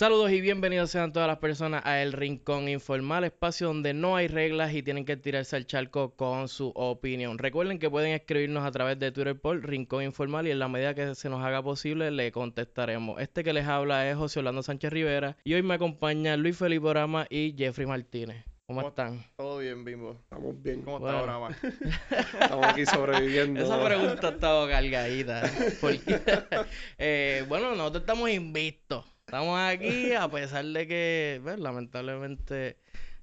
Saludos 0.00 0.32
y 0.32 0.40
bienvenidos 0.40 0.90
sean 0.90 1.12
todas 1.12 1.28
las 1.28 1.40
personas 1.40 1.82
a 1.84 2.00
El 2.00 2.14
Rincón 2.14 2.70
Informal, 2.70 3.22
espacio 3.24 3.66
donde 3.66 3.92
no 3.92 4.16
hay 4.16 4.28
reglas 4.28 4.72
y 4.72 4.82
tienen 4.82 5.04
que 5.04 5.18
tirarse 5.18 5.56
al 5.56 5.66
charco 5.66 6.16
con 6.16 6.48
su 6.48 6.72
opinión. 6.74 7.36
Recuerden 7.36 7.78
que 7.78 7.90
pueden 7.90 8.12
escribirnos 8.12 8.64
a 8.64 8.70
través 8.70 8.98
de 8.98 9.12
Twitter 9.12 9.38
por 9.38 9.62
Rincón 9.62 10.02
Informal 10.02 10.46
y 10.46 10.52
en 10.52 10.58
la 10.58 10.68
medida 10.68 10.94
que 10.94 11.14
se 11.14 11.28
nos 11.28 11.44
haga 11.44 11.62
posible 11.62 12.10
le 12.10 12.32
contestaremos. 12.32 13.20
Este 13.20 13.44
que 13.44 13.52
les 13.52 13.66
habla 13.66 14.08
es 14.08 14.16
José 14.16 14.38
Orlando 14.38 14.62
Sánchez 14.62 14.90
Rivera 14.90 15.36
y 15.44 15.52
hoy 15.52 15.62
me 15.62 15.74
acompaña 15.74 16.34
Luis 16.38 16.56
Felipe 16.56 16.86
Orama 16.86 17.26
y 17.28 17.54
Jeffrey 17.54 17.86
Martínez. 17.86 18.46
¿Cómo 18.64 18.88
están? 18.88 19.22
Todo 19.36 19.58
bien, 19.58 19.84
Bimbo. 19.84 20.12
Estamos 20.12 20.62
bien. 20.62 20.80
¿Cómo 20.80 21.00
Bueno. 21.00 21.18
está 21.18 21.24
Orama? 21.24 21.58
Estamos 22.40 22.66
aquí 22.68 22.86
sobreviviendo. 22.86 23.60
Esa 23.60 23.84
pregunta 23.84 24.28
estaba 24.30 24.66
cargadita. 24.66 25.44
¿eh? 25.44 25.76
Porque, 25.78 26.20
eh, 26.98 27.44
bueno, 27.48 27.74
nosotros 27.74 28.02
estamos 28.02 28.30
invictos. 28.30 29.04
Estamos 29.30 29.60
aquí 29.60 30.12
a 30.12 30.28
pesar 30.28 30.64
de 30.64 30.88
que, 30.88 31.40
pues, 31.44 31.56
lamentablemente, 31.60 32.78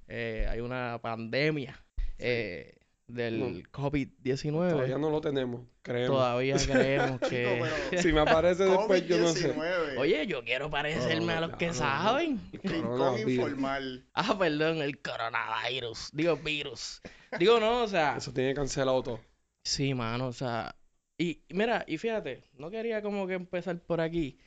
eh, 0.08 0.46
hay 0.48 0.60
una 0.60 0.98
pandemia 1.02 1.78
eh, 2.18 2.76
del 3.06 3.68
COVID-19. 3.70 4.70
Todavía 4.70 4.96
no 4.96 5.10
lo 5.10 5.20
tenemos, 5.20 5.66
creemos. 5.82 6.16
Todavía 6.16 6.56
creemos 6.56 7.20
que... 7.20 7.44
Chico, 7.60 7.66
pero- 7.90 8.02
Si 8.02 8.12
me 8.14 8.20
aparece 8.20 8.64
después, 8.64 9.06
yo 9.06 9.18
no 9.18 9.28
sé. 9.28 9.54
COVID-19. 9.54 9.98
Oye, 9.98 10.26
yo 10.26 10.42
quiero 10.44 10.70
parecerme 10.70 11.34
a 11.34 11.40
los 11.42 11.56
que 11.58 11.66
No, 11.66 11.72
no, 11.74 11.78
no. 11.78 11.84
saben. 11.86 12.40
Rincón 12.54 12.82
Coronavirus. 12.98 13.32
informal. 13.34 14.06
Ah, 14.14 14.38
perdón, 14.38 14.78
el 14.80 14.98
coronavirus. 15.02 16.08
Digo, 16.14 16.36
virus. 16.38 17.02
Digo, 17.38 17.60
no, 17.60 17.82
o 17.82 17.88
sea... 17.88 18.16
Eso 18.16 18.32
tiene 18.32 18.54
cancelado 18.54 19.02
todo. 19.02 19.20
Sí, 19.62 19.92
mano, 19.92 20.28
o 20.28 20.32
sea, 20.32 20.74
y 21.18 21.42
mira, 21.50 21.84
y 21.86 21.98
fíjate, 21.98 22.44
no 22.54 22.70
quería 22.70 23.02
como 23.02 23.26
que 23.26 23.34
empezar 23.34 23.78
por 23.80 24.00
aquí, 24.00 24.38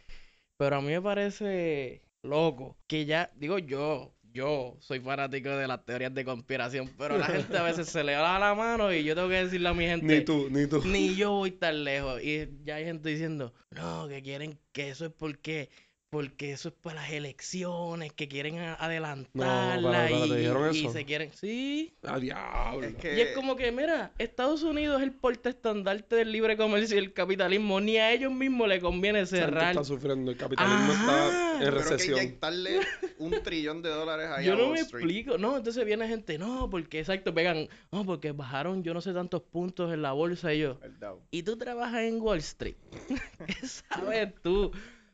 pero 0.62 0.76
a 0.76 0.82
mí 0.82 0.90
me 0.90 1.02
parece 1.02 2.04
loco 2.22 2.78
que 2.86 3.08
ya, 3.08 3.32
digo 3.36 3.58
yo, 3.58 4.14
yo 4.32 4.78
soy 4.80 5.00
fanático 5.00 5.50
de 5.50 5.68
las 5.68 5.84
teorías 5.84 6.14
de 6.14 6.24
conspiración, 6.24 6.88
pero 7.00 7.18
la 7.18 7.26
gente 7.26 7.58
a 7.58 7.64
veces 7.64 7.90
se 7.90 8.04
le 8.04 8.12
da 8.12 8.38
la 8.38 8.54
mano 8.54 8.94
y 8.94 9.04
yo 9.04 9.16
tengo 9.16 9.28
que 9.28 9.44
decirle 9.44 9.70
a 9.70 9.74
mi 9.74 9.86
gente, 9.86 10.06
Ni 10.06 10.24
tú, 10.24 10.50
ni 10.52 10.68
tú. 10.68 10.84
ni 10.86 11.16
yo 11.16 11.32
voy 11.32 11.50
tan 11.50 11.84
lejos. 11.84 12.22
Y 12.22 12.48
ya 12.64 12.76
hay 12.76 12.86
gente 12.86 13.10
diciendo, 13.10 13.56
no, 13.72 14.08
que 14.08 14.22
quieren 14.22 14.60
que 14.72 14.90
eso 14.92 15.08
es 15.08 15.12
porque, 15.12 15.72
porque 16.12 16.52
eso 16.52 16.68
es 16.68 16.76
para 16.76 16.96
las 17.02 17.12
elecciones, 17.12 18.12
que 18.12 18.28
quieren 18.28 18.58
adelantarla 18.60 20.12
y, 20.12 20.22
¿dijeron 20.36 20.76
y 20.76 20.80
eso? 20.82 20.92
se 20.92 21.06
quieren, 21.06 21.32
sí. 21.34 21.94
¡A 22.04 22.20
diablo! 22.20 22.86
Es 22.86 22.96
que... 22.96 23.16
Y 23.18 23.22
es 23.22 23.34
como 23.34 23.56
que, 23.56 23.72
mira, 23.72 24.12
Estados 24.18 24.62
Unidos 24.64 24.98
es 25.02 25.04
el 25.08 25.14
porte 25.14 25.48
estandarte 25.48 26.18
del 26.18 26.34
libre 26.34 26.58
comercio 26.58 26.98
y 26.98 27.00
el 27.00 27.14
capitalismo. 27.14 27.80
Ni 27.80 27.96
a 27.98 28.12
ellos 28.12 28.30
mismos 28.34 28.68
le 28.68 28.82
conviene 28.82 29.26
cerrar. 29.26 29.70
está 29.72 29.86
sufriendo. 29.86 30.32
El 30.32 30.38
capitalismo 30.38 30.92
Ajá. 30.92 31.28
está 31.30 31.54
en 31.54 31.60
Pero 31.60 31.72
que 31.78 31.78
recesión. 31.84 32.18
inyectarle 32.18 32.80
un 33.18 33.32
trillón 33.44 33.82
de 33.82 33.90
dólares 33.90 34.30
ahí 34.36 34.46
Yo 34.48 34.54
a 34.54 34.56
no 34.58 34.64
Wall 34.66 34.74
me 34.74 34.80
Street. 34.82 35.04
explico. 35.04 35.38
No, 35.38 35.56
entonces 35.56 35.86
viene 35.86 36.10
gente, 36.10 36.38
no, 36.38 36.70
porque 36.70 37.00
exacto, 37.00 37.34
pegan, 37.34 37.70
no, 37.90 38.06
porque 38.06 38.34
bajaron 38.34 38.84
yo 38.84 38.94
no 38.94 39.00
sé 39.00 39.14
tantos 39.14 39.44
puntos 39.44 39.94
en 39.94 40.02
la 40.02 40.12
bolsa 40.12 40.54
y 40.54 40.60
yo. 40.60 40.78
El. 40.84 40.92
Y 41.32 41.44
tú 41.44 41.56
trabajas 41.58 42.02
en 42.02 42.20
Wall 42.22 42.40
Street. 42.40 42.76
¿Qué 43.48 43.66
sabes 43.66 44.34
tú? 44.44 44.74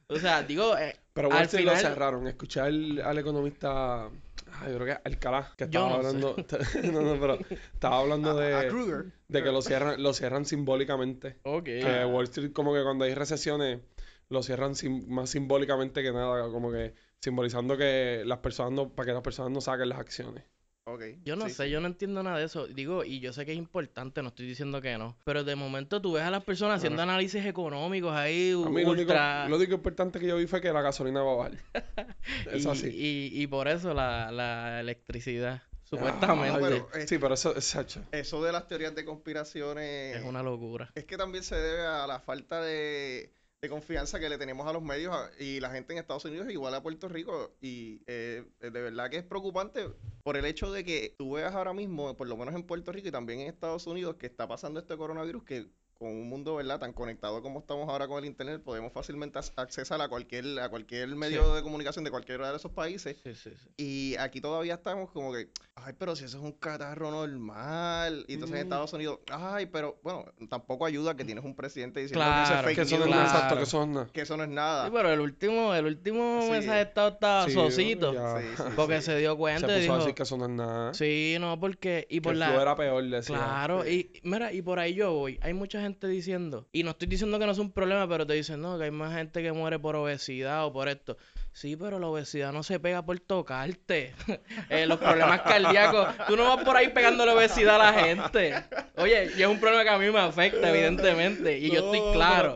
O 0.09 0.17
sea, 0.17 0.41
digo, 0.43 0.77
eh, 0.77 0.95
Pero 1.13 1.27
al 1.29 1.33
Wall 1.35 1.43
Street 1.45 1.65
lo 1.65 1.71
final- 1.75 1.83
cerraron. 1.91 2.27
Escuché 2.27 2.61
al, 2.61 3.01
al 3.01 3.17
economista, 3.17 4.05
ay, 4.05 4.71
yo 4.71 4.79
creo 4.79 4.85
que 4.85 5.01
Alcalá, 5.09 5.51
que 5.57 5.65
Yo 5.65 5.85
estaba 5.85 5.89
no 5.89 5.95
hablando, 5.95 6.35
no, 6.93 7.01
no, 7.01 7.19
pero 7.19 7.37
estaba 7.73 7.99
hablando 7.99 8.29
A, 8.31 8.33
a 8.59 8.61
de, 8.63 8.67
Kruger. 8.69 9.05
de 9.27 9.43
que 9.43 9.51
lo 9.51 9.61
cierran, 9.61 10.01
lo 10.01 10.13
cierran 10.13 10.45
simbólicamente. 10.45 11.37
ok. 11.43 11.63
Que 11.63 12.05
Wall 12.05 12.23
Street 12.25 12.53
como 12.53 12.73
que 12.73 12.83
cuando 12.83 13.03
hay 13.05 13.13
recesiones 13.15 13.79
lo 14.29 14.43
cierran 14.43 14.75
sim- 14.75 15.05
más 15.07 15.29
simbólicamente 15.29 16.01
que 16.03 16.11
nada, 16.13 16.49
como 16.51 16.71
que 16.71 16.93
simbolizando 17.21 17.75
que 17.77 18.23
las 18.25 18.39
personas 18.39 18.71
no, 18.73 18.89
para 18.89 19.07
que 19.07 19.13
las 19.13 19.21
personas 19.23 19.51
no 19.51 19.59
saquen 19.61 19.89
las 19.89 19.99
acciones. 19.99 20.43
Ok. 20.89 21.01
Yo 21.25 21.35
no 21.35 21.49
sí, 21.49 21.53
sé, 21.53 21.65
sí. 21.65 21.69
yo 21.69 21.81
no 21.81 21.87
entiendo 21.87 22.23
nada 22.23 22.37
de 22.39 22.45
eso. 22.45 22.65
Digo, 22.65 23.03
y 23.03 23.19
yo 23.19 23.33
sé 23.33 23.45
que 23.45 23.51
es 23.51 23.57
importante, 23.57 24.21
no 24.21 24.29
estoy 24.29 24.47
diciendo 24.47 24.81
que 24.81 24.97
no. 24.97 25.17
Pero 25.25 25.43
de 25.43 25.55
momento 25.55 26.01
tú 26.01 26.13
ves 26.13 26.23
a 26.23 26.31
las 26.31 26.43
personas 26.45 26.77
haciendo 26.77 27.01
análisis 27.01 27.45
económicos 27.45 28.13
ahí, 28.13 28.51
A 28.53 28.69
mí 28.69 28.83
lo 28.83 28.91
único, 28.91 29.01
ultra. 29.11 29.49
lo 29.49 29.57
único 29.57 29.73
importante 29.73 30.17
que 30.17 30.27
yo 30.27 30.37
vi 30.37 30.47
fue 30.47 30.61
que 30.61 30.71
la 30.71 30.81
gasolina 30.81 31.21
va 31.23 31.33
a 31.33 31.35
bajar. 31.35 31.57
Eso 32.51 32.73
y, 32.73 32.77
sí. 32.77 32.87
y, 33.33 33.41
y 33.43 33.47
por 33.47 33.67
eso 33.67 33.93
la, 33.93 34.31
la 34.31 34.79
electricidad, 34.79 35.61
supuestamente, 35.83 36.55
Ah, 36.55 36.59
pero- 36.61 36.89
eh, 36.95 37.05
sí, 37.07 37.17
pero 37.17 37.33
eso 37.33 37.53
es 37.55 37.65
sacha. 37.65 38.03
Eso 38.13 38.41
de 38.43 38.51
las 38.53 38.67
teorías 38.67 38.95
de 38.95 39.03
conspiraciones... 39.03 40.15
es 40.17 40.23
una 40.23 40.41
locura. 40.41 40.89
Es 40.95 41.03
que 41.05 41.17
también 41.17 41.43
se 41.43 41.55
debe 41.55 41.85
a 41.85 42.07
la 42.07 42.19
falta 42.21 42.61
de, 42.61 43.33
de 43.61 43.69
confianza 43.69 44.19
que 44.19 44.29
le 44.29 44.37
tenemos 44.37 44.67
a 44.67 44.73
los 44.73 44.83
medios 44.83 45.15
y 45.39 45.59
la 45.59 45.71
gente 45.71 45.93
en 45.93 45.99
Estados 45.99 46.25
Unidos, 46.25 46.49
igual 46.51 46.75
a 46.75 46.83
Puerto 46.83 47.07
Rico. 47.07 47.55
Y 47.59 48.01
eh, 48.05 48.43
de 48.59 48.69
verdad 48.69 49.09
que 49.09 49.17
es 49.17 49.23
preocupante 49.23 49.89
por 50.23 50.37
el 50.37 50.45
hecho 50.45 50.71
de 50.71 50.83
que 50.83 51.15
tú 51.17 51.33
veas 51.33 51.55
ahora 51.55 51.73
mismo, 51.73 52.15
por 52.15 52.27
lo 52.27 52.37
menos 52.37 52.53
en 52.53 52.63
Puerto 52.63 52.91
Rico 52.91 53.07
y 53.07 53.11
también 53.11 53.39
en 53.39 53.47
Estados 53.47 53.87
Unidos, 53.87 54.15
que 54.17 54.27
está 54.27 54.47
pasando 54.47 54.79
este 54.79 54.95
coronavirus 54.95 55.43
que 55.43 55.67
con 55.97 56.09
un 56.09 56.29
mundo 56.29 56.55
verdad 56.55 56.79
tan 56.79 56.93
conectado 56.93 57.41
como 57.41 57.59
estamos 57.59 57.89
ahora 57.89 58.07
con 58.07 58.19
el 58.19 58.25
internet 58.25 58.61
podemos 58.63 58.91
fácilmente 58.93 59.39
ac- 59.39 59.51
accesar 59.55 60.01
a 60.01 60.07
cualquier 60.09 60.59
a 60.59 60.69
cualquier 60.69 61.07
medio 61.15 61.53
de 61.55 61.61
comunicación 61.63 62.03
de 62.05 62.11
cualquiera 62.11 62.49
de 62.51 62.57
esos 62.57 62.71
países 62.71 63.17
Sí, 63.23 63.33
sí, 63.35 63.51
sí. 63.57 63.67
y 63.77 64.15
aquí 64.17 64.41
todavía 64.41 64.75
estamos 64.75 65.11
como 65.11 65.33
que, 65.33 65.49
ay, 65.75 65.93
pero 65.97 66.15
si 66.15 66.25
eso 66.25 66.37
es 66.37 66.43
un 66.43 66.51
catarro 66.53 67.11
normal. 67.11 68.25
Y 68.27 68.33
entonces 68.33 68.55
en 68.57 68.61
Mm. 68.61 68.67
Estados 68.67 68.93
Unidos, 68.93 69.19
ay, 69.31 69.65
pero 69.67 69.99
bueno, 70.03 70.25
tampoco 70.49 70.85
ayuda 70.85 71.15
que 71.15 71.23
tienes 71.25 71.43
un 71.43 71.55
presidente 71.55 71.99
diciendo 72.01 72.23
Claro, 72.25 72.37
que 72.37 72.43
eso 72.43 72.53
es 72.53 72.59
Que 72.59 72.75
fake 72.75 72.87
eso 72.87 72.97
no 72.97 73.03
es 73.03 73.09
news, 73.09 73.15
nada, 73.17 73.27
Claro. 73.29 73.37
exacto, 73.37 73.57
que 73.57 73.63
eso 73.63 73.77
no 73.77 73.83
es 73.83 73.89
nada. 73.95 74.09
que 74.13 74.21
eso 74.21 74.37
no 74.37 74.43
es 74.43 74.49
Sí, 74.49 74.55
nada. 74.55 74.91
pero 74.91 75.13
el 75.13 75.19
último, 75.21 75.73
el 75.73 75.85
último 75.85 76.41
Sí. 76.43 76.51
mensaje 76.51 76.77
de 76.77 76.83
estado 76.83 77.07
estaba 77.09 77.45
sí, 77.47 77.55
Porque 78.75 78.99
sí. 78.99 79.05
se 79.05 79.17
dio 79.17 79.31
Se 79.31 79.37
cuenta 79.37 79.67
puso 79.67 79.79
y 79.79 79.87
a 79.89 79.97
decir 79.97 80.13
que 80.15 80.23
eso 80.23 80.37
no 80.37 80.45
es 80.45 80.51
nada. 80.51 80.93
Sí, 80.93 81.37
no, 81.39 81.59
porque. 81.59 82.05
Y 82.09 82.21
por 82.21 82.35
la. 82.35 82.61
era 82.61 82.75
peor, 82.75 83.03
decía. 83.03 83.35
Claro, 83.37 83.83
Sí. 83.83 84.11
y 84.23 84.27
mira, 84.27 84.51
y 84.53 84.61
por 84.61 84.79
ahí 84.79 84.93
yo 84.93 85.13
voy. 85.13 85.39
Hay 85.41 85.53
mucha 85.53 85.79
gente 85.81 85.86
diciendo, 86.07 86.67
y 86.71 86.83
no 86.83 86.91
estoy 86.91 87.07
diciendo 87.07 87.39
que 87.39 87.45
no 87.45 87.51
es 87.51 87.57
un 87.57 87.71
problema, 87.71 88.07
pero 88.07 88.25
te 88.25 88.33
dicen, 88.33 88.61
no, 88.61 88.77
que 88.77 88.85
hay 88.85 88.91
más 88.91 89.13
gente 89.13 89.41
que 89.41 89.51
muere 89.51 89.79
por 89.79 89.95
obesidad 89.95 90.65
o 90.65 90.73
por 90.73 90.89
esto. 90.89 91.17
Sí, 91.57 91.75
pero 91.75 91.97
la 91.97 92.05
obesidad 92.05 92.53
no 92.53 92.61
se 92.61 92.79
pega 92.79 93.03
por 93.03 93.19
tocarte. 93.19 94.13
Eh, 94.69 94.85
los 94.85 94.97
problemas 94.97 95.41
cardíacos, 95.41 96.09
tú 96.27 96.35
no 96.35 96.43
vas 96.55 96.63
por 96.63 96.75
ahí 96.75 96.89
pegando 96.89 97.25
la 97.25 97.33
obesidad 97.33 97.75
a 97.75 97.91
la 97.91 97.93
gente. 97.93 98.53
Oye, 98.97 99.31
y 99.37 99.41
es 99.41 99.47
un 99.47 99.59
problema 99.59 99.83
que 99.83 99.89
a 99.89 99.97
mí 99.97 100.11
me 100.11 100.19
afecta, 100.19 100.69
evidentemente, 100.69 101.57
y 101.57 101.71
yo 101.71 101.85
estoy 101.85 102.01
claro. 102.13 102.55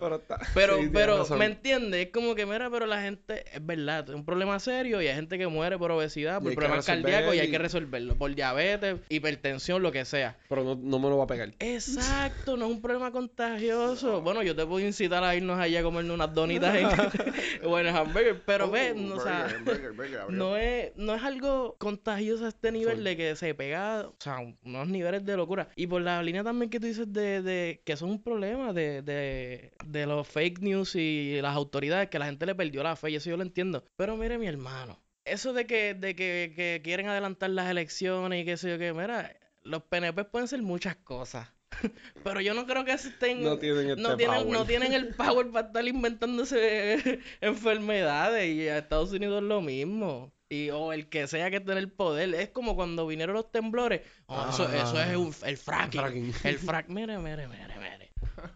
Pero, 0.54 0.80
Pero, 0.92 1.26
sí. 1.26 1.34
¿me 1.36 1.46
entiendes? 1.46 2.08
Es 2.08 2.12
como 2.12 2.36
que, 2.36 2.46
mira, 2.46 2.70
pero 2.70 2.86
la 2.86 3.02
gente, 3.02 3.46
es 3.54 3.66
verdad, 3.66 4.10
es 4.10 4.16
un 4.16 4.26
problema 4.26 4.60
serio 4.60 5.02
y 5.02 5.08
hay 5.08 5.16
gente 5.16 5.38
que 5.38 5.48
muere 5.48 5.78
por 5.78 5.92
obesidad, 5.92 6.42
por 6.42 6.54
problemas 6.54 6.86
cardíacos 6.86 7.34
y 7.36 7.40
hay 7.40 7.50
que 7.50 7.58
resolverlo, 7.60 8.18
por 8.18 8.36
diabetes, 8.36 8.98
hipertensión, 9.08 9.82
lo 9.82 9.92
que 9.92 10.04
sea. 10.04 10.38
Pero 10.50 10.64
no, 10.64 10.76
no 10.76 11.00
me 11.00 11.10
lo 11.10 11.18
va 11.18 11.24
a 11.24 11.28
pegar. 11.28 11.54
Exacto, 11.60 12.58
no 12.58 12.66
es 12.66 12.72
un 12.72 12.82
problema 12.82 13.12
contagioso. 13.12 14.22
Bueno, 14.22 14.44
yo 14.44 14.56
te 14.56 14.66
puedo 14.66 14.86
incitar 14.86 15.24
a 15.24 15.34
irnos 15.36 15.60
allá 15.60 15.80
a 15.80 15.84
comernos 15.84 16.16
unas 16.16 16.34
donitas 16.34 16.76
en, 16.76 16.88
o 17.64 17.80
en 17.80 17.88
el 17.88 17.96
hamburger, 17.96 18.42
pero 18.46 18.66
Oh, 18.66 18.70
ve, 18.72 18.91
no, 18.96 19.16
o 19.16 19.20
sea, 19.20 19.44
burger, 19.44 19.64
burger, 19.64 19.92
burger, 19.94 20.20
abrió. 20.22 20.38
no 20.38 20.58
es, 20.58 20.92
no 20.96 21.16
es 21.16 21.24
algo 21.24 21.76
contagioso 21.78 22.46
a 22.46 22.50
este 22.50 22.72
nivel 22.72 23.04
de 23.04 23.18
que 23.18 23.36
se 23.36 23.54
pega, 23.56 24.08
o 24.08 24.16
sea, 24.20 24.38
unos 24.64 24.88
niveles 24.88 25.26
de 25.26 25.38
locura. 25.38 25.70
Y 25.76 25.88
por 25.88 26.02
la 26.02 26.22
línea 26.24 26.44
también 26.44 26.70
que 26.70 26.80
tú 26.80 26.88
dices 26.88 27.12
de, 27.12 27.42
de 27.42 27.82
que 27.86 27.94
eso 27.94 28.06
es 28.06 28.12
un 28.12 28.24
problema 28.24 28.74
de, 28.74 29.02
de, 29.02 29.74
de 29.86 30.06
los 30.06 30.28
fake 30.28 30.60
news 30.62 30.96
y 30.96 31.40
las 31.42 31.56
autoridades, 31.56 32.10
que 32.10 32.20
la 32.20 32.26
gente 32.26 32.46
le 32.46 32.56
perdió 32.56 32.84
la 32.84 32.96
fe, 32.96 33.12
y 33.12 33.16
eso 33.16 33.30
yo 33.30 33.38
lo 33.38 33.44
entiendo. 33.44 33.84
Pero 33.96 34.18
mire, 34.18 34.38
mi 34.38 34.48
hermano, 34.48 35.02
eso 35.26 35.54
de 35.54 35.66
que, 35.66 35.94
de 35.94 36.16
que, 36.16 36.54
que 36.56 36.82
quieren 36.84 37.08
adelantar 37.08 37.50
las 37.50 37.70
elecciones 37.70 38.42
y 38.42 38.46
qué 38.46 38.58
sé 38.58 38.70
yo 38.70 38.78
qué, 38.78 38.94
mira, 38.94 39.36
los 39.64 39.84
PNP 39.84 40.26
pueden 40.26 40.48
ser 40.48 40.62
muchas 40.62 40.96
cosas. 40.98 41.50
Pero 42.24 42.42
yo 42.42 42.54
no 42.54 42.66
creo 42.66 42.86
que 42.86 42.92
estén 42.94 43.42
No 43.44 43.58
tienen 43.58 43.90
este 43.90 44.02
no 44.02 44.16
tienen, 44.18 44.50
no 44.52 44.66
tienen 44.66 44.94
el 44.94 45.16
power 45.16 45.50
para 45.52 45.68
estar 45.68 45.88
inventándose 45.88 47.20
enfermedades 47.42 48.48
y 48.48 48.68
a 48.68 48.78
Estados 48.80 49.12
Unidos 49.12 49.42
lo 49.44 49.62
mismo. 49.62 50.34
Y, 50.50 50.70
o 50.70 50.92
el 50.92 51.08
que 51.08 51.28
sea 51.28 51.50
que 51.50 51.58
esté 51.58 51.72
en 51.72 51.78
el 51.78 51.92
poder. 51.92 52.36
Es 52.36 52.50
como 52.50 52.76
cuando 52.76 53.08
vinieron 53.08 53.36
los 53.36 53.52
temblores. 53.52 54.02
Oh, 54.26 54.48
eso, 54.50 54.70
eso 54.70 55.02
es 55.02 55.16
un- 55.16 55.34
el 55.48 55.58
fracking. 55.58 56.02
fracking. 56.02 56.34
El 56.44 56.60
frac. 56.60 56.90
Mire, 56.90 57.18
mire, 57.20 57.48
mire, 57.48 57.78
mire. 57.80 58.12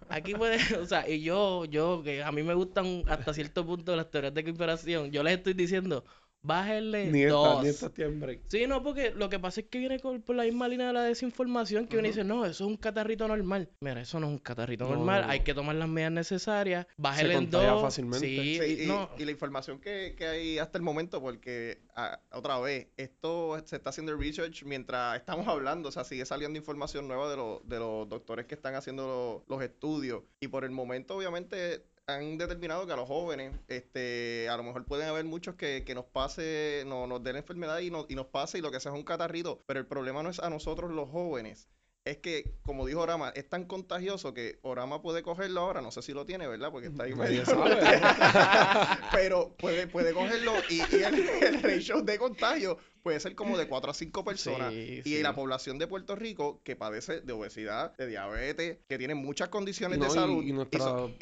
Aquí 0.09 0.33
puede, 0.33 0.57
o 0.77 0.85
sea, 0.85 1.07
y 1.09 1.21
yo, 1.23 1.65
yo, 1.65 2.03
que 2.03 2.23
a 2.23 2.31
mí 2.31 2.43
me 2.43 2.53
gustan 2.53 3.03
hasta 3.07 3.33
cierto 3.33 3.65
punto 3.65 3.95
las 3.95 4.09
teorías 4.11 4.33
de 4.33 4.43
conspiración, 4.43 5.11
yo 5.11 5.23
les 5.23 5.37
estoy 5.37 5.53
diciendo, 5.53 6.05
bájenle 6.45 7.07
Ni 7.11 7.23
esta, 7.23 7.33
dos. 7.33 7.63
ni 7.63 7.69
esta 7.69 7.89
tiembre. 7.89 8.41
Sí, 8.47 8.65
no, 8.67 8.83
porque 8.83 9.11
lo 9.11 9.29
que 9.29 9.39
pasa 9.39 9.61
es 9.61 9.67
que 9.67 9.79
viene 9.79 9.99
con- 9.99 10.21
por 10.21 10.35
la 10.35 10.43
misma 10.43 10.67
línea 10.67 10.87
de 10.87 10.93
la 10.93 11.03
desinformación 11.03 11.87
que 11.87 11.95
viene 11.97 12.09
y 12.09 12.11
dice, 12.11 12.23
no, 12.23 12.45
eso 12.45 12.63
es 12.63 12.69
un 12.69 12.77
catarrito 12.77 13.27
normal. 13.27 13.69
Mira, 13.81 14.01
eso 14.01 14.19
no 14.19 14.27
es 14.27 14.31
un 14.33 14.39
catarrito 14.39 14.85
No, 14.85 14.95
normal, 14.95 15.21
no, 15.21 15.27
no. 15.27 15.33
hay 15.33 15.39
que 15.41 15.53
tomar 15.53 15.75
las 15.75 15.87
medidas 15.89 16.11
necesarias, 16.11 16.87
bájale 16.97 17.33
en 17.33 17.39
contagia 17.41 17.71
dos. 17.71 17.81
fácilmente. 17.81 18.27
Sí, 18.27 18.59
Sí, 18.61 18.83
y, 18.83 18.87
no, 18.87 19.09
y 19.17 19.25
la 19.25 19.31
información 19.31 19.79
que, 19.79 20.15
que 20.17 20.27
hay 20.27 20.57
hasta 20.59 20.77
el 20.77 20.83
momento, 20.83 21.21
porque 21.21 21.79
ah, 21.95 22.19
otra 22.31 22.59
vez, 22.59 22.87
esto 22.97 23.61
se 23.65 23.75
está 23.77 23.89
haciendo 23.89 24.15
research 24.15 24.63
mientras 24.63 25.17
estamos 25.17 25.47
hablando, 25.47 25.89
o 25.89 25.91
sea, 25.91 26.03
sigue 26.03 26.25
saliendo 26.25 26.57
información 26.57 27.07
nueva 27.07 27.29
de, 27.29 27.37
los 27.37 27.67
de 27.67 27.79
los 27.79 28.07
doctores 28.09 28.45
que 28.45 28.55
están 28.55 28.75
haciendo 28.75 29.43
lo- 29.47 29.55
los 29.55 29.63
estudios. 29.63 30.23
Y 30.39 30.47
por 30.47 30.63
el 30.63 30.71
momento, 30.71 31.15
obviamente, 31.15 31.85
han 32.07 32.37
determinado 32.37 32.85
que 32.85 32.93
a 32.93 32.95
los 32.95 33.07
jóvenes, 33.07 33.53
este, 33.67 34.47
a 34.49 34.57
lo 34.57 34.63
mejor 34.63 34.85
pueden 34.85 35.07
haber 35.07 35.25
muchos 35.25 35.55
que, 35.55 35.83
que 35.85 35.95
nos 35.95 36.05
pase, 36.05 36.83
no, 36.85 37.07
nos 37.07 37.23
dé 37.23 37.33
la 37.33 37.39
enfermedad 37.39 37.79
y, 37.79 37.89
no- 37.89 38.05
y 38.07 38.15
nos 38.15 38.27
pase 38.27 38.59
y 38.59 38.61
lo 38.61 38.71
que 38.71 38.79
sea 38.79 38.91
es 38.91 38.97
un 38.97 39.03
catarrito, 39.03 39.63
pero 39.65 39.79
el 39.79 39.87
problema 39.87 40.21
no 40.21 40.29
es 40.29 40.39
a 40.39 40.49
nosotros 40.49 40.91
los 40.91 41.09
jóvenes. 41.09 41.67
Es 42.03 42.17
que, 42.17 42.53
como 42.61 42.85
dijo 42.85 42.99
Orama, 43.01 43.29
es 43.29 43.49
tan 43.49 43.65
contagioso 43.65 44.35
que 44.35 44.59
Orama 44.61 45.01
puede 45.01 45.23
cogerlo 45.23 45.61
ahora, 45.61 45.81
no 45.81 45.89
sé 45.91 46.03
si 46.03 46.13
lo 46.13 46.23
tiene, 46.27 46.47
¿verdad? 46.47 46.69
Porque 46.71 46.87
está 46.87 47.05
ahí 47.05 47.15
medio... 47.15 47.41
pero 49.11 49.55
puede, 49.57 49.87
puede 49.87 50.13
cogerlo 50.13 50.53
y, 50.69 50.75
y 50.95 51.03
el, 51.03 51.27
el 51.41 51.61
ratio 51.63 52.01
de 52.03 52.17
contagio 52.19 52.77
puede 53.05 53.19
ser 53.19 53.35
como 53.35 53.55
de 53.55 53.67
4 53.67 53.91
a 53.91 53.93
5 53.93 54.23
personas. 54.25 54.73
Sí, 54.73 55.01
y 55.05 55.09
sí. 55.17 55.21
la 55.21 55.35
población 55.35 55.77
de 55.77 55.85
Puerto 55.85 56.15
Rico 56.15 56.59
que 56.63 56.75
padece 56.75 57.21
de 57.21 57.33
obesidad, 57.33 57.95
de 57.97 58.07
diabetes, 58.07 58.79
que 58.89 58.97
tiene 58.97 59.13
muchas 59.13 59.49
condiciones 59.49 59.99
No, 59.99 60.05
de 60.05 60.09
y- 60.11 60.13
salud 60.15 60.43
y 60.43 60.47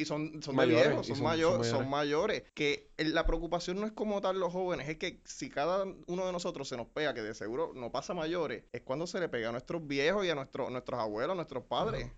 son, 0.06 0.34
y 0.38 0.42
son, 0.42 0.56
mayores, 0.56 0.88
viejos, 0.88 1.08
son, 1.08 1.16
son- 1.18 1.26
mayo- 1.26 1.56
son 1.56 1.66
son 1.66 1.90
mayores. 1.90 2.44
Que 2.54 2.90
la 2.98 3.26
preocupación 3.26 3.82
no 3.82 3.86
es 3.86 3.92
como 3.92 4.22
tal 4.22 4.40
los 4.40 4.54
jóvenes, 4.54 4.88
es 4.88 4.98
que 4.98 5.20
si 5.26 5.50
cada 5.50 5.84
uno 6.08 6.26
de 6.26 6.32
nosotros 6.32 6.70
se 6.70 6.78
nos 6.78 6.88
pega, 6.88 7.14
que 7.14 7.22
de 7.22 7.34
seguro 7.36 7.74
no 7.76 7.92
pasa 7.92 8.14
mayores, 8.14 8.64
es 8.72 8.82
cuando 8.84 9.06
se 9.06 9.20
le 9.20 9.28
pega 9.28 9.50
a 9.50 9.52
nuestros 9.52 9.86
viejos 9.86 10.26
y 10.26 10.30
a 10.30 10.36
nuestros 10.36 10.72
nuestros 10.72 11.02
abuelos, 11.02 11.34
a 11.34 11.36
nuestros 11.36 11.66
padres. 11.66 12.10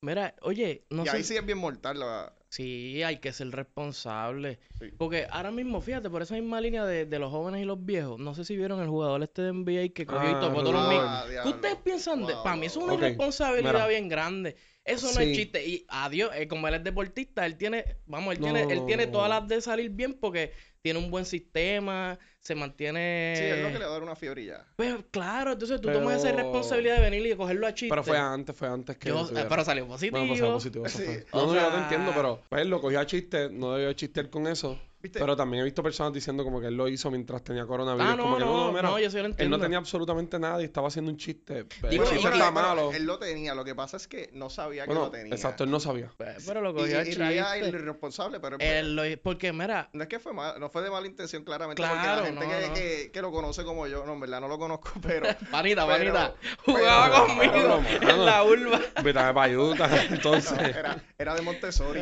Mira, 0.00 0.34
oye, 0.42 0.84
no 0.90 1.02
y 1.02 1.06
sé. 1.06 1.16
ahí 1.16 1.24
sí 1.24 1.36
es 1.36 1.44
bien 1.44 1.58
mortal 1.58 1.98
la... 2.00 2.32
Sí, 2.50 3.02
hay 3.02 3.18
que 3.20 3.32
ser 3.32 3.50
responsable. 3.50 4.58
Sí. 4.78 4.90
Porque 4.96 5.26
ahora 5.30 5.50
mismo, 5.50 5.82
fíjate, 5.82 6.08
por 6.08 6.22
esa 6.22 6.34
misma 6.34 6.60
línea 6.62 6.84
de, 6.86 7.04
de 7.04 7.18
los 7.18 7.30
jóvenes 7.30 7.60
y 7.62 7.64
los 7.66 7.84
viejos, 7.84 8.18
no 8.18 8.34
sé 8.34 8.44
si 8.44 8.56
vieron 8.56 8.80
el 8.80 8.88
jugador 8.88 9.22
este 9.22 9.42
de 9.42 9.48
NBA 9.50 9.92
que 9.92 10.06
cogió 10.06 10.30
y 10.30 10.34
Ah, 10.34 10.40
tocó 10.40 10.62
todos 10.62 10.72
los 10.76 10.88
mil. 10.88 11.04
Ah, 11.04 11.26
¿Qué 11.42 11.48
ustedes 11.50 11.76
piensan 11.76 12.24
de? 12.24 12.38
Para 12.38 12.56
mí 12.56 12.66
eso 12.66 12.80
es 12.80 12.84
una 12.86 12.94
Ok, 12.94 13.00
responsabilidad 13.02 13.72
mira. 13.74 13.86
bien 13.86 14.08
grande. 14.08 14.56
Eso 14.82 15.12
no 15.12 15.20
Sí. 15.20 15.24
es 15.24 15.32
chiste. 15.32 15.66
Y 15.66 15.84
adiós, 15.88 16.30
eh, 16.34 16.48
como 16.48 16.66
él 16.68 16.74
es 16.74 16.84
deportista, 16.84 17.44
él 17.44 17.58
tiene, 17.58 17.84
vamos, 18.06 18.34
él 18.34 18.40
tiene, 18.40 18.62
él 18.70 18.86
tiene 18.86 19.06
todas 19.08 19.28
las 19.28 19.46
de 19.46 19.60
salir 19.60 19.90
bien 19.90 20.14
porque 20.18 20.52
tiene 20.82 20.98
un 20.98 21.10
buen 21.10 21.24
sistema, 21.24 22.18
se 22.40 22.54
mantiene. 22.54 23.34
Sí, 23.36 23.44
es 23.44 23.62
lo 23.62 23.68
que 23.68 23.78
le 23.78 23.84
va 23.84 23.90
a 23.90 23.94
dar 23.94 24.02
una 24.02 24.16
fiebre 24.16 24.42
y 24.42 24.46
ya. 24.46 24.64
Pero 24.76 25.04
claro, 25.10 25.52
entonces 25.52 25.80
tú 25.80 25.90
tomas 25.92 26.16
esa 26.24 26.32
responsabilidad 26.32 26.96
de 26.96 27.02
venir 27.02 27.26
y 27.26 27.28
de 27.30 27.36
cogerlo 27.36 27.66
a 27.66 27.74
chiste. 27.74 27.90
Pero 27.90 28.02
fue 28.04 28.18
antes, 28.18 28.56
fue 28.56 28.68
antes 28.68 28.96
que. 28.96 29.08
Yo- 29.08 29.28
pero 29.48 29.64
salió 29.64 29.86
positivo. 29.86 30.18
Bueno, 30.18 30.28
pues 30.28 30.38
salió 30.40 30.54
positivo, 30.54 30.86
eso 30.86 30.98
Sí. 30.98 31.04
O 31.32 31.38
No, 31.40 31.46
no, 31.48 31.54
yo 31.54 31.66
te 31.66 31.72
sea- 31.72 31.82
entiendo, 31.82 32.12
pero 32.14 32.42
pues 32.48 32.62
él 32.62 32.68
lo 32.70 32.80
cogió 32.80 33.00
a 33.00 33.06
chiste, 33.06 33.50
no 33.50 33.74
debió 33.74 33.92
chistear 33.92 34.30
con 34.30 34.46
eso. 34.46 34.78
¿Viste? 35.00 35.20
Pero 35.20 35.36
también 35.36 35.60
he 35.60 35.64
visto 35.64 35.80
personas 35.82 36.12
diciendo 36.12 36.42
como 36.42 36.60
que 36.60 36.66
él 36.66 36.74
lo 36.76 36.88
hizo 36.88 37.08
mientras 37.10 37.42
tenía 37.44 37.64
coronavirus. 37.66 38.10
Ah, 38.12 38.16
no, 38.16 38.22
como 38.24 38.36
que 38.36 38.44
no, 38.44 38.68
mira, 38.72 38.82
no, 38.82 38.98
yo 38.98 39.08
sí 39.10 39.16
lo 39.16 39.20
Él 39.26 39.30
entiendo. 39.30 39.56
no 39.56 39.62
tenía 39.62 39.78
absolutamente 39.78 40.38
nada 40.40 40.60
y 40.60 40.64
estaba 40.64 40.88
haciendo 40.88 41.10
un 41.12 41.16
chiste. 41.16 41.58
El 41.82 41.90
Digo, 41.90 42.04
chiste 42.04 42.20
y- 42.28 42.32
está 42.32 42.48
y- 42.48 42.52
malo. 42.52 42.90
Él 42.92 43.04
lo 43.04 43.16
tenía, 43.18 43.54
lo 43.54 43.64
que 43.64 43.76
pasa 43.76 43.96
es 43.96 44.08
que 44.08 44.30
no 44.32 44.50
sabía 44.50 44.86
que 44.88 44.94
lo 44.94 45.08
tenía. 45.10 45.32
exacto, 45.32 45.62
él 45.62 45.70
no 45.70 45.78
sabía. 45.78 46.10
Pues, 46.16 46.44
Pero 46.44 46.60
lo 46.60 46.70
Y, 46.70 46.74
cogió 46.74 47.00
y 47.02 47.04
chiste. 47.04 47.38
el 47.60 47.68
irresponsable, 47.74 48.40
pero 48.40 48.56
Él 48.58 48.96
lo- 48.96 49.02
porque 49.22 49.52
mira, 49.52 49.88
no 49.92 50.02
es 50.02 50.08
que 50.08 50.18
fue 50.18 50.32
mal, 50.32 50.58
no 50.58 50.68
fue 50.68 50.82
de 50.82 50.90
mala 50.90 51.06
intención 51.06 51.44
claramente, 51.44 51.80
Claro, 51.80 51.94
porque 51.94 52.08
la 52.08 52.24
gente 52.26 52.44
no, 52.46 52.50
que, 52.60 52.66
no. 52.68 52.74
Que, 52.74 53.10
que 53.12 53.22
lo 53.22 53.30
conoce 53.30 53.62
como 53.62 53.86
yo, 53.86 54.04
no, 54.04 54.14
en 54.14 54.20
verdad 54.20 54.40
no 54.40 54.48
lo 54.48 54.58
conozco, 54.58 54.90
pero 55.02 55.26
panita, 55.52 55.86
pero- 55.86 56.34
jugaba 56.64 57.06
pero- 57.08 57.26
conmigo 57.26 57.82
pero, 58.00 58.10
en 58.10 58.24
la 58.26 58.42
urba. 58.42 58.80
Vítame 59.04 59.32
para 59.32 60.02
entonces. 60.10 60.58
era, 60.58 61.00
era 61.16 61.34
de 61.36 61.42
Montessori. 61.42 62.00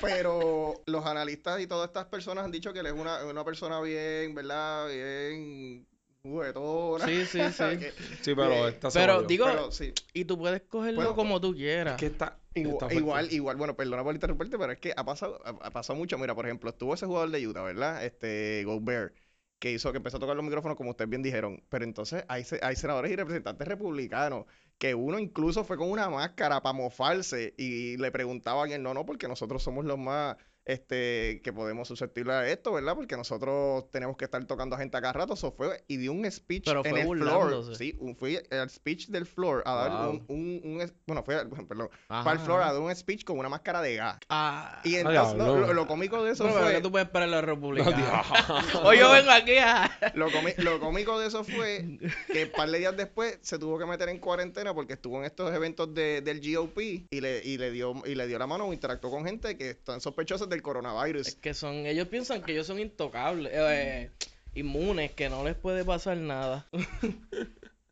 Pero 0.00 0.74
los 0.86 1.04
analistas 1.06 1.60
y 1.60 1.66
todas 1.66 1.88
estas 1.88 2.04
personas 2.06 2.35
han 2.40 2.52
dicho 2.52 2.72
que 2.72 2.80
él 2.80 2.86
es 2.86 2.92
una, 2.92 3.24
una 3.24 3.44
persona 3.44 3.80
bien, 3.80 4.34
¿verdad? 4.34 4.88
Bien 4.88 5.86
juguetona. 6.22 7.06
Sí, 7.06 7.24
sí, 7.26 7.38
sí. 7.52 7.78
Que- 7.78 7.92
Sí, 8.22 8.34
pero 8.34 8.50
Eh, 8.50 8.68
está 8.70 8.90
pero 8.90 9.14
sobrio. 9.14 9.28
digo- 9.28 9.44
pero 9.46 9.70
sí, 9.70 9.92
Y 10.14 10.24
tú 10.24 10.38
puedes 10.38 10.62
cogerlo 10.62 10.96
Bueno, 10.96 11.14
como 11.14 11.40
tú 11.40 11.54
quieras. 11.54 11.94
Es 11.94 12.00
que 12.00 12.06
está, 12.06 12.38
Igual, 12.54 12.92
igual, 12.94 13.32
igual, 13.32 13.56
bueno, 13.56 13.76
perdona 13.76 14.02
por 14.02 14.14
interrumpirte, 14.14 14.56
pero 14.58 14.72
es 14.72 14.78
que 14.78 14.94
ha 14.96 15.04
pasado, 15.04 15.40
ha, 15.44 15.50
ha 15.50 15.70
pasado 15.70 15.98
mucho. 15.98 16.16
Mira, 16.16 16.34
por 16.34 16.46
ejemplo, 16.46 16.70
estuvo 16.70 16.94
ese 16.94 17.04
jugador 17.06 17.30
de 17.30 17.46
Utah, 17.46 17.62
¿verdad? 17.62 18.02
Este, 18.02 18.64
Gobert, 18.64 19.14
que 19.58 19.72
hizo, 19.72 19.92
que 19.92 19.98
empezó 19.98 20.16
a 20.16 20.20
tocar 20.20 20.36
los 20.36 20.44
micrófonos, 20.44 20.76
como 20.76 20.90
ustedes 20.90 21.10
bien 21.10 21.22
dijeron. 21.22 21.62
Pero 21.68 21.84
entonces 21.84 22.24
hay, 22.28 22.44
hay 22.62 22.76
senadores 22.76 23.12
y 23.12 23.16
representantes 23.16 23.68
republicanos 23.68 24.46
que 24.78 24.94
uno 24.94 25.18
incluso 25.18 25.64
fue 25.64 25.76
con 25.76 25.90
una 25.90 26.08
máscara 26.10 26.62
para 26.62 26.72
mofarse 26.74 27.54
y 27.58 27.96
le 27.98 28.10
preguntaban 28.10 28.70
él, 28.72 28.82
no, 28.82 28.92
no, 28.94 29.04
porque 29.06 29.28
nosotros 29.28 29.62
somos 29.62 29.84
los 29.84 29.98
más, 29.98 30.36
este, 30.66 31.40
que 31.42 31.52
podemos 31.52 31.88
susceptibles 31.88 32.34
a 32.34 32.48
esto, 32.48 32.72
¿verdad? 32.72 32.94
Porque 32.94 33.16
nosotros 33.16 33.90
tenemos 33.90 34.16
que 34.16 34.24
estar 34.26 34.44
tocando 34.46 34.76
a 34.76 34.78
gente 34.78 34.96
a 34.96 35.00
cada 35.00 35.12
rato. 35.14 35.34
Eso 35.34 35.52
fue, 35.52 35.82
y 35.88 35.96
dio 35.96 36.12
un 36.12 36.30
speech 36.30 36.64
Pero 36.66 36.84
en 36.84 36.96
el 36.98 37.06
burlándose. 37.06 37.62
floor. 37.62 37.76
Sí, 37.76 37.96
un, 38.00 38.16
fue 38.16 38.42
el 38.50 38.68
speech 38.70 39.08
del 39.08 39.26
floor 39.26 39.62
a 39.64 39.74
dar 39.74 39.90
Wow. 39.90 40.10
un, 40.10 40.24
un, 40.28 40.60
un 40.64 40.80
es- 40.80 40.92
bueno, 41.06 41.22
fue, 41.22 41.36
perdón, 41.68 41.88
Ajá, 42.08 42.22
fue 42.24 42.32
al 42.32 42.38
floor 42.40 42.62
a 42.62 42.72
dar 42.72 42.82
un 42.82 42.94
speech 42.94 43.24
con 43.24 43.38
una 43.38 43.48
máscara 43.48 43.80
de 43.80 43.94
gas. 43.96 44.18
Ah, 44.28 44.80
Y 44.84 44.96
Ah, 44.96 45.00
entonces, 45.00 45.36
no, 45.38 45.56
lo, 45.56 45.72
lo 45.72 45.86
cómico 45.86 46.22
de 46.24 46.32
eso 46.32 46.44
pero 46.44 46.58
fue, 46.58 46.72
¿qué 46.74 46.80
tú 46.80 46.90
puedes 46.90 47.06
esperar 47.06 47.28
de 47.28 47.34
los 47.36 47.42
No, 47.42 47.46
republicanos? 47.46 47.96
Dios. 48.72 48.82
Hoy 48.84 48.98
yo 48.98 49.10
vengo 49.12 49.30
aquí 49.30 49.56
a... 49.58 49.90
lo, 50.14 50.28
comi- 50.30 50.56
lo 50.58 50.80
cómico 50.80 51.18
de 51.20 51.28
eso 51.28 51.44
fue 51.44 51.98
que 52.32 52.44
un 52.44 52.50
par 52.50 52.70
de 52.70 52.78
días 52.78 52.96
después 52.96 53.38
se 53.42 53.58
tuvo 53.58 53.78
que 53.78 53.86
meter 53.86 54.08
en 54.08 54.18
cuarentena 54.18 54.74
porque 54.74 54.94
estuvo 54.94 55.18
en 55.18 55.24
estos 55.24 55.54
eventos 55.54 55.94
de, 55.94 56.20
del 56.22 56.40
GOP 56.40 56.78
y 56.78 57.20
le, 57.20 57.40
y 57.44 57.56
le 57.58 57.70
dio 57.70 57.94
y 58.04 58.14
le 58.16 58.26
dio 58.26 58.38
la 58.38 58.46
mano 58.48 58.64
o 58.66 58.72
interactuó 58.72 59.10
con 59.10 59.24
gente 59.24 59.56
que 59.56 59.70
están 59.70 60.00
sospechosos 60.00 60.48
del 60.56 60.60
Es 60.60 60.62
coronavirus. 60.64 61.34
que 61.36 61.54
son... 61.54 61.86
Ellos 61.86 62.08
piensan 62.08 62.42
que 62.42 62.52
ellos 62.52 62.66
son 62.66 62.78
intocables, 62.78 63.52
eh, 63.54 64.10
inmunes, 64.54 65.12
que 65.12 65.28
no 65.28 65.44
les 65.44 65.54
puede 65.54 65.84
pasar 65.84 66.16
nada. 66.16 66.66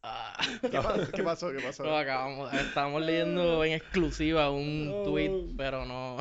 Ah, 0.07 0.35
¿Qué, 0.61 0.69
pasó? 0.69 1.11
¿Qué 1.13 1.23
pasó? 1.23 1.51
¿Qué 1.51 1.61
pasó? 1.63 1.83
lo 1.83 1.97
acabamos, 1.97 2.53
estábamos 2.53 3.01
leyendo 3.01 3.65
en 3.65 3.73
exclusiva 3.73 4.51
un 4.51 4.89
No. 4.91 5.03
tweet, 5.05 5.55
pero 5.57 5.87
no... 5.87 6.19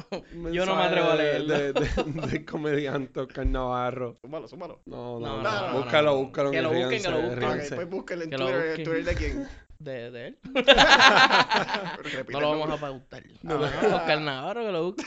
Yo 0.53 0.65
no 0.65 0.77
me 0.77 0.83
atrevo 0.83 1.09
a 1.09 1.17
de- 1.17 1.39
leerlo. 1.41 1.53
de- 1.59 1.73
de- 1.73 2.27
Del 2.29 2.45
comediante 2.45 3.19
Oscar 3.19 3.45
Navarro. 3.45 4.15
Súmalo, 4.21 4.47
súmalo. 4.47 4.79
No, 4.85 5.19
No, 5.19 5.41
no, 5.41 5.43
no, 5.43 5.51
no. 5.51 5.67
no, 5.73 5.77
búscalo, 5.79 6.11
no. 6.11 6.17
búscalo. 6.23 6.51
Que 6.51 6.61
lo 6.61 6.69
busquen, 6.71 7.01
que 7.03 7.09
lo 7.09 7.21
busquen. 7.23 7.43
Ah, 7.43 7.47
ríanse. 7.47 7.59
después 7.75 7.89
búsquenlo 7.89 8.23
en 8.23 8.29
Que 8.29 8.35
Twitter, 8.37 8.55
¿el 8.55 8.67
busquen. 8.69 8.85
Twitter 8.85 9.03
de 9.03 9.15
quién? 9.15 9.47
De, 9.79 10.11
de 10.11 10.27
él. 10.27 10.37
No 12.31 12.39
lo 12.39 12.49
vamos 12.51 12.69
a 12.71 12.77
pautar. 12.79 13.23
No, 13.41 13.57
No, 13.59 13.69
no. 13.89 13.95
Oscar 13.97 14.21
Navarro 14.21 14.61
que 14.65 14.71
lo 14.71 14.83
busquen. 14.93 15.05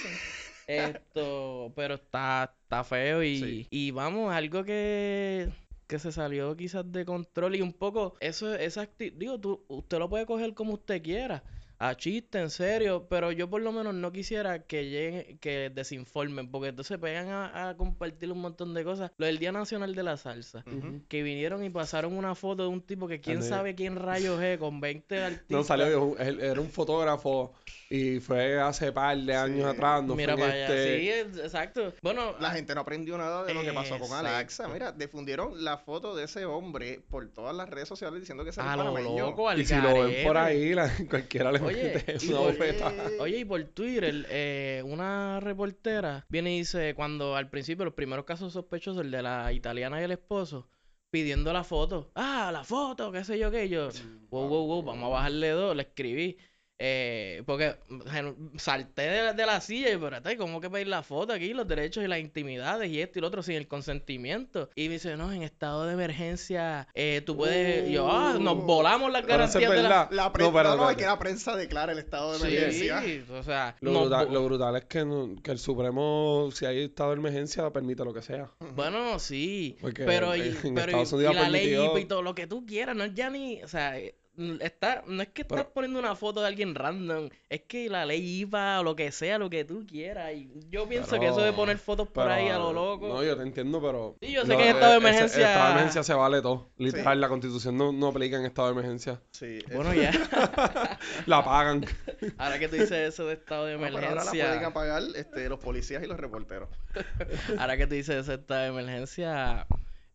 Esto, 0.66 1.72
pero 1.76 1.94
está, 1.94 2.54
está 2.62 2.82
feo 2.84 3.22
y, 3.22 3.38
Sí. 3.38 3.66
y 3.70 3.90
vamos, 3.92 4.32
algo 4.32 4.64
que, 4.64 5.48
que 5.86 5.98
se 5.98 6.10
salió 6.12 6.56
quizás 6.56 6.90
de 6.90 7.04
control 7.04 7.54
y 7.56 7.62
un 7.62 7.72
poco, 7.72 8.16
eso, 8.20 8.54
esa 8.54 8.82
acti- 8.82 9.12
digo, 9.12 9.38
tú, 9.38 9.64
usted 9.68 9.98
lo 9.98 10.08
puede 10.08 10.26
coger 10.26 10.54
como 10.54 10.74
usted 10.74 11.02
quiera, 11.02 11.42
a 11.78 11.94
chiste, 11.96 12.38
en 12.40 12.50
serio, 12.50 13.06
pero 13.08 13.32
yo 13.32 13.50
por 13.50 13.60
lo 13.60 13.70
menos 13.72 13.94
no 13.94 14.10
quisiera 14.12 14.60
que 14.64 14.88
lleguen, 14.88 15.38
que 15.38 15.70
desinformen, 15.70 16.50
porque 16.50 16.68
entonces 16.68 16.98
pegan 16.98 17.28
a, 17.28 17.68
a 17.70 17.76
compartir 17.76 18.32
un 18.32 18.40
montón 18.40 18.72
de 18.74 18.82
cosas. 18.84 19.10
Lo 19.18 19.26
del 19.26 19.38
Día 19.38 19.52
Nacional 19.52 19.94
de 19.94 20.02
la 20.02 20.16
Salsa. 20.16 20.64
Que 21.08 21.22
vinieron 21.22 21.62
y 21.64 21.70
pasaron 21.70 22.16
una 22.16 22.34
foto 22.34 22.62
de 22.62 22.68
un 22.68 22.80
tipo 22.80 23.06
que 23.08 23.20
quién 23.20 23.42
sabe 23.42 23.74
quién 23.74 23.96
rayos 23.96 24.40
es, 24.42 24.58
con 24.58 24.80
20 24.80 25.22
artistas. 25.22 25.50
No 25.50 25.64
salió, 25.64 26.16
era 26.18 26.60
un 26.60 26.70
fotógrafo 26.70 27.52
y 27.90 28.18
fue 28.20 28.60
hace 28.60 28.90
par 28.92 29.16
de 29.16 29.34
años 29.34 29.70
Sí. 29.70 29.76
atrás. 29.76 30.02
No 30.02 30.14
Mira 30.16 30.34
para 30.36 30.52
allá, 30.52 30.62
este- 30.64 30.98
sí, 31.00 31.08
es- 31.10 31.38
exacto. 31.38 31.92
Bueno, 32.02 32.34
La 32.40 32.50
gente 32.50 32.74
no 32.74 32.80
aprendió 32.80 33.16
nada 33.18 33.44
de 33.44 33.54
lo 33.54 33.62
que 33.62 33.72
pasó 33.72 33.98
con. 33.98 34.10
Alexa. 34.12 34.66
Mira, 34.68 34.92
difundieron 34.92 35.62
la 35.62 35.76
foto 35.78 36.14
de 36.16 36.24
ese 36.24 36.44
hombre 36.46 37.00
por 37.10 37.28
todas 37.32 37.54
las 37.54 37.68
redes 37.68 37.88
sociales 37.88 38.20
diciendo 38.20 38.44
que 38.44 38.50
el 38.50 38.56
lo 38.56 39.18
loco, 39.18 39.48
al 39.48 39.60
Y 39.60 39.64
si 39.66 39.74
lo 39.76 39.92
ven 40.04 40.24
por 40.26 40.36
ahí, 40.36 40.74
la- 40.74 40.90
cualquiera 41.10 41.52
le 41.52 41.65
Oye, 41.66 42.04
y 42.22 42.28
una 42.28 42.40
por-. 42.40 42.56
Oye, 43.20 43.38
y 43.38 43.44
por 43.44 43.62
Twitter, 43.64 44.26
eh, 44.30 44.82
una 44.84 45.40
reportera 45.40 46.24
viene 46.28 46.54
y 46.54 46.58
dice, 46.60 46.94
cuando 46.94 47.36
al 47.36 47.50
principio 47.50 47.84
los 47.84 47.94
primeros 47.94 48.24
casos 48.24 48.52
sospechosos, 48.52 49.04
el 49.04 49.10
de 49.10 49.22
la 49.22 49.52
italiana 49.52 50.00
y 50.00 50.04
el 50.04 50.12
esposo, 50.12 50.68
pidiendo 51.10 51.52
la 51.52 51.64
foto. 51.64 52.10
Ah, 52.14 52.50
la 52.52 52.64
foto, 52.64 53.10
qué 53.12 53.24
sé 53.24 53.38
yo 53.38 53.50
qué. 53.50 53.66
Y 53.66 53.70
yo, 53.70 53.88
wow, 54.30 54.48
wow, 54.48 54.66
wow, 54.66 54.82
vamos 54.82 55.04
a 55.04 55.08
bajarle 55.08 55.50
dos. 55.50 55.76
Le 55.76 55.82
escribí. 55.82 56.38
Eh, 56.78 57.42
porque 57.46 57.74
salté 58.58 59.02
de 59.02 59.22
la, 59.22 59.32
de 59.32 59.46
la 59.46 59.60
silla 59.62 59.88
y 59.88 59.96
pero 59.96 60.16
espérate, 60.16 60.36
¿cómo 60.36 60.60
que 60.60 60.68
pedir 60.68 60.88
la 60.88 61.02
foto 61.02 61.32
aquí? 61.32 61.54
Los 61.54 61.66
derechos 61.66 62.04
y 62.04 62.06
las 62.06 62.18
intimidades 62.18 62.90
y 62.90 63.00
esto 63.00 63.18
y 63.18 63.22
lo 63.22 63.28
otro 63.28 63.42
sin 63.42 63.54
el 63.56 63.66
consentimiento. 63.66 64.68
Y 64.74 64.88
me 64.88 64.94
dice, 64.94 65.16
no, 65.16 65.32
en 65.32 65.42
estado 65.42 65.86
de 65.86 65.94
emergencia 65.94 66.86
eh, 66.94 67.22
tú 67.24 67.36
puedes... 67.36 67.88
y 67.88 67.92
yo, 67.92 68.10
ah, 68.10 68.36
nos 68.38 68.62
volamos 68.64 69.10
las 69.10 69.26
garantías 69.26 69.70
de 69.70 69.82
la... 69.82 70.08
La 70.10 70.24
No, 70.24 70.32
prensa, 70.32 70.52
pero 70.52 70.68
no, 70.70 70.76
no, 70.76 70.90
es 70.90 70.96
que 70.96 71.06
la 71.06 71.18
prensa 71.18 71.56
declara 71.56 71.92
el 71.92 71.98
estado 71.98 72.32
de 72.32 72.38
Sí, 72.40 72.56
emergencia. 72.88 73.24
o 73.38 73.42
sea, 73.42 73.76
Lo, 73.80 73.92
nos 73.92 74.02
brutal, 74.02 74.28
vo- 74.28 74.32
lo 74.32 74.44
brutal 74.44 74.76
es 74.76 74.84
que, 74.84 75.04
no- 75.04 75.34
que 75.42 75.50
el 75.52 75.58
Supremo, 75.58 76.50
si 76.52 76.66
hay 76.66 76.84
estado 76.84 77.10
de 77.12 77.16
emergencia, 77.16 77.70
permite 77.70 78.04
lo 78.04 78.12
que 78.12 78.20
sea. 78.22 78.50
Bueno, 78.74 79.18
sí, 79.18 79.76
Porque 79.80 80.04
pero, 80.04 80.36
y, 80.36 80.40
en 80.42 80.74
pero 80.74 80.74
y- 80.74 80.78
Estados 80.80 81.12
Unidos 81.14 81.32
y 81.32 81.36
la 81.36 81.48
ley 81.48 81.76
y 82.00 82.04
todo 82.04 82.20
lo 82.22 82.34
que 82.34 82.46
tú 82.46 82.66
quieras, 82.66 82.94
no 82.94 83.04
es 83.04 83.14
ya 83.14 83.30
ni, 83.30 83.62
o 83.62 83.68
sea, 83.68 83.94
está, 84.60 85.02
no 85.06 85.22
es 85.22 85.28
que 85.28 85.42
estás 85.42 85.58
Pero- 85.62 85.72
poniendo 85.72 85.98
una 85.98 86.14
foto 86.16 86.40
de 86.40 86.46
alguien 86.48 86.74
random, 86.74 87.28
es 87.48 87.62
que 87.62 87.88
la 87.88 88.04
ley 88.06 88.40
IVA 88.40 88.80
o 88.80 88.82
lo 88.82 88.96
que 88.96 89.10
sea, 89.12 89.38
lo 89.38 89.48
que 89.50 89.64
tú 89.64 89.86
quieras. 89.86 90.32
Y 90.34 90.50
yo 90.70 90.88
pienso 90.88 91.18
que 91.18 91.26
eso 91.28 91.40
de 91.40 91.52
poner 91.52 91.78
fotos 91.78 92.08
por 92.08 92.24
Pero, 92.24 92.34
ahí 92.34 92.48
a 92.48 92.58
lo 92.58 92.72
loco. 92.72 93.08
No, 93.08 93.22
yo 93.22 93.36
te 93.36 93.42
entiendo, 93.42 93.80
pero. 93.80 94.16
Sí, 94.20 94.32
yo 94.32 94.44
sé 94.44 94.56
que 94.56 94.68
en 94.70 94.74
estado 94.76 94.92
de 94.92 94.96
eh, 94.96 94.98
ese- 94.98 95.08
emergencia- 95.08 95.46
estado 95.48 95.64
de 95.66 95.70
emergencia 95.72 96.02
se 96.02 96.14
vale 96.14 96.42
todo. 96.42 96.70
Literal, 96.78 97.20
la 97.20 97.28
constitución 97.28 97.76
no, 97.76 97.92
no 97.92 98.08
aplica 98.08 98.36
en 98.38 98.44
estado 98.46 98.68
de 98.68 98.72
emergencia. 98.72 99.20
Sí, 99.30 99.58
Bueno, 99.74 99.94
ya. 99.94 100.10
La 101.26 101.44
pagan. 101.44 101.84
ahora 102.38 102.58
que 102.58 102.68
tú 102.68 102.76
dices 102.76 102.92
eso 102.92 103.26
de 103.26 103.34
estado 103.34 103.66
de 103.66 103.74
No, 103.76 103.82
pero 103.84 103.96
ahora 103.96 104.14
la 104.24 104.30
pueden 104.30 104.40
emergencia. 104.40 104.66
apagar 104.68 105.02
este, 105.16 105.48
los 105.48 105.58
policías 105.58 106.02
y 106.02 106.06
los 106.06 106.18
reporteros. 106.18 106.68
Ahora 107.58 107.76
que 107.76 107.86
tú 107.86 107.94
dices 107.94 108.16
eso 108.16 108.30
de 108.32 108.38
estado 108.38 108.60
de 108.62 108.66
emergencia. 108.68 109.66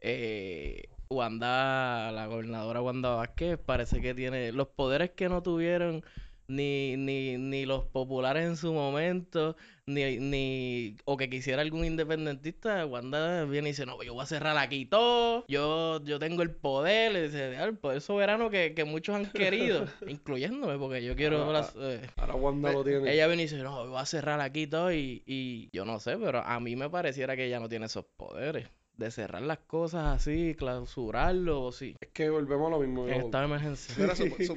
Eh, 0.02 0.90
Wanda, 1.12 2.12
la 2.12 2.26
gobernadora 2.28 2.82
Wanda 2.82 3.10
Vázquez, 3.16 3.58
parece 3.58 4.02
que 4.02 4.14
tiene 4.14 4.52
los 4.52 4.68
poderes 4.68 5.12
que 5.12 5.30
no 5.30 5.44
tuvieron 5.44 6.04
ni, 6.48 6.98
ni, 6.98 7.38
ni 7.38 7.66
los 7.66 7.86
populares 7.86 8.46
en 8.46 8.58
su 8.58 8.74
momento, 8.74 9.56
ni, 9.86 10.18
ni, 10.18 10.98
o 11.06 11.16
que 11.16 11.30
quisiera 11.30 11.62
algún 11.62 11.86
independentista, 11.86 12.86
Wanda 12.86 13.46
viene 13.46 13.70
y 13.70 13.72
dice, 13.72 13.86
no, 13.86 14.02
yo 14.04 14.14
voy 14.14 14.24
a 14.24 14.26
cerrar 14.26 14.58
aquí 14.58 14.86
todo, 14.86 15.46
yo, 15.48 16.04
yo 16.04 16.20
tengo 16.20 16.42
el 16.42 16.52
poder, 16.52 17.14
le 17.14 17.24
dice, 17.24 17.56
"Ah, 17.58 17.64
el 17.66 17.78
poder 17.78 18.02
soberano 18.02 18.50
que, 18.50 18.74
que 18.74 18.84
muchos 18.84 19.16
han 19.16 19.28
querido, 19.32 19.86
incluyéndome, 20.08 20.78
porque 20.78 21.04
yo 21.04 21.16
quiero... 21.16 21.50
Ah, 21.50 21.54
las- 21.54 21.76
eh, 21.78 22.02
Ahora 22.18 22.36
Wanda 22.36 22.74
lo 22.74 22.84
tiene. 22.84 23.14
ella 23.14 23.28
viene 23.28 23.44
y 23.44 23.46
dice, 23.46 23.58
no, 23.64 23.88
voy 23.88 24.00
a 24.02 24.06
cerrar 24.06 24.42
aquí 24.42 24.68
todo 24.68 24.92
y, 24.92 25.24
y 25.26 25.70
yo 25.72 25.86
no 25.86 26.00
sé, 26.00 26.18
pero 26.18 26.40
a 26.40 26.60
mí 26.60 26.76
me 26.76 26.90
pareciera 26.90 27.36
que 27.38 27.46
ella 27.46 27.60
no 27.62 27.70
tiene 27.70 27.86
esos 27.86 28.04
poderes 28.18 28.68
de 29.02 29.12
cerrar 29.12 29.42
las 29.42 29.58
cosas 29.60 30.06
así, 30.16 30.56
clausurarlo 30.58 31.62
o 31.64 31.72
sí, 31.72 31.96
Es 32.00 32.10
que 32.10 32.30
volvemos 32.30 32.68
a 32.68 32.70
lo 32.72 32.80
mismo. 32.80 33.06
en 33.08 33.14
estado 33.22 33.40
de 33.40 33.46
emergencia. 33.56 33.94
Pero 33.98 34.14
supu- 34.14 34.36
Pero 34.38 34.48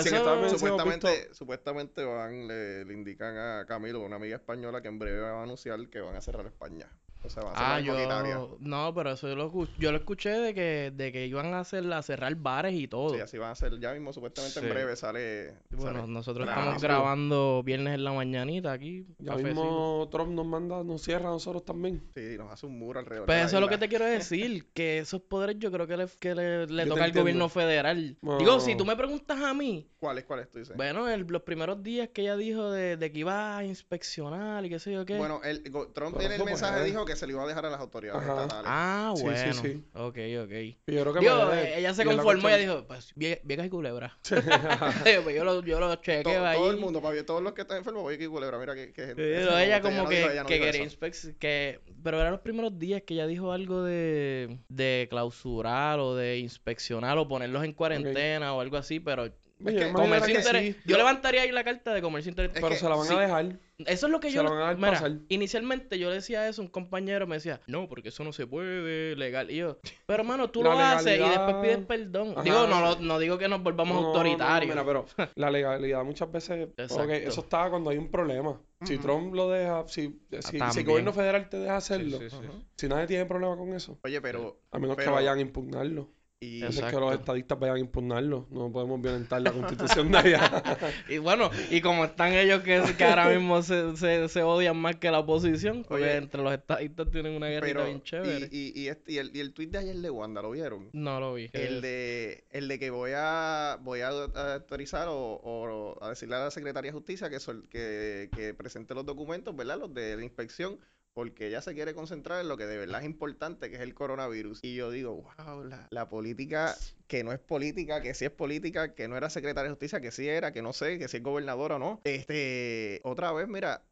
supuestamente, 0.00 0.08
eso- 0.46 0.58
supuestamente, 0.58 1.34
supuestamente 1.34 2.04
van, 2.04 2.48
le, 2.48 2.84
le 2.84 2.94
indican 2.94 3.36
a 3.36 3.64
Camilo, 3.66 4.00
una 4.00 4.16
amiga 4.16 4.36
española, 4.36 4.80
que 4.82 4.88
en 4.88 4.98
breve 4.98 5.20
va 5.20 5.40
a 5.40 5.42
anunciar 5.42 5.88
que 5.88 6.00
van 6.00 6.16
a 6.16 6.20
cerrar 6.20 6.46
España. 6.46 6.88
O 7.22 7.28
sea, 7.28 7.42
van 7.42 7.52
a 7.54 7.58
cerrar 7.58 8.24
Ah, 8.26 8.28
yo... 8.28 8.56
No, 8.60 8.94
pero 8.94 9.12
eso 9.12 9.28
yo 9.28 9.36
lo, 9.36 9.52
yo 9.78 9.92
lo 9.92 9.98
escuché 9.98 10.30
de 10.30 10.54
que, 10.54 10.90
de 10.94 11.12
que 11.12 11.26
iban 11.26 11.52
a 11.52 11.60
hacer 11.60 11.90
a 11.92 12.02
cerrar 12.02 12.34
bares 12.36 12.74
y 12.74 12.88
todo. 12.88 13.14
Sí, 13.14 13.20
así 13.20 13.36
van 13.38 13.50
a 13.50 13.54
ser. 13.54 13.78
Ya 13.78 13.92
mismo, 13.92 14.12
supuestamente 14.12 14.58
Sí. 14.60 14.64
en 14.66 14.72
breve 14.72 14.96
sale. 14.96 15.54
Bueno, 15.70 16.00
sale. 16.00 16.12
nosotros 16.12 16.48
estamos 16.48 16.82
grabando 16.82 17.62
viernes 17.62 17.94
en 17.94 18.04
la 18.04 18.12
mañanita 18.12 18.72
aquí. 18.72 19.06
Ya 19.18 19.32
cafecito. 19.32 19.48
mismo 19.62 20.08
Trump 20.10 20.30
nos 20.32 20.46
manda, 20.46 20.82
nos 20.82 21.02
cierra 21.02 21.28
a 21.28 21.32
nosotros 21.32 21.64
también. 21.64 22.02
Sí, 22.14 22.36
nos 22.38 22.50
hace 22.52 22.66
un 22.66 22.78
muro 22.78 23.00
alrededor. 23.00 23.26
Pues 23.26 23.38
de 23.38 23.44
eso 23.44 23.56
es 23.56 23.60
lo 23.60 23.68
que 23.68 23.78
te 23.78 23.88
quiero 23.88 24.04
decir, 24.06 24.66
que 24.74 24.98
esos 24.98 25.20
poderes 25.20 25.56
yo 25.58 25.70
creo 25.70 25.86
que 25.86 25.96
le, 25.98 26.06
que 26.18 26.34
le, 26.34 26.86
toca 26.86 27.04
al 27.04 27.12
gobierno 27.12 27.48
federal. 27.48 28.16
No. 28.22 28.38
Digo, 28.38 28.60
si 28.60 28.76
tú 28.76 28.84
me 28.84 28.96
preguntas 28.96 29.38
a 29.42 29.52
mí, 29.54 29.86
¿Cuáles, 29.98 30.24
cuáles 30.24 30.50
tú 30.50 30.58
dices? 30.58 30.74
Bueno, 30.76 31.08
el- 31.08 31.26
los 31.28 31.42
primeros 31.42 31.82
días 31.82 32.08
que 32.08 32.22
ella 32.22 32.36
dijo 32.36 32.70
de, 32.70 32.96
de 32.96 33.12
que 33.12 33.18
iba 33.18 33.58
a 33.58 33.64
inspeccionar 33.64 34.64
y 34.64 34.70
qué 34.70 34.78
sé 34.78 34.92
yo 34.92 35.04
qué. 35.04 35.18
Bueno, 35.18 35.40
el, 35.44 35.62
Trump 35.92 36.16
Pero 36.16 36.20
en 36.22 36.32
el 36.40 36.44
mensaje 36.44 36.82
dijo 36.84 37.04
que 37.04 37.09
se 37.16 37.26
lo 37.26 37.32
iba 37.34 37.44
a 37.44 37.46
dejar 37.46 37.66
a 37.66 37.70
las 37.70 37.80
autoridades 37.80 38.22
Ajá. 38.22 38.42
estatales. 38.42 38.66
ah, 38.66 39.12
Sí, 39.16 39.20
sí, 39.22 39.24
bueno. 39.26 39.54
sí. 39.54 39.84
Ok, 39.94 40.44
ok. 40.44 40.52
Y 40.52 40.94
yo 40.94 41.00
creo 41.02 41.12
que 41.14 41.20
Digo, 41.20 41.46
puede. 41.46 41.62
eh, 41.74 41.78
ella 41.78 41.94
se 41.94 42.02
Y 42.02 42.06
conformó 42.06 42.50
y 42.50 42.58
dijo, 42.60 42.86
pues, 42.86 43.14
vie- 43.16 43.40
viejas 43.44 43.66
y 43.66 43.70
culebras. 43.70 44.12
pues 45.24 45.36
yo 45.36 45.44
lo, 45.44 45.62
yo 45.62 45.80
lo 45.80 45.94
chequeo 45.96 46.44
ahí. 46.46 46.56
todo 46.58 46.70
el 46.70 46.76
mundo, 46.78 47.00
papi, 47.02 47.22
todos 47.22 47.42
los 47.42 47.52
que 47.52 47.62
están 47.62 47.78
enfermos, 47.78 48.04
oye, 48.04 48.18
que 48.18 48.28
culebra, 48.28 48.58
mira 48.58 48.74
que, 48.74 48.92
que 48.92 49.06
gente. 49.06 49.14
Pero 49.22 49.50
no, 49.52 49.58
ella 49.58 49.64
ella 49.76 49.80
como 49.82 50.02
no 50.04 50.08
que, 50.08 50.16
dijo- 50.18 50.30
ella 50.30 50.42
no 50.42 50.48
que 50.48 50.54
dijo 50.54 50.66
quería 50.66 50.82
eso. 50.84 50.96
inspec- 50.98 51.38
que 51.38 51.80
Pero 52.02 52.20
eran 52.20 52.32
los 52.32 52.40
primeros 52.40 52.78
días 52.78 53.02
que 53.02 53.14
ella 53.14 53.26
dijo 53.26 53.52
algo 53.52 53.82
de, 53.82 54.58
de 54.68 55.06
clausurar 55.10 55.98
o 56.00 56.14
de 56.14 56.38
inspeccionar 56.38 57.18
o 57.18 57.28
ponerlos 57.28 57.64
en 57.64 57.72
cuarentena 57.72 58.54
o 58.54 58.60
algo 58.60 58.76
así, 58.76 59.00
pero 59.00 59.30
Oye, 59.64 59.76
que 59.76 59.88
imagínate 59.88 59.92
comercio 60.02 60.26
que 60.34 60.40
interior. 60.40 60.74
sí, 60.74 60.80
Yo 60.86 60.96
levantaría 60.96 61.42
ahí 61.42 61.52
la 61.52 61.64
carta 61.64 61.92
de 61.94 62.02
comercio 62.02 62.30
interior. 62.30 62.52
Es 62.54 62.60
pero 62.60 62.72
que 62.74 62.78
se 62.80 62.88
la 62.88 62.96
van 62.96 63.06
sí. 63.06 63.14
a 63.14 63.20
dejar. 63.20 63.58
Eso 63.86 64.06
es 64.06 64.12
lo 64.12 64.20
que 64.20 64.28
Se 64.28 64.34
yo... 64.36 64.42
la 64.42 64.50
van 64.50 64.60
a 64.62 64.74
Mira, 64.74 64.90
pasar. 64.92 65.12
inicialmente 65.30 65.98
yo 65.98 66.10
le 66.10 66.16
decía 66.16 66.46
eso, 66.48 66.60
un 66.60 66.68
compañero 66.68 67.26
me 67.26 67.36
decía, 67.36 67.62
no, 67.66 67.88
porque 67.88 68.10
eso 68.10 68.24
no 68.24 68.32
se 68.34 68.46
puede, 68.46 69.16
legal. 69.16 69.50
Y 69.50 69.56
yo, 69.56 69.78
pero 70.06 70.22
hermano, 70.22 70.50
tú 70.50 70.62
La 70.62 70.70
lo 70.74 70.78
haces 70.78 71.18
y 71.18 71.22
después 71.28 71.56
pides 71.62 71.78
perdón. 71.86 72.32
Ajá. 72.32 72.42
Digo, 72.42 72.66
no, 72.66 72.96
no 72.96 73.18
digo 73.18 73.38
que 73.38 73.48
nos 73.48 73.62
volvamos 73.62 73.94
No, 73.96 74.00
no, 74.02 74.08
no, 74.08 74.08
autoritarios. 74.18 74.70
mira, 74.74 74.84
pero 74.84 75.06
la 75.34 75.50
legalidad 75.50 76.04
muchas 76.04 76.30
veces. 76.30 76.68
Exacto. 76.76 77.04
ok, 77.04 77.10
eso 77.10 77.40
está 77.40 77.70
cuando 77.70 77.88
hay 77.90 77.96
un 77.98 78.10
problema. 78.10 78.60
Si. 78.84 78.96
Trump 78.98 79.34
lo 79.34 79.50
deja, 79.50 79.86
si, 79.88 80.20
si, 80.40 80.58
si 80.72 80.78
el 80.80 80.84
gobierno 80.86 81.12
federal 81.12 81.48
te 81.50 81.58
deja 81.58 81.76
hacerlo, 81.76 82.18
Sí, 82.18 82.30
sí, 82.30 82.36
sí. 82.40 82.46
Ujú. 82.46 82.64
si 82.76 82.88
nadie 82.88 83.06
tiene 83.06 83.26
problema 83.26 83.56
con 83.56 83.72
eso, 83.74 83.98
Oye, 84.04 84.20
pero. 84.20 84.60
a 84.70 84.78
menos 84.78 84.96
que 84.96 85.08
vayan 85.08 85.38
a 85.38 85.40
impugnarlo. 85.40 86.08
Y, 86.42 86.64
Exacto. 86.64 86.96
que 86.96 87.00
los 87.04 87.14
estadistas 87.20 87.58
vayan 87.60 87.76
a 87.76 87.80
impugnarlo. 87.80 88.46
No 88.50 88.72
podemos 88.72 88.98
violentar 89.02 89.42
la 89.42 89.52
constitución 89.52 90.10
de 90.10 90.16
allá. 90.18 90.40
Y 91.10 91.18
bueno, 91.18 91.50
y 91.70 91.82
como 91.82 92.06
están 92.06 92.32
ellos 92.32 92.62
que, 92.62 92.82
que 92.96 93.04
ahora 93.04 93.28
mismo 93.28 93.62
se, 93.62 93.94
se, 93.98 94.26
se 94.30 94.42
odian 94.42 94.74
más 94.78 94.96
que 94.96 95.10
la 95.10 95.18
oposición, 95.18 95.84
porque 95.86 96.04
Oye, 96.04 96.16
entre 96.16 96.42
los 96.42 96.54
estadistas 96.54 97.10
tienen 97.10 97.34
una 97.34 97.48
guerrita 97.48 97.74
pero 97.74 97.84
bien 97.84 98.02
chévere. 98.02 98.48
y, 98.50 98.72
y, 98.74 98.80
y, 98.84 98.88
este- 98.88 99.12
y 99.12 99.18
el, 99.18 99.36
y 99.36 99.40
el 99.40 99.52
tweet 99.52 99.66
de 99.66 99.78
ayer 99.80 99.96
de 99.96 100.08
Wanda, 100.08 100.40
¿lo 100.40 100.50
vieron? 100.52 100.88
No 100.94 101.20
lo 101.20 101.34
vi. 101.34 101.50
El 101.52 101.82
de, 101.82 102.44
el 102.52 102.68
de 102.68 102.78
que 102.78 102.88
voy 102.88 103.10
a 103.14 103.76
voy 103.82 104.00
a 104.00 104.08
a 104.08 104.54
autorizar 104.54 105.08
o, 105.08 105.14
o 105.42 106.02
a 106.02 106.08
decirle 106.08 106.36
a 106.36 106.44
la 106.44 106.50
Secretaría 106.50 106.90
de 106.90 106.96
Justicia 106.96 107.28
que, 107.28 107.38
sol- 107.38 107.68
que, 107.68 108.30
que 108.34 108.54
presente 108.54 108.94
los 108.94 109.04
documentos, 109.04 109.54
¿verdad? 109.54 109.78
Los 109.78 109.92
de 109.92 110.16
la 110.16 110.24
inspección, 110.24 110.78
porque 111.14 111.48
ella 111.48 111.60
se 111.62 111.74
quiere 111.74 111.94
concentrar 111.94 112.40
en 112.40 112.48
lo 112.48 112.56
que 112.56 112.66
de 112.66 112.78
verdad 112.78 113.00
es 113.00 113.06
importante, 113.06 113.70
que 113.70 113.76
es 113.76 113.82
el 113.82 113.94
coronavirus. 113.94 114.60
Y 114.62 114.74
yo 114.74 114.90
digo, 114.90 115.22
wow, 115.38 115.64
la, 115.64 115.88
la 115.90 116.08
política 116.08 116.76
que 117.06 117.24
no 117.24 117.32
es 117.32 117.40
política, 117.40 118.00
que 118.00 118.14
sí 118.14 118.24
es 118.24 118.30
política, 118.30 118.94
que 118.94 119.08
no 119.08 119.16
era 119.16 119.30
Secretaria 119.30 119.64
de 119.64 119.70
Justicia, 119.70 120.00
que 120.00 120.12
sí 120.12 120.28
era, 120.28 120.52
que 120.52 120.62
no 120.62 120.72
sé, 120.72 120.98
que 120.98 121.08
sí 121.08 121.16
es 121.16 121.22
gobernadora 121.22 121.76
o 121.76 121.78
no. 121.78 122.00
Este, 122.04 123.00
otra 123.02 123.32
vez, 123.32 123.48
mira, 123.48 123.82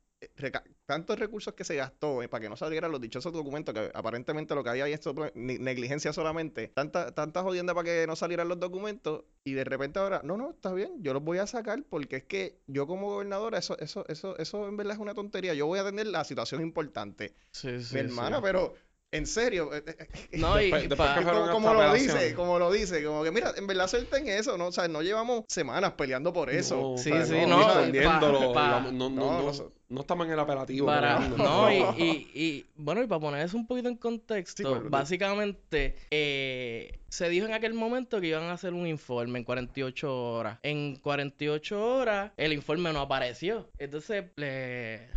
tantos 0.86 1.18
recursos 1.18 1.54
que 1.54 1.64
se 1.64 1.76
gastó 1.76 2.22
eh, 2.22 2.28
para 2.28 2.42
que 2.42 2.48
no 2.48 2.56
salieran 2.56 2.90
los 2.90 3.00
dichosos 3.00 3.32
documentos, 3.32 3.74
que 3.74 3.90
aparentemente 3.94 4.54
lo 4.54 4.64
que 4.64 4.70
había 4.70 4.84
ahí 4.84 4.92
es 4.92 5.00
negligencia 5.34 6.12
solamente, 6.12 6.68
tanta, 6.68 7.14
tanta 7.14 7.42
jodienda 7.42 7.74
para 7.74 7.84
que 7.84 8.06
no 8.06 8.16
salieran 8.16 8.48
los 8.48 8.58
documentos, 8.58 9.24
y 9.44 9.52
de 9.52 9.64
repente 9.64 9.98
ahora, 9.98 10.20
no, 10.24 10.36
no, 10.36 10.50
está 10.50 10.72
bien, 10.72 11.02
yo 11.02 11.12
los 11.14 11.22
voy 11.22 11.38
a 11.38 11.46
sacar 11.46 11.82
porque 11.88 12.16
es 12.16 12.24
que 12.24 12.58
yo 12.66 12.86
como 12.86 13.08
gobernadora, 13.08 13.58
eso, 13.58 13.78
eso, 13.78 14.04
eso, 14.08 14.36
eso 14.38 14.68
en 14.68 14.76
verdad 14.76 14.94
es 14.94 15.00
una 15.00 15.14
tontería. 15.14 15.54
Yo 15.54 15.66
voy 15.66 15.78
a 15.78 15.82
atender 15.82 16.06
la 16.06 16.24
situación 16.24 16.62
importante. 16.62 17.34
Sí, 17.50 17.82
sí, 17.82 17.94
Mi 17.94 18.00
hermana, 18.00 18.38
sí. 18.38 18.42
pero 18.44 18.74
en 19.10 19.26
serio, 19.26 19.74
eh, 19.74 19.82
eh, 19.86 20.38
No, 20.38 20.60
y, 20.60 20.70
Después- 20.70 20.88
después 20.88 21.50
como, 21.50 21.72
lo 21.74 21.94
dice, 21.94 22.34
como 22.34 22.58
lo 22.58 22.70
dice, 22.70 23.02
como 23.04 23.24
que 23.24 23.30
mira, 23.30 23.52
en 23.56 23.66
verdad 23.66 23.88
suelten 23.88 24.28
eso, 24.28 24.58
¿no? 24.58 24.66
O 24.66 24.72
sea, 24.72 24.86
no 24.88 25.00
llevamos 25.02 25.44
semanas 25.48 25.92
peleando 25.92 26.32
por 26.32 26.50
eso. 26.50 26.76
No, 26.76 26.98
Sí, 26.98 27.10
o 27.10 27.14
sea, 27.16 27.26
sí, 27.26 27.46
no, 27.46 27.58
no, 27.58 28.52
pa- 28.52 28.80
no, 28.92 29.08
no, 29.10 30.00
estamos 30.00 30.26
en 30.26 30.32
el 30.34 30.38
apelativo. 30.38 30.86
Para, 30.86 31.18
no, 31.20 31.72
y, 31.72 31.76
y, 31.96 32.30
y, 32.34 32.66
bueno, 32.76 33.02
y 33.02 33.06
para 33.06 33.20
poner 33.20 33.46
eso 33.46 33.56
un 33.56 33.66
poquito 33.66 33.88
en 33.88 33.96
contexto, 33.96 34.62
Sí, 34.62 34.68
claro. 34.68 34.90
básicamente 34.90 35.96
eh, 36.10 36.98
se 37.08 37.30
dijo 37.30 37.46
en 37.46 37.54
aquel 37.54 37.72
momento 37.72 38.20
que 38.20 38.26
iban 38.26 38.44
a 38.44 38.52
hacer 38.52 38.74
un 38.74 38.86
informe 38.86 39.38
en 39.38 39.44
48 39.46 40.14
horas. 40.32 40.58
En 40.62 40.96
48 40.96 41.82
horas 41.82 42.32
el 42.36 42.52
informe 42.52 42.92
no 42.92 43.00
apareció. 43.00 43.70
Entonces, 43.78 44.24
le- 44.36 45.08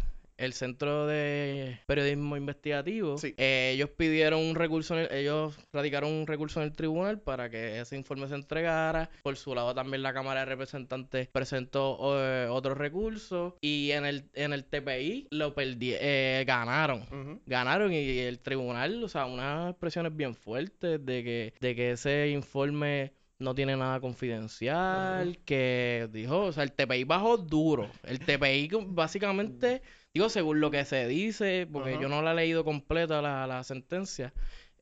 el 0.42 0.54
Centro 0.54 1.08
de 1.08 1.80
Periodismo 1.86 2.36
Investigativo, 2.38 3.18
Sí. 3.18 3.34
eh, 3.38 3.72
ellos 3.74 3.90
pidieron 3.90 4.40
un 4.42 4.56
recurso, 4.56 4.98
en 4.98 5.06
el- 5.06 5.12
ellos 5.18 5.58
radicaron 5.72 6.12
un 6.12 6.28
recurso 6.28 6.60
en 6.62 6.66
el 6.68 6.74
tribunal 6.74 7.20
para 7.20 7.50
que 7.50 7.80
ese 7.80 7.96
informe 7.96 8.28
se 8.28 8.36
entregara. 8.36 9.10
Por 9.24 9.38
su 9.38 9.54
lado 9.56 9.74
también 9.74 10.04
la 10.04 10.14
Cámara 10.14 10.42
de 10.42 10.46
Representantes 10.48 11.28
presentó 11.28 11.98
eh, 12.20 12.48
otro 12.50 12.76
recurso 12.76 13.58
y 13.62 13.92
en 13.92 14.06
el, 14.06 14.26
en 14.34 14.54
el 14.54 14.66
TPI 14.66 15.28
lo 15.32 15.54
perdi 15.54 15.94
eh, 16.00 16.44
ganaron. 16.48 17.42
Ganaron 17.46 17.94
y 17.94 18.20
el 18.20 18.40
tribunal, 18.40 19.04
o 19.04 19.08
sea, 19.08 19.26
unas 19.26 19.70
expresiones 19.72 20.16
bien 20.16 20.36
fuertes 20.36 21.04
de 21.06 21.24
que, 21.24 21.54
de 21.60 21.76
que 21.76 21.92
ese 21.92 22.30
informe 22.30 23.14
no 23.40 23.56
tiene 23.56 23.76
nada 23.76 24.00
confidencial, 24.00 25.40
que 25.46 26.08
dijo, 26.12 26.46
o 26.46 26.52
sea, 26.52 26.64
el 26.64 26.74
TPI 26.74 27.04
bajó 27.06 27.38
duro. 27.38 27.90
El 28.04 28.20
TPI 28.20 28.70
básicamente, 28.88 29.82
digo, 30.14 30.30
según 30.30 30.60
lo 30.60 30.72
que 30.72 30.86
se 30.86 31.08
dice, 31.08 31.68
porque 31.72 31.98
yo 32.02 32.10
no 32.10 32.22
la 32.22 32.32
he 32.34 32.36
leído 32.36 32.64
completa 32.66 33.22
la, 33.22 33.48
la 33.48 33.64
sentencia, 33.64 34.34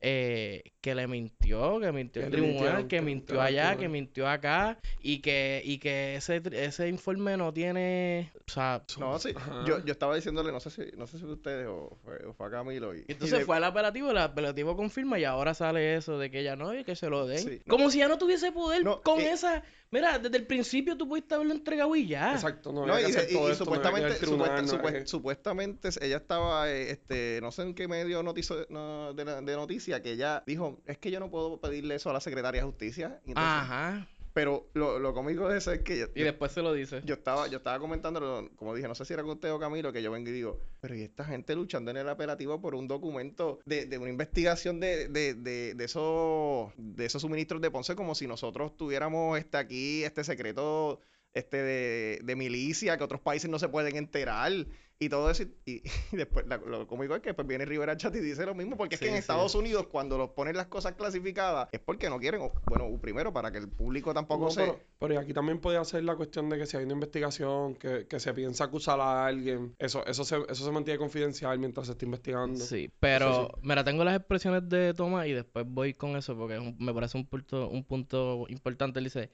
eh, 0.02 0.62
que 0.80 0.94
le 0.94 1.06
mintió, 1.06 1.78
que 1.78 1.92
mintió 1.92 2.22
el 2.24 2.30
tribunal, 2.30 2.86
que 2.88 3.02
mintió 3.02 3.02
mintió 3.02 3.40
al 3.42 3.46
allá, 3.48 3.76
que 3.76 3.88
mintió 3.90 4.28
acá, 4.28 4.78
y 5.02 5.18
que, 5.20 5.60
y 5.62 5.76
que 5.78 6.16
ese, 6.16 6.42
tri- 6.42 6.54
ese 6.54 6.88
informe 6.88 7.36
no 7.36 7.52
tiene, 7.52 8.32
o 8.48 8.50
sea, 8.50 8.82
No, 8.98 9.18
sí. 9.18 9.34
Yo, 9.66 9.84
yo 9.84 9.92
estaba 9.92 10.16
diciéndole, 10.16 10.52
no 10.52 10.58
sé 10.60 10.70
si, 10.70 10.96
no 10.96 11.06
sé 11.06 11.18
si 11.18 11.24
fue 11.24 11.34
ustedes 11.34 11.66
o 11.68 11.98
fue, 12.02 12.16
o 12.24 12.32
fue 12.32 12.46
a 12.46 12.50
Camilo. 12.50 12.94
Y, 12.94 13.04
Entonces 13.08 13.32
y 13.36 13.38
de- 13.40 13.44
fue 13.44 13.58
al 13.58 13.64
apelativo, 13.64 14.10
el 14.10 14.16
apelativo 14.18 14.74
confirma 14.74 15.18
y 15.18 15.24
ahora 15.24 15.52
sale 15.52 15.94
eso 15.96 16.18
de 16.18 16.30
que 16.30 16.40
ella 16.40 16.56
no 16.56 16.72
y 16.74 16.82
que 16.82 16.96
se 16.96 17.10
lo 17.10 17.26
den. 17.26 17.38
Sí. 17.40 17.60
Como 17.68 17.90
si 17.90 17.98
ya 17.98 18.08
no 18.08 18.16
tuviese 18.16 18.52
poder 18.52 18.82
No, 18.82 19.02
con 19.02 19.20
eh, 19.20 19.32
esa. 19.32 19.62
Mira, 19.92 20.20
desde 20.20 20.36
el 20.36 20.46
principio 20.46 20.96
tú 20.96 21.08
pudiste 21.08 21.34
haberlo 21.34 21.52
entregado 21.52 21.96
y 21.96 22.06
ya. 22.06 22.32
Exacto, 22.34 22.72
no, 22.72 22.86
No, 22.86 22.94
había 22.94 23.08
y, 23.08 23.12
que 23.12 23.18
hacer 23.18 23.30
y- 23.30 23.34
no 23.34 23.40
había 23.42 23.54
supuestamente, 23.56 24.06
al 24.12 24.16
tribunal, 24.18 24.46
supuesta- 24.68 24.76
no 24.90 24.92
que- 25.00 25.06
supuestamente 25.06 25.88
ella 26.00 26.16
estaba, 26.18 26.70
eh, 26.70 26.90
este, 26.92 27.40
no 27.42 27.50
sé 27.50 27.62
en 27.62 27.74
qué 27.74 27.88
medio 27.88 28.22
notizo- 28.22 28.66
no, 28.70 29.12
de, 29.14 29.24
de 29.24 29.56
noticia, 29.56 30.00
que 30.00 30.12
ella 30.12 30.44
dijo, 30.46 30.80
es 30.86 30.98
que 30.98 31.10
yo 31.10 31.18
no 31.18 31.28
puedo 31.28 31.60
pedirle 31.60 31.96
eso 31.96 32.08
a 32.08 32.12
la 32.12 32.20
Secretaria 32.20 32.60
de 32.60 32.66
Justicia. 32.68 33.20
Entonces, 33.26 33.36
Ajá. 33.52 34.06
Pero 34.32 34.70
lo, 34.74 34.98
lo 34.98 35.12
cómico 35.12 35.48
de 35.48 35.58
eso 35.58 35.72
es 35.72 35.80
que 35.80 35.98
yo, 35.98 36.06
Y 36.14 36.22
después 36.22 36.52
se 36.52 36.62
lo 36.62 36.72
dice. 36.72 37.02
yo 37.04 37.14
estaba, 37.14 37.48
yo 37.48 37.58
estaba 37.58 37.78
comentando, 37.78 38.48
como 38.56 38.74
dije, 38.74 38.86
no 38.86 38.94
sé 38.94 39.04
si 39.04 39.12
era 39.12 39.22
con 39.22 39.32
usted 39.32 39.52
o 39.52 39.58
Camilo, 39.58 39.92
que 39.92 40.02
yo 40.02 40.10
vengo 40.12 40.28
y 40.30 40.32
digo, 40.32 40.60
pero 40.80 40.94
y 40.94 41.02
esta 41.02 41.24
gente 41.24 41.54
luchando 41.56 41.90
en 41.90 41.96
el 41.96 42.08
apelativo 42.08 42.60
por 42.60 42.74
un 42.74 42.86
documento 42.86 43.58
de, 43.64 43.86
de 43.86 43.98
una 43.98 44.10
investigación 44.10 44.78
de, 44.78 45.08
de, 45.08 45.34
de, 45.34 45.74
de 45.74 45.84
esos, 45.84 46.70
de 46.76 47.06
esos 47.06 47.22
suministros 47.22 47.60
de 47.60 47.70
Ponce, 47.70 47.96
como 47.96 48.14
si 48.14 48.26
nosotros 48.26 48.76
tuviéramos 48.76 49.38
este 49.38 49.56
aquí, 49.56 50.04
este 50.04 50.22
secreto 50.24 51.00
este 51.32 51.58
de, 51.62 52.20
de 52.24 52.36
milicia 52.36 52.96
que 52.98 53.04
otros 53.04 53.20
países 53.20 53.48
no 53.50 53.58
se 53.58 53.68
pueden 53.68 53.96
enterar 53.96 54.52
y 55.00 55.08
todo 55.08 55.30
eso. 55.30 55.44
Y, 55.64 55.76
y 55.76 55.82
después 56.12 56.46
la- 56.46 56.58
lo 56.58 56.86
cómico 56.86 57.14
es 57.16 57.22
que 57.22 57.34
pues 57.34 57.48
viene 57.48 57.64
Rivera 57.64 57.96
Chat 57.96 58.14
y 58.16 58.20
dice 58.20 58.44
lo 58.46 58.54
mismo, 58.54 58.76
porque 58.76 58.94
es 58.96 59.00
que 59.00 59.06
Sí, 59.06 59.10
en 59.10 59.16
sí. 59.16 59.20
Estados 59.20 59.54
Unidos 59.54 59.86
cuando 59.90 60.18
los 60.18 60.30
ponen 60.30 60.56
las 60.56 60.66
cosas 60.66 60.92
clasificadas 60.92 61.68
es 61.72 61.80
porque 61.80 62.10
no 62.10 62.18
quieren, 62.20 62.40
o- 62.42 62.52
bueno, 62.66 63.00
primero 63.00 63.32
para 63.32 63.50
que 63.50 63.58
el 63.58 63.68
público 63.68 64.12
tampoco 64.14 64.44
No, 64.44 64.50
se... 64.50 64.60
pero, 64.98 65.18
aquí 65.18 65.32
también 65.32 65.58
puede 65.60 65.82
ser 65.84 66.04
la 66.04 66.16
cuestión 66.16 66.48
de 66.50 66.58
que 66.58 66.66
si 66.66 66.76
hay 66.76 66.84
una 66.84 66.92
investigación, 66.94 67.74
que, 67.76 68.06
que 68.06 68.20
se 68.20 68.34
piensa 68.34 68.64
acusar 68.64 69.00
a 69.00 69.26
alguien, 69.26 69.74
eso, 69.78 70.04
eso, 70.06 70.24
se, 70.24 70.36
eso 70.48 70.64
se 70.64 70.70
mantiene 70.70 70.98
confidencial 70.98 71.58
mientras 71.58 71.86
se 71.86 71.92
está 71.92 72.04
investigando. 72.04 72.64
Sí, 72.64 72.90
pero 73.00 73.30
Eso 73.30 73.58
mira, 73.62 73.84
tengo 73.84 74.04
las 74.04 74.16
expresiones 74.16 74.68
de 74.68 74.92
Tomás 74.94 75.26
y 75.26 75.32
después 75.32 75.64
voy 75.68 75.94
con 75.94 76.16
eso 76.16 76.36
porque 76.36 76.54
es 76.56 76.60
un- 76.60 76.76
me 76.78 76.92
parece 76.92 77.16
un 77.16 77.26
punto, 77.26 77.68
un 77.68 77.84
punto 77.84 78.46
importante. 78.48 78.98
Él 78.98 79.04
dice, 79.04 79.30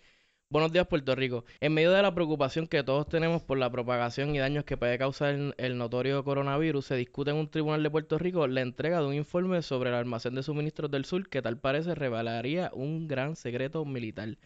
buenos 0.49 0.73
días 0.73 0.87
Puerto 0.87 1.15
Rico. 1.15 1.45
En 1.61 1.75
medio 1.75 1.93
de 1.93 2.03
la 2.03 2.15
preocupación 2.15 2.67
que 2.67 2.83
todos 2.83 3.09
tenemos 3.09 3.43
por 3.43 3.59
la 3.59 3.71
propagación 3.71 4.35
y 4.35 4.39
daños 4.39 4.65
que 4.65 4.77
puede 4.77 4.97
causar 4.99 5.35
el, 5.35 5.55
el 5.59 5.77
notorio 5.77 6.25
coronavirus, 6.25 6.87
se 6.87 6.97
discute 6.97 7.31
en 7.31 7.37
un 7.37 7.51
tribunal 7.51 7.83
de 7.83 7.91
Puerto 7.91 8.19
Rico 8.19 8.47
la 8.47 8.63
entrega 8.63 9.01
de 9.01 9.07
un 9.07 9.15
informe 9.15 9.61
sobre 9.63 9.91
el 9.91 9.97
almacén 9.97 10.35
de 10.35 10.43
suministros 10.43 10.91
del 10.91 11.05
sur 11.05 11.29
que 11.29 11.43
tal 11.43 11.59
parece 11.59 11.95
revelaría 11.95 12.71
un 12.73 13.07
gran 13.09 13.37
secreto 13.37 13.85
militar. 13.85 14.39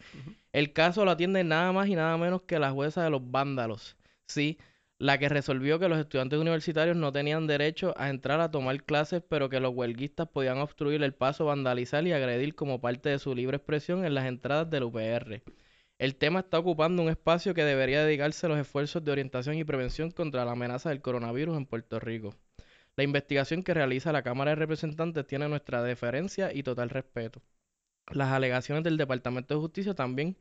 El 0.51 0.73
caso 0.73 1.05
lo 1.05 1.11
atiende 1.11 1.43
nada 1.43 1.71
más 1.71 1.87
y 1.87 1.95
nada 1.95 2.17
menos 2.17 2.41
que 2.41 2.59
la 2.59 2.71
jueza 2.71 3.03
de 3.03 3.09
los 3.09 3.31
vándalos. 3.31 3.95
Sí, 4.27 4.57
la 4.97 5.17
que 5.17 5.29
resolvió 5.29 5.79
que 5.79 5.89
los 5.89 5.97
estudiantes 5.97 6.39
universitarios 6.39 6.95
no 6.97 7.11
tenían 7.11 7.47
derecho 7.47 7.93
a 7.97 8.09
entrar 8.09 8.39
a 8.41 8.51
tomar 8.51 8.83
clases, 8.83 9.23
pero 9.27 9.49
que 9.49 9.59
los 9.59 9.73
huelguistas 9.73 10.27
podían 10.27 10.57
obstruir 10.59 11.01
el 11.03 11.13
paso, 11.13 11.45
vandalizar 11.45 12.05
y 12.05 12.11
agredir 12.11 12.53
como 12.53 12.81
parte 12.81 13.09
de 13.09 13.19
su 13.19 13.33
libre 13.33 13.57
expresión 13.57 14.05
en 14.05 14.13
las 14.13 14.25
entradas 14.25 14.69
del 14.69 14.83
UPR. 14.83 15.41
El 16.01 16.15
tema 16.15 16.39
está 16.39 16.57
ocupando 16.57 17.03
un 17.03 17.09
espacio 17.09 17.53
que 17.53 17.63
debería 17.63 18.03
dedicarse 18.03 18.47
a 18.47 18.49
los 18.49 18.57
esfuerzos 18.57 19.05
de 19.05 19.11
orientación 19.11 19.55
y 19.57 19.63
prevención 19.63 20.09
contra 20.09 20.43
la 20.43 20.53
amenaza 20.53 20.89
del 20.89 20.99
coronavirus 20.99 21.55
en 21.55 21.67
Puerto 21.67 21.99
Rico. 21.99 22.33
La 22.95 23.03
investigación 23.03 23.61
que 23.61 23.75
realiza 23.75 24.11
la 24.11 24.23
Cámara 24.23 24.49
de 24.49 24.55
Representantes 24.55 25.27
tiene 25.27 25.47
nuestra 25.47 25.83
deferencia 25.83 26.51
y 26.55 26.63
total 26.63 26.89
respeto. 26.89 27.43
Las 28.07 28.29
alegaciones 28.29 28.83
del 28.83 28.97
Departamento 28.97 29.53
de 29.53 29.61
Justicia 29.61 29.93
también 29.93 30.37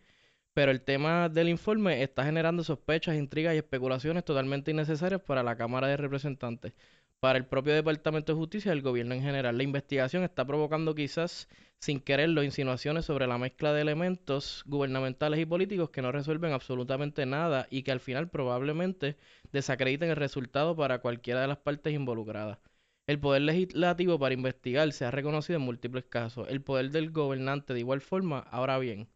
pero 0.52 0.72
el 0.72 0.82
tema 0.82 1.28
del 1.28 1.48
informe 1.48 2.02
está 2.02 2.24
generando 2.24 2.64
sospechas, 2.64 3.16
intrigas 3.16 3.54
y 3.54 3.58
especulaciones 3.58 4.24
totalmente 4.24 4.70
innecesarias 4.70 5.20
para 5.20 5.42
la 5.42 5.56
Cámara 5.56 5.86
de 5.88 5.96
Representantes, 5.96 6.72
para 7.20 7.38
el 7.38 7.46
propio 7.46 7.74
Departamento 7.74 8.32
de 8.32 8.38
Justicia 8.38 8.70
y 8.70 8.76
el 8.76 8.82
gobierno 8.82 9.14
en 9.14 9.22
general. 9.22 9.56
La 9.56 9.62
investigación 9.62 10.24
está 10.24 10.46
provocando 10.46 10.94
quizás 10.94 11.48
sin 11.78 12.00
quererlo 12.00 12.42
insinuaciones 12.42 13.04
sobre 13.06 13.26
la 13.26 13.38
mezcla 13.38 13.72
de 13.72 13.82
elementos 13.82 14.62
gubernamentales 14.66 15.40
y 15.40 15.46
políticos 15.46 15.90
que 15.90 16.02
no 16.02 16.12
resuelven 16.12 16.52
absolutamente 16.52 17.26
nada 17.26 17.66
y 17.70 17.82
que 17.82 17.92
al 17.92 18.00
final 18.00 18.28
probablemente 18.30 19.16
desacrediten 19.52 20.10
el 20.10 20.16
resultado 20.16 20.76
para 20.76 21.00
cualquiera 21.00 21.42
de 21.42 21.48
las 21.48 21.58
partes 21.58 21.94
involucradas. 21.94 22.58
El 23.06 23.18
poder 23.20 23.42
legislativo 23.42 24.18
para 24.18 24.34
investigar 24.34 24.92
se 24.92 25.04
ha 25.04 25.10
reconocido 25.10 25.58
en 25.58 25.64
múltiples 25.64 26.04
casos. 26.04 26.48
El 26.48 26.62
poder 26.62 26.90
del 26.90 27.10
gobernante 27.10 27.74
de 27.74 27.80
igual 27.80 28.00
forma. 28.00 28.40
Ahora 28.50 28.78
bien, 28.78 29.08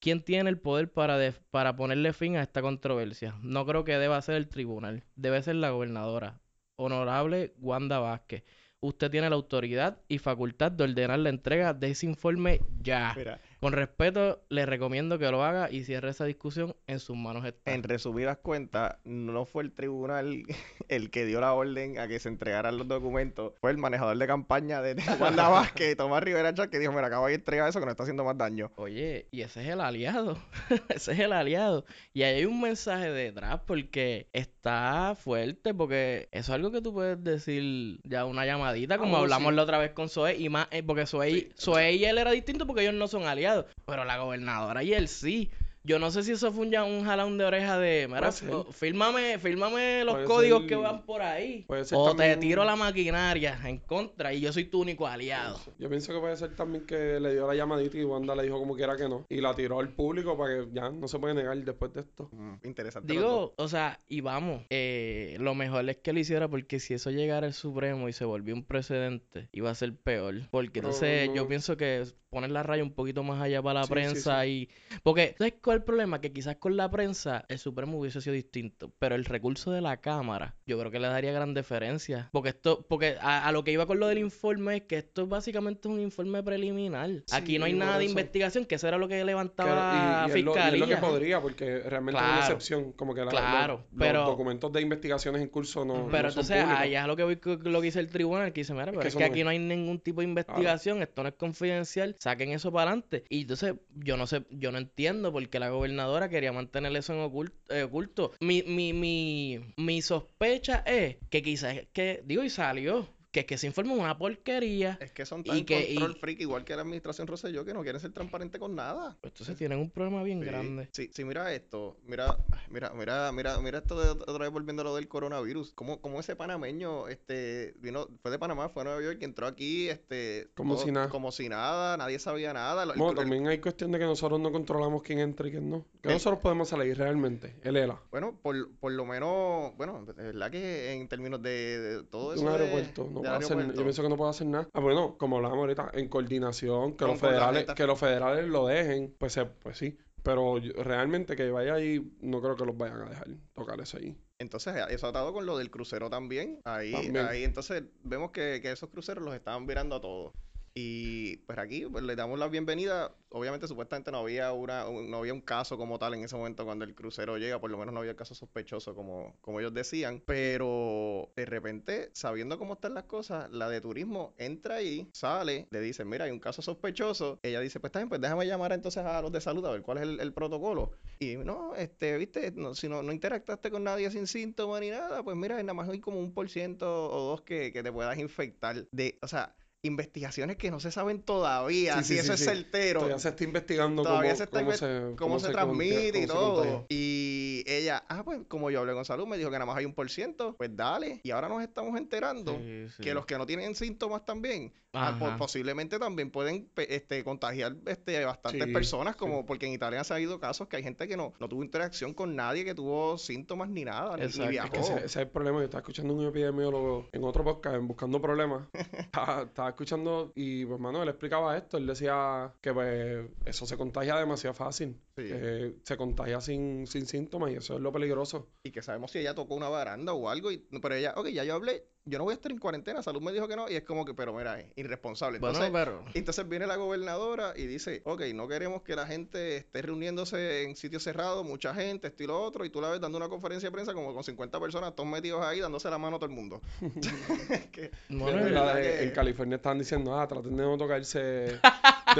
¿Quién 0.00 0.22
tiene 0.22 0.50
el 0.50 0.58
poder 0.58 0.92
para, 0.92 1.18
para 1.50 1.76
ponerle 1.76 2.12
fin 2.12 2.36
a 2.36 2.42
esta 2.42 2.62
controversia? 2.62 3.34
No 3.42 3.66
creo 3.66 3.84
que 3.84 3.98
deba 3.98 4.20
ser 4.22 4.36
el 4.36 4.48
tribunal, 4.48 5.04
debe 5.16 5.42
ser 5.42 5.56
la 5.56 5.70
gobernadora. 5.70 6.40
Honorable 6.76 7.54
Wanda 7.58 7.98
Vázquez, 7.98 8.44
usted 8.80 9.10
tiene 9.10 9.30
la 9.30 9.36
autoridad 9.36 9.98
y 10.08 10.18
facultad 10.18 10.72
de 10.72 10.84
ordenar 10.84 11.18
la 11.18 11.30
entrega 11.30 11.74
de 11.74 11.90
ese 11.90 12.06
informe 12.06 12.60
ya. 12.82 13.14
Con 13.60 13.72
respeto, 13.72 14.42
le 14.48 14.66
recomiendo 14.66 15.18
que 15.18 15.30
lo 15.30 15.42
haga 15.44 15.70
y 15.70 15.84
cierre 15.84 16.10
esa 16.10 16.24
discusión 16.24 16.76
en 16.86 16.98
sus 17.00 17.16
manos 17.16 17.44
está. 17.44 17.72
en 17.72 17.82
resumidas 17.82 18.38
cuentas, 18.38 18.96
no 19.04 19.44
fue 19.46 19.62
el 19.62 19.72
tribunal 19.72 20.42
el 20.88 21.10
que 21.10 21.24
dio 21.24 21.40
la 21.40 21.52
orden 21.54 21.98
a 21.98 22.06
que 22.06 22.18
se 22.18 22.28
entregaran 22.28 22.76
los 22.78 22.86
documentos, 22.86 23.52
fue 23.60 23.70
el 23.70 23.78
manejador 23.78 24.16
de 24.18 24.26
campaña 24.26 24.82
de 24.82 24.94
Wanda 25.20 25.48
Vázquez, 25.48 25.96
Tomás 25.96 26.22
Rivera 26.22 26.52
Chat, 26.54 26.70
que 26.70 26.78
dijo, 26.78 26.92
mira, 26.92 27.06
acabo 27.06 27.26
de 27.28 27.34
entregar 27.34 27.68
eso 27.68 27.80
que 27.80 27.86
nos 27.86 27.92
está 27.92 28.02
haciendo 28.02 28.24
más 28.24 28.36
daño. 28.36 28.70
Oye, 28.76 29.26
y 29.30 29.40
ese 29.40 29.62
es 29.62 29.68
el 29.68 29.80
aliado. 29.80 30.38
ese 30.88 31.12
es 31.12 31.18
el 31.18 31.32
aliado. 31.32 31.84
Y 32.12 32.22
ahí 32.22 32.36
hay 32.36 32.44
un 32.44 32.60
mensaje 32.60 33.10
detrás 33.10 33.60
porque 33.66 34.28
está 34.32 35.14
fuerte, 35.18 35.72
porque 35.74 36.28
eso 36.32 36.52
es 36.52 36.54
algo 36.56 36.70
que 36.70 36.82
tú 36.82 36.92
puedes 36.92 37.22
decir 37.22 38.00
ya 38.04 38.24
una 38.26 38.44
llamadita, 38.44 38.98
como 38.98 39.12
bueno, 39.12 39.24
hablamos 39.24 39.50
sí. 39.50 39.56
la 39.56 39.62
otra 39.62 39.78
vez 39.78 39.92
con 39.92 40.08
Zoe, 40.08 40.36
y 40.36 40.48
más, 40.48 40.68
eh, 40.70 40.82
porque 40.82 41.06
Zoe, 41.06 41.26
Sí. 41.30 41.48
Zoe 41.56 41.92
y 41.94 42.04
él 42.04 42.18
era 42.18 42.30
distinto 42.32 42.66
porque 42.66 42.82
ellos 42.82 42.94
no 42.94 43.08
son 43.08 43.24
aliados, 43.24 43.45
pero 43.84 44.04
la 44.04 44.18
gobernadora 44.18 44.82
y 44.82 44.94
él 44.94 45.08
sí. 45.08 45.50
Yo 45.86 45.98
no 46.00 46.10
sé 46.10 46.24
si 46.24 46.32
eso 46.32 46.50
fue 46.52 46.66
un, 46.66 46.72
ya- 46.72 46.82
un 46.84 47.04
jalón 47.04 47.38
de 47.38 47.44
oreja 47.44 47.78
de, 47.78 48.08
mira, 48.08 48.32
fírmame, 48.72 49.38
fírmame 49.38 50.04
los 50.04 50.14
Puede 50.14 50.26
códigos 50.26 50.60
ser- 50.60 50.68
que 50.68 50.74
van 50.76 51.02
por 51.04 51.22
ahí. 51.22 51.64
puede 51.66 51.84
ser 51.84 51.96
O 51.98 52.08
también- 52.08 52.34
te 52.40 52.46
tiro 52.46 52.64
la 52.64 52.74
maquinaria 52.76 53.58
en 53.64 53.78
contra 53.78 54.32
y 54.34 54.40
yo 54.40 54.52
soy 54.52 54.64
tu 54.64 54.80
único 54.80 55.06
aliado. 55.06 55.60
Yo 55.78 55.88
pienso 55.88 56.12
que 56.12 56.18
puede 56.18 56.36
ser 56.36 56.54
también 56.56 56.84
que 56.86 57.20
le 57.20 57.32
dio 57.34 57.46
la 57.46 57.54
llamadita 57.54 57.96
y 57.98 58.04
Wanda 58.04 58.34
le 58.34 58.42
dijo 58.44 58.58
como 58.58 58.74
quiera 58.74 58.96
que 58.96 59.08
no. 59.08 59.24
Y 59.28 59.40
la 59.40 59.54
tiró 59.54 59.78
al 59.80 59.90
público 59.90 60.36
para 60.36 60.54
que 60.64 60.68
ya 60.72 60.90
no 60.90 61.06
se 61.08 61.18
puede 61.18 61.34
negar 61.34 61.56
después 61.56 61.92
de 61.92 62.00
esto. 62.00 62.28
Mm, 62.32 62.54
interesante. 62.64 63.12
Digo, 63.12 63.54
o 63.56 63.68
sea, 63.68 63.98
y 64.08 64.20
vamos, 64.20 64.64
eh, 64.70 65.36
lo 65.40 65.54
mejor 65.54 65.88
es 65.88 65.98
que 65.98 66.12
lo 66.12 66.18
hiciera 66.18 66.48
porque 66.48 66.80
si 66.80 66.94
eso 66.94 67.10
llegara 67.10 67.46
al 67.46 67.54
Supremo 67.54 68.08
y 68.08 68.12
se 68.12 68.24
volvió 68.24 68.54
un 68.54 68.64
precedente, 68.64 69.48
iba 69.52 69.70
a 69.70 69.74
ser 69.74 69.94
peor. 69.96 70.34
Porque 70.50 70.80
entonces 70.80 71.28
yo 71.28 71.42
no- 71.42 71.48
pienso 71.48 71.76
que 71.76 72.04
poner 72.30 72.50
la 72.50 72.62
raya 72.62 72.82
un 72.82 72.92
poquito 72.92 73.22
más 73.22 73.40
allá 73.40 73.62
para 73.62 73.80
la 73.80 73.82
Sí, 73.84 73.88
sí, 73.88 73.92
prensa 73.94 74.46
y... 74.46 74.68
Porque, 75.02 75.34
¿sabes 75.38 75.54
cuál 75.62 75.75
es 75.76 75.80
el 75.80 75.84
problema? 75.84 76.20
Que 76.20 76.32
quizás 76.32 76.56
con 76.56 76.76
la 76.76 76.90
prensa 76.90 77.44
el 77.48 77.58
Supremo 77.58 77.98
hubiese 77.98 78.20
sido 78.20 78.34
distinto, 78.34 78.92
pero 78.98 79.14
el 79.14 79.24
recurso 79.24 79.70
de 79.72 79.80
la 79.80 79.98
Cámara 79.98 80.56
yo 80.66 80.78
creo 80.78 80.90
que 80.90 80.98
le 81.00 81.08
daría 81.08 81.32
gran 81.32 81.54
deferencia. 81.54 82.28
Porque 82.32 82.50
esto, 82.50 82.86
porque 82.88 83.16
a, 83.20 83.46
a 83.46 83.52
lo 83.52 83.64
que 83.64 83.72
iba 83.72 83.86
con 83.86 83.98
lo 84.00 84.06
del 84.08 84.18
informe 84.18 84.76
es 84.76 84.82
que 84.82 84.98
esto 84.98 85.26
básicamente 85.26 85.88
es 85.88 85.94
un 85.94 86.00
informe 86.00 86.42
preliminar. 86.42 87.10
Aquí 87.32 87.58
no 87.58 87.64
hay 87.66 87.74
nada 87.74 87.98
de 87.98 88.04
investigación, 88.06 88.64
que 88.64 88.76
eso 88.76 88.88
era 88.88 88.98
lo 88.98 89.08
que 89.08 89.24
levantaba 89.24 89.70
y- 89.70 89.74
la 89.74 90.34
y 90.34 90.38
es 90.40 90.44
lo- 90.44 90.52
y 90.52 90.54
fiscalía. 90.54 90.74
es 90.84 90.90
lo 90.90 90.96
que 90.96 91.00
podría, 91.00 91.40
porque 91.40 91.80
realmente 91.80 92.18
es 92.20 92.24
una 92.26 92.36
Claro. 92.38 92.54
excepción. 92.54 92.92
Como 92.92 93.14
que 93.14 93.24
la- 93.24 93.30
Claro, 93.30 93.74
los, 93.74 93.80
los 93.92 93.98
pero- 93.98 94.24
documentos 94.24 94.72
de 94.72 94.80
investigaciones 94.80 95.42
en 95.42 95.48
curso 95.48 95.84
no, 95.84 96.08
Pero 96.10 96.28
no 96.28 96.30
son 96.30 96.40
entonces 96.42 96.56
públicos. 96.62 96.80
allá 96.82 97.00
es 97.02 97.06
lo 97.06 97.16
que 97.16 97.22
lo 97.70 97.80
que 97.80 97.84
dice 97.86 98.00
el 98.00 98.08
tribunal, 98.10 98.52
que 98.52 98.60
dice, 98.62 98.72
mira, 98.72 98.86
pero 98.86 99.00
que 99.00 99.08
es 99.08 99.16
que 99.16 99.24
aquí 99.24 99.40
es. 99.40 99.44
no 99.44 99.50
hay 99.50 99.58
ningún 99.58 100.00
tipo 100.00 100.20
de 100.20 100.26
investigación, 100.28 101.02
esto 101.02 101.22
no 101.22 101.28
es 101.28 101.34
confidencial, 101.34 102.16
saquen 102.18 102.50
eso 102.50 102.72
para 102.72 102.90
adelante. 102.90 103.24
Y 103.28 103.42
entonces 103.42 103.74
yo 103.94 104.16
no 104.16 104.26
sé, 104.26 104.44
yo 104.50 104.72
no 104.72 104.78
entiendo 104.78 105.32
por 105.32 105.46
qué 105.48 105.58
la 105.66 105.72
gobernadora 105.72 106.28
quería 106.28 106.52
mantener 106.52 106.94
eso 106.96 107.12
en 107.14 107.20
ocul- 107.20 107.52
eh, 107.68 107.82
oculto. 107.84 108.32
Mi, 108.40 108.62
mi, 108.62 108.92
mi, 108.92 109.60
mi 109.76 110.02
sospecha 110.02 110.82
es 110.86 111.16
que 111.30 111.42
quizás, 111.42 111.76
que, 111.92 112.22
digo, 112.24 112.44
y 112.44 112.50
salió, 112.50 113.15
que 113.36 113.40
es 113.40 113.46
que 113.46 113.54
ese 113.56 113.66
informe 113.66 113.92
es 113.92 113.98
una 114.00 114.16
porquería. 114.16 114.96
Es 114.98 115.12
que 115.12 115.26
son 115.26 115.40
y 115.40 115.44
tan 115.44 115.64
que- 115.66 115.86
control 115.94 116.12
y- 116.16 116.20
freak, 116.20 116.40
igual 116.40 116.64
que 116.64 116.74
la 116.74 116.80
administración 116.80 117.26
Rosselló, 117.26 117.66
que 117.66 117.74
no 117.74 117.82
quieren 117.82 118.00
ser 118.00 118.10
transparentes 118.12 118.58
con 118.58 118.74
nada. 118.74 119.14
Pues 119.20 119.32
entonces 119.34 119.56
tienen 119.56 119.78
un 119.78 119.90
problema 119.90 120.22
bien 120.22 120.40
Sí, 120.40 120.46
grande. 120.46 120.88
Sí, 120.92 121.10
sí, 121.12 121.22
mira 121.24 121.52
esto. 121.52 121.98
Mira, 122.06 122.38
mira, 122.70 122.92
mira, 122.94 123.30
mira, 123.32 123.60
mira 123.60 123.78
esto 123.78 124.00
de 124.00 124.08
otra 124.10 124.38
vez 124.38 124.50
volviendo 124.50 124.80
a 124.80 124.84
lo 124.86 124.94
del 124.96 125.06
coronavirus. 125.06 125.72
¿Cómo, 125.74 126.00
cómo 126.00 126.18
ese 126.20 126.34
panameño, 126.34 127.08
este, 127.08 127.74
vino, 127.78 128.08
fue 128.22 128.30
de 128.30 128.38
Panamá, 128.38 128.70
fue 128.70 128.82
a 128.82 128.84
Nueva 128.86 129.02
York, 129.02 129.18
y 129.20 129.24
entró 129.26 129.46
aquí, 129.46 129.88
este, 129.90 130.48
Como 130.54 130.78
si 130.78 130.90
nada. 130.90 131.10
Como 131.10 131.30
si 131.30 131.48
nada, 131.50 131.96
nadie 131.98 132.18
sabía 132.18 132.54
nada. 132.54 132.84
El- 132.84 132.90
Bueno, 132.96 133.10
el- 133.10 133.16
también 133.16 133.46
hay 133.48 133.58
cuestión 133.58 133.92
de 133.92 133.98
que 133.98 134.06
nosotros 134.06 134.40
no 134.40 134.50
controlamos 134.50 135.02
quién 135.02 135.18
entra 135.18 135.46
y 135.46 135.50
quién 135.50 135.68
no. 135.68 135.84
Que 136.00 136.08
El- 136.08 136.14
nosotros 136.14 136.40
podemos 136.40 136.70
salir 136.70 136.96
realmente. 136.96 137.54
El 137.62 137.76
ELA. 137.76 138.00
Bueno, 138.10 138.38
por, 138.42 138.70
por 138.76 138.92
lo 138.92 139.04
menos, 139.04 139.76
bueno, 139.76 140.04
de 140.06 140.12
verdad 140.22 140.50
que 140.50 140.92
en 140.92 141.06
términos 141.08 141.42
de, 141.42 141.50
de 141.78 142.02
todo 142.04 142.32
eso. 142.32 142.42
un 142.42 142.48
de- 142.48 142.54
aeropuerto. 142.54 143.04
No 143.30 143.36
hacer, 143.36 143.56
aeropuerto, 143.56 143.74
yo 143.80 143.82
pienso 143.84 144.02
que 144.02 144.08
no 144.08 144.16
puede 144.16 144.30
hacer 144.30 144.46
nada. 144.46 144.68
Ah, 144.72 144.80
bueno, 144.80 145.16
como 145.18 145.36
hablábamos 145.36 145.62
ahorita, 145.62 145.90
en 145.94 146.08
coordinación, 146.08 146.92
que 146.92 146.98
Con- 146.98 147.08
los 147.08 147.20
federales, 147.20 147.66
que 147.74 147.86
los 147.86 147.98
federales 147.98 148.46
lo 148.48 148.66
dejen, 148.66 149.14
pues, 149.18 149.32
se- 149.32 149.46
pues 149.46 149.78
sí. 149.78 149.98
Pero 150.22 150.58
yo- 150.58 150.72
realmente 150.82 151.36
que 151.36 151.50
vaya 151.50 151.74
ahí, 151.74 152.12
no 152.20 152.40
creo 152.40 152.56
que 152.56 152.64
los 152.64 152.76
vayan 152.76 153.02
a 153.02 153.08
dejar 153.10 153.28
tocar 153.54 153.80
eso 153.80 153.96
ahí. 153.98 154.16
Entonces, 154.38 154.74
eso 154.90 155.06
atado 155.06 155.32
con 155.32 155.46
lo 155.46 155.56
del 155.56 155.70
crucero 155.70 156.10
también. 156.10 156.60
Ahí, 156.64 156.92
También. 156.92 157.16
ahí 157.26 157.44
entonces 157.44 157.84
vemos 158.02 158.32
que, 158.32 158.60
que 158.60 158.72
esos 158.72 158.90
cruceros 158.90 159.24
los 159.24 159.34
estaban 159.34 159.66
virando 159.66 159.94
a 159.96 160.00
todos. 160.00 160.32
Y 160.78 161.38
pues 161.46 161.58
aquí 161.58 161.86
pues, 161.90 162.04
le 162.04 162.14
damos 162.16 162.38
la 162.38 162.48
bienvenida. 162.48 163.10
Obviamente, 163.30 163.66
supuestamente 163.66 164.12
no 164.12 164.18
había 164.18 164.52
una, 164.52 164.86
un- 164.86 165.10
no 165.10 165.16
había 165.18 165.32
un 165.32 165.40
caso 165.40 165.78
como 165.78 165.98
tal 165.98 166.12
en 166.12 166.22
ese 166.24 166.36
momento 166.36 166.66
cuando 166.66 166.84
el 166.84 166.94
crucero 166.94 167.38
llega, 167.38 167.58
por 167.58 167.70
lo 167.70 167.78
menos 167.78 167.94
no 167.94 168.00
había 168.00 168.14
caso 168.14 168.34
sospechoso 168.34 168.94
como, 168.94 169.34
como 169.40 169.58
ellos 169.58 169.72
decían. 169.72 170.22
Pero 170.26 171.32
de 171.34 171.46
repente, 171.46 172.10
sabiendo 172.12 172.58
cómo 172.58 172.74
están 172.74 172.92
las 172.92 173.04
cosas, 173.04 173.50
la 173.52 173.70
de 173.70 173.80
turismo 173.80 174.34
entra 174.36 174.74
ahí, 174.76 175.08
sale, 175.14 175.66
le 175.70 175.80
dicen, 175.80 176.10
mira, 176.10 176.26
hay 176.26 176.30
un 176.30 176.40
caso 176.40 176.60
sospechoso. 176.60 177.40
Ella 177.42 177.60
dice, 177.60 177.80
pues 177.80 177.88
está 177.88 178.00
bien, 178.00 178.10
pues 178.10 178.20
déjame 178.20 178.46
llamar 178.46 178.72
entonces 178.72 179.02
a 179.02 179.22
los 179.22 179.32
de 179.32 179.40
salud 179.40 179.64
a 179.64 179.70
ver 179.70 179.80
cuál 179.80 179.96
es 179.96 180.20
el, 180.20 180.32
protocolo. 180.34 180.92
Y 181.18 181.36
no, 181.36 181.74
este, 181.74 182.18
viste, 182.18 182.52
no, 182.52 182.74
si 182.74 182.86
no, 182.90 183.02
no 183.02 183.12
interactuaste 183.12 183.70
con 183.70 183.82
nadie 183.84 184.10
sin 184.10 184.26
síntomas 184.26 184.82
ni 184.82 184.90
nada, 184.90 185.22
pues 185.22 185.38
mira, 185.38 185.56
nada 185.62 185.72
más 185.72 185.88
hay 185.88 186.00
como 186.00 186.18
un 186.20 186.34
por 186.34 186.50
ciento 186.50 187.10
o 187.10 187.30
dos 187.30 187.40
que, 187.40 187.72
que 187.72 187.82
te 187.82 187.90
puedas 187.90 188.18
infectar. 188.18 188.86
De, 188.90 189.18
o 189.22 189.28
sea, 189.28 189.56
investigaciones 189.86 190.56
que 190.56 190.70
no 190.70 190.80
se 190.80 190.90
saben 190.92 191.22
todavía, 191.22 191.98
Sí, 191.98 192.04
si 192.04 192.12
sí, 192.14 192.18
eso 192.20 192.36
sí, 192.36 192.42
es 192.44 192.48
certero. 192.50 193.00
Todavía 193.00 193.18
se 193.18 193.28
está 193.30 193.44
investigando 193.44 194.02
Todavía 194.02 194.32
cómo, 194.32 194.36
se 194.36 194.44
está 194.44 194.58
cómo 194.60 194.72
se, 194.72 195.16
cómo 195.16 195.40
se 195.40 195.48
transmite 195.50 196.20
y 196.22 196.26
todo. 196.26 196.86
Y 196.88 197.62
ella, 197.66 198.04
ah, 198.08 198.22
pues 198.24 198.40
como 198.48 198.70
yo 198.70 198.80
hablé 198.80 198.92
con 198.92 199.04
salud, 199.04 199.26
me 199.26 199.36
dijo 199.38 199.50
que 199.50 199.54
nada 199.56 199.66
más 199.66 199.76
hay 199.76 199.84
un 199.84 199.94
por 199.94 200.10
ciento, 200.10 200.54
pues 200.56 200.70
dale. 200.76 201.20
Y 201.24 201.30
ahora 201.30 201.48
nos 201.48 201.62
estamos 201.62 201.96
enterando 201.98 202.58
que 203.00 203.14
los 203.14 203.26
que 203.26 203.38
no 203.38 203.46
tienen 203.46 203.74
síntomas 203.74 204.24
también, 204.24 204.72
ah, 204.92 205.08
Ajá. 205.08 205.36
posiblemente 205.36 205.98
también 205.98 206.30
pueden 206.30 206.68
este, 206.76 207.22
contagiar 207.24 207.76
este, 207.86 208.24
bastantes 208.24 208.66
personas, 208.68 209.16
como 209.16 209.46
porque 209.46 209.66
en 209.66 209.72
Italia 209.72 210.02
se 210.04 210.12
ha 210.12 210.16
habido 210.16 210.38
casos 210.40 210.68
que 210.68 210.76
hay 210.76 210.82
gente 210.82 211.06
que 211.08 211.16
no, 211.16 211.32
no 211.40 211.48
tuvo 211.48 211.62
interacción 211.64 212.14
con 212.14 212.34
nadie, 212.36 212.64
que 212.64 212.74
tuvo 212.74 213.18
síntomas 213.18 213.68
ni 213.68 213.84
nada, 213.84 214.16
ni- 214.16 214.22
ni, 214.22 214.26
Exacto. 214.26 214.50
viajó. 214.50 214.66
Es 214.66 214.72
que 214.72 214.78
ese, 214.80 214.94
ese 214.96 215.04
es 215.06 215.16
el 215.16 215.28
problema. 215.28 215.58
Yo 215.58 215.64
estaba 215.64 215.80
escuchando 215.80 216.14
un 216.14 216.26
epidemiólogo 216.26 217.08
en 217.12 217.24
otro 217.24 217.44
podcast, 217.44 217.76
en 217.76 217.86
Buscando 217.88 218.20
Problemas. 218.20 218.68
estaba 219.40 219.68
escuchando 219.76 220.32
y, 220.34 220.64
pues, 220.64 220.80
mano, 220.80 221.02
él 221.02 221.08
explicaba 221.08 221.56
esto. 221.56 221.76
Él 221.76 221.86
decía 221.86 222.52
que, 222.60 222.72
pues, 222.72 223.26
eso 223.44 223.66
se 223.66 223.76
contagia 223.76 224.16
demasiado 224.16 224.54
fácil. 224.54 225.00
Sí. 225.16 225.24
Que 225.24 225.74
se 225.82 225.96
contagia 225.96 226.40
sin, 226.40 226.86
sin 226.86 227.06
síntomas 227.06 227.52
y 227.52 227.56
eso 227.56 227.74
es 227.76 227.80
lo 227.80 227.92
peligroso. 227.92 228.48
y 228.62 228.70
que 228.72 228.82
sabemos 228.82 229.10
si 229.10 229.18
ella 229.18 229.34
tocó 229.34 229.54
una 229.54 229.68
baranda 229.68 230.12
o 230.12 230.28
algo, 230.28 230.50
y, 230.50 230.58
pero 230.82 230.94
ella, 230.94 231.14
ok, 231.16 231.28
ya 231.28 231.44
yo 231.44 231.54
hablé, 231.54 231.84
yo 232.08 232.18
no 232.18 232.24
voy 232.24 232.32
a 232.32 232.34
estar 232.36 232.50
en 232.52 232.58
cuarentena, 232.58 233.02
salud 233.02 233.20
me 233.20 233.32
dijo 233.32 233.48
que 233.48 233.56
no, 233.56 233.68
y 233.68 233.74
es 233.74 233.82
como 233.82 234.04
que, 234.04 234.14
pero 234.14 234.32
mira, 234.32 234.58
es 234.60 234.66
irresponsable. 234.76 235.38
Bueno, 235.40 235.56
Entonces, 235.58 235.72
pero... 235.72 236.04
entonces 236.14 236.48
viene 236.48 236.66
la 236.66 236.76
gobernadora 236.76 237.52
y 237.56 237.66
dice, 237.66 238.00
ok, 238.04 238.22
no 238.34 238.46
queremos 238.48 238.82
que 238.82 238.94
la 238.94 239.06
gente 239.06 239.56
esté 239.56 239.82
reuniéndose 239.82 240.62
en 240.62 240.76
sitios 240.76 241.02
cerrados, 241.02 241.44
mucha 241.44 241.74
gente, 241.74 242.06
esto 242.06 242.22
y 242.22 242.26
lo 242.28 242.40
otro, 242.40 242.64
y 242.64 242.70
tú 242.70 242.80
la 242.80 242.90
ves 242.90 243.00
dando 243.00 243.18
una 243.18 243.28
conferencia 243.28 243.66
de 243.68 243.72
prensa 243.72 243.92
como 243.92 244.14
con 244.14 244.22
50 244.24 244.58
personas, 244.60 244.94
todos 244.94 245.08
metidos 245.08 245.44
ahí, 245.44 245.60
dándose 245.60 245.90
la 245.90 245.98
mano 245.98 246.16
a 246.16 246.18
todo 246.20 246.30
el 246.30 246.34
mundo. 246.36 246.62
Que- 247.72 247.90
verdad 248.08 248.64
la 248.66 248.74
de- 248.76 248.82
que- 248.82 249.02
En 249.02 249.10
California 249.10 249.56
estaban 249.56 249.78
diciendo, 249.78 250.18
ah, 250.18 250.26
traten 250.26 250.56
de 250.56 250.62
no 250.62 250.78
tocarse, 250.78 251.18
de 251.18 251.60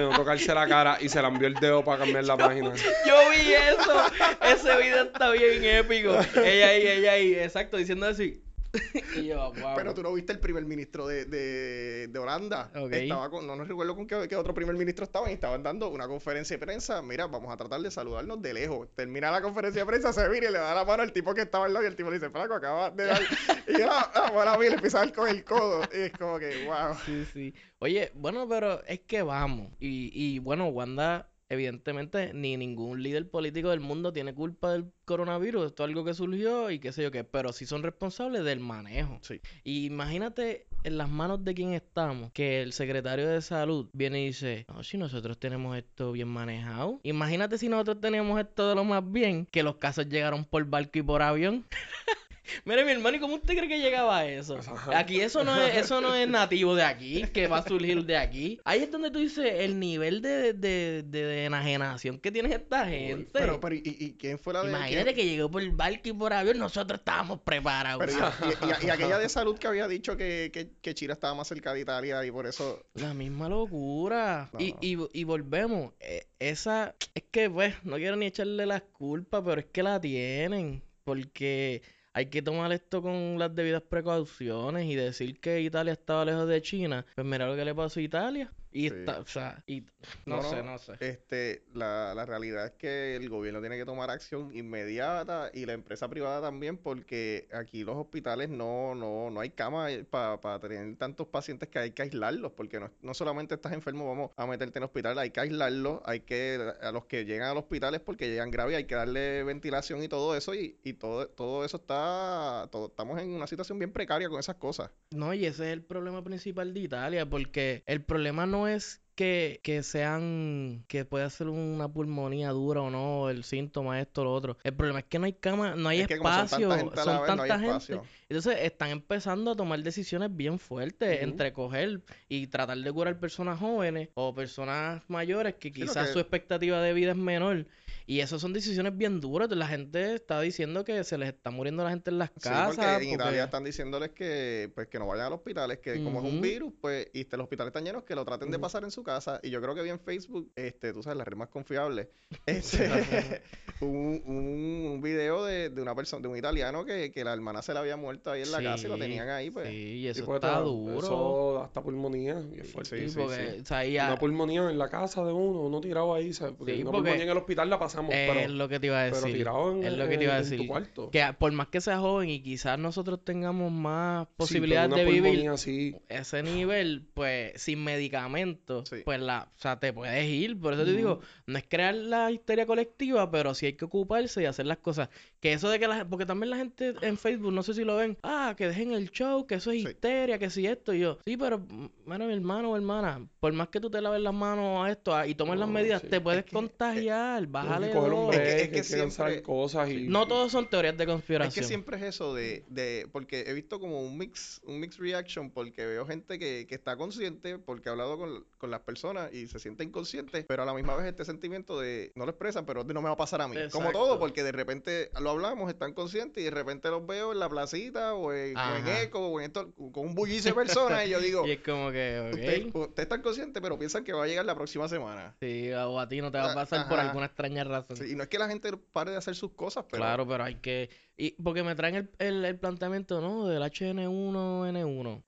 no 0.03 0.11
tocarse 0.16 0.53
la 0.55 0.66
cara 0.68 0.99
y 1.01 1.09
se 1.09 1.20
le 1.22 1.29
envió 1.29 1.46
el 1.46 1.55
dedo 1.55 1.85
para 1.85 1.99
cambiar 2.05 2.25
la 2.25 2.37
página. 2.37 2.75
Yo 3.07 3.14
vi 3.31 3.53
eso. 3.55 4.03
Ese 4.42 4.77
video 4.83 5.05
está 5.05 5.31
bien 5.31 5.64
épico. 5.64 6.11
Ella 6.42 6.68
ahí, 6.68 6.87
ella 6.87 7.12
ahí, 7.12 7.35
exacto, 7.35 7.77
diciendo 7.77 8.07
así. 8.07 8.42
y 9.17 9.27
yo, 9.27 9.53
wow. 9.61 9.75
Pero 9.77 9.95
tú 9.95 10.03
no 10.03 10.12
viste 10.12 10.33
el 10.33 10.41
primer 10.41 10.65
ministro 10.65 11.07
de, 11.07 11.25
de, 11.25 12.09
de 12.09 12.19
Holanda. 12.19 12.71
Estaba 12.91 13.31
con, 13.31 13.47
no 13.47 13.57
nos 13.57 13.69
recuerdo 13.69 13.95
con 13.95 14.07
qué, 14.07 14.27
qué 14.29 14.37
otro 14.37 14.55
primer 14.55 14.77
ministro 14.77 15.05
estaban 15.05 15.31
y 15.31 15.35
estaban 15.35 15.62
dando 15.62 15.89
una 15.89 16.07
conferencia 16.07 16.57
de 16.57 16.65
prensa. 16.65 17.03
Mira, 17.03 17.27
vamos 17.27 17.53
a 17.53 17.57
tratar 17.57 17.81
de 17.81 17.91
saludarnos 17.91 18.41
de 18.43 18.55
lejos. 18.55 18.89
Termina 18.95 19.31
la 19.31 19.41
conferencia 19.43 19.83
de 19.83 19.87
prensa, 19.87 20.12
se 20.12 20.29
vira 20.29 20.49
y 20.49 20.53
le 20.53 20.59
da 20.59 20.75
la 20.75 20.85
mano 20.85 21.03
al 21.03 21.12
tipo 21.12 21.35
que 21.35 21.43
estaba 21.43 21.67
al 21.67 21.73
lado 21.73 21.85
y 21.85 21.89
el 21.89 21.97
tipo 21.97 22.11
le 22.11 22.19
dice, 22.19 22.31
Flaco, 22.31 22.55
acaba 22.55 22.91
de 22.91 23.05
dar. 23.05 23.21
y 23.69 23.79
yo, 23.79 23.89
ah, 23.91 24.31
bueno, 24.33 24.51
a 24.53 24.59
mí 24.59 24.67
le 24.67 24.75
empieza 24.75 24.99
a 24.99 25.05
dar 25.05 25.15
con 25.15 25.29
el 25.29 25.45
codo. 25.45 25.83
Y 25.93 25.99
es 25.99 26.12
como 26.12 26.39
que, 26.39 26.67
wow. 26.67 26.95
Sí, 27.05 27.27
sí. 27.33 27.55
Oye, 27.79 28.11
bueno, 28.15 28.49
pero 28.49 28.83
es 28.85 29.01
que 29.01 29.23
vamos. 29.23 29.73
Y, 29.81 30.11
y 30.12 30.39
bueno, 30.39 30.69
Wanda, 30.69 31.29
evidentemente, 31.49 32.33
ni 32.35 32.57
ningún 32.57 33.03
líder 33.03 33.29
político 33.29 33.71
del 33.71 33.81
mundo 33.81 34.13
tiene 34.13 34.35
culpa 34.35 34.73
del 34.73 34.93
coronavirus. 35.05 35.67
Esto 35.67 35.85
es 35.85 35.89
algo 35.89 36.05
que 36.05 36.15
surgió 36.15 36.71
y 36.71 36.79
qué 36.79 36.93
sé 36.93 37.03
yo 37.03 37.11
qué. 37.11 37.25
Pero 37.25 37.53
sí 37.53 37.67
son 37.67 37.83
responsables 37.83 38.45
del 38.45 38.61
manejo. 38.61 39.19
Sí. 39.23 39.41
Y 39.65 39.87
imagínate 39.87 40.67
en 40.85 40.99
las 40.99 41.09
manos 41.09 41.45
de 41.45 41.55
quién 41.55 41.73
estamos, 41.73 42.31
que 42.33 42.63
el 42.63 42.73
secretario 42.73 43.29
de 43.29 43.43
salud 43.43 43.89
viene 43.93 44.23
y 44.23 44.27
dice, 44.27 44.67
no, 44.69 44.83
si 44.83 44.99
nosotros 44.99 45.39
tenemos 45.39 45.77
esto 45.77 46.13
bien 46.13 46.29
manejado. 46.29 47.01
Imagínate 47.03 47.59
si 47.59 47.69
nosotros 47.69 48.01
teníamos 48.01 48.41
esto 48.41 48.69
de 48.69 48.75
lo 48.75 48.85
más 48.85 49.03
bien, 49.11 49.47
que 49.47 49.63
los 49.63 49.77
casos 49.77 50.09
llegaron 50.09 50.45
por 50.45 50.65
barco 50.67 50.99
y 50.99 51.03
por 51.03 51.23
avión. 51.23 51.67
Mire, 52.65 52.85
mi 52.85 52.93
hermano, 52.93 53.17
¿y 53.17 53.21
cómo 53.21 53.35
usted 53.37 53.55
cree 53.57 53.69
que 53.69 53.79
llegaba 53.79 54.19
a 54.19 54.27
eso? 54.27 54.59
Aquí 54.95 55.21
eso 55.21 55.45
no 55.45 55.61
es, 55.61 55.77
eso 55.77 56.01
no 56.01 56.15
es 56.15 56.29
nativo 56.29 56.75
de 56.75 56.83
aquí, 56.85 57.23
que 57.33 57.47
va 57.47 57.59
a 57.59 57.67
surgir 57.69 58.05
de 58.05 58.17
aquí. 58.17 58.61
Ahí 58.65 58.83
es 58.83 58.91
donde 58.91 59.11
tú 59.11 59.19
dices 59.19 59.45
el 59.61 59.79
nivel 59.79 60.23
de, 60.23 60.53
de, 60.53 61.03
de, 61.03 61.23
de 61.25 61.45
enajenación 61.45 62.19
que 62.19 62.31
tiene 62.31 62.55
esta 62.55 62.87
gente. 62.87 63.31
Pero, 63.33 63.61
pero, 63.61 63.75
¿y, 63.75 63.83
y 63.85 64.13
quién 64.19 64.39
fue 64.39 64.53
la 64.55 64.63
de 64.63 64.69
Imagínate 64.71 65.15
que 65.15 65.25
llegó 65.25 65.51
por 65.51 65.69
barco 65.73 66.09
y 66.09 66.13
por 66.13 66.33
avión, 66.33 66.59
nosotros 66.59 66.99
estábamos 66.99 67.41
preparados. 67.41 68.05
Pero, 68.05 68.13
y, 68.13 68.17
y- 68.67 68.85
y- 68.85 68.87
y 68.87 68.91
aquella 68.91 69.19
de 69.19 69.29
salud 69.29 69.59
que 69.59 69.67
había 69.67 69.89
dicho 69.89 70.17
que, 70.17 70.51
que, 70.53 70.71
que 70.81 70.95
China 70.95 71.13
estaba 71.15 71.35
más 71.35 71.49
cerca 71.49 71.73
de 71.75 71.81
Italia 71.81 72.25
y 72.25 72.31
por 72.31 72.47
eso. 72.47 72.83
La 72.95 73.15
misma 73.15 73.49
locura. 73.49 74.51
No, 74.53 74.61
y, 74.61 74.73
no. 74.73 74.79
y, 74.81 75.21
y 75.21 75.25
volvemos. 75.25 75.93
eh, 76.01 76.27
esa, 76.39 76.95
es 77.15 77.25
que, 77.31 77.49
pues, 77.51 77.75
no 77.85 77.97
quiero 77.97 78.17
ni 78.17 78.27
echarle 78.27 78.67
las 78.67 78.83
culpas, 78.83 79.43
pero 79.45 79.61
es 79.61 79.67
que 79.67 79.83
la 79.83 80.01
tienen. 80.01 80.83
Porque 81.05 81.83
hay 82.17 82.31
que 82.31 82.41
tomar 82.41 82.73
esto 82.73 83.03
con 83.03 83.39
las 83.39 83.55
debidas 83.55 83.83
precauciones 83.83 84.87
y 84.87 84.95
decir 84.95 85.39
que 85.39 85.61
Italia 85.61 85.93
estaba 85.93 86.25
lejos 86.25 86.49
de 86.49 86.63
China. 86.63 87.05
Pues 87.15 87.27
mira 87.27 87.47
lo 87.47 87.55
que 87.55 87.63
le 87.67 87.75
pasó 87.75 88.01
a 88.01 88.03
Italia. 88.03 88.51
Y 88.77 88.91
Sí. 88.91 88.97
está, 88.97 89.21
o 89.21 89.27
sea, 89.27 89.62
y 89.67 89.81
no, 90.27 90.37
No, 90.37 90.43
sé, 90.43 90.62
no, 90.62 90.77
sé. 90.79 90.93
Este, 91.01 91.62
la, 91.73 92.12
la 92.15 92.27
realidad 92.27 92.67
es 92.67 92.73
que 92.73 93.17
el 93.17 93.31
gobierno 93.31 93.61
tiene 93.61 93.79
que 93.79 93.87
tomar 93.87 94.11
acción 94.11 94.55
inmediata 94.55 95.51
y 95.55 95.65
la 95.65 95.73
empresa 95.73 96.09
privada 96.11 96.43
también, 96.43 96.77
porque 96.77 97.49
aquí 97.55 97.85
los 97.85 97.97
hospitales 97.97 98.51
no, 98.51 98.95
no, 98.95 99.31
no 99.31 99.41
hay 99.41 99.49
cama 99.49 99.87
para 100.11 100.61
tener 100.61 100.95
tantos 100.97 101.27
pacientes 101.29 101.71
que 101.71 101.79
hay 101.79 101.93
que 101.93 102.03
aislarlos, 102.03 102.53
porque 102.53 102.79
no, 102.79 102.91
no 103.01 103.15
solamente 103.15 103.55
estás 103.55 103.73
enfermo, 103.73 104.07
vamos 104.09 104.31
a 104.37 104.47
meterte 104.47 104.79
en 104.79 104.83
el 104.83 104.87
hospital, 104.89 105.19
hay 105.19 105.31
que 105.31 105.41
aislarlos, 105.41 106.01
hay 106.05 106.21
que, 106.21 106.61
a 106.83 106.93
los 106.93 107.07
que 107.07 107.25
llegan 107.25 107.49
a 107.49 107.55
los 107.55 107.62
hospitales 107.62 108.03
porque 108.03 108.29
llegan 108.29 108.51
graves, 108.51 108.77
hay 108.77 108.85
que 108.85 108.95
darle 108.95 109.43
ventilación 109.43 110.03
y 110.03 110.09
todo 110.09 110.37
eso, 110.37 110.55
y, 110.55 110.77
y 110.85 110.93
todo, 110.93 111.29
todo 111.29 111.65
eso 111.65 111.79
está, 111.79 112.69
todo, 112.71 112.89
estamos 112.89 113.19
en 113.23 113.31
una 113.31 113.47
situación 113.47 113.79
bien 113.79 113.91
precaria 113.93 114.29
con 114.29 114.39
esas 114.39 114.57
cosas. 114.57 114.91
No, 115.12 115.33
y 115.33 115.47
ese 115.47 115.69
es 115.69 115.73
el 115.73 115.83
problema 115.83 116.23
principal 116.23 116.75
de 116.75 116.81
Italia, 116.81 117.25
porque 117.25 117.83
el 117.87 118.03
problema 118.05 118.45
no 118.45 118.66
es 118.69 119.01
que, 119.17 119.61
que 119.65 119.83
sean, 119.83 120.85
que 120.87 121.05
pueda 121.05 121.29
ser 121.31 121.49
una 121.49 121.89
pulmonía 121.89 122.51
dura 122.51 122.83
o 122.83 122.91
no, 122.91 123.29
el 123.31 123.43
síntoma, 123.45 124.01
esto, 124.01 124.23
lo 124.23 124.33
otro. 124.33 124.59
El 124.63 124.75
problema 124.75 125.01
es 125.01 125.07
que 125.07 125.19
no 125.19 125.25
hay 125.25 125.33
cama, 125.33 125.75
no 125.75 125.89
hay 125.89 126.01
Es 126.03 126.09
son 126.09 126.17
espacio, 126.19 126.69
tanta 126.69 126.79
gente 126.85 126.97
son 127.03 127.07
vez, 127.07 127.07
no 127.07 127.23
hay 127.23 127.27
tanta 127.49 127.55
gente. 127.59 127.67
espacio. 127.69 128.03
Entonces 128.29 128.57
están 128.63 128.91
empezando 128.91 129.51
a 129.53 129.57
tomar 129.57 129.83
decisiones 129.83 130.35
bien 130.37 130.59
fuertes 130.59 131.17
Ujú. 131.17 131.25
entre 131.31 131.53
coger 131.53 132.03
y 132.29 132.47
tratar 132.49 132.79
de 132.79 132.93
curar 132.93 133.19
personas 133.19 133.59
jóvenes 133.59 134.11
o 134.15 134.35
personas 134.35 135.03
mayores 135.09 135.55
que 135.55 135.73
quizás 135.73 136.09
que- 136.09 136.13
su 136.13 136.19
expectativa 136.21 136.81
de 136.83 136.93
vida 136.93 137.13
es 137.13 137.17
menor. 137.17 137.67
Y 138.09 138.21
esas 138.21 138.41
son 138.41 138.53
decisiones 138.53 138.97
bien 138.97 139.21
duras. 139.21 139.51
La 139.51 139.67
gente 139.67 140.15
está 140.15 140.41
diciendo 140.41 140.85
que 140.85 141.03
se 141.03 141.19
les 141.19 141.29
está 141.31 141.51
muriendo 141.51 141.83
la 141.83 141.91
gente 141.91 142.11
en 142.11 142.19
las 142.19 142.29
Sí, 142.37 142.41
casas. 142.41 142.77
porque 142.77 142.85
en 142.89 142.93
porque- 142.99 143.13
Italia 143.15 143.45
están 143.45 143.65
diciéndoles 143.65 144.11
que 144.11 144.71
pues 144.77 144.87
que 144.87 145.01
no 145.01 145.09
vayan 145.09 145.27
a 145.27 145.31
los 145.31 145.39
hospitales, 145.39 145.79
que 145.79 146.05
como 146.05 146.21
es 146.25 146.33
un 146.33 146.41
virus, 146.41 146.73
pues, 146.81 147.09
y 147.15 147.25
los 147.29 147.41
hospitales 147.41 147.71
están 147.71 147.85
llenos, 147.85 148.05
que 148.05 148.15
lo 148.15 148.25
traten 148.25 148.51
de 148.53 148.61
pasar 148.61 148.85
en 148.85 148.93
su 148.93 149.03
casa. 149.07 149.40
Y 149.42 149.49
yo 149.51 149.62
creo 149.62 149.75
que 149.75 149.81
vi 149.83 149.88
en 149.90 149.99
Facebook, 150.01 150.53
este, 150.55 150.92
tú 150.92 151.03
sabes, 151.03 151.16
la 151.16 151.25
red 151.25 151.37
más 151.37 151.49
confiable, 151.49 152.11
este, 152.47 153.40
un, 153.81 154.23
un, 154.27 154.87
un 154.92 155.01
video 155.03 155.45
de, 155.45 155.71
de 155.71 155.81
una 155.81 155.95
persona, 155.95 156.21
de 156.23 156.29
un 156.29 156.37
italiano 156.37 156.85
que, 156.85 157.11
que 157.12 157.25
la 157.25 157.33
hermana 157.33 157.62
se 157.62 157.73
le 157.73 157.79
había 157.79 157.97
muerto 157.97 158.31
ahí 158.31 158.42
en 158.42 158.51
la 158.53 158.62
casa 158.62 158.87
y 158.87 158.90
lo 158.90 158.99
tenían 158.99 159.29
ahí, 159.31 159.51
pues. 159.51 159.69
Sí, 159.69 159.75
y 159.77 160.09
eso 160.09 160.25
porque 160.27 160.47
está 160.47 160.61
duro. 160.61 160.99
Eso 160.99 161.62
hasta 161.62 161.83
pulmonía. 161.83 162.42
y 162.55 162.61
es 162.61 162.71
fuerte. 162.73 162.99
Sí, 163.01 163.09
sí, 163.11 163.16
porque, 163.19 163.37
sí. 163.55 163.61
o 163.62 163.64
sea, 163.64 163.85
ya- 163.87 164.07
Una 164.09 164.19
pulmonía 164.19 164.71
en 164.71 164.79
la 164.79 164.88
casa 164.88 165.25
de 165.25 165.33
uno, 165.33 165.61
uno 165.62 165.81
tirado 165.81 166.14
ahí, 166.14 166.33
¿sabes? 166.33 166.55
Porque 166.59 166.75
Sí, 166.75 166.83
una 166.83 166.90
porque 166.90 167.03
pulmonía 167.11 167.25
en 167.25 167.31
el 167.31 167.37
hospital 167.38 167.71
la 167.71 167.79
pasamos, 167.79 168.12
es 168.14 168.31
pero, 168.31 168.49
lo 168.53 168.69
que 168.69 168.81
te 168.81 168.87
iba 168.87 169.01
a 169.03 169.05
pero 169.07 169.16
decir. 169.21 169.37
tirado 169.37 169.73
en, 169.73 169.85
es 169.85 169.92
lo 169.97 170.09
que 170.09 170.19
te 170.19 170.25
iba 170.25 170.35
a 170.35 170.38
en- 170.38 170.42
en 170.45 170.49
tu 170.49 170.55
decir. 170.57 170.69
cuarto. 170.69 171.11
Que 171.11 171.35
por 171.38 171.53
más 171.53 171.69
que 171.69 171.81
sea 171.81 171.99
joven 171.99 172.29
y 172.31 172.42
quizás 172.42 172.79
nosotros 172.79 173.25
tengamos 173.25 173.71
más 173.71 174.27
pero 174.27 174.37
posibilidades 174.37 174.95
de 174.97 175.05
vivir 175.05 175.23
pulmonía 175.23 175.53
así, 175.53 175.97
ese 176.09 176.42
nivel, 176.42 177.07
pues 177.14 177.61
sin 177.61 177.85
medicamentos, 177.85 178.88
Sí. 178.97 179.03
pues 179.05 179.21
la, 179.21 179.51
o 179.57 179.59
sea, 179.61 179.79
te 179.79 179.93
puedes 179.93 180.25
ir. 180.29 180.59
Por 180.59 180.75
eso 180.75 180.85
te 180.85 180.93
digo, 180.93 181.21
no 181.47 181.59
es 181.59 181.65
crear 181.69 181.95
la 181.95 182.31
histeria 182.31 182.67
colectiva, 182.67 183.31
pero 183.31 183.55
sí 183.55 183.67
hay 183.67 183.73
que 183.75 183.85
ocuparse 183.85 184.43
y 184.43 184.47
hacer 184.47 184.67
las 184.67 184.79
cosas. 184.79 185.09
Que 185.47 185.53
eso 185.53 185.69
de 185.71 185.79
que 185.79 185.87
la 185.87 186.05
porque 186.05 186.27
también 186.27 186.51
la 186.51 186.57
gente 186.57 186.95
en 187.03 187.17
Facebook, 187.17 187.53
no 187.53 187.63
sé 187.63 187.73
si 187.73 187.85
lo 187.85 187.95
ven, 187.97 188.19
ah, 188.25 188.55
que 188.57 188.67
dejen 188.67 188.93
el 188.93 189.11
show, 189.13 189.47
que 189.47 189.55
eso 189.57 189.71
es 189.71 189.83
Sí. 189.83 189.89
histeria, 189.89 190.39
que 190.41 190.51
si 190.51 190.67
esto 190.67 190.93
y 190.93 190.99
yo. 191.01 191.19
Sí, 191.25 191.37
pero, 191.37 191.61
mira, 192.05 192.27
mi 192.27 192.33
hermano 192.33 192.73
o 192.73 192.77
hermana, 192.77 193.25
por 193.39 193.53
más 193.53 193.69
que 193.69 193.79
tú 193.81 193.89
te 193.89 194.01
laves 194.01 194.21
las 194.21 194.35
manos 194.35 194.85
a 194.85 194.91
esto 194.91 195.15
ah, 195.15 195.25
y 195.27 195.37
tomes 195.37 195.57
las 195.59 195.69
medidas, 195.69 196.03
sí. 196.03 196.09
te 196.09 196.21
puedes 196.21 196.41
Es 196.41 196.47
que- 196.47 196.53
contagiar, 196.53 197.47
bájale 197.47 197.89
que 197.89 197.93
coger 197.95 198.13
un 198.13 198.27
dos. 198.27 198.35
Es 198.35 198.41
que- 198.41 198.57
es 198.57 198.63
que 198.69 198.71
que 198.77 198.83
siempre- 198.83 199.43
cosas 199.43 199.89
y... 199.91 200.09
No 200.09 200.27
todos 200.27 200.51
son 200.51 200.69
teorías 200.69 200.97
de 200.97 201.05
Es 201.05 201.11
conspiración. 201.11 201.53
que 201.63 201.63
siempre 201.69 201.97
es 201.99 202.03
eso 202.03 202.35
de, 202.35 202.65
de, 202.69 203.09
porque 203.13 203.45
he 203.47 203.53
visto 203.53 203.79
como 203.79 204.01
un 204.03 204.19
mix, 204.19 204.61
un 204.67 204.81
mix 204.81 204.99
reaction, 204.99 205.51
porque 205.51 205.87
veo 205.87 206.07
gente 206.07 206.39
que, 206.41 206.67
que 206.69 206.75
está 206.75 206.97
consciente, 206.97 207.59
porque 207.59 207.89
he 207.89 207.93
hablado 207.93 208.19
con, 208.19 208.45
con 208.59 208.71
las 208.71 208.81
personas 208.81 209.33
y 209.33 209.47
se 209.47 209.59
sienten 209.61 209.91
conscientes, 209.91 210.45
pero 210.49 210.65
a 210.65 210.67
la 210.67 210.75
misma 210.75 210.97
vez 210.97 211.07
este 211.07 211.25
sentimiento 211.25 211.79
de, 211.79 212.11
no 212.17 212.25
lo 212.25 212.31
expresan, 212.31 212.67
pero 212.67 212.83
no 212.83 213.01
me 213.03 213.09
va 213.09 213.13
a 213.15 213.17
pasar 213.17 213.41
a 213.43 213.49
mí. 213.49 213.57
Como 213.71 213.93
todo, 213.93 214.19
porque 214.19 214.43
de 214.43 214.53
repente 214.53 215.11
lo 215.21 215.31
hablamos, 215.37 215.70
están 215.70 215.92
conscientes 215.92 216.42
y 216.42 216.44
de 216.44 216.51
repente 216.51 216.88
los 216.90 217.07
veo 217.07 217.33
en 217.33 217.38
la 217.38 217.49
placita 217.49 218.14
o 218.14 218.33
en, 218.33 218.57
o 218.57 218.77
en 218.77 218.85
Ajá. 218.85 219.03
Eco 219.03 219.20
o 219.20 219.40
en 219.40 219.46
esto, 219.46 219.72
con 219.92 220.07
un 220.07 220.14
bullicio 220.14 220.51
de 220.51 220.55
personas 220.55 221.07
y 221.07 221.11
yo 221.11 221.20
digo, 221.20 221.46
Y 221.46 221.53
es 221.53 221.61
como 221.61 221.90
que, 221.92 222.31
ustedes 222.33 222.66
ok. 222.75 222.88
usted 222.88 223.03
están 223.03 223.22
conscientes, 223.22 223.62
pero 223.62 223.79
piensan 223.79 224.05
que 224.05 224.12
va 224.12 224.25
a 224.25 224.27
llegar 224.27 224.44
la 224.44 224.55
próxima 224.55 224.88
semana. 224.88 225.37
Sí, 225.40 225.70
o 225.72 226.01
a 226.01 226.09
ti 226.09 226.20
no 226.20 226.31
te 226.31 226.38
va 226.38 226.53
a 226.53 226.55
pasar 226.55 226.88
por 226.88 226.99
alguna 226.99 227.27
extraña 227.27 227.64
razón. 227.64 227.96
Sí, 227.96 228.12
y 228.12 228.16
no 228.16 228.22
es 228.25 228.29
que 228.29 228.38
la 228.38 228.49
gente 228.49 228.72
pare 228.92 229.12
de 229.12 229.16
hacer 229.16 229.35
sus 229.35 229.53
cosas, 229.53 229.85
pero 229.90 230.03
Claro, 230.03 230.27
pero 230.27 230.44
hay 230.44 230.57
que... 230.57 230.90
Y 231.18 231.31
porque 231.42 231.62
me 231.62 231.75
traen 231.75 231.94
el, 231.94 232.11
el, 232.18 232.44
el 232.44 232.59
planteamiento, 232.59 233.22
¿no? 233.22 233.46
Del 233.46 233.62
HN1N1. 233.62 235.22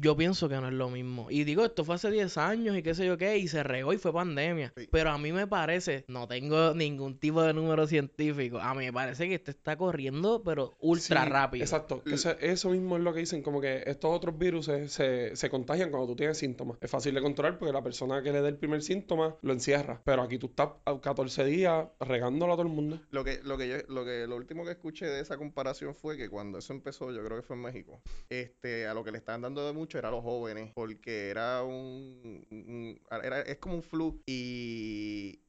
Yo 0.00 0.16
pienso 0.16 0.48
que 0.48 0.56
no 0.56 0.68
es 0.68 0.74
lo 0.74 0.88
mismo. 0.90 1.30
Y 1.30 1.44
digo, 1.44 1.64
esto 1.64 1.84
fue 1.84 1.94
hace 1.94 2.10
10 2.10 2.36
años 2.38 2.76
y 2.76 2.82
qué 2.82 2.94
sé 2.94 3.06
yo 3.06 3.16
qué, 3.16 3.38
y 3.38 3.48
se 3.48 3.62
regó 3.62 3.92
y 3.92 3.98
fue 3.98 4.12
pandemia. 4.12 4.72
Sí. 4.76 4.88
Pero 4.90 5.10
a 5.10 5.18
mí 5.18 5.32
me 5.32 5.46
parece, 5.46 6.04
no 6.08 6.26
tengo 6.26 6.74
ningún 6.74 7.18
tipo 7.18 7.42
de 7.42 7.52
número 7.52 7.86
científico, 7.86 8.58
a 8.58 8.74
mí 8.74 8.84
me 8.86 8.92
parece 8.92 9.28
que 9.28 9.34
este 9.34 9.50
está 9.50 9.76
corriendo, 9.76 10.42
pero 10.44 10.74
ultra 10.80 11.24
Sí, 11.24 11.28
rápido. 11.30 11.64
Exacto. 11.64 12.02
que 12.02 12.14
eso, 12.14 12.30
eso 12.40 12.70
mismo 12.70 12.96
es 12.96 13.02
lo 13.02 13.12
que 13.12 13.20
dicen, 13.20 13.42
como 13.42 13.60
que 13.60 13.82
estos 13.86 14.14
otros 14.14 14.38
virus 14.38 14.66
se, 14.66 14.88
se, 14.88 15.36
se 15.36 15.50
contagian 15.50 15.90
cuando 15.90 16.08
tú 16.08 16.16
tienes 16.16 16.38
síntomas. 16.38 16.78
Es 16.80 16.90
fácil 16.90 17.14
de 17.14 17.22
controlar 17.22 17.58
porque 17.58 17.72
la 17.72 17.82
persona 17.82 18.22
que 18.22 18.32
le 18.32 18.42
dé 18.42 18.48
el 18.48 18.56
primer 18.56 18.82
síntoma 18.82 19.36
lo 19.42 19.52
encierra. 19.52 20.00
Pero 20.04 20.22
aquí 20.22 20.38
tú 20.38 20.46
estás 20.46 20.70
a 20.84 21.00
14 21.00 21.44
días 21.44 21.86
regándolo 22.00 22.52
a 22.52 22.56
todo 22.56 22.66
el 22.66 22.72
mundo. 22.72 23.00
Lo 23.10 23.24
que, 23.24 23.40
lo 23.42 23.56
que 23.58 23.68
yo, 23.68 23.76
lo 23.88 24.04
que, 24.04 24.26
lo 24.26 24.36
último 24.36 24.64
que 24.64 24.72
escuché 24.72 25.06
de 25.06 25.20
esa 25.20 25.36
comparación 25.36 25.94
fue 25.94 26.16
que 26.16 26.28
cuando 26.28 26.58
eso 26.58 26.72
empezó, 26.72 27.12
yo 27.12 27.24
creo 27.24 27.36
que 27.38 27.42
fue 27.42 27.56
en 27.56 27.62
México, 27.62 28.00
este, 28.28 28.86
a 28.86 28.94
lo 28.94 29.04
que 29.04 29.12
le 29.12 29.18
estaban 29.18 29.42
dando 29.42 29.61
de 29.66 29.72
mucho 29.72 29.98
era 29.98 30.10
los 30.10 30.22
jóvenes, 30.22 30.72
porque 30.74 31.30
era 31.30 31.62
un, 31.62 32.46
un- 32.50 33.00
era, 33.22 33.40
es 33.42 33.58
como 33.58 33.74
un 33.76 33.82
flu 33.82 34.20
y, 34.26 35.40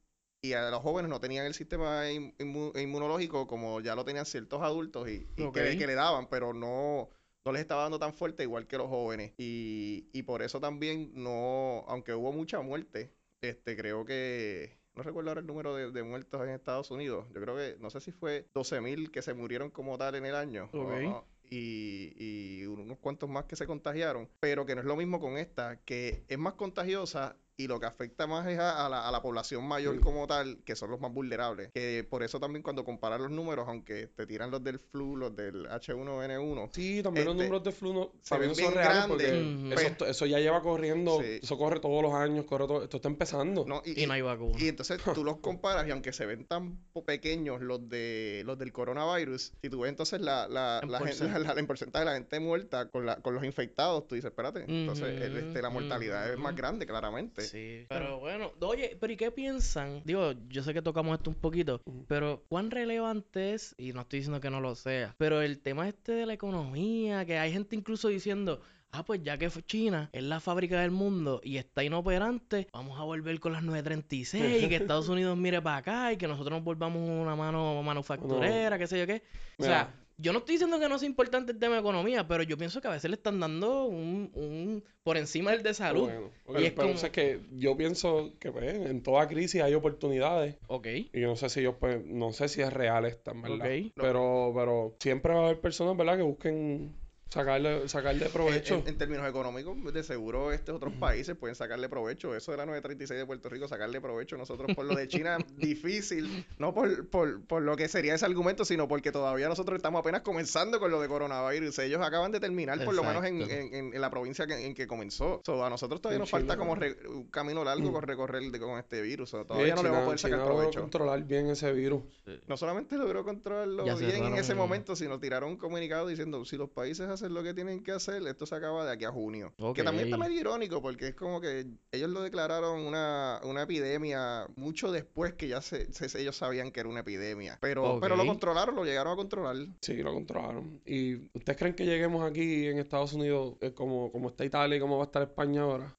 y 0.42 0.52
a 0.52 0.70
los 0.70 0.80
jóvenes 0.82 1.08
no 1.10 1.20
tenían 1.20 1.46
el 1.46 1.54
sistema 1.54 2.10
in- 2.10 2.34
inmu- 2.38 2.78
inmunológico 2.80 3.46
como 3.46 3.80
ya 3.80 3.94
lo 3.94 4.04
tenían 4.04 4.26
ciertos 4.26 4.62
adultos 4.62 5.08
y, 5.08 5.26
que, 5.50 5.76
que 5.76 5.86
le 5.86 5.94
daban, 5.94 6.28
pero 6.28 6.52
no, 6.52 7.08
no 7.44 7.52
les 7.52 7.62
estaba 7.62 7.82
dando 7.82 7.98
tan 7.98 8.12
fuerte 8.14 8.42
igual 8.42 8.66
que 8.66 8.78
los 8.78 8.88
jóvenes. 8.88 9.32
Y, 9.38 10.08
y 10.12 10.22
por 10.22 10.42
eso 10.42 10.60
también 10.60 11.12
no, 11.14 11.84
aunque 11.88 12.14
hubo 12.14 12.32
mucha 12.32 12.60
muerte, 12.60 13.12
este, 13.42 13.76
creo 13.76 14.04
que, 14.04 14.78
no 14.94 15.02
recuerdo 15.02 15.30
ahora 15.30 15.40
el 15.40 15.46
número 15.46 15.74
de, 15.74 15.90
de 15.90 16.02
muertos 16.02 16.42
en 16.42 16.50
Estados 16.50 16.90
Unidos, 16.90 17.26
yo 17.34 17.40
creo 17.40 17.56
que, 17.56 17.76
no 17.80 17.90
sé 17.90 18.00
si 18.00 18.12
fue 18.12 18.46
12.000 18.54 19.10
que 19.10 19.22
se 19.22 19.34
murieron 19.34 19.70
como 19.70 19.98
tal 19.98 20.14
en 20.14 20.26
el 20.26 20.34
año. 20.34 20.70
o- 20.72 20.78
Ok. 20.78 20.90
o- 21.08 21.26
y, 21.50 22.12
y 22.18 22.66
unos 22.66 22.98
cuantos 22.98 23.28
más 23.28 23.44
que 23.44 23.56
se 23.56 23.66
contagiaron, 23.66 24.28
pero 24.40 24.66
que 24.66 24.74
no 24.74 24.80
es 24.80 24.86
lo 24.86 24.96
mismo 24.96 25.20
con 25.20 25.36
esta, 25.38 25.76
que 25.84 26.24
es 26.28 26.38
más 26.38 26.54
contagiosa 26.54 27.36
y 27.56 27.68
lo 27.68 27.78
que 27.78 27.86
afecta 27.86 28.26
más 28.26 28.46
es 28.48 28.58
a, 28.58 28.84
a 28.84 28.88
la, 28.88 29.06
a 29.08 29.12
la 29.12 29.22
población 29.22 29.64
mayor 29.66 29.94
Sí. 29.94 30.00
como 30.00 30.26
tal, 30.26 30.58
que 30.64 30.74
son 30.74 30.90
los 30.90 31.00
más 31.00 31.12
vulnerables. 31.12 31.70
Que 31.72 32.04
por 32.08 32.22
eso 32.24 32.40
también 32.40 32.62
cuando 32.64 32.84
comparan 32.84 33.22
los 33.22 33.30
números, 33.30 33.66
aunque 33.68 34.08
te 34.08 34.26
tiran 34.26 34.50
los 34.50 34.62
del 34.64 34.80
flu, 34.80 35.16
los 35.16 35.36
del 35.36 35.66
H1N1, 35.68 36.68
Sí, 36.72 37.00
también 37.02 37.26
los 37.26 37.34
Este, 37.34 37.44
números 37.44 37.62
de 37.64 37.72
flu 37.72 37.92
no, 37.94 38.10
se 38.22 38.30
para 38.30 38.46
mí 38.48 38.54
son 38.54 38.64
bien 38.64 38.74
reales 38.74 39.84
eso, 39.94 40.06
eso 40.06 40.26
ya 40.26 40.38
lleva 40.40 40.60
corriendo, 40.62 41.20
Sí. 41.20 41.38
eso 41.42 41.56
corre 41.56 41.78
todos 41.80 42.02
los 42.02 42.12
años, 42.14 42.44
corre 42.44 42.66
todo, 42.66 42.82
esto 42.82 42.96
está 42.96 43.08
empezando. 43.08 43.64
¿no? 43.66 43.82
Y 43.84 44.04
no 44.06 44.12
hay 44.14 44.22
vacuna. 44.22 44.56
Y 44.58 44.68
entonces 44.68 45.00
tú 45.14 45.22
los 45.24 45.36
comparas 45.40 45.86
y 45.86 45.90
aunque 45.92 46.12
se 46.12 46.26
ven 46.26 46.44
tan 46.46 46.78
pequeños 47.06 47.60
los 47.60 47.88
de 47.88 48.42
los 48.44 48.58
del 48.58 48.72
coronavirus, 48.72 49.52
si 49.62 49.70
tú 49.70 49.80
ves 49.80 49.90
entonces 49.90 50.20
la, 50.20 50.48
la, 50.48 50.80
En 50.82 50.90
la, 50.90 50.98
porcentaje. 50.98 51.38
la- 51.44 51.54
la- 51.54 51.60
en 51.60 51.66
porcentaje 51.68 52.04
de 52.04 52.10
la 52.10 52.16
gente 52.16 52.40
muerta 52.40 52.88
con, 52.88 53.06
la, 53.06 53.16
con 53.16 53.34
los 53.34 53.44
infectados, 53.44 54.08
tú 54.08 54.16
dices, 54.16 54.30
espérate, 54.30 54.64
entonces 54.66 55.20
el- 55.22 55.36
Ujú, 55.36 55.46
este, 55.46 55.62
la 55.62 55.70
mortalidad 55.70 56.32
es 56.32 56.38
más 56.38 56.56
grande, 56.56 56.86
claramente. 56.86 57.43
Sí, 57.44 57.86
pero 57.88 58.18
bueno, 58.18 58.52
oye, 58.60 58.96
pero 59.00 59.12
¿y 59.12 59.16
qué 59.16 59.30
piensan? 59.30 60.02
Digo, 60.04 60.32
yo 60.48 60.62
sé 60.62 60.74
que 60.74 60.82
tocamos 60.82 61.16
esto 61.16 61.30
un 61.30 61.36
poquito, 61.36 61.80
pero 62.08 62.42
¿cuán 62.48 62.70
relevante 62.70 63.54
es? 63.54 63.74
Y 63.78 63.92
no 63.92 64.02
estoy 64.02 64.20
diciendo 64.20 64.40
que 64.40 64.50
no 64.50 64.60
lo 64.60 64.74
sea, 64.74 65.14
pero 65.18 65.42
el 65.42 65.60
tema 65.60 65.88
este 65.88 66.12
de 66.12 66.26
la 66.26 66.32
economía, 66.34 67.24
que 67.24 67.38
hay 67.38 67.52
gente 67.52 67.76
incluso 67.76 68.08
diciendo, 68.08 68.60
ah, 68.90 69.04
pues 69.04 69.22
ya 69.22 69.36
que 69.38 69.50
China 69.66 70.08
es 70.12 70.22
la 70.22 70.40
fábrica 70.40 70.80
del 70.80 70.90
mundo 70.90 71.40
y 71.42 71.56
está 71.56 71.82
inoperante, 71.84 72.68
vamos 72.72 72.98
a 72.98 73.02
volver 73.02 73.38
con 73.40 73.52
las 73.52 73.62
936 73.62 74.62
y 74.64 74.68
que 74.68 74.76
Estados 74.76 75.08
Unidos 75.08 75.36
mire 75.36 75.60
para 75.60 75.78
acá 75.78 76.12
y 76.12 76.16
que 76.16 76.28
nosotros 76.28 76.58
nos 76.58 76.64
volvamos 76.64 77.08
una 77.08 77.34
mano 77.36 77.82
manufacturera, 77.82 78.78
qué 78.78 78.86
sé 78.86 78.98
yo 78.98 79.06
qué. 79.06 79.22
O 79.58 79.62
Mira. 79.62 79.74
sea, 79.74 79.94
yo 80.16 80.32
no 80.32 80.38
estoy 80.40 80.54
diciendo 80.54 80.78
que 80.78 80.88
no 80.88 80.98
sea 80.98 81.08
importante 81.08 81.52
el 81.52 81.58
tema 81.58 81.74
de 81.74 81.80
economía, 81.80 82.26
pero 82.28 82.42
yo 82.42 82.56
pienso 82.56 82.80
que 82.80 82.88
a 82.88 82.92
veces 82.92 83.10
le 83.10 83.16
están 83.16 83.40
dando 83.40 83.84
un, 83.86 84.30
un 84.34 84.84
por 85.02 85.16
encima 85.16 85.50
del 85.50 85.62
de 85.62 85.74
salud. 85.74 86.02
Bueno, 86.04 86.30
ok, 86.46 86.60
Y 86.60 86.64
es 86.66 86.70
pero 86.72 86.82
como- 86.88 86.94
eso 86.94 87.06
es 87.06 87.12
que 87.12 87.40
yo 87.52 87.76
pienso 87.76 88.32
que 88.38 88.52
pues, 88.52 88.74
en 88.74 89.02
toda 89.02 89.26
crisis 89.28 89.60
hay 89.62 89.74
oportunidades. 89.74 90.56
Ok. 90.68 90.86
Y 90.86 91.20
yo 91.20 91.26
no 91.28 91.36
sé 91.36 91.48
si 91.48 91.60
ellos, 91.60 91.74
pues, 91.80 92.04
no 92.06 92.32
sé 92.32 92.48
si 92.48 92.62
es 92.62 92.72
real 92.72 93.04
esta, 93.06 93.32
verdad. 93.32 93.66
Ok. 93.66 93.92
Pero, 93.96 94.52
pero 94.54 94.96
siempre 95.00 95.34
va 95.34 95.40
a 95.40 95.44
haber 95.46 95.60
personas, 95.60 95.96
¿verdad? 95.96 96.16
Que 96.16 96.22
busquen 96.22 96.94
sacarle, 97.34 97.88
sacarle 97.88 98.26
provecho. 98.30 98.74
En, 98.74 98.80
en- 98.82 98.88
en 98.88 98.98
términos 98.98 99.28
económicos, 99.28 99.76
de 99.92 100.02
seguro 100.02 100.52
estos 100.52 100.76
otros 100.76 100.92
países 100.94 101.36
pueden 101.36 101.54
sacarle 101.54 101.88
provecho. 101.88 102.34
Eso 102.34 102.52
de 102.52 102.58
la 102.58 102.66
936 102.66 103.18
de 103.20 103.26
Puerto 103.26 103.48
Rico, 103.48 103.68
sacarle 103.68 104.00
provecho. 104.00 104.36
Nosotros 104.36 104.74
por 104.74 104.84
lo 104.86 104.94
de 104.94 105.08
China, 105.08 105.38
difícil. 105.56 106.46
No 106.58 106.72
por, 106.72 107.08
por, 107.08 107.44
por 107.46 107.62
lo 107.62 107.76
que 107.76 107.88
sería 107.88 108.14
ese 108.14 108.24
argumento, 108.24 108.64
sino 108.64 108.88
porque 108.88 109.12
todavía 109.12 109.48
nosotros 109.48 109.76
estamos 109.76 110.00
apenas 110.00 110.22
comenzando 110.22 110.78
con 110.80 110.90
lo 110.90 111.00
de 111.00 111.08
coronavirus. 111.08 111.78
Ellos 111.80 112.00
acaban 112.02 112.32
de 112.32 112.40
terminar, 112.40 112.82
por 112.84 112.94
lo 112.94 113.02
menos 113.04 113.24
en, 113.24 113.42
en- 113.42 113.74
en- 113.74 113.94
en 113.94 114.00
la 114.00 114.10
provincia 114.10 114.46
que- 114.46 114.64
en 114.66 114.74
que 114.74 114.86
comenzó. 114.86 115.40
So, 115.44 115.64
a 115.64 115.70
nosotros 115.70 116.00
todavía 116.00 116.16
En 116.16 116.20
nos 116.20 116.30
falta 116.30 116.56
como 116.56 116.74
re- 116.74 116.96
un 117.08 117.24
camino 117.30 117.64
largo 117.64 117.90
Mm. 117.90 117.92
por 117.92 118.06
recorrer 118.06 118.42
de- 118.50 118.58
con 118.60 118.78
este 118.78 119.02
virus. 119.02 119.30
So, 119.30 119.44
todavía 119.44 119.74
no 119.74 119.82
le 119.82 119.88
vamos 119.88 120.02
a 120.02 120.04
poder 120.06 120.18
sacar 120.20 120.38
China 120.38 120.46
provecho. 120.50 120.80
controlar 120.80 121.22
bien 121.24 121.48
ese 121.48 121.72
virus. 121.72 122.02
No 122.46 122.56
solamente 122.56 122.96
logró 122.96 123.24
controlarlo 123.24 123.84
Ya 123.86 123.94
bien 123.94 124.24
en 124.24 124.36
ese 124.36 124.54
momento, 124.54 124.94
sino 124.96 125.18
tiraron 125.18 125.50
un 125.50 125.56
comunicado 125.56 126.06
diciendo 126.06 126.44
si 126.44 126.56
los 126.56 126.70
países 126.70 127.08
hacen 127.08 127.23
lo 127.30 127.42
que 127.42 127.54
tienen 127.54 127.82
que 127.82 127.92
hacer, 127.92 128.26
esto 128.26 128.46
se 128.46 128.54
acaba 128.54 128.84
de 128.84 128.92
aquí 128.92 129.04
a 129.04 129.10
junio. 129.12 129.52
Que 129.74 129.82
también 129.84 130.08
está 130.08 130.16
medio 130.28 130.40
irónico 130.40 130.80
porque 130.82 131.08
es 131.08 131.14
como 131.14 131.40
que 131.40 131.66
ellos 131.92 132.10
lo 132.10 132.22
declararon 132.22 132.80
una, 132.80 133.40
una 133.44 133.62
epidemia 133.62 134.46
mucho 134.56 134.90
después 134.92 135.34
que 135.34 135.48
ya 135.48 135.60
se, 135.60 135.92
se- 135.92 136.20
ellos 136.20 136.36
sabían 136.36 136.70
que 136.70 136.80
era 136.80 136.88
una 136.88 137.00
epidemia. 137.00 137.58
Pero, 137.60 137.82
pero 138.00 138.16
lo 138.16 138.22
controlaron, 138.26 138.74
lo 138.74 138.84
llegaron 138.84 139.12
a 139.12 139.16
controlar. 139.16 139.56
Sí, 139.80 139.94
lo 140.02 140.12
controlaron. 140.12 140.80
¿Y 140.86 141.16
ustedes 141.36 141.56
creen 141.58 141.74
que 141.74 141.84
lleguemos 141.86 142.28
aquí 142.28 142.66
en 142.66 142.78
Estados 142.78 143.12
Unidos 143.12 143.54
eh, 143.60 143.72
como, 143.72 144.10
como 144.12 144.28
está 144.28 144.44
Italia 144.44 144.76
y 144.76 144.80
como 144.80 144.96
va 144.98 145.04
a 145.04 145.06
estar 145.06 145.22
España 145.22 145.62
ahora? 145.62 145.94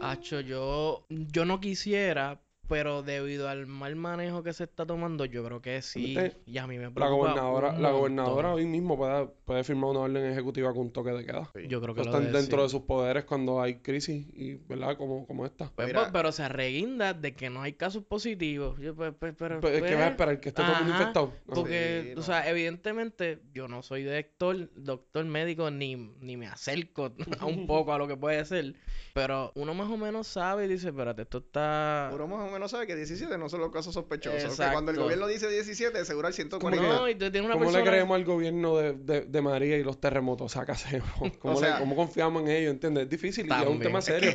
Hacho, 0.00 0.40
yo, 0.40 1.04
yo 1.08 1.44
no 1.44 1.60
quisiera, 1.60 2.40
pero 2.70 3.02
debido 3.02 3.48
al 3.48 3.66
mal 3.66 3.96
manejo 3.96 4.44
que 4.44 4.52
se 4.52 4.62
está 4.62 4.86
tomando, 4.86 5.24
yo 5.24 5.44
creo 5.44 5.60
que 5.60 5.82
sí. 5.82 6.14
Viste, 6.14 6.36
Y 6.46 6.56
a 6.58 6.68
mí 6.68 6.78
me 6.78 6.84
La 6.84 6.90
preocupa 6.92 7.16
gobernadora, 7.16 7.70
un 7.70 7.82
la 7.82 7.90
gobernadora 7.90 8.54
hoy 8.54 8.64
mismo 8.64 8.96
puede, 8.96 9.26
puede 9.44 9.64
firmar 9.64 9.90
una 9.90 10.00
orden 10.00 10.24
ejecutiva 10.30 10.70
con 10.70 10.82
un 10.82 10.92
toque 10.92 11.10
de 11.10 11.26
queda. 11.26 11.50
Sí. 11.52 11.62
Yo 11.66 11.80
creo 11.80 11.96
que 11.96 12.02
Eso 12.02 12.10
lo 12.10 12.16
están 12.16 12.26
debe 12.28 12.38
dentro 12.38 12.58
sí. 12.58 12.62
de 12.62 12.68
sus 12.68 12.82
poderes 12.82 13.24
cuando 13.24 13.60
hay 13.60 13.80
crisis 13.80 14.24
y, 14.32 14.54
¿verdad? 14.54 14.96
Como, 14.96 15.26
como 15.26 15.46
esta. 15.46 15.68
Pues, 15.74 15.92
pues, 15.92 16.08
pero 16.12 16.30
se 16.30 16.44
arreguinda 16.44 17.12
de 17.12 17.34
que 17.34 17.50
no 17.50 17.60
hay 17.60 17.72
casos 17.72 18.04
positivos. 18.04 18.78
Yo, 18.78 18.94
pues, 18.94 19.12
pues, 19.18 19.34
pero, 19.36 19.58
Pues, 19.60 19.74
es 19.74 19.82
que 19.82 19.94
vas 19.96 20.04
a 20.04 20.08
esperar 20.10 20.38
que 20.38 20.50
esté 20.50 20.62
todo 20.62 20.70
el 20.70 20.78
mundo 20.78 20.94
ajá, 20.94 21.02
infectado. 21.02 21.26
Ajá. 21.26 21.54
Porque, 21.54 22.02
Sí, 22.04 22.12
o 22.12 22.16
no. 22.16 22.22
sea, 22.22 22.48
evidentemente 22.48 23.42
yo 23.52 23.66
no 23.66 23.82
soy 23.82 24.04
doctor, 24.04 24.70
doctor 24.76 25.24
médico, 25.24 25.72
ni, 25.72 25.96
ni 25.96 26.36
me 26.36 26.46
acerco 26.46 27.12
a 27.40 27.46
un 27.46 27.66
poco 27.66 27.92
a 27.92 27.98
lo 27.98 28.06
que 28.06 28.16
puede 28.16 28.44
ser. 28.44 28.76
Pero 29.12 29.50
uno 29.56 29.74
más 29.74 29.90
o 29.90 29.96
menos 29.96 30.28
sabe 30.28 30.66
y 30.66 30.68
dice, 30.68 30.90
espérate, 30.90 31.22
esto 31.22 31.38
está... 31.38 32.10
Uno 32.14 32.28
más 32.28 32.48
o 32.48 32.52
menos 32.52 32.59
sabe 32.68 32.86
que 32.86 32.96
17 32.96 33.36
no 33.38 33.48
son 33.48 33.60
los 33.60 33.70
casos 33.72 33.94
sospechosos. 33.94 34.38
Que 34.40 34.46
Exacto. 34.46 34.72
cuando 34.72 34.90
el 34.92 34.98
gobierno 34.98 35.26
dice 35.26 35.48
17, 35.48 36.04
seguro 36.04 36.28
hay 36.28 36.32
140. 36.34 36.86
No, 36.88 37.08
y 37.08 37.14
tú 37.14 37.30
tienes 37.30 37.42
una 37.42 37.54
¿Cómo 37.54 37.64
persona... 37.66 37.84
le 37.84 37.90
creemos 37.90 38.14
al 38.16 38.24
gobierno 38.24 38.76
de, 38.76 38.92
de, 38.94 39.20
de 39.22 39.42
María 39.42 39.76
y 39.78 39.82
los 39.84 40.00
terremotos? 40.00 40.46
O 40.46 40.48
sea, 40.48 40.64
¿qué 40.66 40.72
hacemos? 40.72 41.10
¿Cómo, 41.38 41.54
O 41.54 41.56
sea- 41.58 41.74
le- 41.74 41.80
cómo 41.80 41.96
confiamos 41.96 42.42
en 42.42 42.48
ellos? 42.50 42.70
¿Entiendes? 42.72 43.04
Es 43.04 43.10
difícil 43.10 43.46
y 43.46 43.52
es 43.52 43.66
un 43.66 43.80
tema 43.80 44.00
serio. 44.00 44.32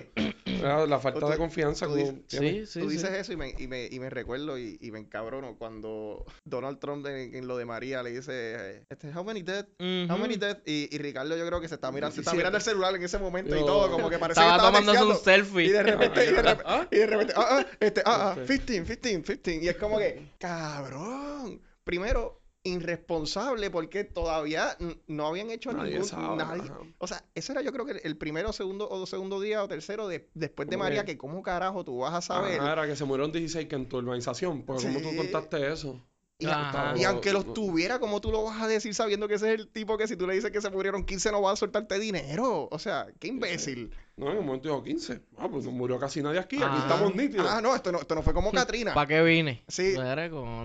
¿Verdad? 0.61 0.87
La 0.87 0.99
falta 0.99 1.19
Tú- 1.19 1.27
de 1.27 1.37
confianza. 1.37 1.85
tú 1.85 1.91
como, 1.91 2.03
dices- 2.03 2.15
¿entiendes? 2.19 2.69
Sí, 2.69 2.73
sí, 2.73 2.79
Tú 2.79 2.89
sí. 2.89 2.95
dices 2.97 3.11
eso 3.11 3.33
y 3.33 3.37
me, 3.37 3.55
y 3.57 3.67
me, 3.67 3.87
y 3.91 3.99
me 3.99 4.09
recuerdo 4.09 4.57
y, 4.57 4.77
y 4.81 4.91
me 4.91 4.99
encabrono 4.99 5.55
cuando 5.57 6.25
Donald 6.43 6.79
Trump 6.79 7.05
en, 7.07 7.35
en 7.35 7.47
lo 7.47 7.57
de 7.57 7.65
María 7.65 8.01
le 8.03 8.11
dice, 8.11 8.85
este, 8.89 9.11
how 9.15 9.23
many 9.23 9.41
dead? 9.43 9.65
How 9.79 10.13
Ujú. 10.15 10.17
many 10.21 10.37
dead? 10.37 10.57
Y, 10.65 10.87
y 10.93 10.97
Ricardo 10.97 11.35
yo 11.37 11.45
creo 11.47 11.61
que 11.61 11.67
se 11.67 11.75
está 11.75 11.91
mirando, 11.91 12.13
se 12.15 12.21
está 12.21 12.31
17. 12.31 12.37
mirando 12.37 12.57
el 12.57 12.63
celular 12.63 12.95
en 12.95 13.03
ese 13.03 13.17
momento 13.17 13.55
y 13.55 13.59
todo, 13.65 13.89
como 13.91 14.09
que 14.09 14.17
parece 14.17 14.39
Estaba 14.39 14.51
que 14.51 14.55
estaba 14.67 14.79
tomándose 14.79 15.03
un 15.19 15.23
selfie. 15.23 15.65
Y 15.65 15.69
de 15.69 15.83
repente, 15.83 16.23
y 16.23 16.27
de 16.33 16.41
repente, 16.41 16.63
¿Ah? 16.65 16.87
y 16.91 16.95
de 16.97 17.07
repente, 17.07 17.33
ah, 17.35 17.47
ah, 17.49 17.65
este, 17.79 18.01
ah, 18.05 18.33
ah, 18.37 18.41
Este. 18.41 18.59
15, 18.65 18.99
15, 18.99 19.41
15. 19.41 19.63
Y 19.65 19.67
es 19.69 19.77
como 19.77 19.97
que, 19.97 20.29
cabrón, 20.39 21.61
primero, 21.83 22.41
irresponsable 22.65 23.69
porque 23.69 24.03
todavía 24.03 24.75
no 25.07 25.27
habían 25.27 25.49
hecho 25.51 25.71
Nadie 25.71 25.91
ningún... 25.93 26.07
sabe, 26.07 26.35
nadie-. 26.35 26.71
O 26.97 27.07
sea, 27.07 27.23
ese 27.35 27.53
era 27.53 27.61
yo 27.61 27.71
creo 27.71 27.85
que 27.85 27.93
el- 28.03 28.17
primero, 28.17 28.51
segundo 28.51 28.89
o 28.89 29.05
segundo 29.05 29.39
día 29.39 29.63
o 29.63 29.67
tercero 29.67 30.07
de- 30.07 30.29
después 30.33 30.67
de 30.69 30.75
María, 30.77 31.05
que- 31.05 31.17
cómo 31.17 31.41
carajo 31.43 31.85
tú 31.85 31.99
vas 31.99 32.13
a 32.13 32.21
saber. 32.21 32.59
Ajá, 32.59 32.73
era 32.73 32.87
que 32.87 32.95
se 32.95 33.05
murieron 33.05 33.31
16 33.31 33.67
que 33.67 33.75
en 33.75 33.87
tu 33.87 33.97
urbanización. 33.97 34.63
Porque 34.63 34.83
¿cómo 34.87 34.99
tú 34.99 35.09
Sí. 35.11 35.17
contaste 35.17 35.71
eso? 35.71 36.01
Y, 36.37 36.47
Ajá. 36.47 36.93
y 36.97 37.05
aunque 37.05 37.31
los 37.31 37.53
tuviera, 37.53 37.97
¿cómo 37.99 38.19
tú 38.19 38.29
lo 38.29 38.43
vas 38.43 38.61
a 38.61 38.67
decir 38.67 38.93
sabiendo 38.93 39.25
que 39.29 39.35
ese 39.35 39.53
es 39.53 39.59
el 39.61 39.69
tipo 39.69 39.97
que 39.97 40.05
si 40.05 40.17
tú 40.17 40.27
le 40.27 40.33
dices 40.33 40.51
que 40.51 40.59
se 40.59 40.69
murieron 40.69 41.05
15 41.05 41.31
no 41.31 41.41
va 41.41 41.53
a 41.53 41.55
soltarte 41.55 41.97
dinero? 41.97 42.67
O 42.69 42.77
sea, 42.77 43.07
qué 43.21 43.29
imbécil. 43.29 43.91
No, 44.17 44.29
en 44.31 44.39
un 44.39 44.45
momento 44.45 44.67
dijo 44.67 44.83
15. 44.83 45.21
Ah, 45.37 45.47
pues 45.49 45.63
no 45.63 45.71
murió 45.71 45.97
casi 45.97 46.21
nadie 46.21 46.39
aquí. 46.39 46.57
Aquí 46.57 46.65
Ah. 46.67 46.79
estamos 46.81 47.15
nítidos. 47.15 47.47
Ah, 47.49 47.61
no, 47.61 47.73
esto 47.73 47.89
no, 47.93 47.99
esto 48.01 48.15
no 48.15 48.21
fue 48.21 48.33
como 48.33 48.51
Katrina. 48.51 48.93
¿Para 48.93 49.07
qué 49.07 49.21
vine? 49.23 49.63
Sí. 49.69 49.95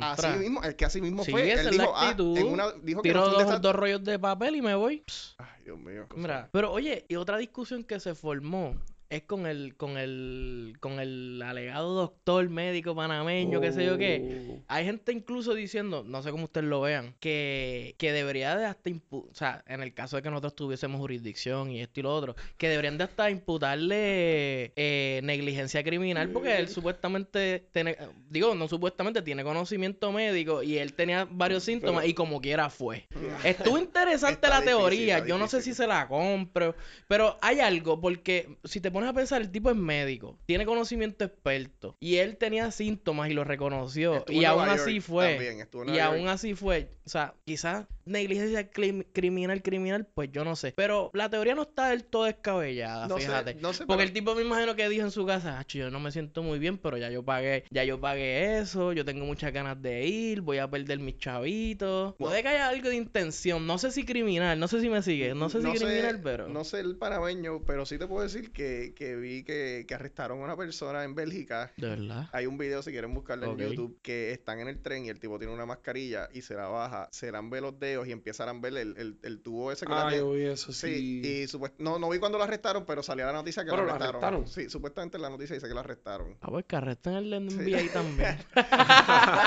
Así 0.00 0.26
mismo, 0.38 0.60
es 0.64 0.74
que 0.74 0.84
así 0.84 1.00
mismo 1.00 1.24
Sí, 1.24 1.30
fue. 1.30 1.52
esa 1.52 1.62
Él 1.62 1.70
dijo, 1.70 1.92
ah, 1.94 2.14
en 2.18 2.46
una, 2.46 2.72
dijo 2.82 3.02
que 3.02 3.12
no 3.12 3.20
Tiro 3.20 3.20
dos, 3.28 3.38
desastre. 3.38 3.60
dos 3.60 3.74
rollos 3.76 4.02
de 4.02 4.18
papel 4.18 4.56
y 4.56 4.62
me 4.62 4.74
voy. 4.74 5.04
Ay, 5.38 5.46
Dios 5.64 5.78
mío. 5.78 6.06
Mira, 6.16 6.48
pero 6.52 6.72
oye, 6.72 7.04
y 7.08 7.14
otra 7.14 7.38
discusión 7.38 7.84
que 7.84 8.00
se 8.00 8.16
formó 8.16 8.74
es 9.10 9.22
con 9.22 9.46
el, 9.46 9.74
con 9.76 9.98
el, 9.98 10.76
con 10.80 11.00
el 11.00 11.42
alegado 11.42 11.94
doctor 11.94 12.48
médico 12.48 12.94
panameño, 12.94 13.60
qué 13.60 13.72
sé 13.72 13.84
yo 13.84 13.98
qué. 13.98 14.46
Oh. 14.48 14.58
Hay 14.68 14.84
gente 14.84 15.12
incluso 15.12 15.52
diciendo, 15.54 16.04
no 16.06 16.22
sé 16.22 16.30
cómo 16.30 16.44
ustedes 16.44 16.68
lo 16.68 16.80
vean, 16.80 17.14
que, 17.18 17.96
que 17.98 18.12
debería 18.12 18.56
de 18.56 18.66
hasta 18.66 18.88
impu- 18.88 19.28
o 19.28 19.34
sea, 19.34 19.64
en 19.66 19.82
el 19.82 19.92
caso 19.92 20.16
de 20.16 20.22
que 20.22 20.30
nosotros 20.30 20.54
tuviésemos 20.54 21.00
jurisdicción 21.00 21.72
y 21.72 21.80
esto 21.80 21.98
y 21.98 22.02
lo 22.04 22.14
otro, 22.14 22.36
que 22.56 22.68
deberían 22.68 22.98
de 22.98 23.04
hasta 23.04 23.30
imputarle 23.30 24.72
eh, 24.76 25.20
negligencia 25.24 25.82
criminal 25.82 26.30
porque 26.30 26.56
él 26.58 26.68
supuestamente 26.68 27.64
tiene, 27.72 27.96
digo, 28.28 28.54
no 28.54 28.68
supuestamente 28.68 29.22
tiene 29.22 29.42
conocimiento 29.42 30.12
médico 30.12 30.62
y 30.62 30.78
él 30.78 30.92
tenía 30.92 31.26
varios 31.28 31.64
síntomas 31.64 32.06
y 32.06 32.14
como 32.14 32.40
quiera 32.40 32.70
fue. 32.70 33.08
Estuvo 33.42 33.76
interesante 33.76 34.46
la 34.48 34.60
difícil, 34.60 34.78
teoría, 34.78 35.26
yo 35.26 35.36
no 35.36 35.48
sé 35.48 35.62
si 35.62 35.74
se 35.74 35.86
la 35.88 36.06
compro, 36.06 36.76
pero 37.08 37.36
hay 37.42 37.58
algo 37.58 38.00
porque 38.00 38.56
si 38.62 38.80
te 38.80 38.90
pones 38.90 38.99
a 39.08 39.12
pensar, 39.12 39.40
el 39.40 39.50
tipo 39.50 39.70
es 39.70 39.76
médico, 39.76 40.38
tiene 40.46 40.66
conocimiento 40.66 41.24
experto 41.24 41.96
y 42.00 42.16
él 42.16 42.36
tenía 42.36 42.70
síntomas 42.70 43.30
y 43.30 43.34
lo 43.34 43.44
reconoció 43.44 44.16
Estuvo 44.16 44.36
y 44.40 44.44
aún 44.44 44.68
así 44.68 44.94
York 44.94 45.04
fue. 45.06 45.28
también, 45.34 45.94
Y 45.94 45.98
aún 45.98 46.28
así 46.28 46.54
fue. 46.54 46.90
O 47.04 47.08
sea, 47.08 47.34
quizás 47.44 47.86
negligencia 48.10 48.68
crim- 48.70 49.04
criminal, 49.12 49.62
criminal, 49.62 50.06
pues 50.14 50.30
yo 50.32 50.44
no 50.44 50.56
sé. 50.56 50.72
Pero 50.76 51.10
la 51.14 51.30
teoría 51.30 51.54
no 51.54 51.62
está 51.62 51.88
del 51.90 52.04
todo 52.04 52.24
descabellada, 52.24 53.06
No 53.08 53.16
sé, 53.18 53.26
fíjate. 53.26 53.54
no 53.54 53.72
sé, 53.72 53.86
Porque 53.86 53.98
pero- 53.98 54.08
el 54.08 54.12
tipo 54.12 54.34
me 54.34 54.42
imagino 54.42 54.74
que 54.76 54.88
dijo 54.88 55.04
en 55.04 55.10
su 55.10 55.24
casa, 55.26 55.58
"Acho, 55.58 55.78
yo 55.78 55.90
no 55.90 56.00
me 56.00 56.10
siento 56.12 56.42
muy 56.42 56.58
bien, 56.58 56.78
pero 56.78 56.96
ya 56.96 57.10
yo 57.10 57.24
pagué, 57.24 57.64
ya 57.70 57.84
yo 57.84 58.00
pagué 58.00 58.58
eso, 58.58 58.92
yo 58.92 59.04
tengo 59.04 59.24
muchas 59.24 59.52
ganas 59.52 59.80
de 59.80 60.06
ir, 60.06 60.40
voy 60.40 60.58
a 60.58 60.68
perder 60.70 60.98
mis 60.98 61.18
chavitos. 61.18 62.14
Puede 62.16 62.42
que 62.42 62.48
haya 62.48 62.68
algo 62.68 62.88
de 62.88 62.96
intención, 62.96 63.66
no 63.66 63.78
sé 63.78 63.90
si 63.90 64.04
criminal, 64.04 64.58
no 64.58 64.68
sé 64.68 64.80
si 64.80 64.88
me 64.88 65.02
sigue, 65.02 65.34
no 65.34 65.48
sé 65.48 65.60
si 65.62 65.68
criminal, 65.70 66.20
pero... 66.22 66.48
No 66.48 66.64
sé 66.64 66.80
el 66.80 66.96
panameño, 66.96 67.62
pero 67.66 67.86
sí 67.86 67.98
te 67.98 68.06
puedo 68.06 68.22
decir 68.22 68.52
que, 68.52 68.92
que 68.96 69.16
vi 69.16 69.42
que, 69.44 69.84
que 69.86 69.94
arrestaron 69.94 70.40
a 70.40 70.44
una 70.44 70.56
persona 70.56 71.04
en 71.04 71.14
Bélgica. 71.14 71.72
De 71.76 71.88
verdad. 71.88 72.28
Hay 72.32 72.46
un 72.46 72.58
video, 72.58 72.82
si 72.82 72.90
quieren 72.90 73.14
buscarlo 73.14 73.52
en 73.52 73.58
YouTube, 73.58 73.98
que 74.02 74.32
están 74.32 74.60
en 74.60 74.68
el 74.68 74.80
tren 74.80 75.04
y 75.04 75.08
el 75.08 75.20
tipo 75.20 75.38
tiene 75.38 75.52
una 75.54 75.66
mascarilla 75.66 76.28
y 76.32 76.42
se 76.42 76.54
la 76.54 76.66
baja, 76.68 77.08
se 77.12 77.30
lambe 77.32 77.60
los 77.60 77.78
dedos 77.78 77.99
y 78.06 78.12
empiezan 78.12 78.48
a 78.48 78.52
ver 78.60 78.76
el, 78.76 78.96
el, 78.96 79.18
el 79.22 79.40
tubo 79.40 79.72
ese 79.72 79.86
que 79.86 79.92
Ah, 79.92 80.10
la 80.10 80.16
yo 80.16 80.32
vi 80.32 80.44
eso, 80.44 80.72
Sí, 80.72 80.94
sí. 80.94 81.20
y 81.24 81.44
supuest- 81.48 81.74
no, 81.78 81.98
no 81.98 82.08
vi 82.08 82.18
cuando 82.18 82.38
lo 82.38 82.44
arrestaron, 82.44 82.84
pero 82.86 83.02
salía 83.02 83.26
la 83.26 83.32
noticia 83.32 83.64
que 83.64 83.70
Pero 83.70 83.82
lo 83.82 83.88
lo 83.88 83.94
arrestaron. 83.94 84.24
arrestaron. 84.24 84.48
Sí, 84.48 84.70
supuestamente 84.70 85.16
en 85.16 85.22
la 85.22 85.30
noticia 85.30 85.54
dice 85.54 85.68
que 85.68 85.74
lo 85.74 85.80
arrestaron. 85.80 86.36
Ah, 86.40 86.48
pues 86.50 86.64
que 86.66 86.76
arresten 86.76 87.14
el 87.14 87.50
Sí. 87.50 87.56
NBA 87.56 87.92
también. 87.92 88.38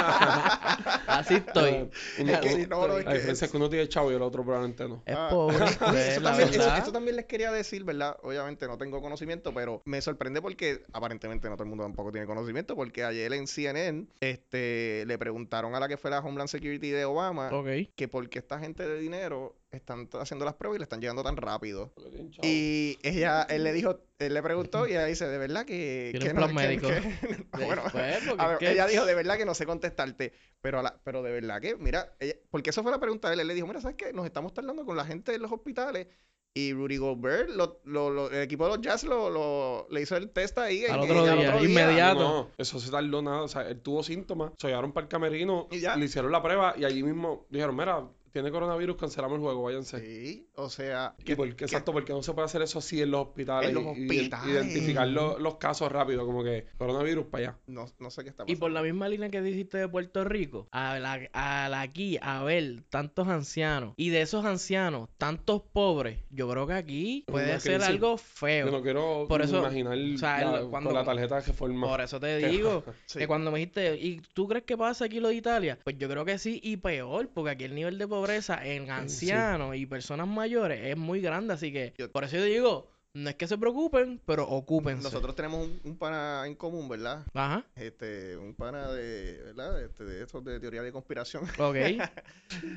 Así 1.07 1.35
estoy. 1.35 1.71
Ah, 1.71 1.87
uno- 2.19 2.31
Es 2.33 2.39
que- 2.39 2.49
Así 2.49 2.67
no, 2.67 2.87
no, 2.87 2.97
es 2.97 3.05
que- 3.05 3.13
diferencia 3.13 3.45
es 3.45 3.51
que 3.51 3.57
uno 3.57 3.69
tiene 3.69 3.87
chavo 3.87 4.11
y 4.11 4.15
el 4.15 4.21
otro 4.21 4.43
probablemente 4.43 4.87
no. 4.87 5.03
Es 5.05 5.15
Ah, 5.17 5.27
pobre, 5.29 5.57
pues, 5.79 5.95
eso, 6.17 6.21
también, 6.21 6.49
eso- 6.49 6.59
verdad. 6.59 6.77
eso 6.79 6.91
también 6.91 7.15
les 7.15 7.25
quería 7.25 7.51
decir, 7.51 7.83
¿verdad? 7.83 8.17
Obviamente 8.23 8.67
no 8.67 8.77
tengo 8.77 9.01
conocimiento, 9.01 9.53
pero 9.53 9.81
me 9.85 10.01
sorprende 10.01 10.41
porque 10.41 10.83
aparentemente 10.93 11.49
no 11.49 11.55
todo 11.55 11.63
el 11.63 11.69
mundo 11.69 11.83
tampoco 11.83 12.11
tiene 12.11 12.27
conocimiento, 12.27 12.75
porque 12.75 13.03
ayer 13.03 13.31
en 13.33 13.47
CNN 13.47 14.07
este, 14.19 15.03
le 15.05 15.17
preguntaron 15.17 15.75
a 15.75 15.79
la 15.79 15.87
que 15.87 15.97
fue 15.97 16.11
la 16.11 16.19
Homeland 16.19 16.49
Security 16.49 16.89
de 16.91 17.05
Obama 17.05 17.49
Ok. 17.51 17.67
que 17.95 18.07
por 18.07 18.29
qué 18.33 18.39
esta 18.39 18.59
gente 18.59 18.87
de 18.87 18.99
dinero 18.99 19.55
están 19.71 20.09
haciendo 20.19 20.43
las 20.43 20.55
pruebas 20.55 20.77
y 20.77 20.79
le 20.79 20.83
están 20.83 20.99
llegando 20.99 21.23
tan 21.23 21.37
rápido. 21.37 21.93
Porque. 21.95 22.25
Y 22.41 22.97
ella, 23.03 23.43
él 23.43 23.63
le 23.63 23.71
dijo, 23.71 23.99
él 24.19 24.33
le 24.33 24.41
preguntó 24.41 24.87
y 24.87 24.91
ella 24.91 25.05
dice, 25.05 25.27
de 25.27 25.37
verdad 25.37 25.65
que... 25.65 26.11
Que 26.19 26.29
un 26.29 26.35
no, 26.35 26.47
plan 26.47 26.49
que- 26.49 26.55
médico. 26.55 26.87
que- 26.87 27.45
bueno, 27.65 27.83
Pues, 27.91 28.23
porque 28.27 28.45
ver, 28.45 28.57
que- 28.57 28.71
ella 28.71 28.87
dijo, 28.87 29.05
de 29.05 29.13
verdad 29.15 29.37
que 29.37 29.45
no 29.45 29.53
sé 29.53 29.65
contestarte, 29.65 30.33
pero, 30.61 30.79
a 30.79 30.83
la- 30.83 30.99
pero 31.03 31.21
de 31.21 31.31
verdad 31.31 31.61
que, 31.61 31.75
mira, 31.75 32.15
ella- 32.19 32.35
porque 32.49 32.71
eso 32.71 32.81
fue 32.83 32.91
la 32.91 32.99
pregunta 32.99 33.27
de 33.27 33.35
él, 33.35 33.39
él 33.41 33.47
le 33.47 33.53
dijo, 33.53 33.67
mira, 33.67 33.79
¿sabes 33.81 33.95
qué? 33.97 34.11
Nos 34.13 34.25
estamos 34.25 34.53
tardando 34.53 34.83
con 34.85 34.97
la 34.97 35.05
gente 35.05 35.31
de 35.31 35.37
los 35.39 35.51
hospitales 35.51 36.07
y 36.55 36.71
Rudy 36.71 36.97
Gobert, 36.97 37.49
lo- 37.49 37.81
lo- 37.85 38.11
lo- 38.11 38.29
el 38.29 38.43
equipo 38.43 38.65
de 38.65 38.69
los 38.75 38.81
Jazz 38.81 39.03
lo, 39.05 39.29
lo- 39.31 39.87
le 39.89 40.01
hizo 40.01 40.15
el 40.15 40.29
test 40.29 40.55
ahí. 40.59 40.85
Al 40.85 40.99
otro 40.99 41.23
día, 41.23 41.61
inmediato. 41.63 42.19
No, 42.19 42.51
eso 42.59 42.79
se 42.79 42.91
tardó 42.91 43.21
nada. 43.23 43.41
O 43.41 43.47
sea, 43.47 43.67
él 43.67 43.81
tuvo 43.81 44.03
síntomas, 44.03 44.51
se 44.59 44.67
llevaron 44.67 44.91
para 44.91 45.05
el 45.05 45.09
camerino, 45.09 45.67
Y 45.71 45.79
ya. 45.79 45.95
le 45.95 46.05
hicieron 46.05 46.31
la 46.31 46.43
prueba 46.43 46.75
y 46.77 46.85
allí 46.85 47.01
mismo 47.01 47.47
dijeron, 47.49 47.75
mira, 47.75 48.07
tiene 48.33 48.51
coronavirus, 48.51 48.97
cancelamos 48.97 49.37
el 49.37 49.43
juego, 49.43 49.63
váyanse. 49.63 49.99
Sí, 50.01 50.47
o 50.55 50.69
sea... 50.69 51.15
¿Y 51.23 51.35
por 51.35 51.47
qué? 51.49 51.55
que- 51.55 51.65
Exacto, 51.65 51.93
porque 51.93 52.11
no 52.13 52.23
se 52.23 52.33
puede 52.33 52.45
hacer 52.45 52.61
eso 52.63 52.79
así 52.79 53.01
en 53.01 53.11
los 53.11 53.27
hospitales. 53.27 53.69
En 53.69 53.75
los 53.75 53.97
y- 53.97 54.01
y- 54.11 54.29
identificar 54.49 55.07
lo- 55.07 55.37
los 55.39 55.55
casos 55.55 55.91
rápido, 55.91 56.25
como 56.25 56.43
que 56.43 56.65
coronavirus 56.77 57.25
para 57.27 57.43
allá. 57.49 57.57
No, 57.67 57.85
no 57.99 58.09
sé 58.09 58.23
qué 58.23 58.29
está 58.31 58.43
Y 58.43 58.45
pasando. 58.47 58.59
por 58.59 58.71
la 58.71 58.81
misma 58.81 59.07
línea 59.07 59.29
que 59.29 59.41
dijiste 59.41 59.77
de 59.77 59.87
Puerto 59.87 60.23
Rico, 60.23 60.67
a 60.71 60.97
la, 60.99 61.21
a 61.33 61.69
la 61.69 61.81
aquí, 61.81 62.17
a 62.21 62.43
ver 62.43 62.83
tantos 62.89 63.27
ancianos 63.27 63.93
y 63.97 64.09
de 64.09 64.21
esos 64.21 64.45
ancianos, 64.45 65.09
tantos 65.19 65.61
pobres, 65.71 66.19
yo 66.31 66.49
creo 66.49 66.65
que 66.65 66.73
aquí 66.73 67.23
puede 67.27 67.59
ser 67.59 67.73
crisis. 67.75 67.87
algo 67.87 68.17
feo. 68.17 68.65
Yo 68.65 68.71
no 68.71 68.81
quiero 68.81 69.25
Por 69.29 69.43
eso, 69.43 69.59
imaginar 69.59 69.95
o 69.97 70.17
sea, 70.17 70.43
la- 70.51 70.59
el- 70.61 70.67
cuando- 70.69 70.89
con 70.89 70.97
la 70.97 71.05
tarjeta 71.05 71.41
que 71.43 71.53
forma. 71.53 71.87
Por 71.87 72.01
eso 72.01 72.19
te 72.19 72.37
digo 72.49 72.83
Sí. 73.05 73.19
que 73.19 73.27
cuando 73.27 73.51
me 73.51 73.59
dijiste, 73.59 73.95
¿y 73.95 74.21
tú 74.33 74.47
crees 74.47 74.63
que 74.65 74.75
pasa 74.75 75.05
aquí 75.05 75.19
lo 75.19 75.27
de 75.27 75.35
Italia? 75.35 75.77
Pues 75.83 75.97
yo 75.99 76.09
creo 76.09 76.25
que 76.25 76.39
sí 76.39 76.59
y 76.63 76.77
peor, 76.77 77.29
porque 77.31 77.51
aquí 77.51 77.65
el 77.65 77.75
nivel 77.75 77.97
de 77.99 78.07
pobreza 78.07 78.22
en 78.29 78.89
ancianos 78.89 79.75
y 79.75 79.85
personas 79.85 80.27
mayores 80.27 80.79
es 80.85 80.97
muy 80.97 81.21
grande, 81.21 81.53
así 81.53 81.71
que 81.71 81.93
Yo- 81.97 82.11
por 82.11 82.23
eso 82.23 82.37
yo 82.37 82.43
digo, 82.43 82.87
no 83.15 83.29
es 83.29 83.35
que 83.35 83.47
se 83.47 83.59
preocupen, 83.59 84.19
pero 84.25 84.47
ocúpense. 84.49 85.03
Nosotros 85.03 85.35
tenemos 85.35 85.67
un, 85.67 85.79
un 85.83 85.97
pana 85.99 86.43
en 86.47 86.55
común, 86.55 86.89
¿verdad? 86.89 87.23
Ajá, 87.35 87.63
Este, 87.75 88.35
un 88.37 88.55
pana 88.55 88.91
de, 88.91 89.39
¿verdad? 89.43 89.83
Este, 89.83 90.03
de 90.03 90.23
estos 90.23 90.43
de 90.43 90.59
teoría 90.59 90.81
de 90.81 90.91
conspiración. 90.91 91.43
ok. 91.59 91.75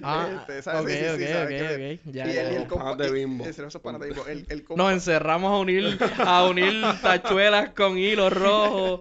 Ah, 0.02 0.28
Este, 0.38 0.62
¿sabes? 0.62 0.82
ok, 0.82 0.88
Sí, 0.88 0.96
sí, 0.96 1.04
sí, 1.04 1.24
ok, 1.24 1.32
¿sabes 1.32 1.62
ok, 1.62 1.68
qué? 1.68 1.96
ok. 2.06 2.14
Ya, 2.14 2.26
y 2.26 2.36
él, 2.36 2.46
el 2.56 2.66
compa- 2.68 2.78
Panas 2.78 2.98
de 2.98 3.08
y- 3.08 3.12
bimbo. 3.12 3.44
ese- 3.46 3.66
esos 3.66 3.82
panas 3.82 4.00
de 4.00 4.08
bimbo. 4.08 4.26
El, 4.26 4.46
el 4.48 4.64
compa- 4.64 4.76
Nos 4.76 4.92
encerramos 4.92 5.52
a 5.52 5.56
unir, 5.58 5.98
a 6.18 6.44
unir 6.46 6.82
tachuelas 7.02 7.70
con 7.70 7.98
hilo 7.98 8.28
rojo. 8.30 9.00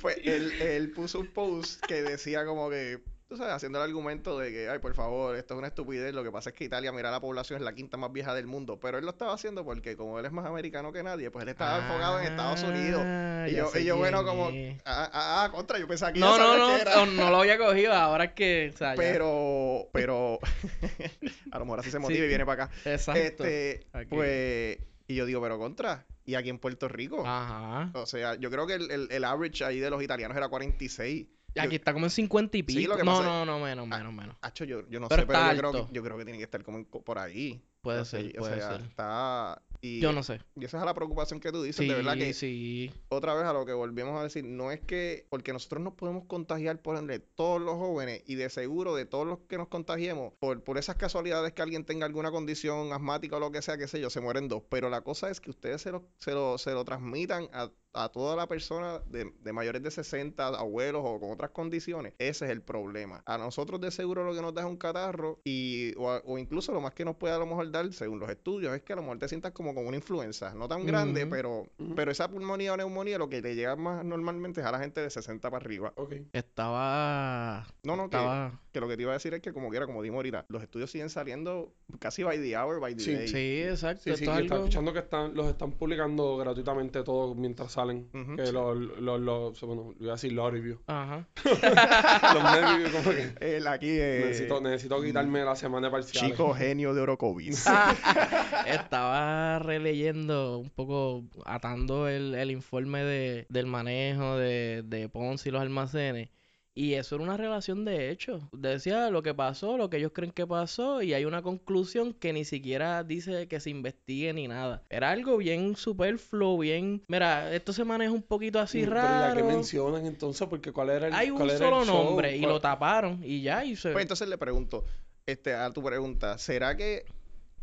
pues 0.00 0.16
él, 0.24 0.52
él 0.60 0.90
puso 0.92 1.20
un 1.20 1.26
post 1.28 1.84
que 1.86 2.02
decía 2.02 2.44
como 2.44 2.68
que, 2.70 3.00
tú 3.32 3.38
sabes, 3.38 3.54
haciendo 3.54 3.78
el 3.82 3.88
argumento 3.88 4.38
de 4.38 4.50
que, 4.52 4.68
ay, 4.68 4.78
por 4.78 4.94
favor, 4.94 5.34
esto 5.36 5.54
es 5.54 5.58
una 5.58 5.68
estupidez. 5.68 6.12
Lo 6.14 6.22
que 6.22 6.30
pasa 6.30 6.50
es 6.50 6.56
que 6.56 6.64
Italia, 6.64 6.92
mira 6.92 7.10
la 7.10 7.20
población, 7.20 7.58
es 7.58 7.64
la 7.64 7.74
quinta 7.74 7.96
más 7.96 8.12
vieja 8.12 8.34
del 8.34 8.46
mundo. 8.46 8.78
Pero 8.78 8.98
él 8.98 9.04
lo 9.04 9.10
estaba 9.12 9.32
haciendo 9.32 9.64
porque, 9.64 9.96
como 9.96 10.18
él 10.18 10.26
es 10.26 10.32
más 10.32 10.44
americano 10.44 10.92
que 10.92 11.02
nadie, 11.02 11.30
pues 11.30 11.42
él 11.44 11.48
estaba 11.48 11.78
enfocado 11.78 12.20
en 12.20 12.26
Estados 12.26 12.62
Unidos. 12.62 13.02
Ah, 13.04 13.46
Y 13.48 13.54
yo, 13.54 13.68
sé 13.68 13.80
y 13.80 13.84
yo 13.86 13.96
bueno, 13.96 14.24
como, 14.24 14.48
ah, 14.84 15.10
ah, 15.12 15.44
ah, 15.44 15.50
contra, 15.50 15.78
yo 15.78 15.88
pensaba 15.88 16.12
que 16.12 16.20
No, 16.20 16.36
no, 16.38 16.58
no, 16.58 16.76
que 16.76 16.82
era. 16.82 16.94
no, 16.96 17.06
no 17.06 17.30
lo 17.30 17.36
había 17.38 17.56
cogido. 17.58 17.92
Ahora 17.94 18.24
es 18.24 18.32
que. 18.32 18.70
O 18.74 18.76
sea, 18.76 18.90
ya. 18.94 18.96
Pero, 19.00 19.88
pero, 19.92 20.38
a 21.50 21.58
lo 21.58 21.64
mejor 21.64 21.80
así 21.80 21.90
se 21.90 21.98
motiva 21.98 22.18
Sí. 22.18 22.24
y 22.24 22.28
viene 22.28 22.44
para 22.44 22.64
acá. 22.64 22.74
Exacto. 22.84 23.20
Este, 23.20 23.86
Aquí. 23.92 24.08
pues, 24.14 24.78
y 25.06 25.14
yo 25.14 25.24
digo, 25.26 25.40
pero 25.40 25.58
contra, 25.58 26.04
y 26.24 26.34
aquí 26.34 26.50
en 26.50 26.58
Puerto 26.58 26.88
Rico, 26.88 27.22
Ajá. 27.26 27.90
o 27.94 28.06
sea, 28.06 28.34
yo 28.36 28.50
creo 28.50 28.66
que 28.66 28.74
el, 28.74 28.90
el, 28.90 29.08
el 29.10 29.24
average 29.24 29.64
ahí 29.64 29.80
de 29.80 29.90
los 29.90 30.02
italianos 30.02 30.36
era 30.36 30.48
46. 30.48 31.26
Aquí 31.60 31.76
está 31.76 31.92
como 31.92 32.06
en 32.06 32.10
50 32.10 32.56
y 32.56 32.62
pico. 32.62 32.80
Sí, 32.80 32.86
lo 32.86 32.96
que 32.96 33.04
no, 33.04 33.22
no, 33.22 33.44
no, 33.44 33.58
menos, 33.60 33.86
menos, 33.86 34.12
menos. 34.12 34.36
Hacho, 34.40 34.64
yo, 34.64 34.88
yo 34.88 35.00
no 35.00 35.08
Pero 35.08 35.22
sé, 35.22 35.26
pero 35.26 35.52
yo 35.52 35.58
creo, 35.58 35.72
que, 35.72 35.92
yo 35.92 36.02
creo 36.02 36.16
que 36.18 36.24
tiene 36.24 36.38
que 36.38 36.44
estar 36.44 36.62
como 36.62 36.84
por 36.84 37.18
ahí. 37.18 37.62
Puede 37.82 37.98
No 37.98 38.04
sé, 38.04 38.22
ser, 38.22 38.38
o 38.38 38.42
puede 38.42 38.56
sea, 38.58 38.72
ser. 38.72 38.80
está... 38.82 39.62
Y, 39.84 39.98
Yo 40.00 40.12
no 40.12 40.22
sé. 40.22 40.38
y 40.54 40.64
esa 40.64 40.78
es 40.78 40.84
la 40.84 40.94
preocupación 40.94 41.40
que 41.40 41.50
tú 41.50 41.60
dices, 41.60 41.82
Sí, 41.84 41.88
de 41.88 41.96
verdad 41.96 42.14
que 42.14 42.32
sí. 42.34 42.92
otra 43.08 43.34
vez 43.34 43.42
a 43.46 43.52
lo 43.52 43.66
que 43.66 43.72
volvemos 43.72 44.16
a 44.20 44.22
decir, 44.22 44.44
no 44.44 44.70
es 44.70 44.80
que, 44.80 45.26
porque 45.28 45.52
nosotros 45.52 45.82
nos 45.82 45.94
podemos 45.94 46.24
contagiar 46.26 46.80
por 46.80 46.96
ende 46.96 47.18
todos 47.18 47.60
los 47.60 47.74
jóvenes 47.74 48.22
y 48.24 48.36
de 48.36 48.48
seguro 48.48 48.94
de 48.94 49.06
todos 49.06 49.26
los 49.26 49.40
que 49.48 49.58
nos 49.58 49.66
contagiemos, 49.66 50.34
por, 50.38 50.62
por 50.62 50.78
esas 50.78 50.94
casualidades 50.94 51.52
que 51.52 51.62
alguien 51.62 51.84
tenga 51.84 52.06
alguna 52.06 52.30
condición 52.30 52.92
asmática 52.92 53.38
o 53.38 53.40
lo 53.40 53.50
que 53.50 53.60
sea, 53.60 53.76
qué 53.76 53.88
sé 53.88 54.00
yo, 54.00 54.08
se 54.08 54.20
mueren 54.20 54.46
dos. 54.46 54.62
Pero 54.68 54.88
la 54.88 55.00
cosa 55.00 55.30
es 55.30 55.40
que 55.40 55.50
ustedes 55.50 55.82
se 55.82 55.90
lo, 55.90 56.08
se 56.20 56.30
lo, 56.30 56.58
se 56.58 56.70
lo 56.70 56.84
transmitan 56.84 57.48
a 57.52 57.68
a 57.94 58.08
toda 58.08 58.36
la 58.36 58.46
persona 58.46 59.00
de, 59.10 59.32
de 59.42 59.52
mayores 59.52 59.82
de 59.82 59.90
60, 59.90 60.46
abuelos 60.48 61.02
o 61.04 61.20
con 61.20 61.30
otras 61.30 61.50
condiciones, 61.50 62.14
ese 62.18 62.46
es 62.46 62.50
el 62.50 62.62
problema. 62.62 63.22
A 63.26 63.36
nosotros 63.38 63.80
de 63.80 63.90
seguro 63.90 64.24
lo 64.24 64.34
que 64.34 64.40
nos 64.42 64.54
da 64.54 64.62
es 64.62 64.66
un 64.66 64.76
catarro 64.76 65.40
y, 65.44 65.94
o, 65.96 66.10
o 66.24 66.38
incluso 66.38 66.72
lo 66.72 66.80
más 66.80 66.94
que 66.94 67.04
nos 67.04 67.16
puede 67.16 67.34
a 67.34 67.38
lo 67.38 67.46
mejor 67.46 67.70
dar, 67.70 67.92
según 67.92 68.18
los 68.18 68.30
estudios, 68.30 68.74
es 68.74 68.82
que 68.82 68.92
a 68.92 68.96
lo 68.96 69.02
mejor 69.02 69.18
te 69.18 69.28
sientas 69.28 69.52
como 69.52 69.74
con 69.74 69.86
una 69.86 69.96
influenza. 69.96 70.54
No 70.54 70.68
tan 70.68 70.86
grande, 70.86 71.26
pero, 71.26 71.66
pero 71.94 72.10
esa 72.10 72.28
pulmonía 72.28 72.72
o 72.72 72.76
neumonía 72.76 73.18
lo 73.18 73.28
que 73.28 73.42
te 73.42 73.54
llega 73.54 73.76
más 73.76 74.04
normalmente 74.04 74.60
es 74.60 74.66
a 74.66 74.72
la 74.72 74.78
gente 74.78 75.00
de 75.00 75.10
60 75.10 75.50
para 75.50 75.62
arriba. 75.64 75.92
Estaba. 76.32 77.66
No, 77.82 77.96
no, 77.96 78.08
que, 78.08 78.16
Estaba. 78.16 78.60
que 78.72 78.80
lo 78.80 78.88
que 78.88 78.96
te 78.96 79.02
iba 79.02 79.10
a 79.12 79.14
decir 79.14 79.34
es 79.34 79.40
que 79.40 79.52
como 79.52 79.68
quiera, 79.70 79.86
como 79.86 80.02
dimos 80.02 80.16
ahorita, 80.18 80.46
los 80.48 80.62
estudios 80.62 80.90
siguen 80.90 81.10
saliendo 81.10 81.72
casi 81.98 82.22
by 82.22 82.38
the 82.40 82.56
hour, 82.56 82.80
by 82.80 82.94
the 82.94 83.02
Sí, 83.02 83.14
day. 83.14 83.28
Sí, 83.28 83.62
exacto. 83.68 84.02
Sí, 84.04 84.16
sí, 84.16 84.24
que 84.24 84.30
algo- 84.30 84.56
escuchando 84.56 84.92
que 84.92 85.00
están, 85.00 85.34
los 85.34 85.46
están 85.46 85.72
publicando 85.72 86.36
gratuitamente 86.36 87.02
todos 87.02 87.36
mientras 87.36 87.72
salen. 87.82 88.36
Que 88.36 88.46
Sí. 88.46 88.52
los, 88.52 88.76
los, 89.00 89.20
los, 89.20 89.60
bueno, 89.62 89.94
iba 90.00 90.12
a 90.12 90.14
decir 90.16 90.32
law 90.32 90.50
review. 90.50 90.78
Ajá. 90.86 91.26
los 91.44 92.42
med 92.44 92.62
review, 92.62 92.92
como 92.92 93.10
que 93.10 93.56
Él 93.56 93.66
aquí 93.66 93.88
eh, 93.90 94.24
necesito, 94.26 94.60
necesito 94.60 95.02
quitarme 95.02 95.44
la 95.44 95.56
semana 95.56 95.90
parcial. 95.90 96.30
chico 96.30 96.54
genio 96.54 96.94
de 96.94 97.00
Orocovis. 97.02 97.66
Estaba 98.66 99.58
releyendo 99.58 100.58
un 100.58 100.70
poco, 100.70 101.24
atando 101.44 102.08
el, 102.08 102.34
el 102.34 102.50
informe 102.50 103.02
de, 103.04 103.46
del 103.48 103.66
manejo 103.66 104.36
de, 104.36 104.82
de 104.84 105.08
Ponce 105.08 105.48
y 105.48 105.52
los 105.52 105.60
almacenes. 105.62 106.28
Y 106.74 106.94
eso 106.94 107.16
era 107.16 107.24
una 107.24 107.36
relación 107.36 107.84
de 107.84 108.10
hechos. 108.10 108.42
Decía 108.52 109.10
lo 109.10 109.22
que 109.22 109.34
pasó, 109.34 109.76
lo 109.76 109.90
que 109.90 109.98
ellos 109.98 110.12
creen 110.14 110.32
que 110.32 110.46
pasó, 110.46 111.02
y 111.02 111.12
hay 111.12 111.26
una 111.26 111.42
conclusión 111.42 112.14
que 112.14 112.32
ni 112.32 112.46
siquiera 112.46 113.04
dice 113.04 113.46
que 113.46 113.60
se 113.60 113.68
investigue 113.68 114.32
ni 114.32 114.48
nada. 114.48 114.82
Era 114.88 115.10
algo 115.10 115.36
bien 115.36 115.76
superfluo, 115.76 116.56
bien... 116.58 117.02
Mira, 117.08 117.54
esto 117.54 117.74
se 117.74 117.84
maneja 117.84 118.12
un 118.12 118.22
poquito 118.22 118.58
así 118.58 118.78
Mm, 118.82 118.84
Pero 118.84 118.94
ya 118.96 119.32
que 119.34 119.40
raro. 119.42 119.44
mencionan 119.46 120.06
entonces, 120.06 120.48
porque 120.48 120.72
cuál 120.72 120.88
era 120.90 121.08
el 121.08 121.12
Hay 121.14 121.30
un 121.30 121.36
cuál 121.36 121.50
era 121.50 121.58
el 121.58 121.64
solo 121.72 121.84
show? 121.84 122.04
nombre 122.04 122.36
y 122.36 122.40
¿Cuál- 122.40 122.52
lo 122.52 122.60
taparon 122.60 123.20
y 123.22 123.42
ya, 123.42 123.64
y 123.66 123.76
se... 123.76 123.92
Pues 123.92 124.02
entonces 124.02 124.26
le 124.28 124.38
pregunto, 124.38 124.86
este, 125.26 125.52
a 125.54 125.70
tu 125.72 125.82
pregunta, 125.82 126.38
¿será 126.38 126.74
que 126.74 127.04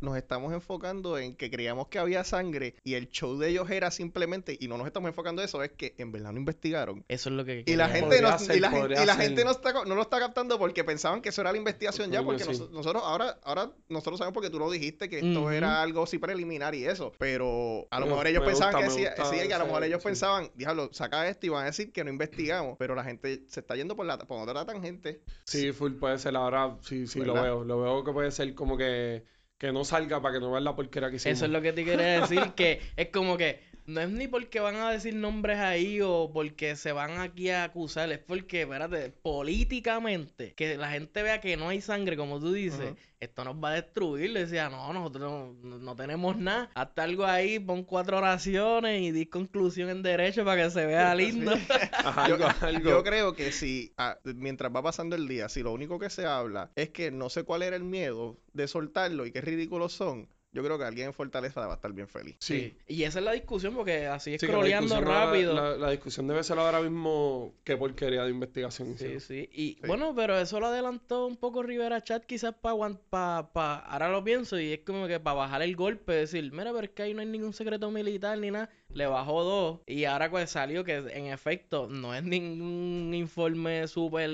nos 0.02 0.18
estamos 0.18 0.54
enfocando 0.54 1.18
en 1.18 1.36
que 1.36 1.50
creíamos 1.52 1.88
que 1.88 2.00
había 2.00 2.24
sangre 2.24 2.76
y 2.84 2.93
el 2.95 3.10
show 3.10 3.38
de 3.38 3.50
ellos 3.50 3.70
era 3.70 3.91
simplemente, 3.91 4.58
y 4.60 4.68
no 4.68 4.78
nos 4.78 4.88
estamos 4.88 5.10
enfocando 5.10 5.41
en 5.41 5.47
eso, 5.47 5.62
es 5.64 5.72
que 5.72 5.95
en 5.97 6.12
verdad 6.12 6.32
no 6.32 6.39
investigaron? 6.39 7.04
Eso 7.08 7.30
es 7.30 7.36
lo 7.36 7.45
que... 7.45 7.64
Y 7.66 7.76
la 7.76 7.89
gente, 7.89 8.22
no, 8.22 8.38
ser, 8.39 8.58
y 8.58 8.60
la, 8.60 8.70
gente, 8.70 8.82
podría 8.88 9.04
y 9.04 9.06
la 9.06 9.16
ser. 9.16 9.24
gente 9.26 9.45
no, 9.45 9.52
está, 9.52 9.74
no 9.86 9.95
lo 9.95 10.02
está 10.02 10.20
captando 10.20 10.58
porque 10.58 10.84
pensaban 10.84 11.22
que 11.22 11.30
eso 11.30 11.41
era 11.41 11.52
la 11.52 11.58
investigación 11.58 12.12
ya, 12.12 12.24
porque 12.24 12.43
sí. 12.43 12.50
nos- 12.52 12.72
nosotros 12.72 13.04
ahora, 13.06 13.39
ahora 13.43 13.72
nosotros 13.89 14.18
sabemos 14.20 14.34
porque 14.34 14.50
tú 14.50 14.60
lo 14.60 14.70
dijiste 14.72 15.10
que 15.10 15.20
esto 15.20 15.52
era 15.52 15.82
algo 15.82 16.04
así 16.04 16.18
preliminar 16.18 16.76
y 16.76 16.86
eso, 16.86 17.12
pero 17.18 17.88
a 17.91 18.00
lo 18.00 18.06
Me- 18.06 18.12
mejor 18.12 18.28
ellos 18.28 18.41
me 18.41 18.47
pensaban 18.47 18.74
gusta, 18.76 18.88
que 18.88 18.93
sí, 18.95 19.06
gusta 19.06 19.26
sí, 19.26 19.47
que 19.47 19.54
a 19.54 19.60
lo 19.60 19.66
mejor 19.66 19.84
ellos 19.84 20.02
sí. 20.02 20.06
pensaban, 20.08 20.52
diablo, 20.56 20.89
saca 20.93 21.28
esto 21.28 21.45
y 21.45 21.50
van 21.50 21.64
a 21.64 21.66
decir 21.68 21.91
que 21.91 22.04
no 22.04 22.10
investigamos, 22.10 22.76
pero 22.78 22.95
la 22.95 23.04
gente 23.04 23.43
se 23.47 23.60
está 23.60 23.76
yendo 23.76 23.95
por 23.95 24.06
la 24.06 24.18
por 24.20 24.47
otra 24.47 24.66
tangente. 24.66 25.22
Sí, 25.45 25.72
full 25.72 25.93
puede 25.93 26.18
ser. 26.20 26.36
Ahora 26.36 26.78
sí, 26.82 27.08
sí 27.08 27.20
lo 27.22 27.34
veo. 27.34 27.64
Lo 27.64 27.82
veo 27.82 28.04
que 28.04 28.12
puede 28.12 28.32
ser 28.32 28.54
como 28.54 28.78
que, 28.78 29.24
que 29.60 29.74
no 29.74 29.84
salga 29.84 30.22
para 30.22 30.36
que 30.36 30.39
no 30.39 30.51
vean 30.51 30.64
la 30.64 30.76
porquería 30.76 31.10
que 31.10 31.18
hicimos. 31.18 31.38
Eso 31.38 31.45
es 31.45 31.51
lo 31.51 31.62
que 31.62 31.74
te 31.74 31.84
quería 31.84 32.22
decir, 32.22 32.53
que 32.55 32.82
es 32.95 33.10
como 33.10 33.38
que 33.38 33.60
no 33.89 34.01
es 34.01 34.09
ni 34.09 34.27
porque 34.27 34.59
van 34.59 34.75
a 34.75 34.91
decir 34.91 35.15
nombres 35.15 35.57
ahí 35.57 35.99
o 36.01 36.29
porque 36.31 36.75
se 36.75 36.91
van 36.91 37.19
aquí 37.19 37.49
a 37.49 37.63
acusar, 37.63 38.11
es 38.11 38.19
porque, 38.19 38.61
espérate, 38.61 39.09
políticamente, 39.09 40.53
que 40.53 40.77
la 40.77 40.91
gente 40.91 41.23
vea 41.23 41.41
que 41.41 41.57
no 41.57 41.69
hay 41.69 41.81
sangre, 41.81 42.15
como 42.15 42.39
tú 42.39 42.53
dices, 42.53 42.93
esto 43.19 43.43
nos 43.43 43.55
va 43.55 43.69
a 43.71 43.73
destruir. 43.73 44.29
Le 44.29 44.41
decía, 44.41 44.69
no, 44.69 44.93
nosotros 44.93 45.55
no, 45.63 45.79
no 45.79 45.95
tenemos 45.95 46.37
nada, 46.37 46.69
hasta 46.75 47.03
algo 47.03 47.25
ahí, 47.25 47.59
pon 47.59 47.83
cuatro 47.83 48.17
oraciones 48.19 49.01
y 49.01 49.11
di 49.11 49.25
conclusión 49.25 49.89
en 49.89 50.03
derecho 50.03 50.45
para 50.45 50.63
que 50.63 50.69
se 50.69 50.85
vea 50.85 51.13
lindo. 51.15 51.51
Ajá, 51.93 52.27
Yo, 52.27 52.35
algo, 52.35 52.47
algo. 52.61 52.89
yo 52.89 53.03
creo 53.03 53.33
que 53.33 53.51
si, 53.51 53.93
ah, 53.97 54.17
mientras 54.23 54.73
va 54.73 54.83
pasando 54.83 55.15
el 55.15 55.27
día, 55.27 55.49
si 55.49 55.63
lo 55.63 55.73
único 55.73 55.97
que 55.99 56.09
se 56.09 56.25
habla 56.25 56.71
es 56.75 56.89
que 56.89 57.09
no 57.11 57.29
sé 57.29 57.43
cuál 57.43 57.63
era 57.63 57.75
el 57.75 57.83
miedo 57.83 58.37
de 58.53 58.67
soltarlo 58.67 59.25
y 59.25 59.31
qué 59.31 59.41
ridículos 59.41 59.93
son, 59.93 60.29
yo 60.52 60.64
creo 60.64 60.78
que 60.80 60.84
alguien 60.84 61.08
en 61.08 61.14
Fortaleza 61.14 61.66
va 61.68 61.74
a 61.74 61.76
estar 61.76 61.93
bien 61.93 62.08
feliz. 62.08 62.36
Sí. 62.39 62.76
Y 62.88 63.04
esa 63.04 63.20
es 63.20 63.26
la 63.26 63.34
discusión, 63.34 63.76
porque 63.76 64.08
así 64.08 64.38
Sí, 64.39 64.47
scrolleando 64.47 64.95
discusión 64.95 65.08
ahora- 65.16 65.26
rápido. 65.28 65.54
La, 65.54 65.78
la 65.78 65.91
discusión 65.91 66.28
debe 66.28 66.43
ser 66.43 66.58
ahora 66.58 66.82
mismo 66.82 67.54
qué 67.64 67.78
porquería 67.78 68.24
de 68.24 68.32
investigación 68.32 68.97
Sí, 68.97 69.20
sí. 69.20 69.47
Y 69.54 69.74
Sí. 69.76 69.82
bueno, 69.86 70.14
pero 70.16 70.39
eso 70.39 70.60
lo 70.60 70.68
adelantó 70.68 71.28
un 71.28 71.38
poco 71.38 71.62
Rivera 71.62 72.02
Chat 72.04 72.26
quizás 72.26 72.56
para 72.56 72.76
pa, 73.10 73.52
pa, 73.54 73.76
ahora 73.78 74.10
lo 74.10 74.24
pienso 74.24 74.60
y 74.60 74.74
es 74.74 74.80
como 74.80 75.06
que 75.08 75.20
para 75.20 75.36
bajar 75.36 75.62
el 75.62 75.76
golpe, 75.76 76.14
decir, 76.14 76.52
mira, 76.52 76.72
pero 76.74 76.86
es 76.86 76.89
que 76.89 77.04
ahí 77.04 77.14
no 77.14 77.22
hay 77.22 77.28
ningún 77.28 77.54
secreto 77.54 77.91
militar 77.91 78.38
ni 78.39 78.50
nada, 78.50 78.70
le 78.91 79.06
bajó 79.06 79.43
dos 79.43 79.80
y 79.86 80.06
ahora 80.06 80.32
pues 80.32 80.50
salió 80.50 80.84
que 80.84 80.95
en 80.95 81.28
efecto 81.28 81.88
no 81.89 82.16
es 82.16 82.24
ningún 82.24 83.14
informe 83.14 83.88
súper 83.88 84.32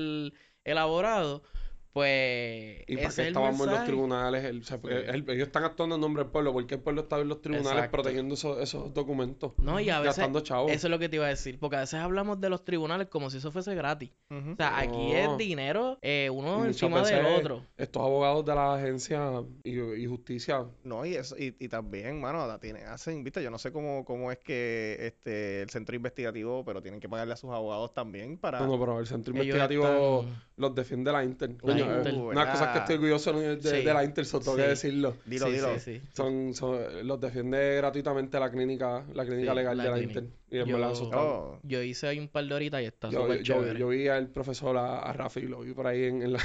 elaborado, 0.64 1.44
pues 1.96 2.84
¿Y 2.88 2.96
para 2.98 3.08
qué 3.08 3.08
es 3.08 3.20
el 3.20 3.28
estábamos 3.28 3.62
en 3.68 3.74
los 3.74 3.86
tribunales? 3.86 4.44
El- 4.44 4.60
o 4.60 4.64
sea, 4.66 4.80
porque 4.82 4.98
Sí. 4.98 5.04
el- 5.08 5.30
ellos 5.30 5.48
están 5.48 5.64
actuando 5.64 5.96
en 5.96 6.02
nombre 6.02 6.24
del 6.24 6.32
pueblo. 6.32 6.52
¿Por 6.52 6.68
qué 6.68 6.76
el 6.76 6.82
pueblo 6.82 7.04
está 7.04 7.20
en 7.22 7.30
los 7.30 7.42
tribunales 7.42 7.72
Exacto. 7.72 7.92
protegiendo 7.94 8.34
esos, 8.34 8.60
esos 8.62 8.94
documentos? 8.94 9.54
No, 9.60 9.80
y 9.80 9.90
a 9.90 10.00
veces 10.02 10.18
Gastando 10.18 10.42
chavos. 10.42 10.72
eso 10.74 10.88
es 10.88 10.92
lo 10.92 11.00
que 11.00 11.08
te 11.08 11.16
iba 11.16 11.26
a 11.26 11.30
decir, 11.30 11.58
porque 11.58 11.78
a 11.78 11.80
veces 11.80 12.02
hablamos 12.02 12.42
de 12.42 12.50
los 12.50 12.66
tribunales 12.66 13.08
como 13.08 13.30
si 13.30 13.38
eso 13.38 13.50
fuese 13.52 13.74
gratis. 13.76 14.12
O 14.30 14.56
sea, 14.58 14.78
aquí 14.78 15.14
es 15.14 15.38
dinero 15.38 15.98
eh, 16.02 16.30
uno 16.32 16.58
Muchas 16.60 16.68
encima 16.84 17.02
del 17.02 17.26
otro. 17.28 17.66
Estos 17.78 18.02
abogados 18.04 18.44
de 18.46 18.56
la 18.56 18.76
agencia 18.76 19.42
y, 19.64 19.80
y 19.80 20.06
justicia 20.06 20.66
No, 20.84 21.06
y, 21.06 21.16
eso, 21.16 21.38
y, 21.38 21.56
y 21.60 21.70
también, 21.70 22.20
mano, 22.20 22.46
la 22.46 22.60
tienen, 22.60 22.86
hacen, 22.88 23.24
viste, 23.24 23.42
yo 23.42 23.50
no 23.50 23.58
sé 23.58 23.72
cómo, 23.72 24.04
cómo 24.04 24.32
es 24.34 24.38
que 24.40 24.98
este 25.00 25.62
el 25.62 25.70
centro 25.70 25.96
investigativo, 25.96 26.66
pero 26.66 26.82
tienen 26.82 27.00
que 27.00 27.08
pagarle 27.08 27.34
a 27.34 27.38
sus 27.38 27.52
abogados 27.52 27.94
también 27.94 28.38
para... 28.38 28.60
No, 28.60 28.68
no, 28.68 28.80
pero 28.80 29.00
el 29.00 29.08
centro 29.08 29.32
investigativo 29.32 29.86
están- 30.22 30.44
los 30.58 30.76
defiende 30.76 31.12
la 31.12 31.24
Inter. 31.24 31.52
La 31.52 31.58
Coño, 31.60 31.85
Inter. 31.86 32.14
Uh, 32.14 32.30
Una 32.30 32.52
cosa 32.52 32.72
que 32.74 32.80
estoy 32.80 32.96
orgulloso 32.96 33.34
de, 33.34 33.56
de- 33.58 33.62
Sí. 33.70 33.86
de 33.86 33.94
la 33.94 34.04
Inter, 34.04 34.26
so 34.26 34.40
tengo 34.40 34.58
que 34.58 34.64
decirlo. 34.68 35.16
Dilo, 35.26 35.48
sí, 35.48 35.52
dilo. 35.54 35.74
sí, 35.76 35.80
sí. 35.80 36.02
Son, 36.14 36.54
son- 36.54 37.08
los 37.08 37.20
defiende 37.22 37.76
gratuitamente 37.78 38.40
la 38.40 38.50
clínica, 38.52 39.06
la 39.14 39.26
clínica 39.26 39.52
Sí, 39.52 39.56
legal 39.58 39.78
la 39.78 39.84
de 39.84 39.90
la 39.90 39.96
clínica. 39.98 40.20
Inter. 40.20 40.34
Y 40.52 40.58
en 40.60 40.66
Yo- 40.68 40.78
verdad 40.78 40.94
Oh, 41.14 41.60
Yo 41.64 41.82
hice 41.82 42.08
ahí 42.08 42.20
un 42.20 42.28
par 42.28 42.46
de 42.46 42.54
horitas 42.54 42.82
y 42.82 42.86
está 42.86 43.10
yo, 43.10 43.22
súper 43.24 43.42
yo- 43.44 43.56
chévere. 43.56 43.80
yo 43.80 43.88
vi 43.90 44.08
al 44.08 44.28
profesor, 44.30 44.78
a, 44.78 45.00
a 45.00 45.14
Rafi, 45.14 45.42
lo 45.42 45.62
vi 45.62 45.74
por 45.74 45.88
ahí 45.88 46.04
en, 46.06 46.22
en 46.22 46.34
la... 46.34 46.40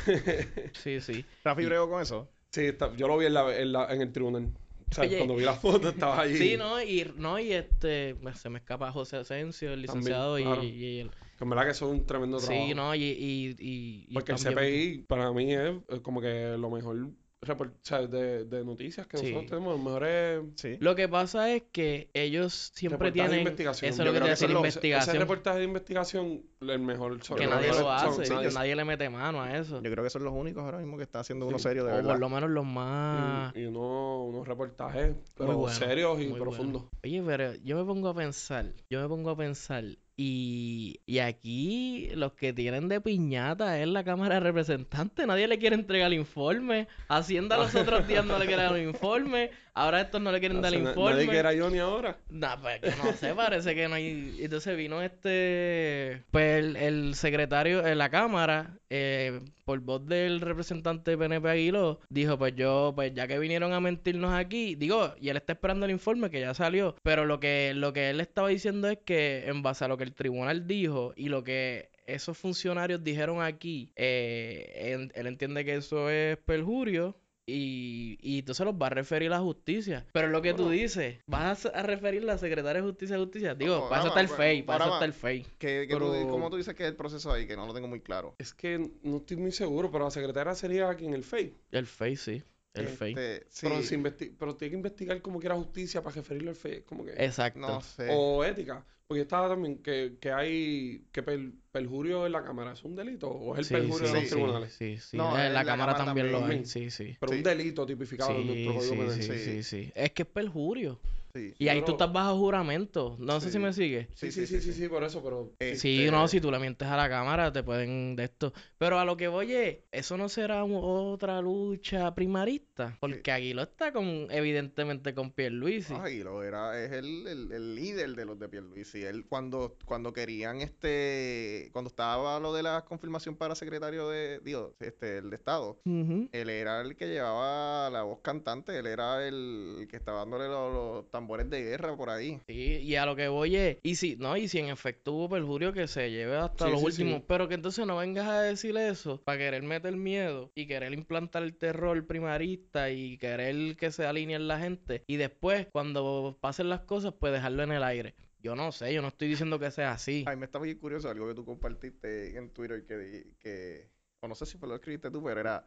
Sí, 0.73 1.01
sí. 1.01 1.25
Rafi 1.45 1.65
bregó 1.65 1.89
con 1.91 2.03
eso. 2.03 2.29
sí, 2.51 2.63
está- 2.67 2.95
yo 2.97 3.07
lo 3.09 3.17
vi 3.19 3.27
en, 3.27 3.35
la, 3.35 3.57
en, 3.57 3.73
la- 3.73 3.93
en 3.93 4.01
el 4.03 4.13
tribunal. 4.13 4.49
O 4.91 4.95
sea, 4.95 5.05
Oye. 5.05 5.19
cuando 5.19 5.37
vi 5.37 5.45
la 5.45 5.55
foto 5.55 5.91
estaba 5.91 6.21
ahí. 6.23 6.37
Sí, 6.37 6.57
no, 6.57 6.83
y, 6.83 7.11
no, 7.17 7.39
y 7.39 7.53
este, 7.53 8.17
pues, 8.17 8.39
se 8.39 8.49
me 8.49 8.59
escapa 8.59 8.91
José 8.91 9.19
Asensio, 9.19 9.73
el 9.73 9.87
También, 9.87 9.99
licenciado, 10.05 10.39
y- 10.39 10.43
claro. 10.43 10.63
y, 10.65 10.99
el... 11.01 11.11
Que 11.11 11.45
en 11.45 11.51
verdad 11.51 11.65
que 11.65 11.71
eso 11.71 11.87
es 11.87 12.01
un 12.01 12.07
tremendo 12.07 12.39
trabajo. 12.39 12.67
Sí, 12.69 12.75
no, 12.75 12.95
y, 12.95 13.03
y, 13.03 13.57
y, 13.59 14.07
y 14.09 14.13
Porque 14.15 14.33
el 14.33 14.39
bien- 14.39 14.55
CPI 14.55 14.99
para 15.07 15.33
mí 15.33 15.55
es 15.55 16.01
como 16.03 16.21
que 16.21 16.57
lo 16.59 16.69
mejor 16.71 17.09
report- 17.43 17.73
o 17.73 17.79
sea, 17.83 18.07
de, 18.07 18.45
de 18.45 18.65
noticias 18.65 19.07
que 19.07 19.17
Sí. 19.17 19.27
nosotros 19.33 19.47
tenemos, 19.51 19.75
los 19.75 19.83
mejores 19.85 20.43
Sí. 20.57 20.77
Lo 20.81 20.95
que 20.95 21.09
pasa 21.09 21.51
es 21.53 21.63
que 21.73 22.11
ellos 22.13 22.71
siempre 22.75 22.99
reportajes 23.09 23.15
de 23.15 23.37
tienen... 23.37 23.39
investigación. 23.47 23.91
Eso 23.93 24.03
es 24.03 24.07
lo 24.07 24.13
que 24.13 24.19
eso 24.19 24.29
decir, 24.29 24.51
investigación. 24.51 25.17
Ese 25.17 25.19
reportaje 25.19 25.59
de 25.59 25.65
investigación, 25.65 26.43
el 26.61 26.79
mejor. 26.81 27.23
son- 27.25 27.39
que 27.39 27.47
nadie 27.47 27.71
que 27.71 27.79
lo 27.79 27.91
hace, 27.91 28.27
son- 28.27 28.43
que 28.43 28.51
sí, 28.51 28.55
nadie 28.57 28.77
le 28.77 28.85
mete 28.85 29.09
mano 29.09 29.43
a 29.43 29.57
eso. 29.57 29.83
Yo 29.83 29.91
creo 29.91 30.05
que 30.05 30.11
son 30.11 30.25
los 30.25 30.35
únicos 30.35 30.63
ahora 30.63 30.79
mismo 30.79 30.97
que 30.99 31.05
están 31.05 31.21
haciendo 31.21 31.47
uno 31.47 31.59
serio 31.59 31.85
de 31.85 31.93
o 31.93 31.95
verdad. 31.97 32.11
por 32.11 32.21
lo 32.21 32.29
menos 32.29 32.51
los 32.51 32.67
más... 32.67 33.55
Y, 33.57 33.61
y 33.61 33.65
uno- 33.67 34.25
unos 34.25 34.47
reportajes 34.47 35.15
pero 35.37 35.69
serios 35.71 36.21
y 36.21 36.29
profundos. 36.33 36.85
Oye, 37.05 37.23
pero 37.25 37.55
yo 37.65 37.77
me 37.79 37.85
pongo 37.85 38.09
a 38.11 38.15
pensar, 38.15 38.67
yo 38.91 39.01
me 39.01 39.09
pongo 39.09 39.31
a 39.31 39.37
pensar, 39.37 39.85
y, 40.23 41.01
y 41.07 41.21
aquí 41.21 42.11
los 42.15 42.35
que 42.35 42.53
tienen 42.53 42.89
de 42.89 43.01
piñata 43.01 43.81
es 43.81 43.89
la 43.89 44.05
Cámara 44.05 44.35
de 44.35 44.41
Representantes, 44.41 45.27
nadie 45.27 45.49
le 45.49 45.59
quiere 45.59 45.77
entregar 45.77 46.09
el 46.09 46.19
informe, 46.19 46.89
Hacienda 47.09 47.57
los 47.57 47.75
otros 47.75 48.07
días 48.07 48.23
no 48.27 48.39
le 48.39 48.45
quiere 48.45 48.65
dar 48.65 48.73
un 48.75 48.81
informe, 48.91 49.51
ahora 49.75 50.01
estos 50.01 50.21
no 50.21 50.33
le 50.33 50.41
quieren 50.41 50.61
dar 50.61 50.73
el 50.75 50.81
informe. 50.89 51.11
Nadie 51.17 51.29
que 51.29 51.37
era 51.37 51.53
yo 51.55 51.71
ni 51.71 51.79
ahora. 51.79 52.17
Nah, 52.31 52.57
pues 52.57 52.81
que 52.81 52.91
no 53.03 53.13
sé, 53.13 53.35
parece 53.35 53.75
que 53.75 53.89
no 53.89 53.95
hay. 53.95 54.37
Entonces 54.41 54.77
vino 54.77 55.01
este. 55.03 56.23
Pues 56.31 56.65
el, 56.65 56.77
el 56.77 57.15
secretario 57.15 57.87
en 57.87 57.99
la 57.99 58.11
Cámara, 58.11 58.77
eh, 58.91 59.41
por 59.65 59.81
voz 59.81 60.07
del 60.07 60.41
representante 60.41 61.17
PNP 61.17 61.49
Aguiló, 61.49 62.01
dijo: 62.09 62.39
Pues 62.39 62.55
yo, 62.57 62.93
pues 62.95 63.13
ya 63.15 63.27
que 63.27 63.39
vinieron 63.39 63.73
a 63.73 63.81
mentirnos 63.81 64.33
aquí, 64.33 64.75
digo, 64.75 65.15
y 65.21 65.29
él 65.29 65.37
está 65.37 65.53
esperando 65.55 65.87
el 65.87 65.93
informe 65.93 66.31
que 66.31 66.41
ya 66.41 66.55
salió, 66.55 66.97
pero 67.03 67.25
lo 67.25 67.41
que, 67.41 67.73
lo 67.75 67.93
que 67.93 68.11
él 68.11 68.21
estaba 68.21 68.49
diciendo 68.49 68.89
es 68.89 68.99
que, 69.05 69.45
en 69.47 69.63
base 69.63 69.85
a 69.85 69.89
lo 69.89 69.97
que 69.97 70.05
el 70.05 70.13
tribunal 70.15 70.67
dijo 70.67 71.13
y 71.17 71.29
lo 71.29 71.45
que 71.45 71.91
esos 72.07 72.37
funcionarios 72.37 73.05
dijeron 73.05 73.41
aquí, 73.41 73.93
eh, 73.95 74.93
en- 74.95 75.13
él 75.15 75.27
entiende 75.29 75.65
que 75.65 75.75
eso 75.77 76.11
es 76.11 76.37
perjurio. 76.39 77.17
Y, 77.47 78.19
y 78.23 78.39
entonces 78.41 78.65
los 78.65 78.75
va 78.75 78.87
a 78.87 78.91
referir 78.91 79.29
a 79.33 79.37
la 79.37 79.41
justicia. 79.41 80.07
Pero 80.13 80.27
es 80.29 80.33
lo 80.33 80.41
que 80.43 80.55
tú 80.55 80.71
dices, 80.71 81.19
vas 81.27 81.67
a, 81.67 81.83
referir 81.83 82.23
a 82.23 82.27
la 82.27 82.39
secretaria 82.39 82.81
de 82.81 82.89
justicia 82.89 83.17
de 83.17 83.23
justicia. 83.23 83.55
Digo, 83.55 83.77
No, 83.81 83.89
para 83.89 84.03
eso 84.03 84.09
está 84.09 84.21
el 84.21 84.29
FEI, 84.29 84.63
para 84.63 84.85
eso 84.85 84.95
está 84.95 85.05
el 85.05 85.13
FEI. 85.13 85.43
¿Qué- 85.59 85.87
qué 85.89 85.97
tú- 85.97 86.13
Pero- 86.13 86.29
¿Cómo 86.29 86.49
tú 86.51 86.57
dices 86.57 86.75
que 86.75 86.85
es 86.85 86.89
el 86.91 86.97
proceso 86.97 87.33
ahí? 87.33 87.47
Que 87.47 87.57
no 87.57 87.67
lo 87.67 87.75
tengo 87.75 87.89
muy 87.89 88.01
claro. 88.01 88.35
Es 88.39 88.55
que 88.55 88.91
no 89.03 89.17
estoy 89.17 89.37
muy 89.37 89.53
seguro, 89.53 89.91
pero 89.91 90.05
la 90.05 90.11
secretaria 90.11 90.55
sería 90.55 90.89
aquí 90.91 91.07
en 91.07 91.15
el 91.15 91.25
FEI. 91.25 91.57
El 91.73 91.87
FEI, 91.87 92.17
sí. 92.17 92.43
El 92.73 92.85
Este, 92.87 92.97
fake. 92.97 93.47
sí, 93.49 93.67
Pero, 93.67 93.83
se 93.83 93.99
pero 94.39 94.55
tiene 94.55 94.71
que 94.71 94.77
investigar 94.77 95.21
como 95.23 95.41
que 95.41 95.49
era 95.49 95.57
justicia 95.57 96.05
para 96.05 96.15
referirlo 96.15 96.51
al 96.51 96.57
fake. 96.57 96.85
Como 96.85 97.05
que... 97.05 97.13
Exacto. 97.19 97.59
no 97.59 97.81
sé. 97.81 98.07
O 98.13 98.45
ética. 98.45 98.87
Porque 99.11 99.23
estaba 99.23 99.49
también 99.49 99.79
que, 99.83 100.19
que 100.21 100.31
hay 100.31 101.03
que 101.11 101.25
per- 101.25 101.51
perjurio 101.73 102.27
en 102.27 102.31
la 102.31 102.45
cámara. 102.45 102.75
¿Es 102.75 102.85
un 102.85 102.95
delito? 102.95 103.29
¿O 103.29 103.55
es 103.55 103.59
el 103.59 103.65
Sí, 103.65 103.75
perjurio 103.75 104.07
sí, 104.07 104.13
de 104.15 104.21
los 104.21 104.23
sí, 104.29 104.35
tribunales? 104.37 104.73
Sí, 104.75 104.99
sí. 104.99 105.17
No, 105.17 105.37
en 105.37 105.47
en 105.47 105.53
la, 105.53 105.65
la 105.65 105.65
cámara, 105.73 105.93
cámara 105.95 106.05
también, 106.05 106.31
lo 106.31 106.47
hay. 106.47 106.65
Sí, 106.65 106.93
sí. 106.93 107.17
Pero 107.19 107.33
Sí. 107.33 107.39
un 107.39 107.43
delito 107.43 107.85
tipificado 107.85 108.31
en 108.39 108.47
nuestro 108.47 108.75
código 108.75 108.93
sí, 108.95 108.99
penal. 109.01 109.21
Sí. 109.21 109.39
sí, 109.45 109.63
sí. 109.65 109.93
Es 109.97 110.13
que 110.13 110.23
es 110.23 110.29
perjurio. 110.29 111.01
Sí. 111.35 111.55
Y 111.59 111.69
ahí 111.69 111.77
Pero- 111.79 111.87
tú 111.87 111.93
estás 111.93 112.13
bajo 112.13 112.37
juramento. 112.39 113.17
No 113.19 113.41
sé 113.41 113.47
si 113.49 113.53
Sí. 113.55 113.59
me 113.59 113.73
sigue. 113.73 114.09
Sí, 114.15 114.33
sí, 114.33 114.47
sí, 114.47 114.61
sí, 114.61 114.73
sí, 114.73 114.89
por 114.89 115.05
eso, 115.05 115.23
pero... 115.23 115.53
Eh, 115.61 115.77
Sí, 115.77 116.01
Este- 116.05 116.11
no, 116.11 116.27
si 116.29 116.41
tú 116.41 116.51
le 116.51 116.59
mientes 116.59 116.89
a 116.89 116.97
la 116.97 117.09
cámara, 117.09 117.53
te 117.53 117.63
pueden 117.63 118.17
de 118.17 118.25
esto. 118.25 118.53
Pero 118.79 118.99
a 118.99 119.05
lo 119.05 119.17
que 119.17 119.29
voy 119.29 119.53
es, 119.53 119.79
¿eso 119.93 120.17
no 120.17 120.29
será 120.29 120.65
un- 120.65 120.81
otra 120.83 121.41
lucha 121.41 122.15
primarista? 122.15 122.97
Porque 123.01 123.31
Aguilo 123.31 123.63
está 123.63 123.93
con, 123.93 124.27
evidentemente, 124.31 125.15
con 125.15 125.31
Pierluisi. 125.33 125.93
No, 125.93 126.03
Aguilo 126.03 126.43
era, 126.43 126.83
es 126.83 126.91
el, 126.93 127.27
el- 127.27 127.53
el 127.53 127.75
líder 127.75 128.15
de 128.15 128.25
los 128.25 128.39
de 128.39 128.49
Pierluisi. 128.49 129.03
Él 129.03 129.25
cuando, 129.29 129.77
cuando 129.85 130.13
querían 130.13 130.61
este, 130.61 131.69
cuando 131.73 131.89
estaba 131.89 132.39
lo 132.41 132.53
de 132.53 132.63
la 132.63 132.85
confirmación 132.85 133.37
para 133.37 133.55
secretario 133.55 134.09
de, 134.09 134.41
digo, 134.41 134.75
este, 134.81 135.19
el 135.19 135.31
de 135.31 135.37
Estado, 135.37 135.79
él 135.85 136.51
era 136.51 136.81
el 136.81 136.97
que 136.97 137.09
llevaba 137.09 137.89
la 137.91 138.03
voz 138.03 138.21
cantante, 138.21 138.77
él 138.79 138.87
era 138.87 139.27
el, 139.27 139.87
que 139.91 139.97
estaba 139.97 140.19
dándole 140.21 140.49
los, 140.49 140.73
los 140.73 141.11
tambores 141.21 141.51
de 141.51 141.63
guerra 141.63 141.95
por 141.97 142.09
ahí. 142.11 142.41
Sí, 142.47 142.79
y 142.79 142.97
a 142.97 143.05
lo 143.05 143.15
que 143.15 143.29
voy 143.29 143.57
es, 143.57 143.77
y 143.83 143.95
si, 143.97 144.17
no, 144.17 144.37
y 144.37 144.49
si 144.49 144.59
en 144.59 144.69
efecto 144.69 145.13
hubo 145.13 145.29
perjurio 145.29 145.73
que 145.73 145.87
se 145.87 146.11
lleve 146.11 146.37
hasta 146.37 146.65
Sí, 146.65 146.71
los 146.73 146.81
sí, 146.81 146.87
últimos, 146.87 147.19
sí. 147.21 147.25
pero 147.29 147.47
que 147.47 147.55
entonces 147.55 147.87
no 147.87 147.99
vengas 147.99 148.27
a 148.27 148.41
decir 148.41 148.77
eso 148.79 149.21
para 149.23 149.39
querer 149.39 149.63
meter 149.63 149.97
miedo 149.97 150.51
y 150.55 150.67
querer 150.67 150.93
implantar 150.95 151.43
el 151.43 151.55
terror 151.57 152.07
primarista 152.07 152.91
y 152.91 153.19
querer 153.19 153.77
que 153.77 153.91
se 153.91 154.07
alineen 154.07 154.49
la 154.49 154.59
gente 154.59 155.05
y 155.07 155.17
después 155.17 155.67
cuando 155.73 156.39
pasen 156.41 156.69
las 156.71 156.81
cosas 156.81 157.13
pues 157.21 157.33
dejarlo 157.33 157.63
en 157.63 157.73
el 157.73 157.83
aire. 157.83 158.15
Yo 158.43 158.57
no 158.57 158.73
sé, 158.73 158.95
yo 158.95 159.03
no 159.03 159.09
estoy 159.09 159.29
diciendo 159.29 159.59
que 159.59 159.71
sea 159.71 159.93
así. 159.93 160.25
A 160.27 160.31
mí 160.31 160.37
me 160.37 160.47
está 160.47 160.59
muy 160.59 160.75
curioso 160.75 161.11
algo 161.11 161.29
que 161.29 161.35
tú 161.35 161.45
compartiste 161.45 162.39
en 162.39 162.49
Twitter 162.51 162.87
que, 162.87 163.35
que 163.39 163.91
o 164.21 164.29
no 164.29 164.35
sé 164.35 164.47
si 164.47 164.57
fue 164.57 164.67
lo 164.69 164.75
que 164.75 164.77
escribiste 164.81 165.11
tú, 165.11 165.23
pero 165.23 165.39
era 165.41 165.65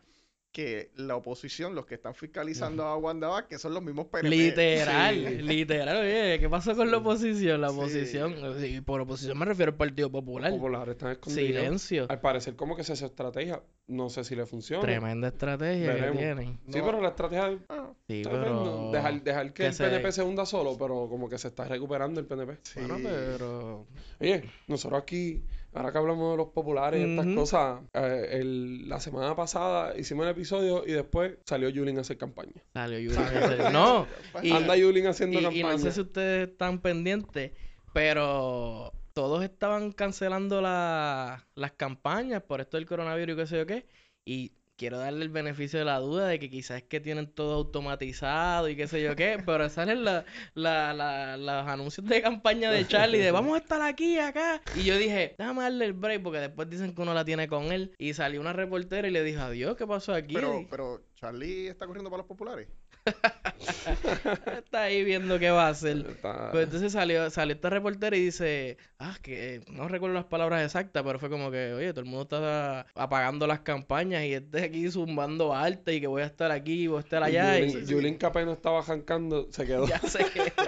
que 0.53 0.91
la 0.95 1.15
oposición, 1.15 1.73
los 1.73 1.85
que 1.87 1.95
están 1.95 2.13
fiscalizando 2.13 2.83
a 2.85 2.95
Wanda 2.95 3.27
Vázquez 3.27 3.59
son 3.59 3.73
los 3.73 3.81
mismos 3.83 4.05
PNP. 4.05 4.29
Literal, 4.29 5.15
Sí. 5.15 5.41
literal. 5.41 5.97
Oye, 5.97 6.37
¿qué 6.39 6.47
pasó 6.47 6.75
con 6.75 6.91
la 6.91 6.97
oposición? 6.97 7.59
La 7.59 7.69
Sí. 7.69 7.75
oposición, 7.75 8.35
y 8.63 8.79
por 8.81 9.01
oposición 9.01 9.37
me 9.37 9.45
refiero 9.45 9.71
al 9.71 9.77
Partido 9.77 10.09
Los 10.09 10.11
Popular. 10.21 10.51
populares 10.51 10.89
están 10.93 11.11
escondidos. 11.13 11.47
Silencio. 11.63 12.05
Al 12.07 12.21
parecer 12.21 12.55
como 12.55 12.75
que 12.75 12.83
esa 12.83 12.93
es 12.93 12.99
su 12.99 13.05
estrategia. 13.07 13.63
No 13.87 14.09
sé 14.09 14.23
si 14.23 14.35
le 14.35 14.45
funciona. 14.45 14.81
Tremenda 14.83 15.27
estrategia 15.27 15.95
que 16.11 16.17
tienen. 16.17 16.59
Sí, 16.69 16.77
No. 16.79 16.85
pero 16.85 17.01
la 17.01 17.09
estrategia... 17.09 17.57
Ah, 17.67 17.91
Sí, 18.07 18.21
pero... 18.23 18.91
dejar, 18.93 19.21
dejar 19.23 19.47
que, 19.47 19.53
que 19.53 19.65
el 19.67 19.73
se- 19.73 19.83
PNP 19.85 20.11
se 20.11 20.21
hunda 20.21 20.45
solo, 20.45 20.77
pero 20.77 21.07
como 21.09 21.27
que 21.27 21.37
se 21.39 21.47
está 21.47 21.65
recuperando 21.67 22.19
el 22.19 22.27
PNP. 22.27 22.59
sí. 22.61 22.79
Bueno, 22.79 22.97
pero... 23.01 23.87
Oye, 24.21 24.43
nosotros 24.67 25.01
aquí, 25.01 25.43
ahora 25.75 25.91
que 25.91 25.97
hablamos 25.97 26.31
de 26.31 26.37
los 26.37 26.47
populares 26.49 26.99
y 27.05 27.09
estas 27.11 27.27
cosas, 27.35 27.81
eh, 27.93 28.29
el- 28.33 28.87
la 28.89 28.99
semana 28.99 29.35
pasada 29.35 29.97
hicimos 29.97 30.25
el 30.25 30.31
episodio 30.31 30.83
y 30.85 30.91
después 30.91 31.37
salió 31.45 31.69
Yulín 31.69 31.97
a 31.97 32.01
hacer 32.01 32.17
campaña. 32.17 32.53
Salió 32.73 32.99
Yulín 32.99 33.19
a 33.19 33.45
hacer- 33.45 33.71
No, 33.71 34.07
y, 34.41 34.51
Anda 34.51 34.75
Yulín 34.77 35.07
haciendo 35.07 35.37
y- 35.39 35.41
y 35.41 35.43
campaña. 35.61 35.71
no 35.73 35.77
sé 35.79 35.91
si 35.91 36.01
ustedes 36.01 36.49
están 36.49 36.79
pendientes, 36.79 37.51
pero 37.93 38.91
todos 39.13 39.43
estaban 39.43 39.91
cancelando 39.91 40.61
la- 40.61 41.47
las 41.55 41.71
campañas 41.73 42.41
por 42.43 42.61
esto 42.61 42.77
del 42.77 42.85
coronavirus 42.85 43.35
y 43.35 43.37
qué 43.39 43.47
sé 43.47 43.57
yo 43.57 43.65
qué. 43.65 43.85
Y 44.25 44.53
quiero 44.77 44.97
darle 44.97 45.23
el 45.23 45.29
beneficio 45.29 45.79
de 45.79 45.85
la 45.85 45.99
duda 45.99 46.27
de 46.27 46.39
que 46.39 46.49
quizás 46.49 46.77
es 46.77 46.83
que 46.83 46.99
tienen 46.99 47.27
todo 47.27 47.53
automatizado 47.55 48.69
y 48.69 48.75
qué 48.75 48.87
sé 48.87 49.01
yo 49.01 49.15
qué, 49.15 49.37
pero 49.45 49.69
salen 49.69 50.03
la- 50.03 50.25
la- 50.55 50.93
la- 50.93 51.37
los 51.37 51.67
anuncios 51.67 52.05
de 52.07 52.21
campaña 52.21 52.71
de 52.71 52.87
Charlie 52.87 53.19
de 53.19 53.31
vamos 53.31 53.55
a 53.55 53.57
estar 53.59 53.81
aquí, 53.81 54.17
acá. 54.17 54.61
Y 54.75 54.83
yo 54.83 54.97
dije, 54.97 55.35
déjame 55.37 55.63
darle 55.63 55.85
el 55.85 55.93
break 55.93 56.23
porque 56.23 56.39
después 56.39 56.69
dicen 56.69 56.93
que 56.93 57.01
uno 57.01 57.13
la 57.13 57.25
tiene 57.25 57.47
con 57.47 57.71
él. 57.71 57.93
Y 57.97 58.13
salió 58.13 58.41
una 58.41 58.53
reportera 58.53 59.07
y 59.07 59.11
le 59.11 59.23
dijo, 59.23 59.41
adiós, 59.41 59.75
¿qué 59.77 59.85
pasó 59.87 60.13
aquí? 60.13 60.33
Pero, 60.33 60.65
pero 60.69 61.01
Charlie 61.15 61.67
está 61.67 61.85
corriendo 61.85 62.09
para 62.09 62.19
los 62.21 62.27
populares. 62.27 62.67
Está 64.57 64.83
ahí 64.83 65.03
viendo 65.03 65.37
qué 65.39 65.49
va 65.49 65.67
a 65.67 65.69
hacer. 65.69 66.05
Está- 66.09 66.51
Pues 66.51 66.65
entonces 66.65 66.91
salió, 66.91 67.29
salió 67.29 67.55
esta 67.55 67.69
reportera 67.69 68.15
y 68.15 68.25
dice, 68.25 68.77
ah, 68.99 69.17
que 69.21 69.61
no 69.69 69.87
recuerdo 69.87 70.15
las 70.15 70.25
palabras 70.25 70.63
exactas, 70.63 71.03
pero 71.03 71.19
fue 71.19 71.29
como 71.29 71.51
que, 71.51 71.73
oye, 71.73 71.91
todo 71.91 72.01
el 72.01 72.05
mundo 72.05 72.23
está 72.23 72.85
apagando 72.95 73.47
las 73.47 73.59
campañas 73.61 74.23
y 74.23 74.33
este 74.33 74.63
aquí 74.63 74.89
zumbando 74.89 75.53
arte 75.53 75.95
y 75.95 76.01
que 76.01 76.07
voy 76.07 76.21
a 76.21 76.25
estar 76.27 76.51
aquí, 76.51 76.87
voy 76.87 76.97
a 76.97 77.01
estar 77.01 77.21
y 77.23 77.37
allá. 77.37 77.59
Y, 77.59 78.17
que 78.17 78.25
apenas 78.25 78.55
estaba 78.55 78.81
jancando, 78.83 79.47
se 79.51 79.65
quedó. 79.65 79.87
ya 79.87 79.99
sé 79.99 80.25
que... 80.33 80.53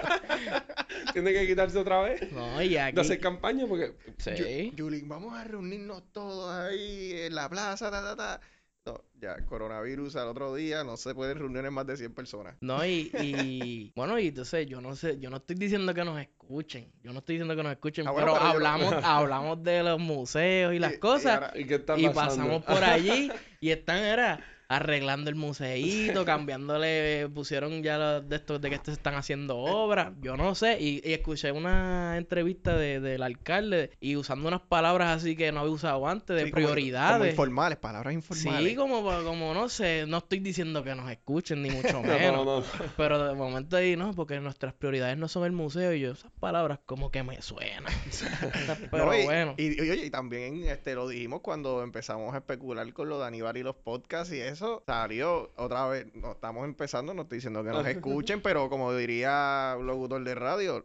Tiene 1.12 1.32
que 1.32 1.46
quitarse 1.46 1.78
otra 1.78 2.00
vez 2.02 2.30
No, 2.32 2.60
y 2.62 2.76
aquí... 2.76 2.94
de 2.94 3.00
hacer 3.00 3.20
campaña 3.20 3.66
porque 3.66 3.94
Sí. 4.18 4.72
Vamos 5.04 5.34
a 5.34 5.44
reunirnos 5.44 6.02
todos 6.12 6.50
ahí 6.52 7.12
en 7.12 7.34
la 7.34 7.48
plaza, 7.48 7.90
ta, 7.90 8.02
ta, 8.02 8.16
ta. 8.16 8.40
No, 8.86 9.02
ya, 9.20 9.36
coronavirus 9.46 10.14
al 10.14 10.28
otro 10.28 10.54
día, 10.54 10.84
no 10.84 10.96
se 10.96 11.12
pueden 11.12 11.38
reuniones 11.38 11.72
más 11.72 11.84
de 11.88 11.96
100 11.96 12.14
personas. 12.14 12.54
No, 12.60 12.86
y, 12.86 13.10
y 13.20 13.92
bueno, 13.96 14.16
y 14.16 14.28
entonces 14.28 14.64
yo 14.68 14.80
no 14.80 14.94
sé, 14.94 15.18
yo 15.18 15.28
no 15.28 15.38
estoy 15.38 15.56
diciendo 15.56 15.92
que 15.92 16.04
nos 16.04 16.20
escuchen, 16.20 16.92
yo 17.02 17.12
no 17.12 17.18
estoy 17.18 17.34
diciendo 17.34 17.56
que 17.56 17.64
nos 17.64 17.72
escuchen, 17.72 18.06
Ah, 18.06 18.12
bueno, 18.12 18.34
pero, 18.34 18.44
hablamos, 18.46 18.94
hablamos 19.02 19.60
de 19.64 19.82
los 19.82 19.98
museos 19.98 20.72
y 20.72 20.78
las 20.78 20.92
Y- 20.92 20.96
y 20.96 20.98
cosas. 21.00 21.34
ahora- 21.34 21.52
¿y 21.56 21.64
qué 21.64 21.74
está 21.74 21.98
Y 21.98 22.08
pasamos 22.10 22.64
por 22.64 22.84
allí 22.84 23.32
y 23.60 23.70
están, 23.70 23.98
era, 23.98 24.38
arreglando 24.68 25.30
el 25.30 25.36
museíto, 25.36 26.24
cambiándole, 26.24 27.28
pusieron 27.34 27.82
ya 27.82 27.98
los 27.98 28.28
de 28.28 28.36
estos 28.36 28.60
de 28.60 28.68
que 28.70 28.74
estos 28.76 28.94
están 28.94 29.14
haciendo 29.14 29.56
obras, 29.58 30.12
yo 30.20 30.36
no 30.36 30.54
sé, 30.54 30.78
y, 30.80 31.00
y 31.08 31.12
escuché 31.12 31.52
una 31.52 32.16
entrevista 32.16 32.76
de, 32.76 33.00
del 33.00 33.22
alcalde 33.22 33.90
y 34.00 34.16
usando 34.16 34.48
unas 34.48 34.62
palabras 34.62 35.16
así 35.18 35.36
que 35.36 35.52
no 35.52 35.60
había 35.60 35.72
usado 35.72 36.06
antes, 36.08 36.36
de 36.36 36.44
Sí, 36.46 36.50
como- 36.50 36.64
Como 36.66 36.74
prioridades. 36.74 37.30
informales, 37.30 37.78
palabras 37.78 38.12
informales. 38.14 38.70
Sí, 38.70 38.74
como, 38.76 39.02
como 39.24 39.54
no 39.54 39.68
sé, 39.68 40.04
no 40.08 40.18
estoy 40.18 40.40
diciendo 40.40 40.82
que 40.82 40.94
nos 40.94 41.10
escuchen, 41.10 41.62
ni 41.62 41.70
mucho 41.70 41.92
No, 42.02 42.02
menos. 42.02 42.44
no, 42.46 42.60
no. 42.60 42.64
Pero 42.96 43.24
de 43.28 43.34
momento 43.34 43.76
ahí, 43.76 43.96
no, 43.96 44.12
porque 44.14 44.40
nuestras 44.40 44.72
prioridades 44.74 45.16
no 45.16 45.28
son 45.28 45.44
el 45.44 45.52
museo 45.52 45.92
y 45.92 46.00
yo, 46.00 46.12
esas 46.12 46.32
palabras 46.40 46.80
como 46.86 47.10
que 47.10 47.22
me 47.22 47.40
suenan. 47.42 47.92
Pero 48.90 49.06
No, 49.06 49.14
y, 49.14 49.24
bueno. 49.24 49.54
Y, 49.56 49.76
y, 49.76 49.90
oye, 49.90 50.06
y 50.06 50.10
también 50.10 50.64
este, 50.64 50.94
lo 50.94 51.08
dijimos 51.08 51.40
cuando 51.40 51.82
empezamos 51.82 52.34
a 52.34 52.38
especular 52.38 52.92
con 52.92 53.08
lo 53.08 53.18
de 53.20 53.26
Aníbal 53.26 53.56
y 53.56 53.62
los 53.62 53.76
podcasts 53.76 54.32
y 54.32 54.40
eso 54.56 54.82
salió 54.86 55.50
otra 55.56 55.86
vez. 55.86 56.06
No 56.14 56.32
estamos 56.32 56.64
empezando, 56.64 57.14
no 57.14 57.22
estoy 57.22 57.38
diciendo 57.38 57.62
que 57.62 57.70
nos 57.70 57.86
escuchen, 57.86 58.40
pero 58.40 58.68
como 58.68 58.92
diría 58.94 59.76
un 59.78 59.86
locutor 59.86 60.24
de 60.24 60.34
radio, 60.34 60.84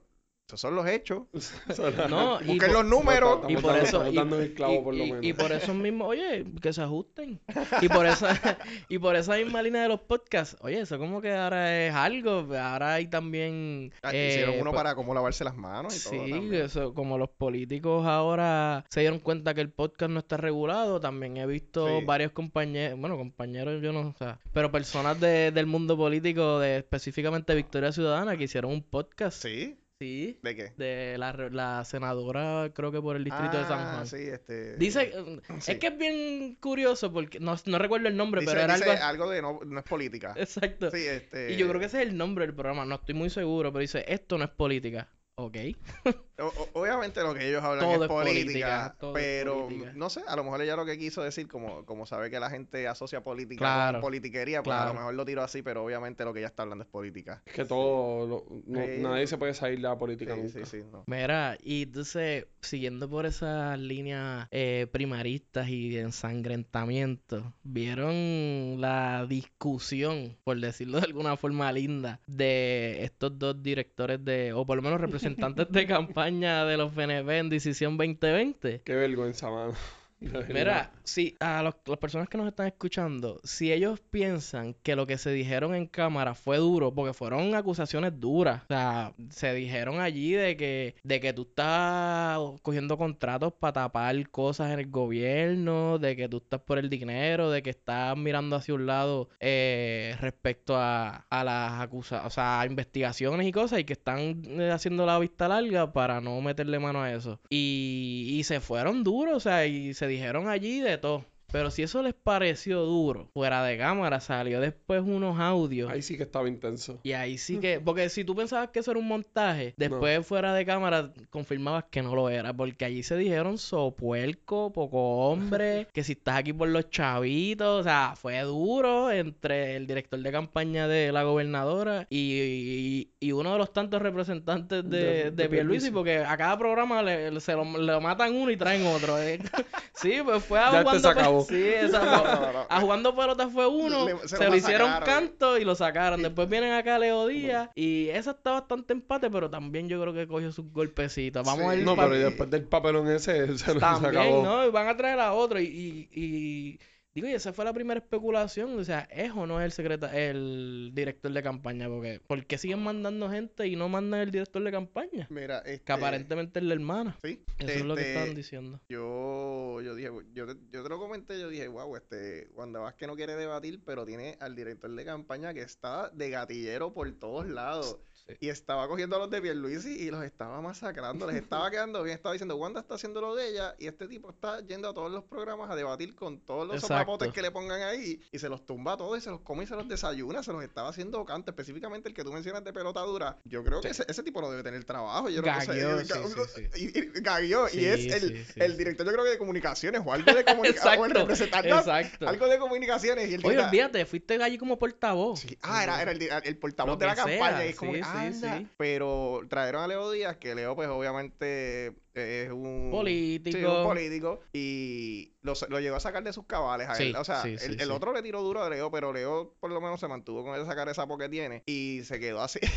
esos 0.52 0.62
son 0.62 0.76
los 0.76 0.86
hechos. 0.88 1.24
No, 2.10 2.42
y 2.42 2.46
Busquen 2.48 2.58
por- 2.58 2.72
los 2.72 2.86
números. 2.86 3.40
Y 3.48 3.56
por 3.58 3.78
eso, 3.78 4.06
y, 4.12 4.18
el 4.18 4.54
clavo 4.54 4.84
por 4.84 4.94
lo 4.96 5.04
y- 5.04 5.12
menos. 5.12 5.26
y 5.26 5.34
por 5.34 5.52
eso 5.52 5.74
mismo, 5.74 6.06
oye, 6.08 6.46
que 6.62 6.74
se 6.74 6.82
ajusten. 6.82 7.40
Y 7.82 7.88
por 7.90 8.06
esa, 8.06 8.38
y 8.90 9.00
por 9.00 9.16
esa 9.16 9.36
misma 9.38 9.62
línea 9.62 9.84
de 9.84 9.88
los 9.90 10.02
podcasts, 10.02 10.58
oye, 10.62 10.82
eso 10.82 10.98
como 11.00 11.22
que 11.22 11.34
ahora 11.34 11.86
es 11.88 11.94
algo, 11.94 12.48
ahora 12.56 12.96
hay 12.96 13.08
también 13.08 13.94
Ah, 14.04 14.12
eh, 14.14 14.30
Hicieron 14.32 14.56
uno 14.56 14.72
pues, 14.72 14.76
para 14.84 14.96
cómo 14.96 15.14
lavarse 15.14 15.44
las 15.44 15.56
manos 15.56 15.96
y 15.96 16.04
todo. 16.10 16.26
Sí, 16.26 16.50
eso, 16.56 16.94
como 16.94 17.18
los 17.18 17.30
políticos 17.30 18.06
ahora 18.06 18.86
se 18.90 19.02
dieron 19.02 19.20
cuenta 19.20 19.54
que 19.54 19.62
el 19.62 19.70
podcast 19.70 20.12
no 20.12 20.20
está 20.20 20.38
regulado, 20.38 21.00
también 21.00 21.38
he 21.38 21.46
visto 21.46 21.88
Sí. 21.88 22.06
varios 22.06 22.32
compañeros, 22.32 23.00
bueno, 23.00 23.18
compañeros 23.18 23.82
yo 23.82 23.94
no, 23.94 24.02
o 24.10 24.16
sea, 24.18 24.40
pero 24.54 24.72
personas 24.72 25.20
de, 25.20 25.52
del 25.52 25.66
mundo 25.66 25.96
político, 25.98 26.60
de 26.60 26.78
específicamente 26.78 27.56
Victoria 27.56 27.92
Ciudadana, 27.92 28.36
que 28.38 28.44
hicieron 28.46 28.72
un 28.72 28.84
podcast. 28.84 29.42
¿Sí? 29.44 29.78
Sí, 30.02 30.40
¿De 30.42 30.56
qué? 30.56 30.74
de 30.78 31.16
la, 31.20 31.32
la 31.52 31.86
senadora, 31.86 32.72
creo 32.74 32.92
que 32.92 33.00
por 33.00 33.16
el 33.16 33.24
distrito 33.24 33.56
de 33.56 33.66
San 33.66 33.80
Ah, 33.80 33.92
Juan. 33.94 34.08
sí, 34.08 34.18
este... 34.18 34.76
Dice, 34.78 35.12
eh, 35.14 35.40
sí. 35.60 35.74
es 35.74 35.78
que 35.78 35.88
es 35.88 35.98
bien 36.00 36.56
curioso 36.60 37.14
porque 37.14 37.40
no, 37.40 37.56
no 37.68 37.78
recuerdo 37.78 38.08
el 38.08 38.18
nombre, 38.18 38.42
dice, 38.42 38.52
pero 38.54 38.64
era 38.66 38.78
dice 38.78 38.90
algo... 38.90 39.04
algo 39.06 39.30
de 39.30 39.42
no, 39.44 39.60
no 39.64 39.80
es 39.80 39.86
política. 39.86 40.34
Exacto. 40.38 40.90
Sí, 40.90 41.06
este... 41.06 41.54
Y 41.54 41.56
yo 41.58 41.68
creo 41.68 41.80
que 41.80 41.86
ese 41.86 42.02
es 42.02 42.10
el 42.10 42.18
nombre 42.18 42.48
del 42.48 42.56
programa, 42.56 42.84
no 42.84 42.96
estoy 42.96 43.14
muy 43.14 43.30
seguro, 43.30 43.72
pero 43.72 43.82
dice, 43.82 44.04
esto 44.08 44.40
no 44.40 44.46
es 44.46 44.50
política. 44.50 45.08
Ok. 45.36 45.58
O- 46.42 46.70
obviamente 46.74 47.22
lo 47.22 47.34
que 47.34 47.48
ellos 47.48 47.64
hablan 47.64 47.86
Todo 47.86 47.96
es 47.96 48.02
es 48.02 48.08
política, 48.08 48.36
política, 48.36 48.96
todo 49.00 49.18
es 49.18 49.24
pero 49.24 49.66
política. 49.66 49.92
no 49.96 50.10
sé, 50.10 50.22
a 50.28 50.36
lo 50.36 50.44
mejor 50.44 50.62
ella 50.62 50.76
lo 50.76 50.86
que 50.86 50.98
quiso 50.98 51.22
decir, 51.22 51.48
como, 51.48 51.86
como 51.86 52.06
sabe 52.06 52.30
que 52.30 52.40
la 52.40 52.50
gente 52.50 52.88
asocia 52.88 53.24
política 53.24 53.60
Claro, 53.60 53.98
con 54.00 54.02
politiquería, 54.02 54.64
pues 54.64 54.76
a 54.76 54.80
claro. 54.80 54.94
lo 54.94 55.00
mejor 55.00 55.14
lo 55.16 55.26
tiro 55.26 55.44
así, 55.44 55.62
pero 55.62 55.84
obviamente 55.86 56.24
lo 56.26 56.34
que 56.34 56.40
ella 56.40 56.48
está 56.48 56.64
hablando 56.64 56.84
es 56.84 56.90
política. 56.90 57.42
Es 57.46 57.54
que 57.54 57.66
todo, 57.66 58.28
lo- 58.28 58.46
no- 58.66 58.86
Sí. 58.86 59.00
nadie 59.00 59.28
se 59.28 59.38
puede 59.38 59.54
salir 59.54 59.78
de 59.78 59.84
la 59.84 59.98
política 59.98 60.34
Sí, 60.36 60.42
nunca. 60.42 60.66
sí, 60.66 60.78
sí, 60.80 60.84
no. 60.92 61.04
Mira, 61.08 61.58
y 61.64 61.84
entonces, 61.84 62.48
siguiendo 62.62 63.10
por 63.10 63.26
esas 63.26 63.78
líneas 63.80 64.48
eh, 64.52 64.88
primaristas 64.92 65.70
y 65.70 65.90
de 65.90 66.02
ensangrentamiento, 66.02 67.54
¿vieron 67.64 68.80
la 68.82 69.26
discusión, 69.28 70.38
por 70.44 70.60
decirlo 70.60 71.00
de 71.00 71.06
alguna 71.06 71.38
forma 71.38 71.72
linda, 71.72 72.20
de 72.28 73.04
estos 73.04 73.38
dos 73.38 73.62
directores 73.62 74.24
de, 74.24 74.54
o 74.54 74.66
por 74.66 74.78
lo 74.78 74.82
menos 74.82 75.00
representantes 75.02 75.68
de 75.72 75.88
campaña 75.88 76.31
de 76.40 76.78
los 76.78 76.94
PNP 76.94 77.38
en 77.38 77.50
Decisión 77.50 77.98
2020? 77.98 78.82
Qué 78.84 78.96
vergüenza, 78.96 79.50
mano. 79.50 79.74
Mira, 80.50 80.92
si 81.04 81.36
a 81.40 81.64
los- 81.64 81.76
las 81.88 81.98
personas 81.98 82.30
que 82.30 82.38
nos 82.38 82.48
están 82.48 82.68
escuchando, 82.68 83.42
si 83.44 83.74
ellos 83.74 84.00
piensan 84.12 84.76
que 84.84 84.96
lo 84.96 85.08
que 85.08 85.18
se 85.18 85.32
dijeron 85.32 85.74
en 85.74 85.88
cámara 85.88 86.36
fue 86.36 86.58
duro, 86.58 86.94
porque 86.94 87.14
fueron 87.14 87.56
acusaciones 87.56 88.20
duras, 88.20 88.62
o 88.64 88.68
sea, 88.68 89.14
se 89.32 89.52
dijeron 89.56 90.00
allí 90.00 90.34
de 90.34 90.56
que, 90.58 90.96
de 91.04 91.20
que 91.20 91.34
tú 91.34 91.42
estás 91.50 92.38
cogiendo 92.62 93.00
contratos 93.00 93.52
para 93.54 93.74
tapar 93.74 94.30
cosas 94.30 94.72
en 94.72 94.80
el 94.80 94.92
gobierno, 94.92 95.98
de 95.98 96.16
que 96.16 96.30
tú 96.30 96.38
estás 96.38 96.62
por 96.62 96.78
el 96.78 96.90
dinero, 96.90 97.50
de 97.50 97.64
que 97.64 97.72
estás 97.72 98.16
mirando 98.16 98.56
hacia 98.56 98.76
un 98.76 98.86
lado 98.86 99.30
eh, 99.40 100.16
respecto 100.22 100.76
a, 100.78 101.26
a 101.32 101.44
las 101.44 101.82
acusaciones, 101.82 102.28
o 102.28 102.30
sea, 102.30 102.62
a 102.62 102.66
investigaciones 102.68 103.48
y 103.48 103.52
cosas, 103.52 103.80
y 103.80 103.86
que 103.86 103.94
están 103.94 104.44
eh, 104.46 104.70
haciendo 104.72 105.06
la 105.08 105.18
vista 105.18 105.48
larga 105.48 105.92
para 105.94 106.22
no 106.22 106.40
meterle 106.42 106.78
mano 106.78 107.02
a 107.02 107.12
eso. 107.12 107.40
Y, 107.50 108.28
y 108.38 108.44
se 108.44 108.60
fueron 108.60 109.04
duros, 109.04 109.38
o 109.38 109.40
sea, 109.40 109.66
y 109.66 109.94
se 109.96 110.11
dijeron 110.12 110.48
allí 110.48 110.82
de 110.82 110.98
todo. 110.98 111.26
Pero 111.52 111.70
si 111.72 111.84
eso 111.84 112.02
les 112.02 112.14
pareció 112.14 112.82
duro, 112.82 113.30
fuera 113.34 113.64
de 113.64 113.78
cámara 113.78 114.20
salió 114.20 114.60
después 114.62 115.02
unos 115.02 115.40
audios. 115.40 115.92
Ahí 115.92 116.02
sí 116.02 116.18
que 116.18 116.24
estaba 116.24 116.48
intenso. 116.48 117.00
Y 117.04 117.14
ahí 117.14 117.38
sí 117.38 117.58
que, 117.60 117.80
porque 117.80 118.10
si 118.10 118.24
tú 118.24 118.36
pensabas 118.36 118.70
que 118.70 118.80
eso 118.80 118.92
era 118.92 119.00
un 119.00 119.08
montaje, 119.08 119.74
después 119.78 120.26
fuera 120.26 120.54
de 120.54 120.66
cámara 120.66 121.12
confirmabas 121.30 121.86
que 121.92 122.02
no 122.02 122.16
lo 122.16 122.30
era, 122.30 122.54
porque 122.54 122.86
allí 122.86 123.04
se 123.04 123.16
dijeron 123.18 123.58
sopuerco, 123.58 124.72
poco 124.72 125.28
hombre, 125.30 125.88
que 125.94 126.04
si 126.04 126.14
estás 126.14 126.38
aquí 126.38 126.54
por 126.54 126.70
los 126.70 126.90
chavitos, 126.90 127.82
o 127.82 127.84
sea, 127.84 128.14
fue 128.16 128.40
duro 128.42 129.12
entre 129.12 129.76
el 129.76 129.88
director 129.88 130.20
de 130.20 130.32
campaña 130.32 130.88
de 130.88 131.12
la 131.12 131.24
gobernadora 131.24 132.08
y, 132.10 132.18
y- 132.42 133.12
y 133.20 133.32
uno 133.34 133.52
de 133.54 133.58
los 133.60 133.72
tantos 133.74 134.02
representantes 134.02 134.84
De- 134.90 134.98
de, 134.98 135.14
de 135.26 135.32
de 135.32 135.50
Pierluisi, 135.50 135.92
porque 135.92 136.20
a 136.20 136.38
cada 136.38 136.58
programa 136.58 137.04
le, 137.04 137.40
se 137.40 137.54
lo, 137.54 137.64
le 137.78 138.00
matan 138.00 138.34
uno 138.34 138.52
y 138.52 138.58
traen 138.58 138.86
otro. 138.86 139.20
eh. 139.22 139.40
sí, 139.94 140.20
pues 140.24 140.44
fue 140.44 140.60
a 140.60 140.72
Ya 140.72 140.82
este 140.82 141.00
se 141.00 141.08
pe- 141.10 141.14
Sí, 141.46 141.64
esa 141.76 142.04
No, 142.04 142.24
no, 142.24 142.54
no. 142.54 142.66
a 142.70 142.82
jugando 142.82 143.16
pelota 143.16 143.50
fue 143.50 143.68
uno, 143.68 144.06
Le- 144.06 144.18
se, 144.20 144.28
se 144.38 144.44
lo 144.44 144.50
lo 144.52 144.56
hicieron 144.56 144.88
sacaron. 144.92 145.08
canto 145.28 145.58
y 145.58 145.66
lo 145.66 145.76
sacaron. 145.76 146.20
Y- 146.20 146.24
Después 146.24 146.50
vienen 146.50 146.74
acá 146.74 146.98
Leo 147.00 147.28
Díaz 147.28 147.70
y 147.76 148.10
esa 148.10 148.32
está 148.32 148.52
bastante 148.52 148.94
empate, 148.94 149.30
pero 149.30 149.50
también 149.50 149.88
yo 149.90 150.02
creo 150.02 150.14
que 150.14 150.28
cogió 150.28 150.52
sus 150.52 150.72
golpecitos. 150.72 151.46
Vamos 151.46 151.66
Sí. 151.66 151.70
a 151.70 151.76
ir 151.76 151.84
No, 151.86 151.96
pero 151.96 152.10
después 152.12 152.50
del 152.50 152.64
papelón 152.64 153.08
ese, 153.10 153.48
se, 153.58 153.58
se 153.58 153.76
también, 153.80 154.18
acabó. 154.18 154.44
¿no? 154.44 154.66
Y 154.66 154.70
van 154.72 154.88
a 154.88 154.98
traer 154.98 155.20
a 155.20 155.34
otro 155.34 155.60
y, 155.60 155.66
y, 155.66 156.10
y- 156.14 156.80
digo, 157.14 157.28
y 157.28 157.34
esa 157.34 157.52
fue 157.54 157.66
la 157.66 157.74
primera 157.74 158.00
especulación, 158.00 158.80
o 158.80 158.84
sea, 158.84 159.02
¿es 159.12 159.32
o 159.32 159.46
no 159.46 159.60
es 159.60 159.66
el 159.66 159.72
secreta 159.72 160.18
el 160.18 160.92
director 160.94 161.32
de 161.32 161.44
campaña? 161.44 161.88
Porque 161.90 162.20
¿por 162.26 162.46
qué 162.46 162.58
siguen 162.58 162.80
mandando 162.84 163.30
gente 163.30 163.68
y 163.68 163.76
no 163.76 163.90
mandan 163.90 164.22
el 164.22 164.32
director 164.32 164.64
de 164.64 164.72
campaña? 164.72 165.28
Mira, 165.30 165.60
este, 165.60 165.84
Que 165.86 165.92
aparentemente 165.94 166.60
es 166.60 166.66
la 166.66 166.74
hermana. 166.74 167.18
Sí. 167.24 167.44
Eso 167.60 167.70
es 167.72 167.86
lo 167.86 167.96
que 167.96 168.02
este, 168.02 168.14
estaban 168.14 168.36
diciendo. 168.36 168.80
Yo, 168.90 169.82
yo 169.82 169.96
dije, 169.96 170.10
yo, 170.34 170.48
te- 170.48 170.60
yo 170.72 170.84
te 170.84 170.90
lo 170.90 171.00
comenté, 171.00 171.40
yo 171.40 171.50
dije, 171.50 171.68
wow, 171.68 171.96
este, 171.96 172.50
Wanda 172.54 172.80
Vázquez 172.80 173.08
no 173.08 173.16
quiere 173.16 173.36
debatir, 173.36 173.82
pero 173.86 174.06
tiene 174.06 174.38
al 174.40 174.56
director 174.56 174.90
de 174.94 175.06
campaña 175.06 175.54
que 175.54 175.62
está 175.62 176.10
de 176.10 176.30
gatillero 176.30 176.94
por 176.94 177.12
todos 177.14 177.48
lados. 177.48 178.00
Sí. 178.28 178.36
Y 178.40 178.50
estaba 178.50 178.88
cogiendo 178.88 179.16
a 179.16 179.20
los 179.20 179.30
de 179.30 179.42
Pierluisi 179.42 179.90
y 180.00 180.12
los 180.12 180.24
estaba 180.24 180.62
masacrando, 180.62 181.26
les 181.28 181.36
estaba 181.38 181.70
quedando 181.72 182.04
bien, 182.04 182.16
estaba 182.16 182.34
diciendo, 182.34 182.56
Wanda 182.56 182.80
está 182.82 182.96
haciendo 182.96 183.22
lo 183.22 183.36
de 183.36 183.50
ella 183.50 183.76
y 183.80 183.88
este 183.88 184.08
tipo 184.08 184.30
está 184.30 184.60
yendo 184.66 184.90
a 184.90 184.94
todos 184.94 185.12
los 185.12 185.24
programas 185.24 185.70
a 185.72 185.76
debatir 185.76 186.16
con 186.16 186.40
todos 186.40 186.68
los 186.68 186.76
Exacto. 186.78 186.94
sopapotes 187.00 187.34
que 187.34 187.42
le 187.42 187.52
pongan 187.52 187.82
ahí 187.82 188.22
y 188.32 188.40
se 188.40 188.48
los 188.50 188.66
tumba 188.66 188.94
a 188.94 188.98
todos 188.98 189.18
y 189.18 189.22
se 189.22 189.30
los 189.30 189.42
come 189.42 189.64
y 189.64 189.68
se 189.68 189.76
los 189.76 189.88
desayuna, 189.88 190.44
se 190.44 190.54
los 190.54 190.64
estaba 190.64 190.90
haciendo 190.90 191.24
canto, 191.26 191.52
específicamente 191.52 192.10
el 192.10 192.16
que 192.16 192.24
tú 192.24 192.32
mencionas 192.32 192.64
de 192.64 192.72
pelota 192.74 193.02
dura. 193.02 193.38
Yo 193.46 193.64
creo 193.64 193.82
que 193.82 193.90
ese, 193.90 194.06
ese 194.08 194.24
tipo 194.24 194.42
no 194.42 194.50
debe 194.50 194.64
tener 194.64 194.84
trabajo. 194.84 195.30
Yo 195.30 195.42
no 195.42 195.62
sé, 195.62 195.68
Gagueó, 195.68 196.00
sí, 196.48 196.62
y- 196.76 197.00
y- 197.00 197.12
gagueó, 197.22 197.68
y 197.68 197.72
Sí, 197.72 197.86
es 197.86 198.14
el, 198.24 198.46
el 198.56 198.78
director 198.78 199.06
yo 199.06 199.12
creo 199.14 199.24
que 199.26 199.32
de 199.32 199.38
comunicaciones 199.38 200.02
o 200.06 200.14
algo 200.14 200.34
de 200.34 200.44
comunicaciones 200.46 200.86
o 201.00 201.06
el 201.06 201.12
Exacto, 201.12 201.20
representante 201.22 201.70
exacto. 201.70 202.28
algo 202.28 202.48
de 202.48 202.58
comunicaciones 202.60 203.30
y 203.30 203.34
el 203.36 203.46
Oye, 203.46 203.60
olvídate, 203.60 204.06
fuiste 204.06 204.42
allí 204.42 204.58
como 204.58 204.78
portavoz. 204.78 205.46
Ah, 205.62 205.84
era, 205.84 206.02
era 206.02 206.12
el, 206.40 206.58
portavoz 206.58 206.94
Lo 206.94 206.98
de 206.98 207.06
la 207.08 207.16
sea, 207.16 207.24
campaña 207.26 207.66
y 207.66 207.70
es 207.70 207.76
como 207.76 207.94
sí, 207.94 208.00
sí, 208.12 208.34
sí. 208.34 208.68
pero 208.78 209.42
trajeron 209.50 209.84
a 209.84 209.88
Leo 209.88 210.12
Díaz 210.12 210.38
que 210.38 210.56
Leo 210.56 210.76
pues 210.76 210.90
obviamente 210.90 211.96
es 212.14 212.52
un 212.52 212.90
Político. 212.92 213.58
sí, 213.58 213.64
un 213.64 213.84
político 213.84 214.42
y 214.54 215.34
lo, 215.42 215.54
lo 215.70 215.80
llegó 215.80 215.96
a 215.96 216.00
sacar 216.00 216.24
de 216.24 216.34
sus 216.34 216.46
cabales 216.46 216.90
a 216.90 216.96
Sí, 216.96 217.04
él, 217.10 217.16
o 217.16 217.24
sea, 217.24 217.42
sí, 217.42 217.58
sí, 217.58 217.76
el, 217.80 217.92
otro 217.92 218.14
le 218.14 218.22
tiró 218.22 218.42
duro 218.42 218.64
a 218.64 218.70
Leo, 218.70 218.92
pero 218.92 219.14
Leo 219.14 219.56
por 219.60 219.72
lo 219.72 219.82
menos 219.82 220.00
se 220.00 220.08
mantuvo 220.08 220.44
con 220.44 220.56
ese 220.56 220.66
sacar 220.66 220.90
esa 220.90 221.08
que 221.18 221.30
tiene 221.30 221.64
y 221.66 222.02
se 222.04 222.20
quedó 222.20 222.42
así. 222.42 222.60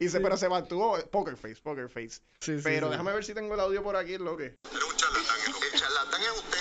y 0.00 0.08
se, 0.08 0.20
pero 0.20 0.36
se 0.36 0.48
mantuvo 0.48 0.98
poker 1.10 1.36
face, 1.36 1.60
poker 1.62 1.88
face. 1.88 2.20
Pero 2.40 2.86
sí. 2.86 2.90
déjame 2.90 3.12
ver 3.12 3.24
si 3.24 3.34
tengo 3.34 3.54
el 3.54 3.60
audio 3.60 3.82
por 3.82 3.96
aquí, 3.96 4.18
lo 4.18 4.36
que. 4.36 4.44
Eres 4.44 4.58
un 4.70 4.96
charlatán. 4.96 5.38
El 5.72 5.80
charlatán 5.80 6.22
es 6.22 6.30
usted. 6.38 6.51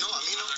No, 0.00 0.06
a 0.12 0.20
mí 0.22 0.32
no. 0.36 0.57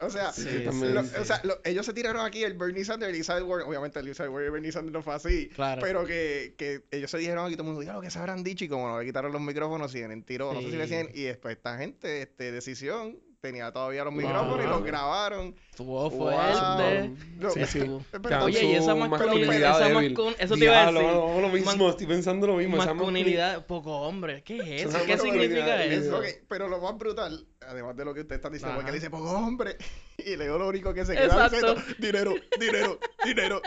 O 0.00 0.10
sea, 0.10 0.32
Sí, 0.32 0.62
también, 0.64 0.94
lo- 0.94 1.02
sí. 1.04 1.14
o 1.20 1.24
sea, 1.24 1.40
lo- 1.44 1.58
ellos 1.64 1.84
se 1.86 1.92
tiraron 1.92 2.24
aquí 2.24 2.42
el 2.44 2.54
Bernie 2.54 2.84
Sanders, 2.84 3.12
Elizabeth 3.12 3.44
Warren, 3.44 3.66
obviamente 3.68 3.98
Elizabeth 4.00 4.32
Warren 4.32 4.48
y 4.48 4.52
Bernie 4.52 4.72
Sanders 4.72 4.92
no 4.92 5.02
fue 5.02 5.14
así, 5.14 5.48
Claro. 5.54 5.82
pero 5.82 6.04
que, 6.06 6.54
que 6.56 6.84
ellos 6.90 7.10
se 7.10 7.18
dijeron 7.18 7.46
aquí 7.46 7.54
todo 7.54 7.62
el 7.64 7.68
mundo, 7.74 7.82
ya 7.82 7.92
lo 7.92 8.00
que 8.00 8.10
se 8.10 8.18
habrán 8.18 8.42
dicho 8.44 8.64
y 8.64 8.68
como 8.68 8.88
no 8.88 8.98
le 9.00 9.06
quitaron 9.06 9.32
los 9.32 9.40
micrófonos, 9.40 9.92
siguen 9.92 10.12
en 10.12 10.22
tiro, 10.22 10.52
no 10.52 10.60
sé 10.60 10.70
si 10.70 10.76
le 10.76 10.84
siguen, 10.86 11.10
y 11.14 11.22
después 11.22 11.56
esta 11.56 11.76
gente, 11.78 12.22
este, 12.22 12.52
decisión, 12.52 13.18
tenía 13.44 13.70
todavía 13.70 14.04
los 14.04 14.14
Wow. 14.14 14.22
micrófonos 14.22 14.64
y 14.64 14.68
los 14.68 14.82
grabaron. 14.84 15.54
Estuvo 15.70 16.08
Wow. 16.08 16.10
fuerte. 16.10 17.10
No, 17.38 17.50
Sí, 17.50 17.60
sí. 17.66 17.90
Pero- 18.22 18.44
Oye, 18.44 18.64
y 18.64 18.72
esa 18.74 18.94
masculinidad, 18.94 19.80
esa 19.82 20.34
eso 20.38 20.54
te 20.56 20.64
iba 20.64 20.82
a 20.88 20.92
decir. 20.92 21.02
lo 21.42 21.48
mismo, 21.50 21.72
Man- 21.76 21.90
estoy 21.90 22.06
pensando 22.06 22.46
lo 22.46 22.56
mismo. 22.56 22.78
esa 22.78 22.94
Masculinidad, 22.94 23.66
poco 23.66 24.00
hombre. 24.00 24.42
¿Qué 24.42 24.56
es 24.56 24.86
eso? 24.86 24.96
Esa 24.96 25.04
¿Qué 25.06 25.18
significa 25.18 25.84
eso? 25.84 26.22
Pero 26.48 26.68
lo 26.68 26.80
más 26.80 26.96
brutal, 26.96 27.46
además 27.60 27.94
de 27.96 28.04
lo 28.06 28.14
que 28.14 28.20
ustedes 28.20 28.38
están 28.38 28.52
diciendo, 28.52 28.76
porque 28.76 28.90
él 28.90 28.94
dice, 28.96 29.10
pues 29.10 29.22
hombre, 29.24 29.76
y 30.18 30.36
Leo 30.36 30.56
lo 30.58 30.68
único 30.68 30.94
que 30.94 31.04
se 31.04 31.12
queda 31.12 31.24
Exacto. 31.24 31.74
diciendo, 31.74 31.82
dinero, 31.98 32.34
dinero, 32.58 32.98
dinero, 33.24 33.60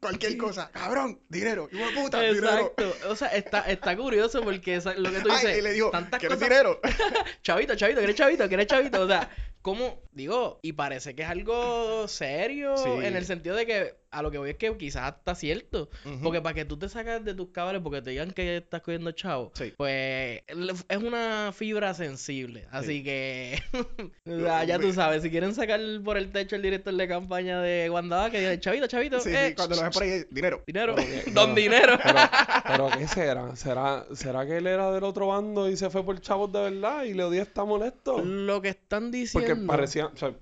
cualquier 0.00 0.36
cosa, 0.36 0.70
cabrón, 0.72 1.20
dinero, 1.28 1.68
hijo 1.72 1.86
de 1.86 1.92
puta, 1.94 2.20
dinero. 2.22 2.74
Exacto. 2.76 3.08
O 3.10 3.16
sea, 3.16 3.28
está, 3.28 3.60
está 3.70 3.96
curioso 3.96 4.42
porque 4.42 4.76
esa- 4.76 4.94
lo 4.94 5.10
que 5.10 5.20
tú 5.20 5.28
Ay, 5.30 5.36
dices. 5.36 5.58
y 5.58 5.62
le 5.62 5.72
dijo, 5.72 5.90
tantas 5.90 6.18
¿quieres 6.20 6.36
cosas. 6.38 6.48
dinero? 6.50 6.80
Chavito, 7.42 7.74
chavito, 7.76 7.98
¿quieres 8.00 8.16
chavito? 8.16 8.48
¿Quieres 8.48 8.66
chavito? 8.66 9.00
O 9.02 9.06
sea, 9.06 9.30
¿cómo? 9.62 10.02
Digo, 10.12 10.58
y 10.62 10.72
parece 10.72 11.14
que 11.14 11.22
es 11.22 11.28
algo 11.28 12.08
serio 12.08 12.76
Sí. 12.76 12.90
en 13.06 13.16
el 13.16 13.24
sentido 13.24 13.54
de 13.56 13.66
que 13.66 13.94
a 14.10 14.22
lo 14.22 14.30
que 14.30 14.38
voy 14.38 14.50
es 14.50 14.56
que 14.56 14.74
quizás 14.76 15.14
está 15.18 15.34
cierto. 15.34 15.88
Porque 16.22 16.40
para 16.40 16.54
que 16.54 16.64
tú 16.64 16.78
te 16.78 16.88
sacas 16.88 17.24
de 17.24 17.34
tus 17.34 17.48
cabales 17.50 17.82
porque 17.82 18.00
te 18.02 18.10
digan 18.10 18.30
que 18.30 18.56
estás 18.58 18.80
cogiendo 18.82 19.12
chavo, 19.12 19.52
Sí. 19.54 19.72
pues 19.76 20.42
es 20.88 20.96
una 20.96 21.52
fibra 21.54 21.92
sensible. 21.94 22.66
Así 22.70 22.98
Sí. 22.98 23.02
que, 23.04 23.62
o 24.26 24.40
sea, 24.40 24.64
ya 24.64 24.78
tú 24.78 24.92
sabes, 24.92 25.22
si 25.22 25.30
quieren 25.30 25.54
sacar 25.54 25.80
por 26.04 26.16
el 26.16 26.30
techo 26.30 26.56
el 26.56 26.62
director 26.62 26.94
de 26.94 27.08
campaña 27.08 27.60
de 27.60 27.90
Wanda, 27.90 28.30
que 28.30 28.40
diga, 28.40 28.58
chavito, 28.60 28.86
chavito, 28.86 29.20
Sí, 29.20 29.30
eh, 29.34 29.48
sí, 29.50 29.54
cuando 29.54 29.76
lo 29.76 29.82
ves 29.82 29.90
por 29.94 30.02
ahí, 30.02 30.24
dinero. 30.30 30.62
dinero, 30.66 30.94
Pero 30.96 31.32
don 31.32 31.50
no. 31.50 31.54
dinero. 31.54 31.98
Pero, 32.02 32.18
pero 32.66 32.90
¿qué 32.98 33.06
será? 33.08 33.56
será? 33.56 34.06
¿Será 34.14 34.46
que 34.46 34.56
él 34.58 34.66
era 34.66 34.90
del 34.90 35.04
otro 35.04 35.28
bando 35.28 35.68
y 35.68 35.76
se 35.76 35.90
fue 35.90 36.04
por 36.04 36.20
chavos 36.20 36.52
de 36.52 36.60
verdad 36.70 37.04
y 37.04 37.14
Leo 37.14 37.30
Díaz 37.30 37.48
está 37.48 37.64
molesto? 37.64 38.18
Lo 38.24 38.60
que 38.62 38.70
están 38.70 39.10
diciendo. 39.10 39.46
Porque 39.48 39.66
parecía, 39.66 40.06
o 40.06 40.16
sea, 40.16 40.32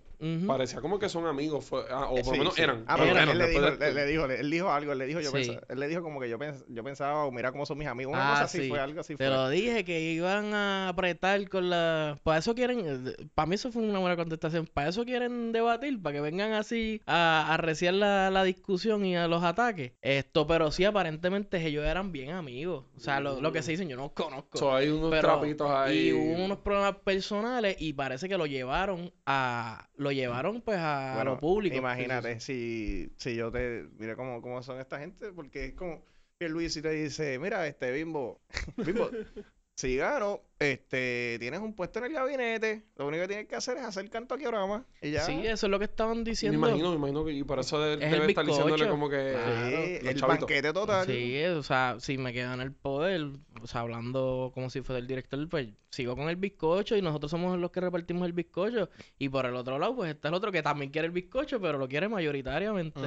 Parecía 0.47 0.81
como 0.81 0.99
que 0.99 1.09
son 1.09 1.27
amigos, 1.27 1.65
fue, 1.65 1.85
ah, 1.91 2.07
o 2.07 2.15
por 2.17 2.25
Sí, 2.25 2.31
lo 2.33 2.37
menos 2.39 2.55
sí. 2.55 2.63
eran. 2.63 2.85
Ah, 2.87 2.97
por 2.97 3.07
lo 3.07 3.13
pero 3.13 3.17
Eran, 3.17 3.29
él, 3.31 3.39
le 3.39 3.49
dijo, 3.49 3.61
de 3.77 3.89
él, 3.89 3.95
le 3.95 4.07
dijo, 4.07 4.25
él 4.27 4.51
dijo 4.51 4.71
algo, 4.71 4.93
él 4.93 4.99
le 4.99 5.07
dijo, 5.07 5.21
yo 5.21 5.31
Sí. 5.31 5.37
pensaba, 5.37 5.61
él 5.69 5.81
le 5.81 5.89
dijo 5.89 6.03
como 6.03 6.21
que 6.21 6.29
yo, 6.29 6.39
pens- 6.39 6.65
yo 6.69 6.83
pensaba, 6.85 7.31
mira 7.31 7.53
cómo 7.53 7.67
son 7.67 7.79
mis 7.79 7.89
amigos, 7.89 8.13
una 8.15 8.29
Ah, 8.29 8.31
cosa 8.33 8.45
así 8.45 8.63
sí. 8.63 8.69
fue, 8.69 8.81
algo 8.81 9.01
así 9.01 9.15
Te 9.17 9.27
fue. 9.27 9.35
lo 9.35 9.49
dije 9.51 9.85
que 9.85 10.01
iban 10.01 10.55
a 10.55 10.89
apretar 10.89 11.49
con 11.49 11.69
la. 11.71 12.19
Para 12.23 12.39
eso 12.39 12.55
quieren. 12.55 13.15
Para 13.35 13.47
mí, 13.47 13.55
eso 13.57 13.71
fue 13.71 13.83
una 13.83 13.99
buena 13.99 14.17
contestación. 14.17 14.67
Para 14.73 14.89
eso 14.89 15.05
quieren 15.05 15.53
debatir, 15.53 16.01
para 16.03 16.15
que 16.15 16.21
vengan 16.21 16.53
así 16.53 17.01
a 17.07 17.53
arreciar 17.53 17.95
la, 17.95 18.31
la 18.31 18.43
discusión 18.45 19.05
y 19.05 19.17
a 19.17 19.29
los 19.29 19.43
ataques. 19.45 19.93
Esto, 20.03 20.47
pero 20.47 20.71
sí, 20.71 20.85
aparentemente 20.85 21.65
ellos 21.67 21.85
eran 21.85 22.13
bien 22.13 22.31
amigos. 22.31 22.85
O 22.97 23.01
sea, 23.01 23.21
lo, 23.21 23.41
lo 23.41 23.53
que 23.53 23.63
se 23.63 23.73
dicen, 23.73 23.89
yo 23.89 23.97
no 23.97 24.05
los 24.05 24.13
conozco. 24.13 24.59
So, 24.59 24.75
hay 24.75 24.89
unos 24.89 25.11
Pero- 25.11 25.23
trapitos 25.29 25.71
ahí. 25.71 26.09
Y 26.09 26.13
hubo 26.13 26.45
unos 26.45 26.59
problemas 26.59 26.97
personales 27.05 27.77
y 27.79 27.93
parece 27.93 28.29
que 28.29 28.39
lo 28.39 28.47
llevaron 28.47 29.13
a. 29.27 29.89
Lo 29.97 30.13
llevaron 30.17 30.61
pues 30.63 30.79
a, 30.79 31.15
Bueno, 31.15 31.33
lo 31.33 31.41
público. 31.41 31.77
Imagínate, 31.77 32.41
si, 32.41 33.13
si 33.17 33.35
yo 33.37 33.51
te. 33.51 33.87
Mira 33.99 34.17
cómo, 34.17 34.43
cómo 34.43 34.63
son 34.63 34.81
esta 34.81 34.99
gente, 34.99 35.33
porque 35.33 35.67
es 35.67 35.75
como. 35.75 36.05
Que 36.39 36.51
Luis 36.51 36.75
si 36.75 36.83
te 36.83 36.91
dice, 36.91 37.39
mira, 37.39 37.67
este 37.67 37.91
bimbo, 37.93 38.43
bimbo, 38.77 39.09
Si 39.77 39.95
gano, 39.97 40.41
este, 40.59 41.37
tienes 41.39 41.61
un 41.61 41.75
puesto 41.75 41.99
en 41.99 42.07
el 42.07 42.13
gabinete, 42.13 42.85
lo 42.97 43.07
único 43.07 43.23
que 43.23 43.29
tienes 43.29 43.47
que 43.47 43.57
hacer 43.57 43.77
es 43.77 43.85
hacer 43.85 44.09
canto 44.11 44.35
aquí 44.35 44.45
ahora 44.45 44.85
y 45.03 45.11
ya. 45.11 45.21
Sí, 45.23 45.41
eso 45.47 45.67
es 45.67 45.71
lo 45.71 45.79
que 45.79 45.85
estaban 45.85 46.19
Me 46.19 46.25
diciendo. 46.25 46.59
imagino, 46.59 46.91
me 46.91 46.97
imagino 46.97 47.25
que 47.25 47.33
y 47.33 47.43
por 47.45 47.59
eso 47.59 47.81
de- 47.81 47.95
Es 47.95 48.03
el 48.13 48.21
debe 48.21 48.27
estar 48.29 48.47
diciéndole 48.47 48.89
como 48.89 49.09
que 49.11 49.17
Sí, 49.17 49.33
Claro, 49.33 49.77
los 49.77 49.89
el 49.89 50.03
chavitos. 50.21 50.29
banquete 50.41 50.73
total. 50.73 51.07
Sí, 51.07 51.45
o 51.45 51.63
sea, 51.63 51.97
si 52.01 52.17
me 52.19 52.33
quedo 52.33 52.55
en 52.55 52.61
el 52.61 52.73
poder, 52.73 53.23
o 53.61 53.67
sea, 53.67 53.83
hablando 53.83 54.51
como 54.55 54.71
si 54.71 54.81
fuera 54.81 54.99
el 54.99 55.07
director, 55.07 55.47
pues 55.49 55.69
sigo 55.91 56.15
con 56.17 56.29
el 56.29 56.37
bizcocho 56.37 56.95
y 56.97 57.01
nosotros 57.03 57.31
somos 57.31 57.59
los 57.59 57.71
que 57.71 57.81
repartimos 57.81 58.27
el 58.27 58.33
bizcocho. 58.33 58.89
Y 59.19 59.29
por 59.29 59.47
el 59.47 59.57
otro 59.57 59.79
lado, 59.79 59.95
pues 59.97 60.11
está 60.15 60.29
el 60.29 60.35
otro 60.35 60.53
que 60.53 60.63
también 60.63 60.91
quiere 60.91 61.07
el 61.07 61.13
bizcocho, 61.13 61.61
pero 61.61 61.79
lo 61.79 61.89
quiere 61.89 62.09
mayoritariamente. 62.09 63.01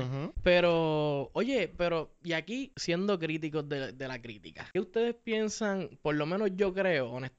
Pero, 0.43 1.29
oye, 1.33 1.71
pero, 1.77 2.15
y 2.23 2.33
aquí 2.33 2.71
siendo 2.75 3.19
críticos 3.19 3.67
de, 3.69 3.91
de 3.93 4.07
la 4.07 4.21
crítica, 4.21 4.67
¿qué 4.73 4.79
ustedes 4.79 5.15
piensan? 5.15 5.89
Por 6.01 6.15
lo 6.15 6.25
menos 6.25 6.49
yo 6.55 6.73
creo, 6.73 7.09
honestamente, 7.11 7.38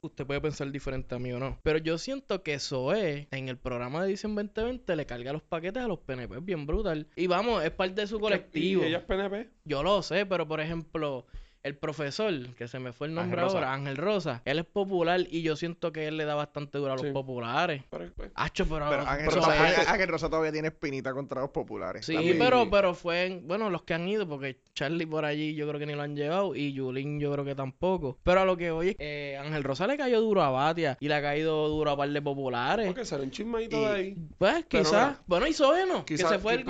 usted 0.00 0.26
puede 0.26 0.40
pensar 0.40 0.70
diferente 0.70 1.14
a 1.14 1.18
mí 1.18 1.32
o 1.32 1.38
no, 1.38 1.58
pero 1.62 1.78
yo 1.78 1.98
siento 1.98 2.42
que 2.42 2.58
Zoe 2.58 3.28
en 3.30 3.48
el 3.48 3.56
programa 3.56 4.02
de 4.02 4.08
Edición 4.08 4.34
2020 4.34 4.96
le 4.96 5.06
carga 5.06 5.32
los 5.32 5.42
paquetes 5.42 5.82
a 5.82 5.88
los 5.88 5.98
PNP, 6.00 6.36
es 6.36 6.44
bien 6.44 6.66
brutal. 6.66 7.08
Y 7.16 7.26
vamos, 7.26 7.64
es 7.64 7.70
parte 7.70 8.00
de 8.00 8.06
su 8.06 8.18
colectivo. 8.18 8.82
¿Y 8.82 8.86
ella 8.86 8.98
es 8.98 9.04
PNP? 9.04 9.50
Yo 9.64 9.82
lo 9.82 10.02
sé, 10.02 10.26
pero 10.26 10.46
por 10.46 10.60
ejemplo, 10.60 11.26
el 11.62 11.76
profesor, 11.76 12.32
que 12.54 12.68
se 12.68 12.78
me 12.78 12.92
fue 12.92 13.08
el 13.08 13.14
nombre 13.14 13.40
Ángel 13.40 13.44
Rosa. 13.46 13.58
ahora, 13.58 13.72
Ángel 13.74 13.96
Rosa, 13.96 14.42
él 14.44 14.58
es 14.60 14.64
popular 14.64 15.20
y 15.30 15.42
yo 15.42 15.56
siento 15.56 15.92
que 15.92 16.06
él 16.06 16.16
le 16.16 16.24
da 16.24 16.34
bastante 16.34 16.78
duro 16.78 16.92
a 16.92 16.96
los 16.96 17.06
Sí. 17.06 17.12
populares. 17.12 17.82
Pero, 17.90 18.06
pues, 18.14 18.30
Hacho, 18.34 18.66
pero, 18.66 18.88
Pero 18.88 19.02
Ángel 19.02 19.26
pero 19.28 19.40
Rosa, 19.40 19.56
él- 19.56 19.62
Ángel- 19.74 19.88
Ángel 19.88 20.08
Rosa 20.08 20.30
todavía 20.30 20.52
tiene 20.52 20.68
espinita 20.68 21.12
contra 21.12 21.40
los 21.40 21.50
populares. 21.50 22.06
Sí, 22.06 22.14
también. 22.14 22.38
pero, 22.38 22.70
pero 22.70 22.94
fue, 22.94 23.26
en- 23.26 23.46
bueno, 23.48 23.70
los 23.70 23.82
que 23.82 23.94
han 23.94 24.08
ido, 24.08 24.28
porque 24.28 24.60
Charlie 24.74 25.06
por 25.06 25.24
allí 25.24 25.54
yo 25.54 25.66
creo 25.68 25.78
que 25.80 25.86
ni 25.86 25.94
lo 25.94 26.02
han 26.02 26.14
llevado 26.16 26.54
y 26.54 26.72
Yulín 26.72 27.18
yo 27.20 27.32
creo 27.32 27.44
que 27.44 27.54
tampoco. 27.54 28.18
Pero 28.22 28.40
a 28.40 28.44
lo 28.44 28.56
que 28.56 28.70
voy 28.70 28.90
es 28.90 28.96
eh, 28.98 29.36
Ángel 29.40 29.64
Rosa 29.64 29.86
le 29.86 29.96
cayó 29.96 30.20
duro 30.20 30.42
a 30.42 30.50
Batia 30.50 30.96
y 31.00 31.08
le 31.08 31.14
ha 31.14 31.22
caído 31.22 31.68
duro 31.68 31.90
a 31.90 31.96
par 31.96 32.08
de 32.10 32.22
populares. 32.22 32.86
porque 32.86 33.04
sale 33.04 33.24
un 33.24 33.30
chismadito 33.30 33.76
Y- 33.76 33.80
de 33.80 33.86
ahí. 33.88 34.16
Pues 34.38 34.64
quizás, 34.66 35.18
bueno, 35.26 35.46
hizo 35.46 35.66
bueno, 35.68 36.04
que 36.04 36.14
Quizás- 36.14 36.30
se 36.30 36.38
fue 36.38 36.54
el 36.54 36.60
es- 36.60 36.66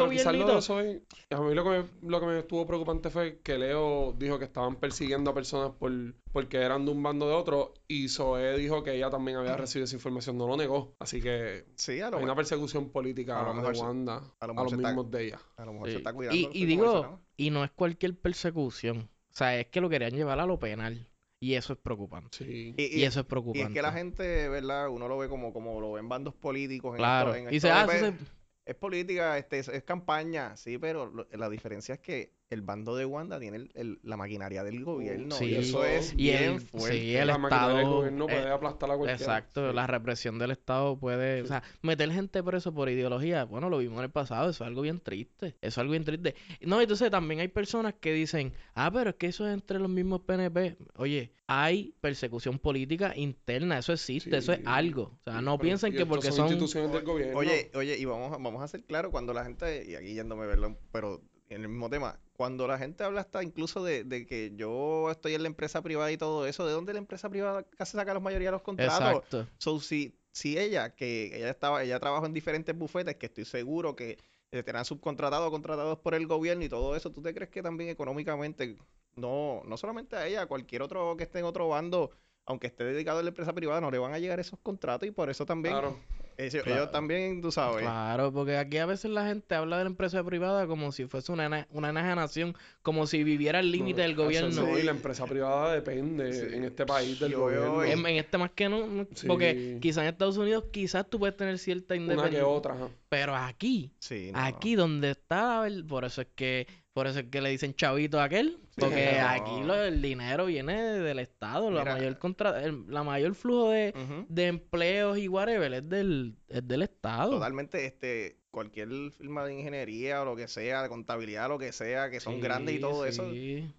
a 1.30 1.40
mí 1.40 1.54
lo 1.54 1.64
que, 1.64 1.70
me, 1.70 1.84
lo 2.08 2.20
que 2.20 2.26
me 2.26 2.38
estuvo 2.38 2.66
preocupante 2.66 3.10
fue 3.10 3.38
que 3.42 3.58
Leo 3.58 4.14
dijo 4.18 4.38
que 4.38 4.46
estaban 4.46 4.76
persiguiendo 4.78 5.30
a 5.30 5.34
personas 5.34 5.72
por, 5.78 5.92
porque 6.32 6.58
eran 6.58 6.84
de 6.84 6.92
un 6.92 7.02
bando 7.02 7.28
de 7.28 7.34
otro 7.34 7.74
y 7.86 8.08
Zoe 8.08 8.56
dijo 8.58 8.82
que 8.82 8.94
ella 8.94 9.10
también 9.10 9.36
había 9.36 9.56
recibido 9.56 9.84
esa 9.84 9.96
información, 9.96 10.38
no 10.38 10.46
lo 10.48 10.56
negó. 10.56 10.94
Así 10.98 11.20
que 11.20 11.66
Sí, 11.76 12.00
a 12.00 12.10
lo, 12.10 12.18
hay 12.18 12.24
una 12.24 12.34
persecución 12.36 12.90
política 12.90 13.40
a 13.40 13.44
lo 13.48 13.54
mejor 13.54 13.70
de 13.72 13.78
se- 13.78 13.82
Wanda 13.84 14.14
a 14.16 14.44
a, 14.44 14.46
lo 14.46 14.54
mejor 14.54 14.64
los 14.64 14.70
se 14.70 14.76
está- 14.76 14.88
mismos 14.88 15.10
de 15.10 15.24
ella. 15.26 15.40
a 15.56 15.64
lo 15.64 15.72
mejor 15.72 15.88
Sí. 15.88 15.92
se 15.92 15.98
está 15.98 16.12
cuidando. 16.12 16.36
Y, 16.38 16.48
y 16.52 16.64
digo, 16.66 17.02
¿no? 17.02 17.20
y 17.36 17.50
no 17.50 17.64
es 17.64 17.70
cualquier 17.70 18.16
persecución. 18.18 19.08
O 19.30 19.36
sea, 19.38 19.58
es 19.60 19.66
que 19.66 19.80
lo 19.80 19.88
querían 19.88 20.12
llevar 20.12 20.40
a 20.40 20.46
lo 20.46 20.58
penal. 20.58 21.06
Y 21.40 21.54
eso 21.54 21.72
es 21.72 21.78
preocupante. 21.78 22.38
Sí. 22.38 22.74
Y, 22.76 23.04
eso 23.04 23.20
es 23.20 23.26
y 23.26 23.28
preocupante. 23.28 23.62
es 23.68 23.72
que 23.72 23.80
la 23.82 23.92
gente, 23.92 24.48
¿verdad? 24.48 24.88
Uno 24.88 25.06
lo 25.06 25.16
ve 25.18 25.28
como, 25.28 25.52
como 25.52 25.80
lo 25.80 25.92
ven 25.92 26.08
bandos 26.08 26.34
políticos. 26.34 26.92
En 26.92 26.96
Claro. 26.96 27.30
esto- 27.34 27.38
en 27.48 27.54
y 27.54 27.56
esto 27.56 27.68
dice, 27.68 27.70
ah, 27.70 27.86
de- 27.86 27.96
eso 27.96 28.06
se- 28.06 28.38
Es 28.66 28.74
política, 28.74 29.38
este, 29.38 29.60
es, 29.60 29.68
es 29.68 29.82
campaña, 29.84 30.56
sí, 30.56 30.76
pero 30.78 31.06
lo- 31.06 31.26
la 31.30 31.48
diferencia 31.48 31.94
es 31.94 32.00
que 32.00 32.34
el 32.50 32.62
bando 32.62 32.96
de 32.96 33.04
Wanda 33.04 33.38
tiene 33.38 33.58
el- 33.58 33.70
el- 33.74 33.98
la 34.02 34.16
maquinaria 34.16 34.64
del 34.64 34.82
gobierno. 34.84 35.34
sí. 35.34 35.46
y 35.46 35.54
eso 35.56 35.84
es 35.84 36.12
Y 36.14 36.16
bien 36.16 36.54
el- 36.54 36.60
fuerte. 36.62 36.98
sí, 36.98 37.14
el 37.16 37.26
la 37.26 37.36
maquinaria 37.38 37.68
del 37.68 37.78
Estado, 37.78 37.96
gobierno 37.96 38.26
puede 38.26 38.42
eh, 38.42 38.50
aplastar 38.50 38.90
a 38.90 38.96
cualquiera. 38.96 39.16
Exacto, 39.22 39.68
Sí. 39.70 39.74
la 39.76 39.86
represión 39.86 40.38
del 40.38 40.50
Estado 40.52 40.98
puede, 40.98 41.42
o 41.42 41.46
sea, 41.46 41.62
meter 41.82 42.10
gente 42.10 42.42
preso 42.42 42.72
por 42.72 42.88
ideología, 42.88 43.44
bueno, 43.44 43.68
lo 43.68 43.78
vimos 43.78 43.98
en 43.98 44.04
el 44.04 44.10
pasado, 44.10 44.48
eso 44.50 44.64
es 44.64 44.68
algo 44.68 44.80
bien 44.82 45.00
triste, 45.00 45.48
eso 45.48 45.56
es 45.60 45.78
algo 45.78 45.90
bien 45.92 46.04
triste. 46.04 46.34
No, 46.62 46.80
entonces 46.80 47.10
también 47.10 47.40
hay 47.40 47.48
personas 47.48 47.94
que 48.00 48.12
dicen, 48.14 48.54
ah, 48.74 48.90
pero 48.92 49.10
es 49.10 49.16
que 49.16 49.26
eso 49.26 49.46
es 49.46 49.52
entre 49.52 49.78
los 49.78 49.90
mismos 49.90 50.20
PNP. 50.22 50.76
Oye, 50.96 51.32
hay 51.46 51.94
persecución 52.00 52.58
política 52.58 53.12
interna, 53.16 53.78
eso 53.78 53.92
existe, 53.92 54.36
eso 54.36 54.52
es 54.52 54.60
algo. 54.64 55.18
O 55.20 55.30
sea, 55.30 55.40
no 55.42 55.52
Pero- 55.58 55.62
piensen 55.66 55.92
que 55.92 56.06
porque 56.06 56.32
son... 56.32 56.46
instituciones 56.46 56.92
del 56.92 57.04
gobierno. 57.04 57.38
Oye, 57.38 57.70
oye, 57.74 57.96
y 57.98 58.04
vamos, 58.06 58.32
a- 58.32 58.38
vamos 58.38 58.62
a 58.62 58.68
ser 58.68 58.84
claros 58.84 59.10
cuando 59.10 59.32
la 59.34 59.44
gente, 59.44 59.84
y 59.86 59.94
aquí 59.94 60.14
yéndome, 60.14 60.46
¿verdad? 60.46 60.70
Pero 60.92 61.20
en 61.50 61.62
el 61.62 61.68
mismo 61.68 61.88
tema, 61.90 62.18
cuando 62.38 62.68
la 62.68 62.78
gente 62.78 63.02
habla 63.02 63.22
hasta 63.22 63.42
incluso 63.42 63.82
de, 63.82 64.04
de 64.04 64.24
que 64.24 64.52
yo 64.54 65.10
estoy 65.10 65.34
en 65.34 65.42
la 65.42 65.48
empresa 65.48 65.82
privada 65.82 66.12
y 66.12 66.16
todo 66.16 66.46
eso, 66.46 66.64
¿de 66.64 66.72
dónde 66.72 66.92
la 66.92 67.00
empresa 67.00 67.28
privada 67.28 67.64
casi 67.76 67.96
saca 67.96 68.14
la 68.14 68.20
mayoría 68.20 68.46
de 68.46 68.52
los 68.52 68.62
contratos? 68.62 69.00
Exacto. 69.00 69.48
So, 69.58 69.80
si, 69.80 70.16
si 70.30 70.56
ella, 70.56 70.94
que 70.94 71.36
ella 71.36 71.50
estaba, 71.50 71.82
ella 71.82 71.98
trabajó 71.98 72.26
en 72.26 72.32
diferentes 72.32 72.78
bufetes, 72.78 73.16
que 73.16 73.26
estoy 73.26 73.44
seguro 73.44 73.96
que 73.96 74.18
eh, 74.52 74.62
eran 74.64 74.84
subcontratados 74.84 75.48
o 75.48 75.50
contratados 75.50 75.98
por 75.98 76.14
el 76.14 76.28
gobierno 76.28 76.64
y 76.64 76.68
todo 76.68 76.94
eso, 76.94 77.10
¿tú 77.10 77.22
te 77.22 77.34
crees 77.34 77.50
que 77.50 77.60
también 77.60 77.90
económicamente, 77.90 78.76
no, 79.16 79.62
no 79.64 79.76
solamente 79.76 80.14
a 80.14 80.24
ella, 80.24 80.42
a 80.42 80.46
cualquier 80.46 80.82
otro 80.82 81.16
que 81.16 81.24
esté 81.24 81.40
en 81.40 81.44
otro 81.44 81.66
bando, 81.66 82.12
aunque 82.48 82.66
esté 82.66 82.82
dedicado 82.82 83.18
a 83.20 83.22
la 83.22 83.28
empresa 83.28 83.52
privada, 83.52 83.80
no 83.80 83.90
le 83.90 83.98
van 83.98 84.12
a 84.14 84.18
llegar 84.18 84.40
esos 84.40 84.58
contratos 84.60 85.06
y 85.08 85.12
por 85.12 85.28
eso 85.30 85.44
también, 85.46 85.74
Claro. 85.74 85.98
ellos, 86.38 86.62
Claro. 86.64 86.80
ellos 86.80 86.90
también, 86.92 87.42
tú 87.42 87.52
sabes, 87.52 87.82
Claro, 87.82 88.32
porque 88.32 88.56
aquí 88.56 88.78
a 88.78 88.86
veces 88.86 89.10
la 89.10 89.26
gente 89.26 89.54
habla 89.54 89.76
de 89.78 89.84
la 89.84 89.90
empresa 89.90 90.24
privada 90.24 90.66
como 90.66 90.90
si 90.90 91.04
fuese 91.06 91.30
una, 91.30 91.66
una 91.70 91.90
enajenación, 91.90 92.56
como 92.82 93.06
si 93.06 93.22
viviera 93.22 93.58
al 93.58 93.70
límite 93.70 94.00
del 94.00 94.14
gobierno. 94.14 94.48
no, 94.62 94.78
y 94.78 94.82
la 94.82 94.92
empresa 94.92 95.26
privada 95.26 95.74
depende 95.74 96.32
Sí. 96.32 96.54
en 96.56 96.64
este 96.64 96.86
país 96.86 97.20
del 97.20 97.32
Yo 97.32 97.40
gobierno. 97.40 97.84
En, 97.84 97.98
en 98.06 98.16
este 98.16 98.38
más 98.38 98.50
que 98.52 98.68
no, 98.68 98.86
no- 98.86 99.06
Sí. 99.14 99.26
porque 99.26 99.78
quizás 99.82 100.04
en 100.04 100.08
Estados 100.10 100.38
Unidos 100.38 100.64
quizás 100.72 101.08
tú 101.10 101.18
puedes 101.18 101.36
tener 101.36 101.58
cierta 101.58 101.94
Una 101.94 101.98
que 101.98 102.02
independencia, 102.12 102.46
otra. 102.46 102.74
ajá. 102.74 102.88
pero 103.10 103.34
aquí, 103.36 103.90
sí, 103.98 104.30
no. 104.32 104.38
aquí 104.38 104.74
donde 104.74 105.10
está, 105.10 105.66
el- 105.66 105.84
por 105.84 106.04
eso 106.06 106.22
es 106.22 106.28
que, 106.34 106.66
por 106.98 107.06
eso 107.06 107.20
es 107.20 107.26
que 107.26 107.40
le 107.40 107.50
dicen 107.50 107.74
chavito 107.76 108.18
a 108.18 108.24
aquel, 108.24 108.58
porque 108.76 109.20
aquí 109.20 109.62
lo- 109.62 109.84
el 109.84 110.02
dinero 110.02 110.46
viene 110.46 110.74
del 110.82 111.20
Estado, 111.20 111.70
la 111.70 111.84
mayor 111.84 112.18
contra, 112.18 112.60
el- 112.64 112.86
la 112.88 113.04
mayor 113.04 113.36
flujo 113.36 113.70
de, 113.70 113.94
de 114.28 114.46
empleos 114.48 115.16
y 115.16 115.28
whatever 115.28 115.72
es 115.74 115.88
del, 115.88 116.34
es 116.48 116.66
del 116.66 116.82
Estado. 116.82 117.30
Totalmente, 117.30 117.86
este, 117.86 118.40
cualquier 118.50 118.88
firma 119.12 119.44
de 119.44 119.54
ingeniería 119.54 120.22
o 120.22 120.24
lo 120.24 120.34
que 120.34 120.48
sea, 120.48 120.82
de 120.82 120.88
contabilidad, 120.88 121.48
lo 121.48 121.56
que 121.56 121.70
sea, 121.70 122.10
que 122.10 122.18
son 122.18 122.34
Sí, 122.34 122.40
grandes 122.40 122.74
y 122.74 122.80
todo 122.80 123.06
eso, 123.06 123.30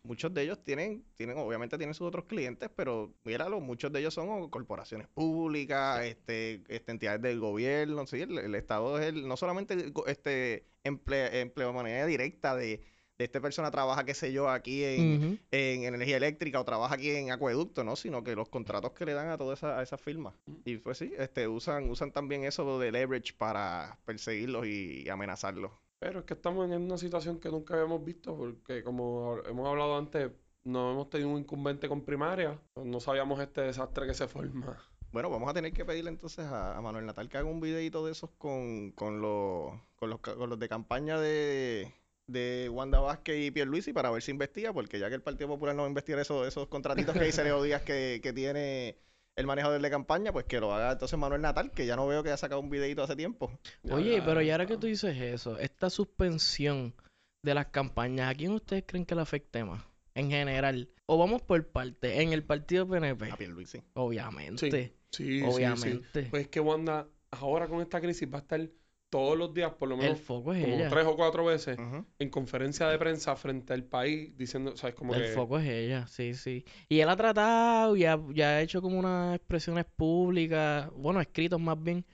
muchos 0.04 0.34
de 0.34 0.44
ellos 0.44 0.64
tienen, 0.64 1.04
tienen, 1.16 1.38
obviamente 1.40 1.78
tienen 1.78 1.94
sus 1.94 2.08
otros 2.08 2.24
clientes, 2.24 2.70
pero 2.74 3.14
míralo, 3.26 3.60
muchos 3.60 3.92
de 3.92 4.00
ellos 4.00 4.14
son 4.14 4.50
corporaciones 4.50 5.08
públicas, 5.10 6.06
este, 6.06 6.64
este, 6.70 6.92
entidades 6.94 7.22
del 7.22 7.42
gobierno, 7.42 8.08
sí, 8.08 8.22
el, 8.22 8.38
el 8.38 8.56
Estado 8.56 8.98
es 8.98 9.08
el, 9.08 9.28
no 9.28 9.36
solamente 9.36 9.92
este 10.08 10.68
emple, 10.86 11.42
empleo 11.42 11.68
de 11.68 11.74
manera 11.74 12.06
directa 12.06 12.56
de, 12.56 12.82
de 13.20 13.26
esta 13.26 13.42
persona 13.42 13.70
trabaja, 13.70 14.06
qué 14.06 14.14
sé 14.14 14.32
yo, 14.32 14.50
aquí 14.50 14.82
en, 14.86 15.42
en 15.52 15.84
energía 15.84 16.16
eléctrica 16.16 16.62
o 16.62 16.64
trabaja 16.64 16.96
aquí 16.96 17.10
en 17.10 17.32
acueducto, 17.32 17.84
¿no? 17.84 17.98
Sino 17.98 18.24
que 18.24 18.34
los 18.34 18.48
contratos 18.48 18.94
que 18.94 19.06
le 19.06 19.14
dan 19.14 19.28
a 19.28 19.38
todas 19.38 19.60
esas, 19.60 19.78
a 19.78 19.84
esas 19.84 20.02
firmas. 20.02 20.34
Y 20.64 20.78
pues 20.78 21.00
sí, 21.00 21.12
este, 21.18 21.46
usan, 21.50 21.90
usan 21.90 22.14
también 22.14 22.46
eso 22.46 22.80
de 22.80 22.94
leverage 22.94 23.34
para 23.38 24.00
perseguirlos 24.06 24.66
y, 24.68 25.10
amenazarlos. 25.10 25.72
Pero 26.00 26.20
es 26.20 26.26
que 26.26 26.34
estamos 26.34 26.72
en 26.72 26.82
una 26.82 26.98
situación 26.98 27.42
que 27.42 27.50
nunca 27.50 27.74
habíamos 27.74 28.06
visto, 28.06 28.38
porque 28.38 28.84
como 28.84 29.40
hemos 29.46 29.68
hablado 29.68 29.98
antes, 29.98 30.32
no 30.64 30.94
hemos 30.94 31.10
tenido 31.10 31.30
un 31.30 31.40
incumbente 31.40 31.90
con 31.90 32.06
primaria, 32.06 32.58
no 32.76 33.02
sabíamos 33.02 33.42
este 33.42 33.62
desastre 33.62 34.08
que 34.08 34.14
se 34.14 34.30
forma. 34.30 34.82
Bueno, 35.12 35.30
vamos 35.30 35.50
a 35.50 35.54
tener 35.54 35.74
que 35.74 35.84
pedirle 35.84 36.12
entonces 36.12 36.46
a, 36.46 36.78
a 36.78 36.82
Manuel 36.82 37.06
Natal 37.06 37.28
que 37.28 37.38
haga 37.38 37.50
un 37.50 37.60
videito 37.60 38.06
de 38.06 38.14
esos 38.14 38.30
con, 38.38 38.92
con, 38.92 39.20
los, 39.20 39.74
con, 39.98 40.10
los, 40.10 40.22
con 40.22 40.50
los 40.50 40.60
de 40.60 40.70
campaña 40.70 41.20
de, 41.20 41.92
de 42.32 42.70
Wanda 42.70 43.00
Vázquez 43.00 43.40
y 43.40 43.52
Pierluisi 43.52 43.94
para 43.94 44.12
ver 44.12 44.22
si 44.22 44.32
investiga, 44.32 44.74
porque 44.74 45.00
ya 45.00 45.10
que 45.10 45.16
el 45.16 45.22
Partido 45.22 45.48
Popular 45.48 45.76
no 45.76 45.84
va 45.84 45.88
a 45.88 45.90
investigar 45.90 46.20
eso, 46.22 46.46
esos 46.46 46.68
contratitos 46.68 47.14
que 47.16 47.24
dice 47.24 47.44
Leo 47.44 47.62
Díaz 47.62 47.82
que, 47.82 48.20
que 48.22 48.34
tiene 48.34 48.98
el 49.36 49.48
manejador 49.48 49.82
de 49.82 49.90
campaña, 49.90 50.34
pues 50.34 50.46
que 50.46 50.60
lo 50.60 50.74
haga 50.74 50.92
entonces 50.92 51.18
Manuel 51.18 51.42
Natal, 51.42 51.72
que 51.72 51.86
ya 51.86 51.96
no 51.96 52.06
veo 52.08 52.24
que 52.24 52.30
haya 52.30 52.38
sacado 52.38 52.60
un 52.62 52.70
videito 52.70 53.04
hace 53.04 53.16
tiempo. 53.16 53.52
Oye, 53.90 54.18
ya, 54.18 54.26
pero 54.26 54.42
ya 54.42 54.48
y 54.48 54.52
ahora 54.52 54.66
que 54.66 54.78
tú 54.78 54.88
dices 54.88 55.16
eso, 55.18 55.58
esta 55.58 55.90
suspensión 55.90 56.94
de 57.42 57.54
las 57.54 57.68
campañas, 57.68 58.32
¿a 58.32 58.36
quién 58.36 58.52
ustedes 58.52 58.84
creen 58.86 59.06
que 59.06 59.16
le 59.16 59.22
afecte 59.22 59.64
más? 59.64 59.84
En 60.14 60.30
general. 60.30 60.90
O 61.06 61.18
vamos 61.18 61.42
por 61.42 61.66
parte, 61.68 62.22
en 62.22 62.34
el 62.34 62.44
partido 62.44 62.88
PNP, 62.88 63.32
A 63.32 63.38
Pierluisi. 63.38 63.82
obviamente. 63.94 64.70
Sí, 64.70 64.94
sí, 65.12 65.40
sí, 65.40 65.46
obviamente. 65.46 66.24
sí. 66.24 66.30
Pues 66.30 66.44
es 66.44 66.50
que 66.50 66.60
Wanda, 66.60 67.08
ahora 67.32 67.68
con 67.68 67.82
esta 67.82 68.02
crisis 68.02 68.28
va 68.32 68.40
a 68.40 68.42
estar 68.42 68.70
todos 69.10 69.38
los 69.38 69.54
días, 69.54 69.74
por 69.74 69.90
lo 69.90 69.96
el 69.96 70.02
menos 70.02 70.20
foco 70.20 70.54
es 70.54 70.64
como 70.64 70.76
ella. 70.76 70.90
tres 70.90 71.06
o 71.06 71.16
cuatro 71.16 71.46
veces, 71.46 71.78
en 72.20 72.30
conferencia 72.30 72.88
de 72.88 72.98
prensa 72.98 73.36
frente 73.36 73.74
al 73.74 73.84
país, 73.84 74.36
diciendo, 74.38 74.76
¿sabes? 74.78 74.96
Como 74.96 75.16
el 75.16 75.24
que... 75.24 75.28
foco 75.30 75.58
es 75.60 75.68
ella, 75.68 76.08
sí, 76.08 76.34
sí. 76.34 76.64
Y 76.88 77.00
él 77.00 77.10
ha 77.10 77.16
tratado 77.16 77.96
y 77.96 78.06
ha, 78.06 78.20
ya 78.34 78.50
ha 78.50 78.62
hecho 78.62 78.82
como 78.82 79.00
unas 79.00 79.36
expresiones 79.36 79.86
públicas, 79.86 80.90
bueno, 80.96 81.22
escritos 81.22 81.60
más 81.60 81.82
bien, 81.82 82.06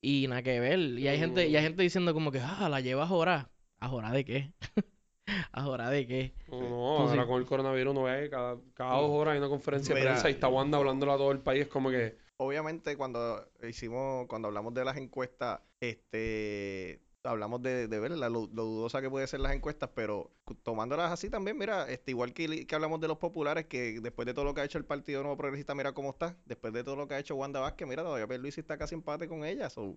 y 0.00 0.26
nada 0.28 0.42
que 0.42 0.60
ver. 0.60 0.78
Y 0.78 1.08
hay 1.08 1.18
gente, 1.18 1.48
y 1.48 1.56
hay 1.56 1.62
gente 1.62 1.82
diciendo 1.82 2.14
como 2.14 2.30
que, 2.30 2.40
ah, 2.40 2.68
la 2.68 2.80
lleva 2.80 3.04
a 3.04 3.06
jorar. 3.08 3.50
¿A 3.80 3.88
jorar 3.88 4.12
de 4.12 4.24
qué? 4.24 4.52
¿A 5.52 5.62
jorar 5.62 5.90
de 5.90 6.06
qué? 6.06 6.34
No, 6.48 6.60
no, 6.60 6.96
Tú 6.96 7.02
ahora 7.08 7.22
sí. 7.22 7.28
con 7.28 7.40
el 7.40 7.46
coronavirus 7.46 7.94
no 7.94 8.02
ve 8.04 8.28
cada, 8.30 8.58
cada 8.74 8.96
dos 9.00 9.10
horas 9.10 9.32
hay 9.32 9.38
una 9.38 9.48
conferencia 9.48 9.94
de 9.94 10.02
prensa 10.02 10.28
y 10.30 10.34
está 10.34 10.48
Wanda 10.48 10.78
hablándole 10.78 11.12
a 11.12 11.16
todo 11.16 11.32
el 11.32 11.40
país, 11.40 11.66
como 11.66 11.90
que... 11.90 12.16
Obviamente 12.36 12.96
cuando 12.96 13.46
hicimos, 13.68 14.26
cuando 14.26 14.48
hablamos 14.48 14.74
de 14.74 14.84
las 14.84 14.96
encuestas, 14.96 15.60
este 15.80 17.00
hablamos 17.26 17.62
de, 17.62 17.88
de 17.88 18.00
ver 18.00 18.10
la, 18.10 18.28
lo, 18.28 18.50
lo 18.52 18.64
dudosa 18.64 19.00
que 19.00 19.08
puede 19.08 19.26
ser 19.26 19.40
las 19.40 19.54
encuestas, 19.54 19.88
pero 19.94 20.30
tomándolas 20.62 21.10
así 21.10 21.30
también, 21.30 21.56
mira, 21.56 21.88
este, 21.90 22.10
igual 22.10 22.34
que, 22.34 22.66
que 22.66 22.74
hablamos 22.74 23.00
de 23.00 23.08
los 23.08 23.16
populares, 23.16 23.64
que 23.64 23.98
después 24.02 24.26
de 24.26 24.34
todo 24.34 24.44
lo 24.44 24.52
que 24.52 24.60
ha 24.60 24.64
hecho 24.64 24.76
el 24.76 24.84
Partido 24.84 25.22
Nuevo 25.22 25.38
Progresista, 25.38 25.74
mira 25.74 25.92
cómo 25.94 26.10
está. 26.10 26.36
Después 26.44 26.74
de 26.74 26.84
todo 26.84 26.96
lo 26.96 27.08
que 27.08 27.14
ha 27.14 27.18
hecho 27.18 27.34
Wanda 27.34 27.60
Vázquez, 27.60 27.88
mira, 27.88 28.02
todavía 28.02 28.36
Luis 28.36 28.58
está 28.58 28.76
casi 28.76 28.94
empate 28.94 29.26
con 29.26 29.42
ella. 29.44 29.70
So, 29.70 29.96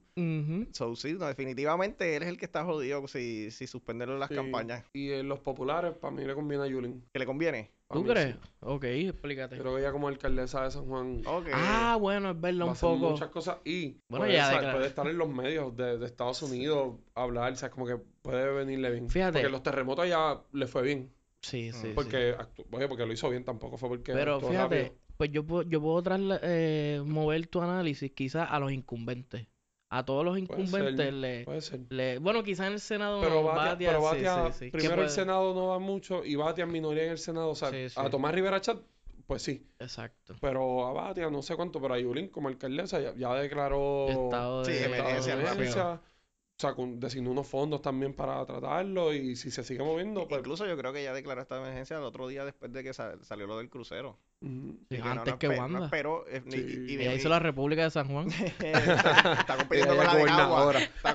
sí, 0.96 1.14
no, 1.20 1.28
definitivamente 1.28 2.16
él 2.16 2.24
es 2.24 2.30
el 2.30 2.38
que 2.38 2.46
está 2.46 2.64
jodido 2.64 3.06
si, 3.10 3.52
si 3.52 3.68
suspenden 3.68 4.20
las 4.20 4.30
Sí. 4.30 4.36
campañas. 4.36 4.86
Y 4.94 5.12
en 5.12 5.28
los 5.28 5.40
populares, 5.40 5.96
para 5.98 6.16
mí 6.16 6.24
le 6.24 6.34
conviene 6.34 6.64
a 6.64 6.68
Yulín. 6.68 7.04
¿Que 7.12 7.20
le 7.20 7.26
conviene? 7.26 7.72
¿Tú 7.90 8.04
crees? 8.06 8.36
sí. 8.36 8.40
Ok, 8.62 8.84
explícate. 8.84 9.58
Creo 9.58 9.76
que 9.76 9.82
ella 9.82 9.92
como 9.94 10.08
alcaldesa 10.10 10.64
de 10.64 10.72
San 10.72 10.86
Juan. 10.86 11.22
Ah, 11.54 11.98
bueno, 12.00 12.32
es 12.32 12.42
verdad 12.42 12.66
un 12.66 12.72
hacer 12.72 12.90
poco. 12.90 13.12
muchas 13.12 13.30
cosas 13.30 13.58
y 13.64 13.98
Bueno, 14.10 14.26
puede, 14.26 14.34
ya 14.34 14.50
declaró. 14.50 14.78
puede 14.78 14.88
estar 14.90 15.08
en 15.08 15.18
los 15.18 15.30
medios 15.30 15.76
de, 15.78 15.98
de 15.98 16.06
Estados 16.06 16.42
Unidos 16.44 16.96
hablar, 17.16 17.54
o 17.54 17.56
sea, 17.56 17.70
como 17.70 17.86
que 17.88 17.98
puede 18.22 18.52
venirle 18.54 18.92
bien. 18.92 19.10
Fíjate. 19.10 19.34
Porque 19.40 19.50
los 19.50 19.64
terremotos 19.64 20.08
ya 20.08 20.42
le 20.52 20.68
fue 20.68 20.82
bien. 20.82 21.14
Sí, 21.42 21.72
sí, 21.72 21.80
sí. 21.82 21.92
Porque, 21.96 22.36
actu- 22.36 22.66
oye, 22.72 22.88
porque 22.90 23.06
lo 23.06 23.14
hizo 23.14 23.30
bien, 23.30 23.46
tampoco 23.46 23.78
fue 23.78 23.88
porque 23.90 24.12
Pero 24.12 24.42
fíjate, 24.42 24.82
rápido. 24.84 25.00
pues 25.16 25.32
yo 25.32 25.46
puedo, 25.46 25.62
yo 25.64 25.80
puedo 25.82 26.04
eh, 26.44 27.02
mover 27.06 27.48
tu 27.48 27.62
análisis 27.62 28.12
quizás 28.12 28.50
a 28.52 28.60
los 28.60 28.72
incumbentes. 28.72 29.48
A 29.90 30.04
todos 30.06 30.26
los 30.26 30.34
Puede 30.34 30.42
incumbentes 30.64 31.06
ser, 31.06 31.14
le, 31.14 31.46
Puede 31.46 31.62
ser. 31.62 31.80
le- 31.90 32.20
Bueno, 32.20 32.44
quizás 32.44 32.68
en 32.68 32.74
el 32.74 32.80
Senado 32.82 33.22
Pero 33.22 33.36
no, 33.36 33.44
Batia, 33.44 33.72
Batia, 33.72 33.88
pero 33.90 34.00
sí, 34.02 34.06
Batia, 34.06 34.52
sí, 34.52 34.60
sí. 34.60 34.66
Que 34.72 34.78
primero 34.80 35.02
el 35.04 35.10
Senado 35.10 35.54
no 35.54 35.70
da 35.70 35.80
mucho 35.80 36.26
y 36.26 36.36
Batia 36.36 36.66
en 36.66 36.72
minoría 36.72 37.04
en 37.06 37.12
el 37.12 37.18
Senado. 37.18 37.50
O 37.50 37.56
sea, 37.56 37.72
Sí, 37.72 37.90
sí. 37.90 37.96
a 37.98 38.10
Tomás 38.10 38.34
Rivera 38.36 38.60
Chat, 38.60 38.80
pues 39.26 39.42
sí. 39.44 39.66
Exacto. 39.80 40.36
Pero 40.42 40.86
a 40.88 40.92
Batia 40.92 41.30
no 41.30 41.42
sé 41.42 41.56
cuánto, 41.56 41.80
pero 41.82 41.94
a 41.94 42.00
Yulín 42.00 42.28
como 42.28 42.50
alcaldesa 42.50 43.00
ya, 43.00 43.14
ya 43.16 43.34
declaró 43.36 44.08
Estado 44.10 44.66
Sí, 44.66 44.72
de... 44.74 44.78
estado 44.78 44.92
de 44.94 44.98
emergencia, 45.00 45.34
emergencia. 45.34 45.94
O 45.94 46.60
sea, 46.60 46.74
con- 46.74 47.00
designó 47.00 47.32
unos 47.32 47.48
fondos 47.48 47.82
también 47.82 48.14
para 48.16 48.44
tratarlo 48.46 49.14
y 49.14 49.36
si 49.36 49.52
se 49.52 49.64
sigue 49.64 49.84
moviendo, 49.84 50.28
pues... 50.28 50.40
Incluso 50.40 50.66
yo 50.66 50.76
creo 50.76 50.92
que 50.92 51.04
ya 51.04 51.14
declaró 51.14 51.40
esta 51.42 51.58
emergencia 51.58 51.98
el 51.98 52.04
otro 52.04 52.28
día 52.28 52.44
después 52.46 52.74
de 52.74 52.84
que 52.84 52.94
sal- 52.94 53.24
salió 53.24 53.46
lo 53.48 53.58
del 53.60 53.70
crucero. 53.70 54.18
Sí, 54.40 54.98
no- 55.00 55.06
antes 55.06 55.34
no 55.34 55.40
que 55.40 55.48
no 55.48 55.56
Wanda. 55.58 55.86
esperó, 55.86 56.26
eh, 56.28 56.44
Sí. 56.48 56.86
y- 56.88 56.92
y- 56.94 57.02
Ella 57.02 57.14
hizo 57.16 57.28
la 57.30 57.40
República 57.40 57.84
de 57.84 57.90
San 57.92 58.08
Juan. 58.08 58.28
está, 58.60 59.32
está 59.42 59.58
compitiendo 59.58 59.96
con 59.96 60.06
la 60.06 60.16
de 60.16 60.26
Cagua. 60.26 60.60
gobernadora. 60.64 60.80
Está, 60.80 61.14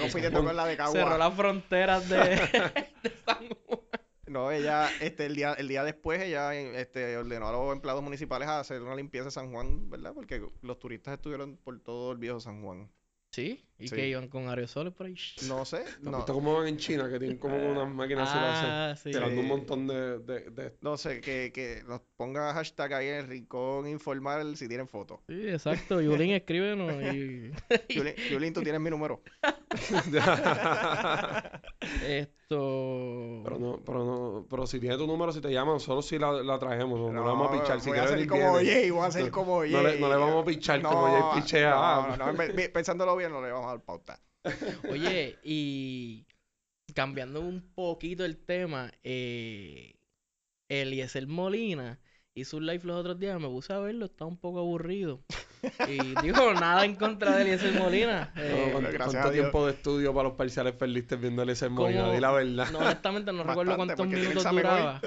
compitiendo 0.00 0.44
con 0.44 0.56
la 0.56 0.66
de 0.66 0.76
Cagua. 0.76 0.92
Cerró 0.92 1.16
las 1.18 1.34
fronteras 1.34 2.08
de, 2.08 2.18
de 3.02 3.12
San 3.24 3.48
Juan. 3.66 3.78
No, 4.26 4.50
ella, 4.50 4.90
este, 5.00 5.24
el 5.26 5.36
día, 5.36 5.54
el 5.54 5.68
día 5.68 5.84
después, 5.84 6.20
ella 6.20 6.54
este, 6.54 7.16
ordenó 7.16 7.48
a 7.48 7.52
los 7.52 7.72
empleados 7.72 8.02
municipales 8.02 8.46
a 8.46 8.60
hacer 8.60 8.82
una 8.82 8.94
limpieza 8.94 9.26
en 9.28 9.30
San 9.30 9.52
Juan, 9.52 9.88
¿verdad? 9.88 10.12
Porque 10.12 10.42
los 10.60 10.78
turistas 10.78 11.14
estuvieron 11.14 11.56
por 11.56 11.80
todo 11.80 12.12
el 12.12 12.18
viejo 12.18 12.38
San 12.40 12.62
Juan. 12.62 12.90
Sí, 13.32 13.64
y 13.80 13.86
Sí. 13.88 13.94
que 13.94 14.08
iban 14.08 14.26
con 14.28 14.48
aerosoles 14.48 14.92
por 14.92 15.06
ahí. 15.06 15.14
No 15.46 15.64
sé, 15.64 15.78
¿Has 15.78 16.00
no, 16.00 16.16
visto 16.16 16.32
cómo 16.34 16.54
van 16.58 16.66
en 16.68 16.76
China? 16.78 17.08
Que 17.08 17.18
tienen 17.18 17.38
como 17.38 17.56
unas 17.56 17.88
máquinas 17.88 18.28
así 18.28 18.38
lo 18.40 18.46
hacen, 18.46 18.70
Ah, 18.70 18.94
sí. 18.96 19.10
tirando 19.12 19.40
un 19.40 19.46
montón 19.46 19.86
de, 19.86 20.18
de, 20.18 20.50
de- 20.50 20.74
no 20.80 20.96
sé, 20.96 21.20
que, 21.20 21.52
que 21.52 21.82
nos 21.86 22.00
ponga 22.16 22.52
hashtag 22.54 22.92
ahí 22.94 23.06
en 23.08 23.14
el 23.16 23.28
rincón 23.28 23.86
informal 23.86 24.56
si 24.56 24.66
tienen 24.66 24.88
fotos. 24.88 25.20
Sí, 25.28 25.48
exacto. 25.48 26.00
Yulín, 26.00 26.32
escríbenos 26.32 26.92
y... 27.14 27.52
Yulín, 27.88 28.14
Yulín, 28.30 28.52
tú 28.52 28.62
tienes 28.62 28.80
mi 28.80 28.90
número. 28.90 29.22
Esto... 32.06 33.42
Pero 33.44 33.58
no, 33.58 33.80
pero 33.84 34.04
no, 34.04 34.46
pero 34.48 34.66
si 34.66 34.80
tiene 34.80 34.96
tu 34.96 35.06
número, 35.06 35.32
si 35.32 35.40
te 35.40 35.50
llaman, 35.52 35.80
solo 35.80 36.00
si 36.02 36.18
la, 36.18 36.32
la 36.32 36.58
traemos, 36.58 36.98
no, 36.98 37.12
no 37.12 37.20
le 37.22 37.28
vamos 37.28 37.48
a 37.48 37.52
pichar. 37.60 37.80
Si 37.80 37.90
voy 37.90 37.98
a 37.98 38.04
hacer 38.04 38.26
como 38.26 38.58
viene. 38.58 38.72
Jay, 38.80 38.90
voy 38.90 39.02
a 39.02 39.06
hacer 39.06 39.24
No, 39.26 39.30
como 39.30 39.60
Jay. 39.60 39.70
no 39.72 39.82
le- 39.82 40.00
no 40.00 40.08
le 40.08 40.16
vamos 40.16 40.42
a 40.42 40.46
pichar 40.46 40.80
como 40.82 41.02
Jay 41.06 41.40
pichea. 41.42 41.70
No, 41.70 41.76
Ah. 41.82 42.16
no, 42.18 42.72
pensándolo 42.72 43.16
bien, 43.16 43.30
no 43.32 43.42
le 43.42 43.52
vamos 43.52 43.67
a 43.67 43.67
dar 43.70 43.84
pauta. 43.84 44.20
Oye, 44.90 45.38
y 45.42 46.26
cambiando 46.94 47.40
un 47.40 47.72
poquito 47.74 48.24
el 48.24 48.38
tema, 48.38 48.92
eh, 49.02 49.94
Eliezer 50.68 51.26
Molina 51.26 51.98
hizo 52.34 52.56
un 52.56 52.66
live 52.66 52.84
los 52.84 52.96
otros 52.96 53.18
días, 53.18 53.40
me 53.40 53.48
puse 53.48 53.72
a 53.72 53.78
verlo, 53.78 54.06
estaba 54.06 54.28
un 54.28 54.38
poco 54.38 54.60
aburrido. 54.60 55.22
Y 55.88 55.98
dijo, 56.22 56.54
nada 56.54 56.84
en 56.84 56.94
contra 56.94 57.36
de 57.36 57.42
Eliezer 57.42 57.72
Molina. 57.72 58.32
No, 58.34 58.42
eh, 58.42 58.68
¿cuánto, 58.72 58.92
gracias 58.92 59.22
cuánto 59.22 59.30
tiempo 59.32 59.66
de 59.66 59.72
estudio 59.72 60.14
para 60.14 60.28
los 60.28 60.36
parciales 60.36 60.74
perdiste 60.74 61.16
viéndole 61.16 61.52
ese 61.52 61.68
Molina? 61.68 62.12
Di 62.12 62.20
la 62.20 62.32
verdad. 62.32 62.70
No, 62.70 62.78
honestamente 62.78 63.32
no 63.32 63.42
recuerdo 63.42 63.76
Bastante, 63.76 63.96
cuántos 63.96 64.20
minutos 64.20 64.50
duraba. 64.50 65.00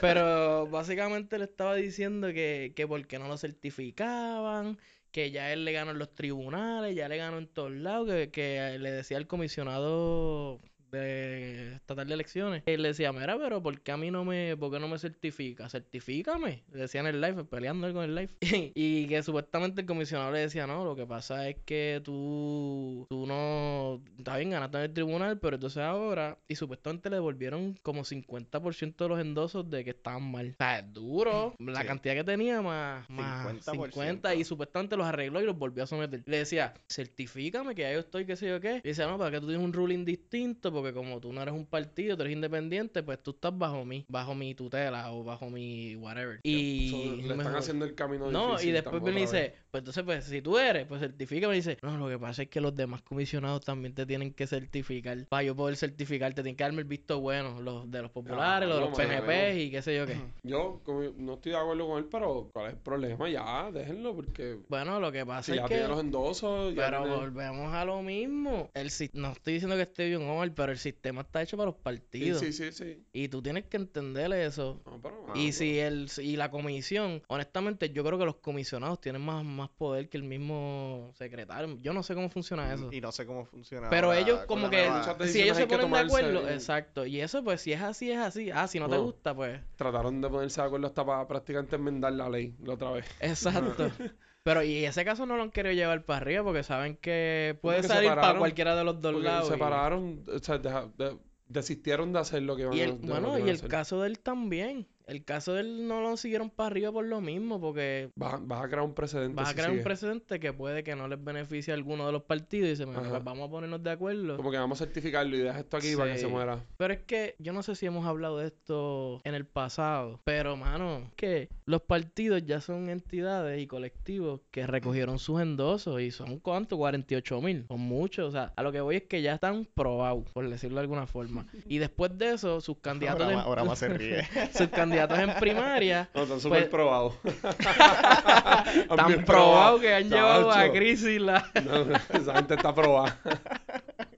Pero 0.00 0.66
básicamente 0.68 1.38
le 1.38 1.44
estaba 1.44 1.74
diciendo 1.74 2.28
que, 2.28 2.72
que 2.76 2.86
porque 2.86 3.18
no 3.18 3.28
lo 3.28 3.36
certificaban, 3.36 4.78
que 5.12 5.30
ya 5.30 5.52
él 5.52 5.64
le 5.64 5.72
ganó 5.72 5.92
en 5.92 5.98
los 5.98 6.14
tribunales, 6.14 6.96
ya 6.96 7.08
le 7.08 7.16
ganó 7.18 7.38
en 7.38 7.48
todos 7.48 7.72
lados, 7.72 8.08
que, 8.08 8.30
que 8.30 8.78
le 8.78 8.90
decía 8.92 9.18
al 9.18 9.26
comisionado 9.26 10.60
de 10.92 11.74
estatal 11.74 12.06
de 12.06 12.14
elecciones, 12.14 12.62
él 12.66 12.82
le 12.82 12.88
decía, 12.88 13.12
mira, 13.12 13.36
pero 13.38 13.62
¿por 13.62 13.80
qué 13.80 13.92
a 13.92 13.96
mí 13.96 14.10
no 14.10 14.24
me, 14.24 14.56
por 14.56 14.70
qué 14.70 14.78
no 14.78 14.88
me 14.88 14.98
certifica? 14.98 15.68
Certifícame, 15.68 16.62
le 16.72 16.80
decía 16.80 17.00
en 17.00 17.06
el 17.08 17.20
live, 17.20 17.44
peleando 17.44 17.86
él 17.86 17.92
con 17.94 18.04
el 18.04 18.14
live. 18.14 18.30
y 18.74 19.06
que 19.06 19.22
supuestamente 19.22 19.80
el 19.80 19.86
comisionado 19.86 20.32
le 20.32 20.40
decía, 20.40 20.66
no, 20.66 20.84
lo 20.84 20.94
que 20.94 21.06
pasa 21.06 21.48
es 21.48 21.56
que 21.64 22.00
tú, 22.04 23.06
tú 23.08 23.26
no, 23.26 24.02
está 24.18 24.36
bien, 24.36 24.50
ganaste 24.50 24.76
en 24.78 24.82
el 24.84 24.92
tribunal, 24.92 25.38
pero 25.38 25.56
entonces 25.56 25.82
ahora, 25.82 26.38
y 26.48 26.54
supuestamente 26.56 27.08
le 27.10 27.16
devolvieron 27.16 27.74
como 27.82 28.04
50% 28.04 29.04
de 29.04 29.08
los 29.08 29.20
endosos 29.20 29.68
de 29.70 29.84
que 29.84 29.90
estaban 29.90 30.30
mal. 30.30 30.50
O 30.52 30.56
sea, 30.58 30.78
es 30.80 30.92
duro, 30.92 31.54
la 31.58 31.80
Sí. 31.82 31.86
cantidad 31.86 32.14
que 32.14 32.24
tenía 32.24 32.60
más, 32.62 33.08
más 33.08 33.46
50%. 33.64 33.70
50 33.90 34.34
y 34.34 34.44
supuestamente 34.44 34.96
los 34.96 35.06
arregló 35.06 35.40
y 35.40 35.44
los 35.46 35.56
volvió 35.58 35.84
a 35.84 35.86
someter. 35.86 36.22
Le 36.26 36.38
decía, 36.38 36.74
certifícame 36.88 37.74
que 37.74 37.82
ya 37.82 37.92
yo 37.92 38.00
estoy, 38.00 38.26
qué 38.26 38.36
sé 38.36 38.48
yo 38.48 38.60
qué. 38.60 38.80
Y 38.84 38.88
decía, 38.88 39.06
no, 39.06 39.18
para 39.18 39.30
que 39.30 39.40
tú 39.40 39.46
tienes 39.46 39.64
un 39.64 39.72
ruling 39.72 40.04
distinto, 40.04 40.72
porque 40.72 40.81
como 40.92 41.20
tú 41.20 41.32
no 41.32 41.42
eres 41.42 41.54
un 41.54 41.66
partido, 41.66 42.16
tú 42.16 42.22
eres 42.22 42.34
independiente, 42.34 43.02
pues 43.02 43.22
tú 43.22 43.32
estás 43.32 43.56
bajo 43.56 43.84
mí, 43.84 44.04
bajo 44.08 44.34
mi 44.34 44.54
tutela 44.54 45.12
o 45.12 45.22
bajo 45.22 45.48
mi 45.50 45.94
whatever. 45.96 46.40
Y 46.42 46.88
So, 46.90 46.96
le 47.16 47.22
están 47.22 47.36
mejor- 47.38 47.56
haciendo 47.56 47.84
el 47.84 47.94
camino 47.94 48.30
no, 48.32 48.48
difícil 48.52 48.68
y 48.70 48.72
después 48.72 49.02
vez. 49.02 49.14
dice, 49.14 49.54
pues 49.70 49.80
entonces, 49.82 50.02
pues 50.04 50.24
si 50.24 50.40
tú 50.42 50.58
eres, 50.58 50.86
pues 50.86 51.00
certifícame. 51.00 51.52
Y 51.54 51.56
dice, 51.58 51.76
no, 51.82 51.96
lo 51.98 52.08
que 52.08 52.18
pasa 52.18 52.42
es 52.42 52.48
que 52.48 52.60
los 52.60 52.74
demás 52.74 53.02
comisionados 53.02 53.64
también 53.64 53.94
te 53.94 54.06
tienen 54.06 54.32
que 54.32 54.46
certificar. 54.46 55.26
Para 55.28 55.42
yo 55.42 55.54
poder 55.54 55.76
certificar, 55.76 56.30
te 56.32 56.42
tienen 56.42 56.56
que 56.56 56.64
darme 56.64 56.78
el 56.80 56.88
visto 56.88 57.20
bueno, 57.20 57.60
los 57.60 57.90
de 57.90 58.00
los 58.02 58.10
populares, 58.10 58.68
los 58.68 58.78
de 58.78 58.84
los 58.86 58.96
PNP 58.98 59.60
y 59.62 59.70
qué 59.70 59.82
sé 59.82 59.94
yo 59.96 60.06
qué. 60.06 60.16
Yo 60.42 60.80
como, 60.84 61.02
no 61.18 61.34
estoy 61.34 61.52
de 61.52 61.58
acuerdo 61.58 61.86
con 61.86 61.98
él, 61.98 62.08
pero 62.10 62.50
¿cuál 62.52 62.66
es 62.68 62.72
el 62.72 62.78
problema? 62.80 63.28
Ya, 63.28 63.70
déjenlo, 63.70 64.14
porque 64.14 64.58
Bueno, 64.68 64.98
lo 64.98 65.12
que 65.12 65.24
pasa 65.26 65.42
si 65.42 65.52
es 65.52 65.56
ya 65.58 65.64
que... 65.64 65.74
tiene 65.74 65.88
los 65.88 66.00
endosos, 66.00 66.72
Pero 66.74 67.02
tiene- 67.02 67.16
volvemos 67.16 67.72
a 67.74 67.84
lo 67.84 68.02
mismo. 68.02 68.70
El, 68.74 68.90
si- 68.90 69.10
no 69.12 69.32
estoy 69.32 69.54
diciendo 69.54 69.76
que 69.76 69.82
esté 69.82 70.08
bien 70.08 70.28
o 70.28 70.36
mal, 70.38 70.52
pero 70.52 70.71
el 70.72 70.78
sistema 70.78 71.20
está 71.22 71.42
hecho 71.42 71.56
para 71.56 71.70
los 71.70 71.76
partidos. 71.80 72.40
sí, 72.40 72.52
sí, 72.52 72.72
sí. 72.72 73.04
Y 73.12 73.28
tú 73.28 73.40
tienes 73.42 73.64
que 73.66 73.76
entender 73.76 74.32
eso. 74.32 74.82
No, 74.86 75.00
pero, 75.00 75.22
Y 75.34 75.38
mano, 75.46 75.52
si 75.52 75.78
el 75.78 76.10
y 76.18 76.36
la 76.36 76.50
comisión, 76.50 77.22
honestamente, 77.28 77.90
yo 77.90 78.02
creo 78.04 78.18
que 78.18 78.24
los 78.24 78.36
comisionados 78.36 79.00
tienen 79.00 79.22
más, 79.22 79.44
más 79.44 79.68
poder 79.70 80.08
que 80.08 80.16
el 80.16 80.24
mismo 80.24 81.12
secretario. 81.14 81.78
Yo 81.80 81.92
no 81.92 82.02
sé 82.02 82.14
cómo 82.14 82.28
funciona 82.28 82.72
eso. 82.72 82.88
Y 82.92 83.00
no 83.00 83.12
sé 83.12 83.26
cómo 83.26 83.44
funciona. 83.44 83.88
Pero 83.90 84.12
ellos 84.12 84.40
como 84.46 84.68
que 84.70 84.90
si 85.28 85.42
ellos 85.42 85.56
se 85.56 85.66
ponen 85.66 85.90
de 85.90 85.98
acuerdo, 85.98 86.50
y- 86.50 86.54
exacto. 86.54 87.06
Y 87.06 87.20
eso 87.20 87.42
pues 87.44 87.60
si 87.60 87.72
es 87.72 87.80
así 87.82 88.10
es 88.10 88.18
así. 88.18 88.50
Ah, 88.50 88.66
si 88.66 88.80
no 88.80 88.88
te 88.88 88.96
gusta, 88.98 89.34
pues 89.34 89.60
trataron 89.76 90.20
de 90.20 90.28
ponerse 90.28 90.60
de 90.60 90.66
acuerdo 90.66 90.86
hasta 90.86 91.04
para 91.04 91.26
prácticamente 91.26 91.76
enmendar 91.76 92.12
la 92.12 92.28
ley 92.28 92.54
la 92.62 92.74
otra 92.74 92.90
vez. 92.92 93.06
exacto. 93.20 93.90
Pero 94.44 94.62
y 94.64 94.84
ese 94.84 95.04
caso 95.04 95.24
no 95.24 95.36
lo 95.36 95.42
han 95.44 95.50
querido 95.50 95.72
llevar 95.74 96.04
para 96.04 96.18
arriba 96.18 96.42
porque 96.42 96.62
saben 96.64 96.96
que 96.96 97.56
puede 97.62 97.82
salir 97.84 98.10
para 98.10 98.38
cualquiera 98.38 98.74
de 98.74 98.84
los 98.84 99.00
dos 99.00 99.14
lados. 99.22 99.48
y- 99.48 99.52
separaron, 99.52 100.24
o 100.26 100.38
sea, 100.40 100.58
de- 100.58 101.16
desistieron 101.48 102.12
de 102.12 102.18
hacer 102.18 102.42
lo 102.42 102.56
que 102.56 102.62
iban 102.62 102.74
Y 102.74 102.80
a 102.82 102.86
lo 102.88 102.94
bueno, 102.96 103.38
y 103.38 103.42
el 103.42 103.56
hacer. 103.56 103.68
caso 103.68 104.00
de 104.02 104.08
él 104.08 104.18
también. 104.18 104.88
El 105.06 105.24
caso 105.24 105.54
de 105.54 105.60
él 105.62 105.88
no 105.88 106.00
lo 106.00 106.16
siguieron 106.16 106.48
para 106.50 106.68
arriba 106.68 106.92
por 106.92 107.04
lo 107.04 107.20
mismo, 107.20 107.60
porque 107.60 108.10
Vas, 108.16 108.36
vas 108.46 108.64
a 108.64 108.68
crear 108.68 108.82
un 108.84 108.94
precedente. 108.94 109.34
vas 109.34 109.48
a 109.48 109.50
si 109.50 109.56
crear 109.56 109.70
un 109.70 109.82
precedente 109.82 110.38
que 110.40 110.52
puede 110.52 110.84
que 110.84 110.94
no 110.94 111.08
les 111.08 111.22
beneficie 111.22 111.72
a 111.72 111.76
alguno 111.76 112.06
de 112.06 112.12
los 112.12 112.22
partidos 112.22 112.66
y 112.66 112.70
dicen, 112.70 112.88
"Mira, 112.88 113.00
Ajá. 113.00 113.10
pues 113.10 113.24
vamos 113.24 113.48
a 113.48 113.50
ponernos 113.50 113.82
de 113.82 113.90
acuerdo. 113.90 114.36
Como 114.36 114.50
que 114.50 114.58
vamos 114.58 114.80
a 114.80 114.84
certificarlo 114.84 115.36
y 115.36 115.40
dejas 115.40 115.58
esto 115.60 115.76
aquí 115.76 115.96
para 115.96 116.12
que 116.12 116.18
se 116.18 116.26
muera. 116.28 116.64
Pero 116.76 116.94
es 116.94 117.00
que 117.00 117.34
yo 117.38 117.52
no 117.52 117.62
sé 117.62 117.74
si 117.74 117.86
hemos 117.86 118.06
hablado 118.06 118.38
de 118.38 118.46
esto 118.46 119.20
en 119.24 119.34
el 119.34 119.44
pasado, 119.46 120.20
pero 120.24 120.56
mano, 120.56 121.10
que 121.16 121.48
los 121.66 121.82
partidos 121.82 122.44
ya 122.46 122.60
son 122.60 122.88
entidades 122.88 123.60
y 123.60 123.66
colectivos 123.66 124.40
que 124.50 124.66
recogieron 124.66 125.18
sus 125.18 125.40
endosos 125.40 126.00
y 126.00 126.10
son 126.10 126.38
cuánto, 126.38 126.76
48 126.78 127.40
mil, 127.40 127.64
son 127.68 127.80
muchos, 127.80 128.28
o 128.28 128.30
sea, 128.30 128.52
a 128.56 128.62
lo 128.62 128.70
que 128.72 128.80
voy 128.80 128.96
es 128.96 129.02
que 129.04 129.20
ya 129.22 129.34
están 129.34 129.66
probados, 129.74 130.24
por 130.32 130.48
decirlo 130.48 130.76
de 130.76 130.82
alguna 130.82 131.06
forma. 131.06 131.46
Y 131.66 131.78
después 131.78 132.16
de 132.18 132.32
eso, 132.34 132.60
sus 132.60 132.78
candidatos, 132.78 133.22
Ahora, 133.22 133.36
más- 133.36 133.46
ahora 133.46 133.64
más 133.64 133.78
se 133.78 133.88
ríe. 133.88 134.22
sus 134.52 134.68
candidatos 134.68 134.91
en 134.94 135.34
primaria 135.40 136.08
No, 136.14 136.22
están 136.22 136.40
súper 136.40 136.60
Pues- 136.60 136.70
probados. 136.70 137.14
tan 138.96 139.24
probados 139.24 139.80
que 139.80 139.94
han 139.94 140.08
llevado 140.10 140.50
a 140.50 140.70
crisis 140.72 141.20
la... 141.20 141.50
No, 141.64 141.86
esa 142.18 142.34
gente 142.36 142.54
está 142.54 142.74
probada. 142.74 143.18